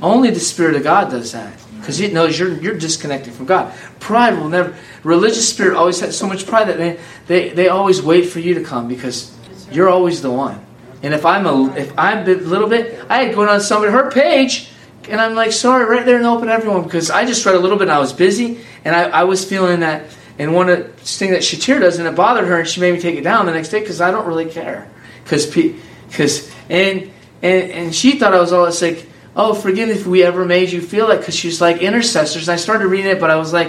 Only 0.00 0.30
the 0.30 0.40
Spirit 0.40 0.76
of 0.76 0.84
God 0.84 1.10
does 1.10 1.32
that 1.32 1.52
because 1.80 2.00
it 2.00 2.12
knows 2.12 2.38
you're 2.38 2.60
you're 2.60 2.76
disconnected 2.76 3.32
from 3.32 3.46
God. 3.46 3.74
Pride 3.98 4.38
will 4.38 4.48
never. 4.48 4.76
Religious 5.02 5.48
spirit 5.48 5.76
always 5.76 6.00
has 6.00 6.16
so 6.16 6.26
much 6.26 6.46
pride 6.46 6.68
that 6.68 6.76
they 6.76 7.00
they, 7.26 7.48
they 7.50 7.68
always 7.68 8.02
wait 8.02 8.26
for 8.26 8.38
you 8.38 8.54
to 8.54 8.62
come 8.62 8.86
because 8.86 9.34
you're 9.72 9.88
always 9.88 10.22
the 10.22 10.30
one. 10.30 10.64
And 11.02 11.14
if 11.14 11.24
I'm 11.24 11.46
a 11.46 11.74
if 11.76 11.92
I'm 11.98 12.28
a 12.28 12.34
little 12.34 12.68
bit, 12.68 13.04
I 13.08 13.24
had 13.24 13.34
gone 13.34 13.48
on 13.48 13.60
somebody 13.60 13.92
her 13.92 14.10
page, 14.10 14.70
and 15.08 15.20
I'm 15.20 15.34
like, 15.34 15.52
sorry, 15.52 15.84
right 15.84 16.04
there 16.04 16.16
in 16.16 16.22
the 16.22 16.28
open 16.28 16.48
everyone 16.48 16.84
because 16.84 17.10
I 17.10 17.24
just 17.24 17.44
read 17.46 17.54
a 17.54 17.58
little 17.58 17.78
bit 17.78 17.84
and 17.84 17.92
I 17.92 17.98
was 17.98 18.12
busy 18.12 18.60
and 18.84 18.94
I, 18.94 19.04
I 19.04 19.24
was 19.24 19.44
feeling 19.44 19.80
that. 19.80 20.04
And 20.38 20.54
one 20.54 20.70
of 20.70 20.78
the 20.78 20.84
things 21.04 21.32
that 21.32 21.42
Shatir 21.42 21.80
does, 21.80 21.98
and 21.98 22.08
it 22.08 22.14
bothered 22.14 22.48
her, 22.48 22.60
and 22.60 22.68
she 22.68 22.80
made 22.80 22.94
me 22.94 23.00
take 23.00 23.16
it 23.16 23.22
down 23.22 23.44
the 23.44 23.52
next 23.52 23.68
day 23.68 23.80
because 23.80 24.00
I 24.00 24.10
don't 24.10 24.26
really 24.26 24.46
care. 24.46 24.90
Because 25.22 25.46
because 25.46 26.50
and 26.70 27.10
and 27.42 27.70
and 27.70 27.94
she 27.94 28.18
thought 28.18 28.32
I 28.32 28.40
was 28.40 28.52
all 28.52 28.64
it's 28.64 28.80
like 28.80 29.06
oh, 29.40 29.54
forgive 29.54 29.88
if 29.88 30.06
we 30.06 30.22
ever 30.22 30.44
made 30.44 30.70
you 30.70 30.82
feel 30.82 31.08
like, 31.08 31.20
because 31.20 31.34
she's 31.34 31.60
like 31.60 31.78
intercessors. 31.78 32.48
And 32.48 32.54
I 32.54 32.56
started 32.56 32.88
reading 32.88 33.10
it, 33.10 33.20
but 33.20 33.30
I 33.30 33.36
was 33.36 33.52
like, 33.52 33.68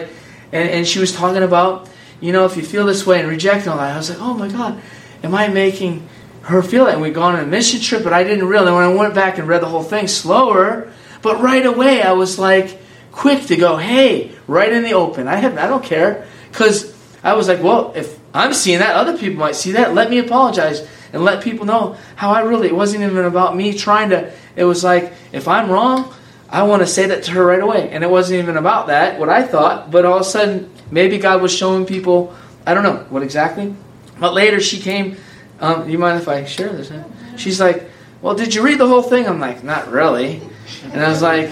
and, 0.51 0.69
and 0.69 0.87
she 0.87 0.99
was 0.99 1.13
talking 1.13 1.43
about, 1.43 1.89
you 2.19 2.33
know, 2.33 2.45
if 2.45 2.57
you 2.57 2.63
feel 2.63 2.85
this 2.85 3.05
way 3.07 3.19
and 3.19 3.29
reject 3.29 3.67
all 3.67 3.77
that. 3.77 3.93
I 3.93 3.97
was 3.97 4.09
like, 4.09 4.19
oh 4.19 4.33
my 4.33 4.49
God, 4.49 4.81
am 5.23 5.33
I 5.33 5.47
making 5.47 6.07
her 6.43 6.61
feel 6.61 6.85
that? 6.85 6.95
And 6.95 7.01
we'd 7.01 7.13
gone 7.13 7.35
on 7.35 7.43
a 7.43 7.47
mission 7.47 7.79
trip, 7.79 8.03
but 8.03 8.11
I 8.11 8.23
didn't 8.23 8.47
realize. 8.47 8.73
When 8.73 8.83
I 8.83 8.93
went 8.93 9.15
back 9.15 9.37
and 9.37 9.47
read 9.47 9.61
the 9.61 9.67
whole 9.67 9.83
thing 9.83 10.07
slower, 10.07 10.91
but 11.21 11.39
right 11.39 11.65
away 11.65 12.01
I 12.01 12.11
was 12.11 12.37
like, 12.37 12.79
quick 13.11 13.45
to 13.45 13.55
go, 13.55 13.77
hey, 13.77 14.31
right 14.47 14.71
in 14.71 14.83
the 14.83 14.93
open. 14.93 15.27
I 15.27 15.35
have, 15.35 15.57
I 15.57 15.67
don't 15.67 15.83
care, 15.83 16.27
because 16.51 16.93
I 17.23 17.33
was 17.33 17.47
like, 17.47 17.61
well, 17.63 17.93
if 17.95 18.19
I'm 18.33 18.53
seeing 18.53 18.79
that, 18.79 18.95
other 18.95 19.17
people 19.17 19.39
might 19.39 19.55
see 19.55 19.73
that. 19.73 19.93
Let 19.93 20.09
me 20.09 20.17
apologize 20.17 20.87
and 21.13 21.23
let 21.23 21.43
people 21.43 21.65
know 21.65 21.97
how 22.15 22.31
I 22.31 22.41
really. 22.41 22.67
It 22.67 22.75
wasn't 22.75 23.03
even 23.03 23.25
about 23.25 23.55
me 23.55 23.77
trying 23.77 24.09
to. 24.09 24.31
It 24.55 24.63
was 24.63 24.83
like, 24.83 25.13
if 25.31 25.47
I'm 25.47 25.69
wrong, 25.69 26.13
I 26.49 26.63
want 26.63 26.81
to 26.81 26.87
say 26.87 27.07
that 27.07 27.23
to 27.23 27.31
her 27.31 27.45
right 27.45 27.61
away. 27.61 27.89
And 27.89 28.03
it 28.03 28.09
wasn't 28.09 28.39
even 28.39 28.57
about 28.57 28.87
that, 28.87 29.19
what 29.19 29.29
I 29.29 29.43
thought, 29.43 29.89
but 29.89 30.05
all 30.05 30.15
of 30.15 30.21
a 30.21 30.25
sudden, 30.25 30.69
maybe 30.91 31.17
God 31.17 31.41
was 31.41 31.55
showing 31.55 31.85
people, 31.85 32.35
I 32.65 32.73
don't 32.73 32.83
know 32.83 33.05
what 33.09 33.23
exactly. 33.23 33.73
But 34.19 34.33
later 34.33 34.59
she 34.59 34.79
came, 34.79 35.17
um, 35.59 35.89
you 35.89 35.97
mind 35.97 36.21
if 36.21 36.27
I 36.27 36.45
share 36.45 36.69
this? 36.69 36.89
Huh? 36.89 37.03
She's 37.37 37.59
like, 37.59 37.89
well, 38.21 38.35
did 38.35 38.53
you 38.53 38.63
read 38.63 38.79
the 38.79 38.87
whole 38.87 39.01
thing? 39.01 39.27
I'm 39.27 39.39
like, 39.39 39.63
not 39.63 39.89
really. 39.91 40.41
And 40.83 41.01
I 41.01 41.09
was 41.09 41.21
like, 41.21 41.49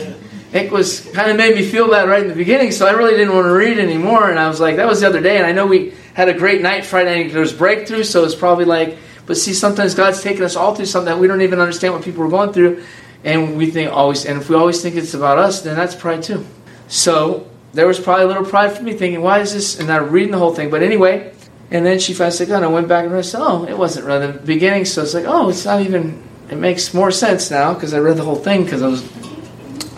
it 0.51 0.72
was 0.72 1.01
kind 1.12 1.32
of 1.32 1.38
made 1.38 1.55
me 1.55 1.64
feel 1.64 1.89
bad 1.89 2.10
right 2.10 2.22
in 2.22 2.28
the 2.28 2.36
beginning, 2.36 2.72
so 2.72 2.88
I 2.88 2.91
really 2.91 3.16
didn't 3.16 3.34
want 3.34 3.45
to 3.45 3.53
read 3.53 3.80
anymore. 3.80 4.30
And 4.30 4.39
I 4.39 4.47
was 4.47 4.60
like, 4.60 4.76
that 4.78 4.88
was 4.88 5.01
the 5.01 5.07
other 5.07 5.22
day, 5.22 5.38
and 5.38 5.45
I 5.45 5.51
know 5.51 5.66
we 5.66 5.93
had 6.14 6.28
a 6.28 6.34
great 6.34 6.62
night 6.62 6.86
Friday 6.86 7.24
night. 7.24 7.32
There 7.32 7.41
was 7.41 7.53
breakthrough, 7.53 8.03
so 8.03 8.26
it's 8.26 8.36
probably 8.36 8.66
like, 8.66 8.97
but 9.30 9.38
see, 9.38 9.54
sometimes 9.54 9.94
God's 9.94 10.24
taking 10.24 10.42
us 10.42 10.56
all 10.56 10.74
through 10.74 10.88
something 10.88 11.14
that 11.14 11.22
we 11.22 11.28
don't 11.28 11.44
even 11.44 11.60
understand 11.60 11.94
what 11.94 12.04
people 12.04 12.24
are 12.24 12.30
going 12.30 12.52
through, 12.52 12.84
and 13.24 13.58
we 13.58 13.70
think 13.70 13.92
always, 13.94 14.26
and 14.26 14.42
if 14.42 14.50
we 14.50 14.56
always 14.56 14.82
think 14.82 14.96
it's 14.96 15.14
about 15.14 15.38
us, 15.38 15.62
then 15.62 15.76
that's 15.76 15.94
pride 15.94 16.24
too. 16.24 16.48
So 16.88 17.48
there 17.74 17.86
was 17.86 18.00
probably 18.00 18.24
a 18.24 18.28
little 18.28 18.44
pride 18.44 18.76
for 18.76 18.82
me, 18.82 18.94
thinking, 18.94 19.22
why 19.22 19.38
is 19.42 19.54
this? 19.54 19.80
And 19.80 19.92
I'm 19.92 20.10
reading 20.10 20.32
the 20.32 20.40
whole 20.40 20.56
thing, 20.56 20.72
but 20.72 20.82
anyway. 20.82 21.32
And 21.70 21.86
then 21.86 22.00
she 22.00 22.16
finally 22.16 22.36
said, 22.38 22.50
and 22.50 22.66
I 22.66 22.70
went 22.70 22.88
back 22.88 23.06
and 23.06 23.14
I 23.14 23.22
said, 23.22 23.42
oh, 23.44 23.66
it 23.66 23.78
wasn't 23.78 24.08
right 24.08 24.18
really 24.18 24.32
the 24.32 24.40
beginning. 24.40 24.86
So 24.86 25.04
it's 25.04 25.14
like, 25.14 25.26
oh, 25.28 25.50
it's 25.50 25.64
not 25.64 25.82
even. 25.82 26.24
It 26.50 26.58
makes 26.58 26.92
more 26.96 27.12
sense 27.12 27.52
now 27.52 27.76
because 27.76 27.94
I 27.94 28.00
read 28.00 28.18
the 28.18 28.24
whole 28.24 28.34
thing 28.36 28.64
because 28.64 28.82
I 28.82 28.88
was. 28.88 29.08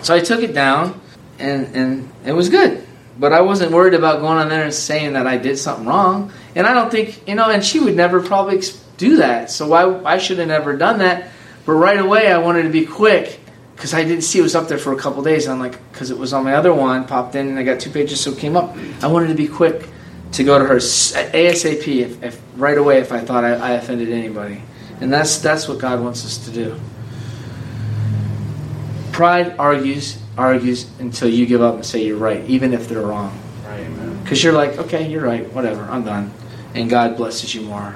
So 0.04 0.14
I 0.14 0.20
took 0.20 0.42
it 0.42 0.54
down, 0.54 1.00
and 1.40 1.74
and 1.74 2.12
it 2.26 2.34
was 2.34 2.50
good. 2.50 2.86
But 3.18 3.32
I 3.32 3.40
wasn't 3.40 3.72
worried 3.72 3.94
about 3.94 4.20
going 4.20 4.40
on 4.40 4.50
there 4.50 4.66
and 4.66 4.74
saying 4.74 5.14
that 5.14 5.26
I 5.26 5.38
did 5.38 5.58
something 5.58 5.86
wrong. 5.86 6.34
And 6.54 6.68
I 6.68 6.74
don't 6.74 6.92
think 6.92 7.26
you 7.30 7.36
know. 7.36 7.50
And 7.50 7.64
she 7.64 7.80
would 7.80 7.96
never 7.96 8.22
probably 8.22 8.62
do 9.02 9.18
that. 9.18 9.50
So 9.50 9.68
why 9.68 9.84
I 10.06 10.18
should 10.20 10.38
have 10.38 10.48
never 10.48 10.78
done 10.78 11.00
that. 11.00 11.30
But 11.66 11.74
right 11.74 12.00
away, 12.00 12.32
I 12.32 12.38
wanted 12.38 12.64
to 12.64 12.70
be 12.70 12.86
quick 12.86 13.40
because 13.76 13.94
I 13.94 14.04
didn't 14.04 14.22
see 14.22 14.40
it 14.40 14.44
was 14.44 14.56
up 14.56 14.68
there 14.68 14.78
for 14.78 14.94
a 14.94 14.96
couple 14.96 15.24
days. 15.24 15.48
I'm 15.48 15.60
like, 15.60 15.78
because 15.92 16.12
it 16.12 16.18
was 16.18 16.34
on 16.34 16.44
my 16.44 16.54
other 16.54 16.74
one, 16.74 17.06
popped 17.08 17.36
in, 17.36 17.48
and 17.48 17.58
I 17.58 17.64
got 17.64 17.80
two 17.80 17.90
pages, 17.90 18.22
so 18.22 18.32
it 18.32 18.38
came 18.38 18.56
up. 18.56 18.78
I 19.02 19.08
wanted 19.08 19.30
to 19.30 19.34
be 19.34 19.48
quick 19.48 19.90
to 20.34 20.44
go 20.44 20.58
to 20.58 20.66
her 20.66 20.78
ASAP 20.78 21.88
if, 21.88 22.24
if 22.24 22.42
right 22.56 22.78
away 22.78 23.00
if 23.00 23.12
I 23.12 23.20
thought 23.20 23.44
I, 23.44 23.54
I 23.54 23.72
offended 23.72 24.10
anybody, 24.10 24.62
and 25.02 25.12
that's 25.12 25.40
that's 25.40 25.68
what 25.68 25.80
God 25.80 26.00
wants 26.00 26.24
us 26.26 26.46
to 26.46 26.52
do. 26.52 26.80
Pride 29.12 29.56
argues 29.58 30.18
argues 30.38 30.88
until 31.00 31.30
you 31.30 31.46
give 31.46 31.62
up 31.62 31.76
and 31.76 31.86
say 31.86 32.06
you're 32.06 32.18
right, 32.18 32.44
even 32.46 32.74
if 32.74 32.88
they're 32.88 33.02
wrong. 33.02 33.38
Because 34.24 34.44
you're 34.44 34.54
like, 34.54 34.78
okay, 34.78 35.10
you're 35.10 35.24
right, 35.24 35.52
whatever, 35.54 35.84
I'm 35.84 36.06
done, 36.06 36.32
and 36.74 36.90
God 36.90 37.18
blesses 37.18 37.54
you 37.54 37.62
more. 37.62 37.96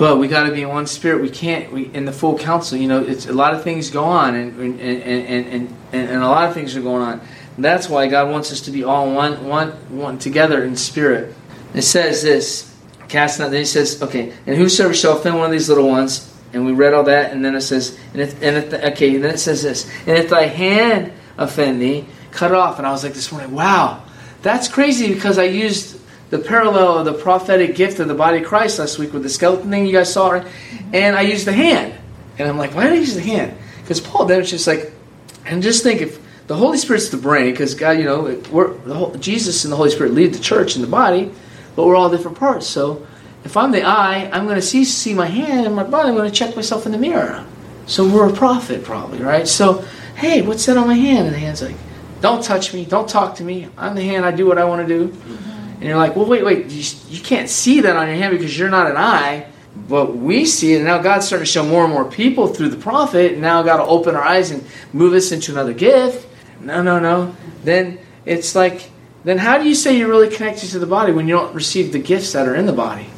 But 0.00 0.16
we 0.16 0.28
got 0.28 0.44
to 0.44 0.52
be 0.52 0.62
in 0.62 0.70
one 0.70 0.86
spirit. 0.86 1.20
We 1.20 1.28
can't. 1.28 1.70
We 1.70 1.84
in 1.92 2.06
the 2.06 2.12
full 2.12 2.38
council. 2.38 2.78
You 2.78 2.88
know, 2.88 3.04
it's 3.04 3.26
a 3.26 3.34
lot 3.34 3.52
of 3.52 3.62
things 3.62 3.90
go 3.90 4.02
on, 4.02 4.34
and 4.34 4.58
and 4.58 4.80
and 4.80 5.46
and, 5.46 5.76
and, 5.92 6.08
and 6.08 6.22
a 6.22 6.26
lot 6.26 6.48
of 6.48 6.54
things 6.54 6.74
are 6.74 6.80
going 6.80 7.02
on. 7.02 7.20
And 7.56 7.62
that's 7.62 7.86
why 7.86 8.06
God 8.06 8.30
wants 8.30 8.50
us 8.50 8.62
to 8.62 8.70
be 8.70 8.82
all 8.82 9.12
one, 9.12 9.44
one, 9.46 9.72
one 9.94 10.18
together 10.18 10.64
in 10.64 10.74
spirit. 10.74 11.34
It 11.74 11.82
says 11.82 12.22
this, 12.22 12.74
cast 13.08 13.40
not. 13.40 13.50
Then 13.50 13.60
He 13.60 13.66
says, 13.66 14.02
okay, 14.02 14.32
and 14.46 14.56
whosoever 14.56 14.94
shall 14.94 15.18
offend 15.18 15.36
one 15.36 15.44
of 15.44 15.52
these 15.52 15.68
little 15.68 15.86
ones, 15.86 16.34
and 16.54 16.64
we 16.64 16.72
read 16.72 16.94
all 16.94 17.04
that, 17.04 17.32
and 17.32 17.44
then 17.44 17.54
it 17.54 17.60
says, 17.60 17.98
and 18.14 18.22
if, 18.22 18.42
and 18.42 18.56
if 18.56 18.70
the, 18.70 18.92
okay, 18.92 19.16
and 19.16 19.22
then 19.22 19.34
it 19.34 19.38
says 19.38 19.62
this, 19.62 19.86
and 20.06 20.16
if 20.16 20.30
thy 20.30 20.46
hand 20.46 21.12
offend 21.36 21.82
thee, 21.82 22.06
cut 22.30 22.52
it 22.52 22.56
off. 22.56 22.78
And 22.78 22.86
I 22.86 22.90
was 22.90 23.04
like 23.04 23.12
this 23.12 23.30
morning, 23.30 23.52
wow, 23.52 24.02
that's 24.40 24.66
crazy 24.66 25.12
because 25.12 25.36
I 25.36 25.44
used 25.44 25.99
the 26.30 26.38
parallel 26.38 26.98
of 26.98 27.04
the 27.04 27.12
prophetic 27.12 27.74
gift 27.74 27.98
of 27.98 28.08
the 28.08 28.14
body 28.14 28.38
of 28.38 28.44
Christ 28.44 28.78
last 28.78 28.98
week 28.98 29.12
with 29.12 29.22
the 29.22 29.28
skeleton 29.28 29.70
thing 29.70 29.86
you 29.86 29.92
guys 29.92 30.12
saw, 30.12 30.30
right? 30.30 30.46
and 30.92 31.16
I 31.16 31.22
used 31.22 31.46
the 31.46 31.52
hand. 31.52 31.94
And 32.38 32.48
I'm 32.48 32.56
like, 32.56 32.74
why 32.74 32.84
did 32.84 32.94
I 32.94 32.96
use 32.96 33.14
the 33.14 33.20
hand? 33.20 33.56
Because 33.82 34.00
Paul 34.00 34.26
then 34.26 34.40
it's 34.40 34.50
just 34.50 34.66
like, 34.66 34.92
and 35.44 35.62
just 35.62 35.82
think 35.82 36.00
if 36.00 36.18
the 36.46 36.56
Holy 36.56 36.78
Spirit's 36.78 37.10
the 37.10 37.16
brain, 37.16 37.50
because 37.50 37.74
God, 37.74 37.98
you 37.98 38.04
know, 38.04 38.40
whole, 38.92 39.14
Jesus 39.16 39.64
and 39.64 39.72
the 39.72 39.76
Holy 39.76 39.90
Spirit 39.90 40.14
lead 40.14 40.32
the 40.32 40.38
church 40.38 40.74
and 40.74 40.84
the 40.84 40.88
body, 40.88 41.32
but 41.76 41.86
we're 41.86 41.96
all 41.96 42.10
different 42.10 42.38
parts. 42.38 42.66
So 42.66 43.06
if 43.44 43.56
I'm 43.56 43.72
the 43.72 43.82
eye, 43.82 44.30
I'm 44.32 44.44
going 44.44 44.56
to 44.56 44.62
see 44.62 44.84
see 44.84 45.14
my 45.14 45.26
hand 45.26 45.66
and 45.66 45.74
my 45.74 45.84
body. 45.84 46.08
I'm 46.08 46.14
going 46.14 46.30
to 46.30 46.34
check 46.34 46.56
myself 46.56 46.86
in 46.86 46.92
the 46.92 46.98
mirror. 46.98 47.44
So 47.86 48.08
we're 48.08 48.28
a 48.28 48.32
prophet, 48.32 48.84
probably, 48.84 49.20
right? 49.20 49.48
So, 49.48 49.84
hey, 50.16 50.42
what's 50.42 50.66
that 50.66 50.76
on 50.76 50.86
my 50.86 50.94
hand? 50.94 51.26
And 51.26 51.34
the 51.34 51.40
hand's 51.40 51.62
like, 51.62 51.76
don't 52.20 52.42
touch 52.42 52.74
me, 52.74 52.84
don't 52.84 53.08
talk 53.08 53.36
to 53.36 53.44
me. 53.44 53.68
I'm 53.76 53.94
the 53.94 54.02
hand. 54.02 54.24
I 54.24 54.30
do 54.30 54.46
what 54.46 54.58
I 54.58 54.64
want 54.64 54.86
to 54.86 54.88
do. 54.88 55.08
Mm-hmm. 55.08 55.59
And 55.80 55.88
you're 55.88 55.96
like, 55.96 56.14
well, 56.14 56.26
wait, 56.26 56.44
wait, 56.44 56.66
you, 56.66 56.84
you 57.08 57.22
can't 57.22 57.48
see 57.48 57.80
that 57.80 57.96
on 57.96 58.06
your 58.06 58.16
hand 58.16 58.36
because 58.36 58.56
you're 58.58 58.68
not 58.68 58.90
an 58.90 58.98
eye. 58.98 59.46
But 59.88 60.14
we 60.14 60.44
see 60.44 60.74
it, 60.74 60.76
and 60.76 60.84
now 60.84 60.98
God's 60.98 61.26
starting 61.26 61.46
to 61.46 61.50
show 61.50 61.64
more 61.64 61.84
and 61.84 61.92
more 61.92 62.04
people 62.04 62.48
through 62.48 62.68
the 62.68 62.76
prophet, 62.76 63.32
and 63.32 63.40
now 63.40 63.62
God 63.62 63.80
will 63.80 63.90
open 63.90 64.14
our 64.14 64.22
eyes 64.22 64.50
and 64.50 64.64
move 64.92 65.14
us 65.14 65.32
into 65.32 65.52
another 65.52 65.72
gift. 65.72 66.28
No, 66.60 66.82
no, 66.82 66.98
no. 66.98 67.34
Then 67.64 67.98
it's 68.26 68.54
like, 68.54 68.90
then 69.24 69.38
how 69.38 69.58
do 69.58 69.66
you 69.66 69.74
say 69.74 69.96
you're 69.96 70.08
really 70.08 70.28
connected 70.28 70.68
to 70.70 70.78
the 70.78 70.86
body 70.86 71.12
when 71.12 71.28
you 71.28 71.34
don't 71.34 71.54
receive 71.54 71.92
the 71.92 71.98
gifts 71.98 72.32
that 72.32 72.46
are 72.46 72.54
in 72.54 72.66
the 72.66 72.72
body? 72.72 73.08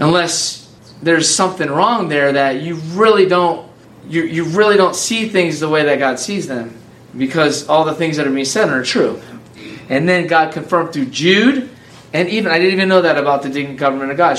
Unless 0.00 0.74
there's 1.02 1.32
something 1.32 1.68
wrong 1.68 2.08
there 2.08 2.32
that 2.32 2.62
you 2.62 2.74
really 2.74 3.26
don't 3.26 3.70
you, 4.08 4.22
you 4.24 4.44
really 4.44 4.76
don't 4.76 4.96
see 4.96 5.28
things 5.28 5.60
the 5.60 5.68
way 5.68 5.84
that 5.84 5.98
God 5.98 6.18
sees 6.18 6.48
them 6.48 6.76
because 7.16 7.68
all 7.68 7.84
the 7.84 7.94
things 7.94 8.16
that 8.16 8.26
are 8.26 8.30
being 8.30 8.44
said 8.44 8.68
are 8.68 8.82
true. 8.82 9.20
And 9.90 10.08
then 10.08 10.28
God 10.28 10.52
confirmed 10.52 10.92
through 10.94 11.06
Jude, 11.06 11.68
and 12.12 12.28
even 12.28 12.50
I 12.50 12.58
didn't 12.58 12.72
even 12.72 12.88
know 12.88 13.02
that 13.02 13.18
about 13.18 13.42
the 13.42 13.74
government 13.74 14.12
of 14.12 14.16
God, 14.16 14.38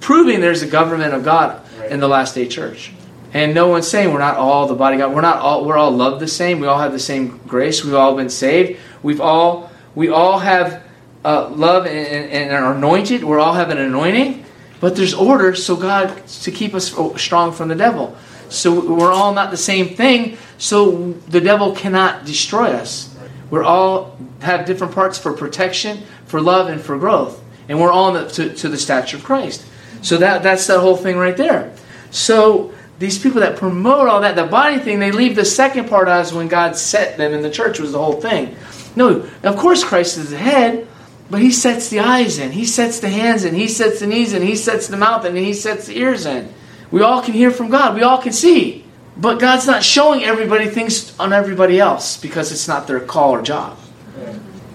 proving 0.00 0.40
there's 0.40 0.62
a 0.62 0.66
government 0.66 1.14
of 1.14 1.24
God 1.24 1.62
in 1.88 2.00
the 2.00 2.08
last 2.08 2.34
day 2.34 2.46
church. 2.46 2.92
And 3.32 3.54
no 3.54 3.68
one's 3.68 3.86
saying 3.86 4.12
we're 4.12 4.18
not 4.18 4.36
all 4.36 4.66
the 4.66 4.74
body 4.74 4.96
of 4.96 5.00
God. 5.00 5.14
We're 5.14 5.20
not 5.20 5.38
all 5.38 5.64
we're 5.64 5.76
all 5.76 5.92
loved 5.92 6.20
the 6.20 6.28
same. 6.28 6.60
We 6.60 6.66
all 6.66 6.78
have 6.78 6.92
the 6.92 6.98
same 6.98 7.40
grace. 7.46 7.84
We've 7.84 7.94
all 7.94 8.16
been 8.16 8.30
saved. 8.30 8.80
We've 9.02 9.20
all 9.20 9.70
we 9.94 10.08
all 10.08 10.38
have 10.38 10.82
uh, 11.24 11.48
love 11.50 11.86
and, 11.86 11.96
and, 11.96 12.32
and 12.32 12.52
are 12.52 12.74
anointed. 12.74 13.22
We 13.22 13.36
all 13.36 13.54
have 13.54 13.70
an 13.70 13.78
anointing. 13.78 14.44
But 14.80 14.96
there's 14.96 15.14
order, 15.14 15.54
so 15.54 15.76
God 15.76 16.26
to 16.26 16.50
keep 16.50 16.74
us 16.74 16.94
strong 17.16 17.52
from 17.52 17.68
the 17.68 17.74
devil. 17.74 18.16
So 18.48 18.94
we're 18.94 19.12
all 19.12 19.34
not 19.34 19.50
the 19.50 19.56
same 19.56 19.94
thing, 19.94 20.38
so 20.56 21.12
the 21.28 21.40
devil 21.40 21.74
cannot 21.74 22.24
destroy 22.24 22.68
us. 22.68 23.07
We're 23.50 23.64
all 23.64 24.16
have 24.40 24.66
different 24.66 24.94
parts 24.94 25.18
for 25.18 25.32
protection, 25.32 26.02
for 26.26 26.40
love, 26.40 26.68
and 26.68 26.80
for 26.80 26.98
growth. 26.98 27.42
And 27.68 27.80
we're 27.80 27.92
all 27.92 28.12
the, 28.12 28.28
to, 28.28 28.54
to 28.54 28.68
the 28.68 28.78
stature 28.78 29.16
of 29.16 29.24
Christ. 29.24 29.64
So 30.02 30.18
that 30.18 30.42
that's 30.42 30.66
that 30.66 30.80
whole 30.80 30.96
thing 30.96 31.16
right 31.16 31.36
there. 31.36 31.74
So 32.10 32.72
these 32.98 33.18
people 33.18 33.40
that 33.40 33.56
promote 33.56 34.08
all 34.08 34.20
that, 34.22 34.36
the 34.36 34.44
body 34.44 34.78
thing, 34.78 34.98
they 34.98 35.12
leave 35.12 35.36
the 35.36 35.44
second 35.44 35.88
part 35.88 36.08
as 36.08 36.32
when 36.32 36.48
God 36.48 36.76
set 36.76 37.16
them 37.16 37.32
in 37.32 37.42
the 37.42 37.50
church 37.50 37.78
was 37.78 37.92
the 37.92 37.98
whole 37.98 38.20
thing. 38.20 38.56
No, 38.96 39.28
of 39.42 39.56
course 39.56 39.84
Christ 39.84 40.18
is 40.18 40.30
the 40.30 40.38
head, 40.38 40.88
but 41.30 41.40
he 41.40 41.52
sets 41.52 41.90
the 41.90 42.00
eyes 42.00 42.38
in, 42.38 42.50
he 42.50 42.64
sets 42.64 43.00
the 43.00 43.08
hands 43.08 43.44
in, 43.44 43.54
he 43.54 43.68
sets 43.68 44.00
the 44.00 44.06
knees 44.06 44.32
in, 44.32 44.42
he 44.42 44.56
sets 44.56 44.88
the 44.88 44.96
mouth 44.96 45.24
in, 45.24 45.36
and 45.36 45.46
he 45.46 45.52
sets 45.52 45.86
the 45.86 45.98
ears 45.98 46.26
in. 46.26 46.52
We 46.90 47.02
all 47.02 47.22
can 47.22 47.34
hear 47.34 47.50
from 47.50 47.68
God, 47.68 47.94
we 47.94 48.02
all 48.02 48.18
can 48.18 48.32
see. 48.32 48.84
But 49.18 49.40
God's 49.40 49.66
not 49.66 49.82
showing 49.82 50.22
everybody 50.22 50.68
things 50.68 51.18
on 51.18 51.32
everybody 51.32 51.80
else 51.80 52.16
because 52.16 52.52
it's 52.52 52.68
not 52.68 52.86
their 52.86 53.00
call 53.00 53.32
or 53.32 53.42
job. 53.42 53.76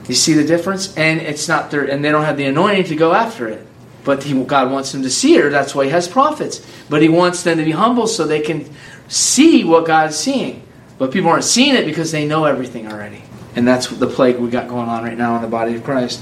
You 0.07 0.15
see 0.15 0.33
the 0.33 0.43
difference? 0.43 0.95
And 0.97 1.21
it's 1.21 1.47
not 1.47 1.71
their 1.71 1.85
and 1.85 2.03
they 2.03 2.11
don't 2.11 2.25
have 2.25 2.37
the 2.37 2.45
anointing 2.45 2.85
to 2.85 2.95
go 2.95 3.13
after 3.13 3.47
it. 3.47 3.65
But 4.03 4.23
he, 4.23 4.43
God 4.43 4.69
wants 4.69 4.91
them 4.91 5.01
to 5.03 5.09
see 5.09 5.35
it, 5.35 5.49
that's 5.49 5.73
why 5.73 5.85
he 5.85 5.91
has 5.91 6.09
prophets. 6.09 6.65
But 6.89 7.01
he 7.01 7.07
wants 7.07 7.43
them 7.43 7.57
to 7.57 7.63
be 7.63 7.71
humble 7.71 8.05
so 8.07 8.25
they 8.25 8.41
can 8.41 8.69
see 9.07 9.63
what 9.63 9.85
God's 9.85 10.17
seeing. 10.17 10.61
But 10.97 11.11
people 11.11 11.29
aren't 11.29 11.45
seeing 11.45 11.75
it 11.75 11.85
because 11.85 12.11
they 12.11 12.27
know 12.27 12.43
everything 12.43 12.91
already. 12.91 13.21
And 13.55 13.65
that's 13.65 13.87
the 13.87 14.07
plague 14.07 14.37
we 14.37 14.49
got 14.49 14.67
going 14.67 14.89
on 14.89 15.03
right 15.03 15.17
now 15.17 15.37
in 15.37 15.41
the 15.41 15.47
body 15.47 15.75
of 15.75 15.85
Christ. 15.85 16.21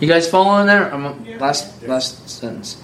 You 0.00 0.08
guys 0.08 0.28
following 0.28 0.66
there? 0.66 0.92
I'm, 0.92 1.38
last 1.38 1.82
last 1.84 2.28
sentence. 2.28 2.82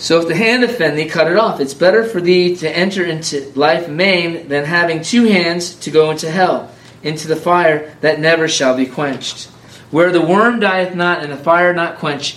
So 0.00 0.18
if 0.18 0.28
the 0.28 0.34
hand 0.34 0.64
offend 0.64 0.96
thee, 0.96 1.04
cut 1.04 1.30
it 1.30 1.36
off. 1.36 1.60
It's 1.60 1.74
better 1.74 2.04
for 2.04 2.22
thee 2.22 2.56
to 2.56 2.76
enter 2.76 3.04
into 3.04 3.52
life 3.54 3.86
maimed 3.86 4.48
than 4.48 4.64
having 4.64 5.02
two 5.02 5.24
hands 5.24 5.74
to 5.80 5.90
go 5.90 6.10
into 6.10 6.30
hell, 6.30 6.74
into 7.02 7.28
the 7.28 7.36
fire 7.36 7.94
that 8.00 8.18
never 8.18 8.48
shall 8.48 8.74
be 8.74 8.86
quenched. 8.86 9.48
Where 9.90 10.10
the 10.10 10.22
worm 10.22 10.58
dieth 10.58 10.94
not 10.94 11.22
and 11.22 11.30
the 11.30 11.36
fire 11.36 11.74
not 11.74 11.98
quenched. 11.98 12.36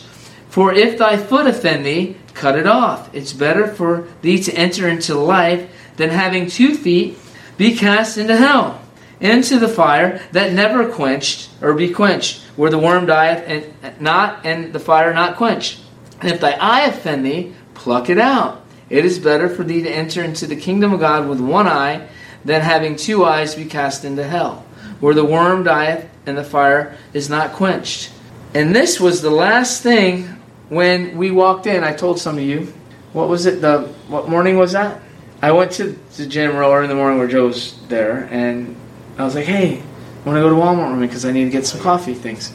For 0.49 0.73
if 0.73 0.97
thy 0.97 1.15
foot 1.15 1.47
offend 1.47 1.85
thee, 1.85 2.17
cut 2.33 2.59
it 2.59 2.67
off. 2.67 3.15
It's 3.15 3.31
better 3.31 3.65
for 3.65 4.09
thee 4.21 4.43
to 4.43 4.53
enter 4.53 4.89
into 4.89 5.15
life 5.15 5.71
than 5.95 6.09
having 6.09 6.47
two 6.47 6.75
feet 6.75 7.17
be 7.55 7.77
cast 7.77 8.17
into 8.17 8.35
hell 8.35 8.81
into 9.21 9.57
the 9.57 9.69
fire 9.69 10.21
that 10.33 10.51
never 10.51 10.91
quenched 10.91 11.49
or 11.61 11.73
be 11.73 11.89
quenched, 11.89 12.41
where 12.57 12.69
the 12.69 12.77
worm 12.77 13.05
dieth 13.05 13.43
and 13.47 14.01
not 14.01 14.45
and 14.45 14.73
the 14.73 14.79
fire 14.79 15.13
not 15.13 15.37
quenched. 15.37 15.79
If 16.23 16.39
thy 16.39 16.51
eye 16.51 16.85
offend 16.85 17.25
thee, 17.25 17.53
pluck 17.73 18.09
it 18.09 18.17
out. 18.17 18.63
It 18.89 19.05
is 19.05 19.19
better 19.19 19.49
for 19.49 19.63
thee 19.63 19.81
to 19.83 19.89
enter 19.89 20.23
into 20.23 20.47
the 20.47 20.55
kingdom 20.55 20.93
of 20.93 20.99
God 20.99 21.27
with 21.27 21.39
one 21.39 21.67
eye 21.67 22.07
than 22.45 22.61
having 22.61 22.95
two 22.95 23.25
eyes 23.25 23.55
be 23.55 23.65
cast 23.65 24.05
into 24.05 24.23
hell, 24.23 24.65
where 24.99 25.13
the 25.13 25.25
worm 25.25 25.63
dieth 25.63 26.09
and 26.25 26.37
the 26.37 26.43
fire 26.43 26.95
is 27.13 27.29
not 27.29 27.53
quenched. 27.53 28.11
And 28.53 28.75
this 28.75 28.99
was 28.99 29.21
the 29.21 29.31
last 29.31 29.81
thing 29.81 30.25
when 30.69 31.17
we 31.17 31.31
walked 31.31 31.65
in. 31.65 31.83
I 31.83 31.93
told 31.93 32.19
some 32.19 32.37
of 32.37 32.43
you. 32.43 32.73
What 33.13 33.29
was 33.29 33.45
it? 33.45 33.61
The 33.61 33.81
what 34.07 34.29
morning 34.29 34.57
was 34.57 34.73
that? 34.73 35.01
I 35.41 35.51
went 35.51 35.71
to 35.73 35.99
the 36.17 36.25
gym 36.25 36.55
earlier 36.55 36.83
in 36.83 36.89
the 36.89 36.95
morning 36.95 37.19
where 37.19 37.27
Joe's 37.27 37.77
there, 37.87 38.27
and 38.31 38.75
I 39.17 39.23
was 39.23 39.35
like, 39.35 39.45
hey, 39.45 39.79
I 39.81 40.25
want 40.25 40.37
to 40.37 40.41
go 40.41 40.49
to 40.49 40.55
Walmart 40.55 40.91
with 40.91 41.01
me 41.01 41.07
because 41.07 41.25
I 41.25 41.31
need 41.31 41.45
to 41.45 41.49
get 41.49 41.65
some 41.65 41.81
coffee 41.81 42.13
things. 42.13 42.53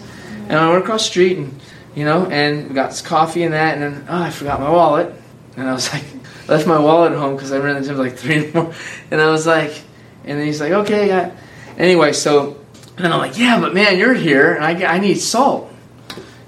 And 0.49 0.55
I 0.55 0.71
went 0.71 0.83
across 0.83 1.03
the 1.03 1.11
street 1.11 1.37
and, 1.37 1.61
you 1.99 2.05
know, 2.05 2.27
and 2.27 2.69
we 2.69 2.75
got 2.77 3.03
coffee 3.05 3.43
and 3.43 3.55
that. 3.55 3.77
And 3.77 3.83
then, 3.83 4.07
oh, 4.09 4.23
I 4.23 4.31
forgot 4.31 4.61
my 4.61 4.71
wallet. 4.71 5.13
And 5.57 5.69
I 5.69 5.73
was 5.73 5.93
like, 5.93 6.05
left 6.47 6.65
my 6.65 6.79
wallet 6.79 7.11
at 7.11 7.19
home 7.19 7.35
because 7.35 7.51
I 7.51 7.59
ran 7.59 7.83
gym 7.83 7.99
like 7.99 8.17
three 8.17 8.39
the 8.39 8.53
morning. 8.55 8.75
And 9.11 9.21
I 9.21 9.31
was 9.31 9.49
like, 9.49 9.83
and 10.25 10.39
then 10.39 10.47
he's 10.47 10.61
like, 10.61 10.71
okay, 10.71 11.09
yeah. 11.09 11.35
Anyway, 11.77 12.13
so, 12.13 12.57
and 12.97 13.09
I'm 13.09 13.19
like, 13.19 13.37
yeah, 13.37 13.61
but 13.61 13.75
man, 13.75 13.99
you're 13.99 14.15
here 14.15 14.55
and 14.55 14.65
I, 14.65 14.95
I 14.95 15.01
need 15.01 15.17
salt. 15.17 15.73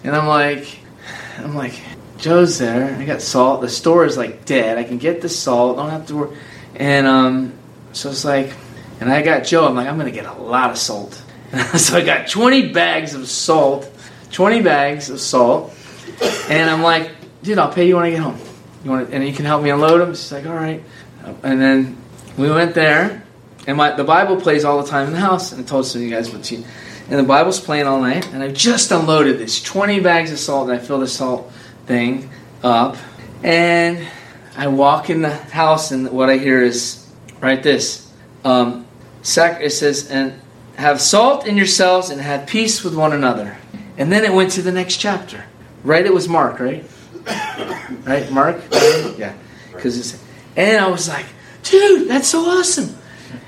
And 0.04 0.14
I'm 0.14 0.28
like, 0.28 0.78
I'm 1.38 1.56
like, 1.56 1.74
Joe's 2.18 2.58
there. 2.58 2.94
I 2.94 3.04
got 3.04 3.20
salt. 3.20 3.60
The 3.60 3.68
store 3.68 4.04
is 4.04 4.16
like 4.16 4.44
dead. 4.44 4.78
I 4.78 4.84
can 4.84 4.98
get 4.98 5.20
the 5.20 5.28
salt. 5.28 5.78
Don't 5.78 5.90
have 5.90 6.06
to 6.06 6.14
worry. 6.14 6.36
And 6.76 7.08
um, 7.08 7.54
so 7.92 8.10
it's 8.10 8.24
like, 8.24 8.52
and 9.00 9.10
I 9.10 9.22
got 9.22 9.42
Joe. 9.42 9.66
I'm 9.66 9.74
like, 9.74 9.88
I'm 9.88 9.96
to 10.06 10.12
get 10.12 10.26
a 10.26 10.40
lot 10.40 10.70
of 10.70 10.78
salt. 10.78 11.20
so 11.76 11.96
I 11.96 12.02
got 12.02 12.28
20 12.28 12.72
bags 12.72 13.14
of 13.14 13.28
salt, 13.28 13.89
20 14.30 14.62
bags 14.62 15.10
of 15.10 15.20
salt, 15.20 15.74
and 16.48 16.70
I'm 16.70 16.82
like, 16.82 17.10
dude, 17.42 17.58
I'll 17.58 17.72
pay 17.72 17.88
you 17.88 17.96
when 17.96 18.04
I 18.04 18.10
get 18.10 18.20
home. 18.20 18.38
You 18.84 18.90
want, 18.90 19.08
to, 19.08 19.14
and 19.14 19.26
you 19.26 19.32
can 19.32 19.44
help 19.44 19.62
me 19.62 19.70
unload 19.70 20.00
them. 20.00 20.10
She's 20.10 20.32
like, 20.32 20.46
all 20.46 20.54
right. 20.54 20.82
And 21.42 21.60
then 21.60 21.96
we 22.36 22.50
went 22.50 22.74
there, 22.74 23.22
and 23.66 23.76
my 23.76 23.92
the 23.92 24.04
Bible 24.04 24.40
plays 24.40 24.64
all 24.64 24.82
the 24.82 24.88
time 24.88 25.08
in 25.08 25.12
the 25.12 25.20
house. 25.20 25.52
And 25.52 25.62
I 25.62 25.66
told 25.66 25.86
some 25.86 26.00
of 26.00 26.06
you 26.06 26.14
guys, 26.14 26.30
but 26.30 26.44
she, 26.46 26.56
and 26.56 27.18
the 27.18 27.24
Bible's 27.24 27.60
playing 27.60 27.86
all 27.86 28.00
night. 28.00 28.32
And 28.32 28.42
I've 28.42 28.54
just 28.54 28.90
unloaded 28.90 29.38
this 29.38 29.62
20 29.62 30.00
bags 30.00 30.32
of 30.32 30.38
salt, 30.38 30.70
and 30.70 30.78
I 30.78 30.82
fill 30.82 31.00
the 31.00 31.08
salt 31.08 31.52
thing 31.86 32.30
up, 32.62 32.96
and 33.42 34.06
I 34.56 34.68
walk 34.68 35.10
in 35.10 35.22
the 35.22 35.34
house, 35.34 35.90
and 35.90 36.10
what 36.10 36.30
I 36.30 36.38
hear 36.38 36.62
is, 36.62 37.06
write 37.40 37.62
this. 37.62 38.10
Um, 38.44 38.86
sac- 39.22 39.60
it 39.60 39.70
says, 39.70 40.10
and 40.10 40.40
have 40.76 41.00
salt 41.00 41.46
in 41.46 41.56
yourselves 41.56 42.10
and 42.10 42.20
have 42.20 42.46
peace 42.46 42.82
with 42.82 42.94
one 42.94 43.12
another. 43.12 43.58
And 44.00 44.10
then 44.10 44.24
it 44.24 44.32
went 44.32 44.52
to 44.52 44.62
the 44.62 44.72
next 44.72 44.96
chapter. 44.96 45.44
Right? 45.84 46.04
It 46.06 46.12
was 46.12 46.26
Mark, 46.26 46.58
right? 46.58 46.84
right? 48.06 48.30
Mark? 48.32 48.62
Yeah. 49.18 49.34
Because 49.72 49.98
it's, 49.98 50.24
and 50.56 50.82
I 50.82 50.88
was 50.88 51.06
like, 51.06 51.26
dude, 51.62 52.08
that's 52.08 52.26
so 52.26 52.40
awesome. 52.40 52.96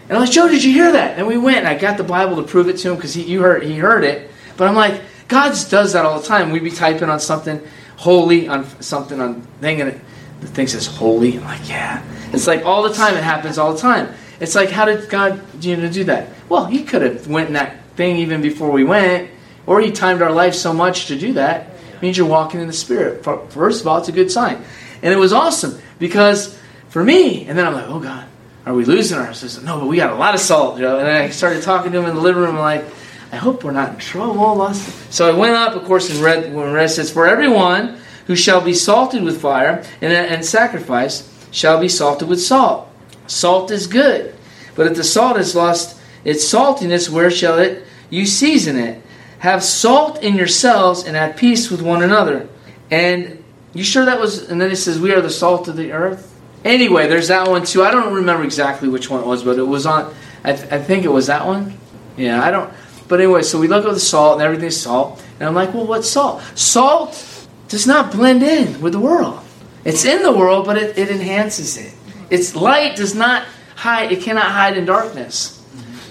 And 0.09 0.19
I 0.19 0.21
was, 0.21 0.29
like, 0.29 0.35
Joe, 0.35 0.49
did 0.49 0.63
you 0.63 0.71
hear 0.75 0.93
that? 0.93 1.19
And 1.19 1.27
we 1.27 1.39
went, 1.39 1.59
and 1.59 1.69
I 1.69 1.79
got 1.79 1.97
the 1.97 2.05
Bible 2.05 2.37
to 2.37 2.43
prove 2.43 2.69
it 2.69 2.77
to 2.79 2.91
him 2.91 2.97
because 2.97 3.15
he, 3.15 3.23
you 3.23 3.41
heard, 3.41 3.63
he 3.63 3.79
heard 3.79 4.05
it. 4.05 4.31
But 4.59 4.69
I'm 4.69 4.75
like, 4.75 5.01
God 5.27 5.57
does 5.71 5.95
that 5.95 6.05
all 6.05 6.21
the 6.21 6.27
time. 6.27 6.51
We'd 6.51 6.63
be 6.63 6.71
typing 6.71 7.09
on 7.09 7.19
something 7.19 7.59
holy, 7.97 8.47
on 8.47 8.67
something 8.83 9.23
on 9.23 9.41
thing, 9.63 9.81
and 9.81 9.89
it, 9.89 10.01
the 10.43 10.49
thing 10.49 10.67
says 10.67 10.87
holy. 10.87 11.39
I'm 11.39 11.45
like, 11.45 11.67
yeah. 11.67 12.05
It's 12.35 12.47
like 12.47 12.67
all 12.67 12.83
the 12.83 12.93
time. 12.93 13.15
It 13.15 13.25
happens 13.25 13.57
all 13.57 13.73
the 13.73 13.81
time. 13.81 14.13
It's 14.39 14.55
like, 14.55 14.69
how 14.69 14.85
did 14.85 15.09
God 15.09 15.41
you 15.65 15.79
know, 15.79 15.91
do 15.91 16.05
that? 16.05 16.29
Well, 16.51 16.67
He 16.67 16.85
could 16.85 17.01
have 17.01 17.27
went 17.27 17.49
in 17.49 17.55
that 17.55 17.83
thing 17.97 18.17
even 18.17 18.43
before 18.43 18.71
we 18.71 18.85
went, 18.85 19.31
or 19.67 19.81
He 19.81 19.91
timed 19.91 20.23
our 20.23 20.33
life 20.33 20.55
so 20.55 20.73
much 20.73 21.07
to 21.07 21.19
do 21.19 21.35
that. 21.35 21.69
Means 22.01 22.19
you're 22.19 22.27
walking 22.27 22.61
in 22.61 22.67
the 22.67 22.73
Spirit. 22.73 23.25
First 23.25 23.81
of 23.81 23.87
all, 23.87 23.99
it's 23.99 24.09
a 24.09 24.13
good 24.13 24.31
sign, 24.31 24.63
and 25.03 25.15
it 25.15 25.17
was 25.17 25.33
awesome 25.33 25.81
because 26.01 26.59
for 26.89 27.03
me, 27.03 27.47
and 27.47 27.57
then 27.57 27.67
I'm 27.67 27.73
like, 27.73 27.87
oh 27.87 28.01
God, 28.01 28.27
are 28.67 28.75
we 28.75 28.85
losing 28.85 29.19
our 29.19 29.33
system? 29.35 29.65
No, 29.65 29.81
but 29.81 29.87
we 29.87 29.97
got 29.97 30.13
a 30.13 30.17
lot 30.17 30.35
of 30.35 30.41
salt, 30.41 30.79
Joe. 30.79 30.99
And 30.99 31.09
I 31.09 31.31
started 31.31 31.63
talking 31.63 31.91
to 31.93 31.99
him 31.99 32.07
in 32.07 32.15
the 32.15 32.21
living 32.21 32.43
room, 32.43 32.57
like, 32.57 32.85
I 33.33 33.37
hope 33.37 33.65
we're 33.65 33.73
not 33.73 33.95
in 33.95 33.99
trouble. 33.99 34.75
So 34.75 35.29
I 35.29 35.37
went 35.37 35.55
up, 35.55 35.75
of 35.75 35.85
course, 35.85 36.11
and 36.11 36.21
read 36.21 36.53
when 36.53 36.73
read 36.73 36.91
says, 36.91 37.11
For 37.11 37.27
everyone 37.27 37.99
who 38.27 38.37
shall 38.37 38.61
be 38.61 38.75
salted 38.75 39.23
with 39.23 39.41
fire 39.41 39.83
and, 40.03 40.13
and 40.13 40.45
sacrifice 40.45 41.29
shall 41.51 41.81
be 41.81 41.89
salted 41.89 42.29
with 42.29 42.43
salt. 42.43 42.89
Salt 43.27 43.71
is 43.71 43.87
good, 43.87 44.35
but 44.75 44.87
if 44.87 44.97
the 44.97 45.05
salt 45.05 45.39
has 45.39 45.57
lost 45.57 45.99
its 46.25 46.45
saltiness, 46.45 47.09
where 47.09 47.31
shall 47.31 47.59
it 47.59 47.85
you 48.11 48.27
season 48.27 48.77
it? 48.77 49.03
Have 49.43 49.65
salt 49.65 50.23
in 50.23 50.37
yourselves 50.37 51.03
and 51.03 51.17
at 51.17 51.37
peace 51.37 51.69
with 51.69 51.83
one 51.83 52.05
another. 52.05 52.49
And 52.93 53.43
you 53.75 53.83
sure 53.83 54.05
that 54.05 54.21
was? 54.21 54.49
And 54.49 54.61
then 54.61 54.71
it 54.71 54.77
says, 54.77 55.01
"We 55.01 55.13
are 55.13 55.21
the 55.21 55.31
salt 55.31 55.67
of 55.67 55.75
the 55.77 55.91
earth." 55.91 56.33
Anyway, 56.65 57.09
there's 57.09 57.27
that 57.27 57.49
one 57.49 57.65
too. 57.65 57.83
I 57.83 57.91
don't 57.91 58.15
remember 58.15 58.45
exactly 58.45 58.89
which 58.89 59.11
one 59.11 59.19
it 59.21 59.27
was, 59.27 59.43
but 59.43 59.59
it 59.59 59.67
was 59.67 59.85
on. 59.85 60.15
I, 60.45 60.53
th- 60.53 60.71
I 60.71 60.79
think 60.79 61.05
it 61.05 61.09
was 61.09 61.27
that 61.27 61.45
one. 61.45 61.77
Yeah, 62.17 62.41
I 62.41 62.53
don't. 62.53 62.73
But 63.09 63.19
anyway, 63.21 63.43
so 63.43 63.59
we 63.59 63.67
look 63.67 63.85
at 63.85 63.93
the 63.93 63.99
salt 63.99 64.35
and 64.35 64.43
everything's 64.43 64.77
salt, 64.77 65.21
and 65.41 65.49
I'm 65.49 65.57
like, 65.57 65.75
well, 65.75 65.87
what's 65.89 66.09
salt? 66.09 66.41
Salt 66.55 67.49
does 67.67 67.85
not 67.85 68.13
blend 68.13 68.45
in 68.45 68.81
with 68.81 68.93
the 68.93 69.01
world. 69.01 69.41
It's 69.85 70.05
in 70.05 70.23
the 70.23 70.31
world, 70.33 70.67
but 70.67 70.79
it, 70.79 70.97
it 70.97 71.11
enhances 71.11 71.77
it. 71.77 71.93
Its 72.31 72.55
light 72.55 72.95
does 72.95 73.17
not 73.17 73.45
hide, 73.75 74.13
it 74.13 74.23
cannot 74.23 74.53
hide 74.53 74.77
in 74.77 74.85
darkness. 74.85 75.62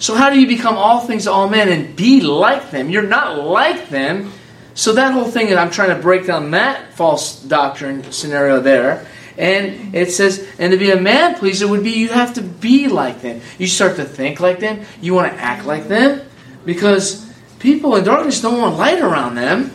So, 0.02 0.16
how 0.16 0.32
do 0.32 0.40
you 0.40 0.48
become 0.48 0.78
all 0.78 1.02
things 1.02 1.26
to 1.26 1.32
all 1.32 1.48
men 1.48 1.70
and 1.70 1.96
be 1.96 2.22
like 2.22 2.72
them? 2.72 2.90
You're 2.90 3.04
not 3.04 3.38
like 3.38 3.90
them. 3.90 4.34
So, 4.74 4.94
that 4.94 5.14
whole 5.14 5.30
thing 5.30 5.50
that 5.50 5.60
I'm 5.60 5.70
trying 5.70 5.96
to 5.96 6.02
break 6.02 6.26
down 6.26 6.50
that 6.52 6.94
false 6.94 7.40
doctrine 7.40 8.12
scenario 8.12 8.60
there. 8.62 9.06
And 9.38 9.94
it 9.94 10.12
says, 10.12 10.44
and 10.58 10.72
to 10.72 10.78
be 10.80 10.90
a 10.90 11.00
man 11.00 11.36
pleaser 11.36 11.68
would 11.68 11.84
be 11.84 11.92
you 11.92 12.10
have 12.10 12.34
to 12.34 12.42
be 12.42 12.88
like 12.88 13.22
them. 13.22 13.42
You 13.60 13.68
start 13.68 13.98
to 13.98 14.04
think 14.04 14.40
like 14.40 14.60
them. 14.60 14.82
You 15.02 15.14
want 15.14 15.34
to 15.34 15.40
act 15.40 15.68
like 15.68 15.88
them. 15.88 16.28
Because 16.66 17.32
people 17.60 17.96
in 17.96 18.04
darkness 18.04 18.42
don't 18.42 18.60
want 18.60 18.78
light 18.78 19.02
around 19.02 19.36
them, 19.36 19.72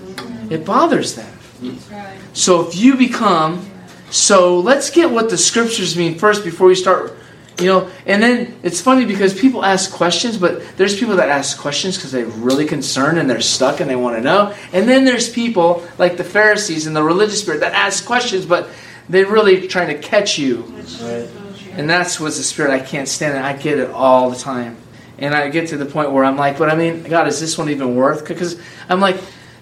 it 0.50 0.64
bothers 0.64 1.14
them. 1.14 1.38
So, 2.32 2.66
if 2.66 2.74
you 2.74 2.96
become 2.96 3.64
so 4.10 4.60
let's 4.60 4.90
get 4.90 5.10
what 5.10 5.30
the 5.30 5.38
scriptures 5.38 5.96
mean 5.96 6.18
first 6.18 6.44
before 6.44 6.68
we 6.68 6.74
start. 6.74 7.15
You 7.58 7.66
know, 7.66 7.90
and 8.04 8.22
then 8.22 8.58
it's 8.62 8.82
funny 8.82 9.06
because 9.06 9.38
people 9.38 9.64
ask 9.64 9.90
questions, 9.90 10.36
but 10.36 10.76
there's 10.76 10.98
people 10.98 11.16
that 11.16 11.30
ask 11.30 11.58
questions 11.58 11.96
because 11.96 12.12
they're 12.12 12.26
really 12.26 12.66
concerned 12.66 13.18
and 13.18 13.30
they're 13.30 13.40
stuck 13.40 13.80
and 13.80 13.88
they 13.88 13.96
want 13.96 14.16
to 14.16 14.22
know. 14.22 14.54
And 14.74 14.86
then 14.86 15.06
there's 15.06 15.30
people 15.30 15.86
like 15.96 16.18
the 16.18 16.24
Pharisees 16.24 16.86
and 16.86 16.94
the 16.94 17.02
religious 17.02 17.40
spirit 17.40 17.60
that 17.60 17.72
ask 17.72 18.04
questions, 18.04 18.44
but 18.44 18.68
they're 19.08 19.26
really 19.26 19.68
trying 19.68 19.88
to 19.88 19.98
catch 19.98 20.38
you. 20.38 20.62
Right. 21.00 21.28
And 21.72 21.88
that's 21.88 22.20
what's 22.20 22.36
the 22.36 22.42
spirit 22.42 22.72
I 22.72 22.80
can't 22.80 23.08
stand 23.08 23.36
it. 23.36 23.42
I 23.42 23.54
get 23.54 23.78
it 23.78 23.90
all 23.90 24.30
the 24.30 24.36
time. 24.36 24.76
And 25.18 25.34
I 25.34 25.48
get 25.48 25.68
to 25.68 25.78
the 25.78 25.86
point 25.86 26.12
where 26.12 26.24
I'm 26.24 26.36
like, 26.36 26.58
but 26.58 26.68
I 26.68 26.74
mean, 26.74 27.04
God, 27.04 27.26
is 27.26 27.40
this 27.40 27.56
one 27.56 27.70
even 27.70 27.96
worth? 27.96 28.26
Because 28.26 28.60
I'm 28.88 29.00
like, 29.00 29.16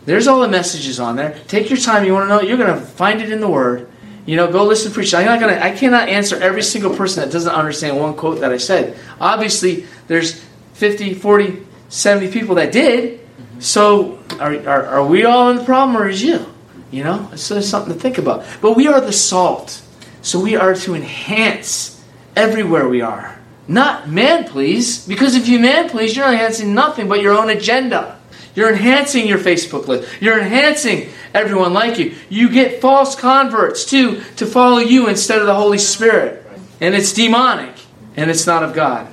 there's 0.04 0.26
all 0.26 0.40
the 0.40 0.48
messages 0.48 0.98
on 0.98 1.16
there. 1.16 1.38
Take 1.46 1.70
your 1.70 1.78
time. 1.78 2.04
You 2.04 2.12
want 2.12 2.24
to 2.24 2.28
know? 2.28 2.40
You're 2.40 2.56
going 2.56 2.74
to 2.74 2.84
find 2.84 3.20
it 3.20 3.30
in 3.30 3.40
the 3.40 3.48
Word. 3.48 3.88
You 4.26 4.36
know, 4.36 4.50
go 4.50 4.64
listen 4.64 4.90
to 4.90 4.94
preach. 4.94 5.12
I'm 5.12 5.26
not 5.26 5.40
gonna. 5.40 5.58
I 5.60 5.72
cannot 5.72 6.08
answer 6.08 6.36
every 6.36 6.62
single 6.62 6.96
person 6.96 7.22
that 7.22 7.32
doesn't 7.32 7.52
understand 7.52 7.98
one 7.98 8.14
quote 8.14 8.40
that 8.40 8.52
I 8.52 8.56
said. 8.56 8.98
Obviously, 9.20 9.86
there's 10.06 10.42
50, 10.74 11.14
40, 11.14 11.66
70 11.88 12.32
people 12.32 12.54
that 12.54 12.72
did. 12.72 13.20
So, 13.58 14.18
are, 14.40 14.54
are, 14.66 14.86
are 14.86 15.06
we 15.06 15.24
all 15.24 15.50
in 15.50 15.58
the 15.58 15.64
problem, 15.64 15.96
or 15.96 16.08
is 16.08 16.22
you? 16.22 16.46
You 16.90 17.04
know, 17.04 17.30
so 17.36 17.56
it's 17.56 17.68
something 17.68 17.92
to 17.92 17.98
think 17.98 18.18
about. 18.18 18.46
But 18.62 18.76
we 18.76 18.86
are 18.86 19.00
the 19.00 19.12
salt, 19.12 19.82
so 20.22 20.40
we 20.40 20.56
are 20.56 20.74
to 20.74 20.94
enhance 20.94 22.02
everywhere 22.36 22.88
we 22.88 23.00
are, 23.00 23.38
not 23.68 24.08
man 24.08 24.44
please. 24.44 25.06
Because 25.06 25.34
if 25.34 25.48
you 25.48 25.58
man 25.58 25.88
please, 25.88 26.16
you're 26.16 26.30
enhancing 26.30 26.74
nothing 26.74 27.08
but 27.08 27.20
your 27.20 27.36
own 27.36 27.50
agenda. 27.50 28.13
You're 28.54 28.70
enhancing 28.70 29.26
your 29.26 29.38
Facebook 29.38 29.88
list. 29.88 30.08
You're 30.20 30.38
enhancing 30.38 31.10
everyone 31.32 31.72
like 31.72 31.98
you. 31.98 32.14
You 32.28 32.48
get 32.48 32.80
false 32.80 33.16
converts 33.16 33.84
too 33.84 34.22
to 34.36 34.46
follow 34.46 34.78
you 34.78 35.08
instead 35.08 35.40
of 35.40 35.46
the 35.46 35.54
Holy 35.54 35.78
Spirit. 35.78 36.46
And 36.80 36.94
it's 36.94 37.12
demonic 37.12 37.74
and 38.16 38.30
it's 38.30 38.46
not 38.46 38.62
of 38.62 38.74
God. 38.74 39.12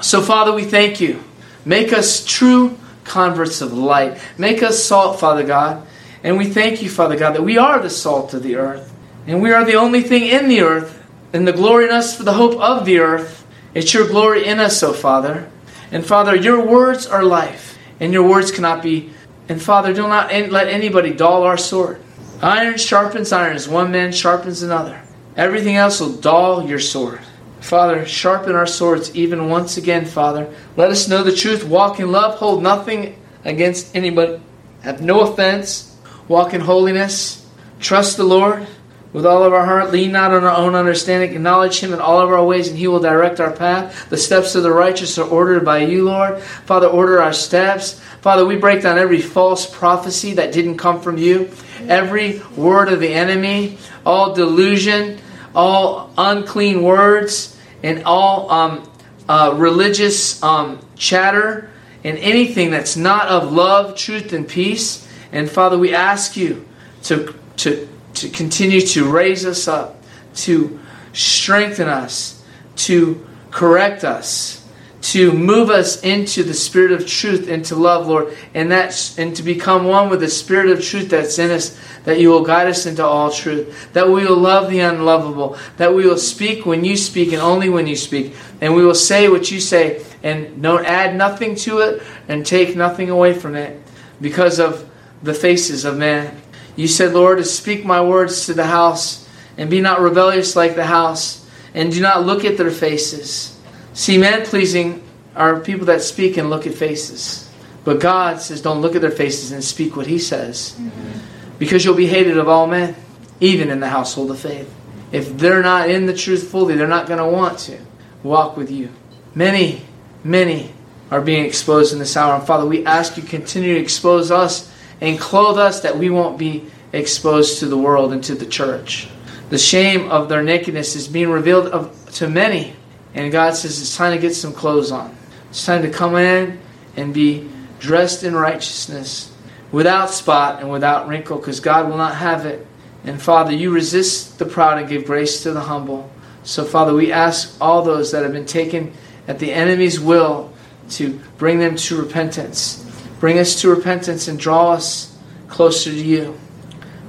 So, 0.00 0.22
Father, 0.22 0.52
we 0.52 0.64
thank 0.64 1.00
you. 1.00 1.22
Make 1.64 1.92
us 1.92 2.24
true 2.24 2.78
converts 3.04 3.60
of 3.60 3.72
light. 3.72 4.20
Make 4.38 4.62
us 4.62 4.82
salt, 4.82 5.20
Father 5.20 5.44
God. 5.44 5.86
And 6.22 6.38
we 6.38 6.46
thank 6.46 6.82
you, 6.82 6.88
Father 6.88 7.16
God, 7.16 7.34
that 7.34 7.42
we 7.42 7.58
are 7.58 7.80
the 7.80 7.90
salt 7.90 8.32
of 8.32 8.42
the 8.42 8.56
earth. 8.56 8.94
And 9.26 9.42
we 9.42 9.52
are 9.52 9.64
the 9.64 9.74
only 9.74 10.02
thing 10.02 10.24
in 10.24 10.48
the 10.48 10.62
earth. 10.62 10.94
And 11.32 11.46
the 11.46 11.52
glory 11.52 11.84
in 11.84 11.90
us 11.90 12.16
for 12.16 12.22
the 12.22 12.32
hope 12.32 12.58
of 12.58 12.86
the 12.86 12.98
earth. 13.00 13.46
It's 13.74 13.92
your 13.92 14.08
glory 14.08 14.46
in 14.46 14.60
us, 14.60 14.82
O 14.82 14.94
Father. 14.94 15.50
And 15.92 16.06
Father, 16.06 16.34
your 16.34 16.64
words 16.64 17.06
are 17.06 17.22
life 17.22 17.67
and 18.00 18.12
your 18.12 18.28
words 18.28 18.50
cannot 18.50 18.82
be. 18.82 19.10
And 19.48 19.60
Father, 19.60 19.92
do 19.92 20.06
not 20.08 20.32
let 20.32 20.68
anybody 20.68 21.12
dull 21.12 21.42
our 21.42 21.56
sword. 21.56 22.00
Iron 22.42 22.76
sharpens 22.78 23.32
iron 23.32 23.56
as 23.56 23.68
one 23.68 23.90
man 23.90 24.12
sharpens 24.12 24.62
another. 24.62 25.00
Everything 25.36 25.76
else 25.76 26.00
will 26.00 26.12
dull 26.12 26.68
your 26.68 26.78
sword. 26.78 27.20
Father, 27.60 28.06
sharpen 28.06 28.54
our 28.54 28.66
swords 28.66 29.14
even 29.16 29.48
once 29.48 29.76
again, 29.76 30.04
Father. 30.04 30.52
Let 30.76 30.90
us 30.90 31.08
know 31.08 31.22
the 31.22 31.34
truth, 31.34 31.64
walk 31.64 31.98
in 31.98 32.12
love, 32.12 32.38
hold 32.38 32.62
nothing 32.62 33.20
against 33.44 33.94
anybody, 33.96 34.40
have 34.82 35.00
no 35.00 35.20
offense, 35.20 35.96
walk 36.28 36.54
in 36.54 36.60
holiness, 36.60 37.46
trust 37.80 38.16
the 38.16 38.24
Lord 38.24 38.66
with 39.12 39.24
all 39.24 39.42
of 39.42 39.52
our 39.52 39.64
heart, 39.64 39.90
lean 39.90 40.12
not 40.12 40.32
on 40.32 40.44
our 40.44 40.56
own 40.56 40.74
understanding, 40.74 41.32
acknowledge 41.32 41.80
Him 41.80 41.92
in 41.92 42.00
all 42.00 42.20
of 42.20 42.30
our 42.30 42.44
ways, 42.44 42.68
and 42.68 42.76
He 42.76 42.88
will 42.88 43.00
direct 43.00 43.40
our 43.40 43.50
path. 43.50 44.08
The 44.10 44.18
steps 44.18 44.54
of 44.54 44.62
the 44.62 44.72
righteous 44.72 45.18
are 45.18 45.28
ordered 45.28 45.64
by 45.64 45.78
you, 45.78 46.04
Lord. 46.04 46.40
Father, 46.40 46.86
order 46.86 47.22
our 47.22 47.32
steps. 47.32 48.00
Father, 48.20 48.44
we 48.44 48.56
break 48.56 48.82
down 48.82 48.98
every 48.98 49.22
false 49.22 49.66
prophecy 49.66 50.34
that 50.34 50.52
didn't 50.52 50.76
come 50.76 51.00
from 51.00 51.16
you, 51.16 51.50
every 51.88 52.40
word 52.56 52.92
of 52.92 53.00
the 53.00 53.12
enemy, 53.12 53.78
all 54.04 54.34
delusion, 54.34 55.18
all 55.54 56.12
unclean 56.18 56.82
words, 56.82 57.58
and 57.82 58.04
all 58.04 58.50
um, 58.50 58.90
uh, 59.28 59.54
religious 59.56 60.42
um, 60.42 60.80
chatter, 60.96 61.70
and 62.04 62.18
anything 62.18 62.70
that's 62.70 62.96
not 62.96 63.28
of 63.28 63.52
love, 63.52 63.96
truth, 63.96 64.32
and 64.32 64.46
peace. 64.46 65.08
And 65.32 65.50
Father, 65.50 65.78
we 65.78 65.94
ask 65.94 66.36
you 66.36 66.66
to, 67.04 67.34
to 67.58 67.88
to 68.20 68.28
continue 68.28 68.80
to 68.80 69.10
raise 69.10 69.44
us 69.46 69.68
up, 69.68 70.02
to 70.34 70.78
strengthen 71.12 71.88
us, 71.88 72.44
to 72.76 73.26
correct 73.50 74.04
us, 74.04 74.66
to 75.00 75.32
move 75.32 75.70
us 75.70 76.02
into 76.02 76.42
the 76.42 76.52
spirit 76.52 76.92
of 76.92 77.06
truth, 77.06 77.48
into 77.48 77.76
love, 77.76 78.06
Lord, 78.06 78.36
and 78.52 78.70
that's 78.70 79.18
and 79.18 79.34
to 79.36 79.42
become 79.42 79.84
one 79.84 80.10
with 80.10 80.20
the 80.20 80.28
spirit 80.28 80.68
of 80.70 80.84
truth 80.84 81.08
that's 81.08 81.38
in 81.38 81.50
us, 81.50 81.78
that 82.04 82.20
you 82.20 82.30
will 82.30 82.44
guide 82.44 82.66
us 82.66 82.84
into 82.84 83.04
all 83.04 83.30
truth, 83.30 83.92
that 83.92 84.08
we 84.08 84.26
will 84.26 84.36
love 84.36 84.70
the 84.70 84.80
unlovable, 84.80 85.56
that 85.76 85.94
we 85.94 86.06
will 86.06 86.18
speak 86.18 86.66
when 86.66 86.84
you 86.84 86.96
speak 86.96 87.32
and 87.32 87.40
only 87.40 87.68
when 87.68 87.86
you 87.86 87.96
speak, 87.96 88.34
and 88.60 88.74
we 88.74 88.84
will 88.84 88.94
say 88.94 89.28
what 89.28 89.50
you 89.50 89.60
say 89.60 90.04
and 90.22 90.60
don't 90.60 90.84
add 90.84 91.14
nothing 91.14 91.54
to 91.54 91.78
it 91.78 92.02
and 92.26 92.44
take 92.44 92.76
nothing 92.76 93.08
away 93.08 93.32
from 93.32 93.54
it 93.54 93.80
because 94.20 94.58
of 94.58 94.88
the 95.22 95.34
faces 95.34 95.84
of 95.84 95.96
man. 95.96 96.36
You 96.78 96.86
said, 96.86 97.12
Lord, 97.12 97.38
to 97.38 97.44
speak 97.44 97.84
my 97.84 98.00
words 98.00 98.46
to 98.46 98.54
the 98.54 98.66
house, 98.66 99.28
and 99.56 99.68
be 99.68 99.80
not 99.80 100.00
rebellious 100.00 100.54
like 100.54 100.76
the 100.76 100.86
house, 100.86 101.44
and 101.74 101.90
do 101.92 102.00
not 102.00 102.24
look 102.24 102.44
at 102.44 102.56
their 102.56 102.70
faces. 102.70 103.58
See, 103.94 104.16
man 104.16 104.46
pleasing 104.46 105.02
are 105.34 105.58
people 105.58 105.86
that 105.86 106.02
speak 106.02 106.36
and 106.36 106.48
look 106.50 106.68
at 106.68 106.74
faces. 106.74 107.50
But 107.82 107.98
God 107.98 108.40
says, 108.40 108.62
don't 108.62 108.80
look 108.80 108.94
at 108.94 109.00
their 109.00 109.10
faces 109.10 109.50
and 109.50 109.64
speak 109.64 109.96
what 109.96 110.06
He 110.06 110.20
says. 110.20 110.76
Mm-hmm. 110.78 111.58
Because 111.58 111.84
you'll 111.84 111.96
be 111.96 112.06
hated 112.06 112.38
of 112.38 112.48
all 112.48 112.68
men, 112.68 112.94
even 113.40 113.70
in 113.70 113.80
the 113.80 113.88
household 113.88 114.30
of 114.30 114.38
faith. 114.38 114.72
If 115.10 115.36
they're 115.36 115.64
not 115.64 115.90
in 115.90 116.06
the 116.06 116.14
truth 116.14 116.48
fully, 116.48 116.76
they're 116.76 116.86
not 116.86 117.08
going 117.08 117.18
to 117.18 117.26
want 117.26 117.58
to 117.60 117.76
walk 118.22 118.56
with 118.56 118.70
you. 118.70 118.90
Many, 119.34 119.82
many 120.22 120.72
are 121.10 121.20
being 121.20 121.44
exposed 121.44 121.92
in 121.92 121.98
this 121.98 122.16
hour. 122.16 122.36
And 122.36 122.46
Father, 122.46 122.66
we 122.66 122.86
ask 122.86 123.16
you 123.16 123.24
continue 123.24 123.74
to 123.74 123.80
expose 123.80 124.30
us 124.30 124.72
and 125.00 125.18
clothe 125.18 125.58
us 125.58 125.80
that 125.80 125.98
we 125.98 126.10
won't 126.10 126.38
be 126.38 126.64
exposed 126.92 127.60
to 127.60 127.66
the 127.66 127.78
world 127.78 128.12
and 128.12 128.22
to 128.24 128.34
the 128.34 128.46
church. 128.46 129.08
The 129.50 129.58
shame 129.58 130.10
of 130.10 130.28
their 130.28 130.42
nakedness 130.42 130.96
is 130.96 131.08
being 131.08 131.30
revealed 131.30 131.68
of, 131.68 132.12
to 132.14 132.28
many. 132.28 132.74
And 133.14 133.32
God 133.32 133.54
says 133.54 133.80
it's 133.80 133.96
time 133.96 134.12
to 134.12 134.18
get 134.18 134.34
some 134.34 134.52
clothes 134.52 134.92
on. 134.92 135.16
It's 135.50 135.64
time 135.64 135.82
to 135.82 135.90
come 135.90 136.16
in 136.16 136.60
and 136.96 137.14
be 137.14 137.48
dressed 137.78 138.24
in 138.24 138.34
righteousness 138.34 139.32
without 139.72 140.10
spot 140.10 140.60
and 140.60 140.70
without 140.70 141.08
wrinkle 141.08 141.38
because 141.38 141.60
God 141.60 141.88
will 141.88 141.96
not 141.96 142.16
have 142.16 142.44
it. 142.46 142.66
And 143.04 143.20
Father, 143.20 143.52
you 143.52 143.70
resist 143.70 144.38
the 144.38 144.44
proud 144.44 144.78
and 144.78 144.88
give 144.88 145.06
grace 145.06 145.42
to 145.44 145.52
the 145.52 145.60
humble. 145.60 146.10
So, 146.42 146.64
Father, 146.64 146.94
we 146.94 147.12
ask 147.12 147.56
all 147.60 147.82
those 147.82 148.12
that 148.12 148.22
have 148.22 148.32
been 148.32 148.46
taken 148.46 148.92
at 149.26 149.38
the 149.38 149.52
enemy's 149.52 150.00
will 150.00 150.52
to 150.90 151.20
bring 151.36 151.58
them 151.58 151.76
to 151.76 152.00
repentance. 152.00 152.84
Bring 153.20 153.38
us 153.38 153.60
to 153.62 153.70
repentance 153.70 154.28
and 154.28 154.38
draw 154.38 154.72
us 154.72 155.16
closer 155.48 155.90
to 155.90 155.96
you. 155.96 156.38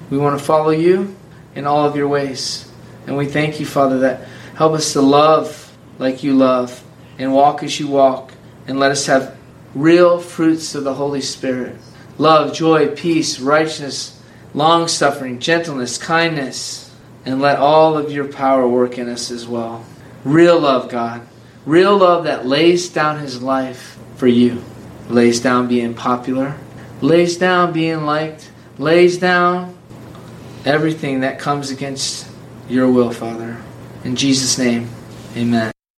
We 0.09 0.17
want 0.17 0.39
to 0.39 0.43
follow 0.43 0.71
you 0.71 1.15
in 1.53 1.67
all 1.67 1.85
of 1.85 1.95
your 1.95 2.07
ways. 2.07 2.69
And 3.05 3.15
we 3.15 3.27
thank 3.27 3.59
you, 3.59 3.65
Father, 3.65 3.99
that 3.99 4.27
help 4.55 4.73
us 4.73 4.93
to 4.93 5.01
love 5.01 5.77
like 5.99 6.23
you 6.23 6.35
love 6.35 6.83
and 7.19 7.33
walk 7.33 7.61
as 7.61 7.79
you 7.79 7.87
walk. 7.87 8.33
And 8.67 8.79
let 8.79 8.91
us 8.91 9.05
have 9.05 9.37
real 9.75 10.19
fruits 10.19 10.73
of 10.73 10.83
the 10.83 10.93
Holy 10.95 11.21
Spirit 11.21 11.77
love, 12.17 12.53
joy, 12.53 12.93
peace, 12.95 13.39
righteousness, 13.39 14.19
long 14.53 14.87
suffering, 14.87 15.39
gentleness, 15.39 15.97
kindness. 15.97 16.87
And 17.25 17.41
let 17.41 17.59
all 17.59 17.97
of 17.97 18.11
your 18.11 18.25
power 18.25 18.67
work 18.67 18.97
in 18.97 19.09
us 19.09 19.29
as 19.29 19.47
well. 19.47 19.85
Real 20.23 20.59
love, 20.59 20.89
God. 20.89 21.21
Real 21.65 21.97
love 21.97 22.23
that 22.23 22.47
lays 22.47 22.89
down 22.89 23.19
his 23.19 23.43
life 23.43 23.99
for 24.15 24.27
you 24.27 24.63
lays 25.09 25.39
down 25.39 25.67
being 25.67 25.93
popular, 25.93 26.55
lays 27.01 27.37
down 27.37 27.73
being 27.73 28.05
liked, 28.05 28.51
lays 28.77 29.17
down 29.17 29.75
everything 30.65 31.21
that 31.21 31.39
comes 31.39 31.71
against 31.71 32.27
your 32.69 32.89
will, 32.89 33.11
Father. 33.11 33.57
In 34.03 34.15
Jesus' 34.15 34.57
name, 34.57 34.89
amen. 35.35 35.71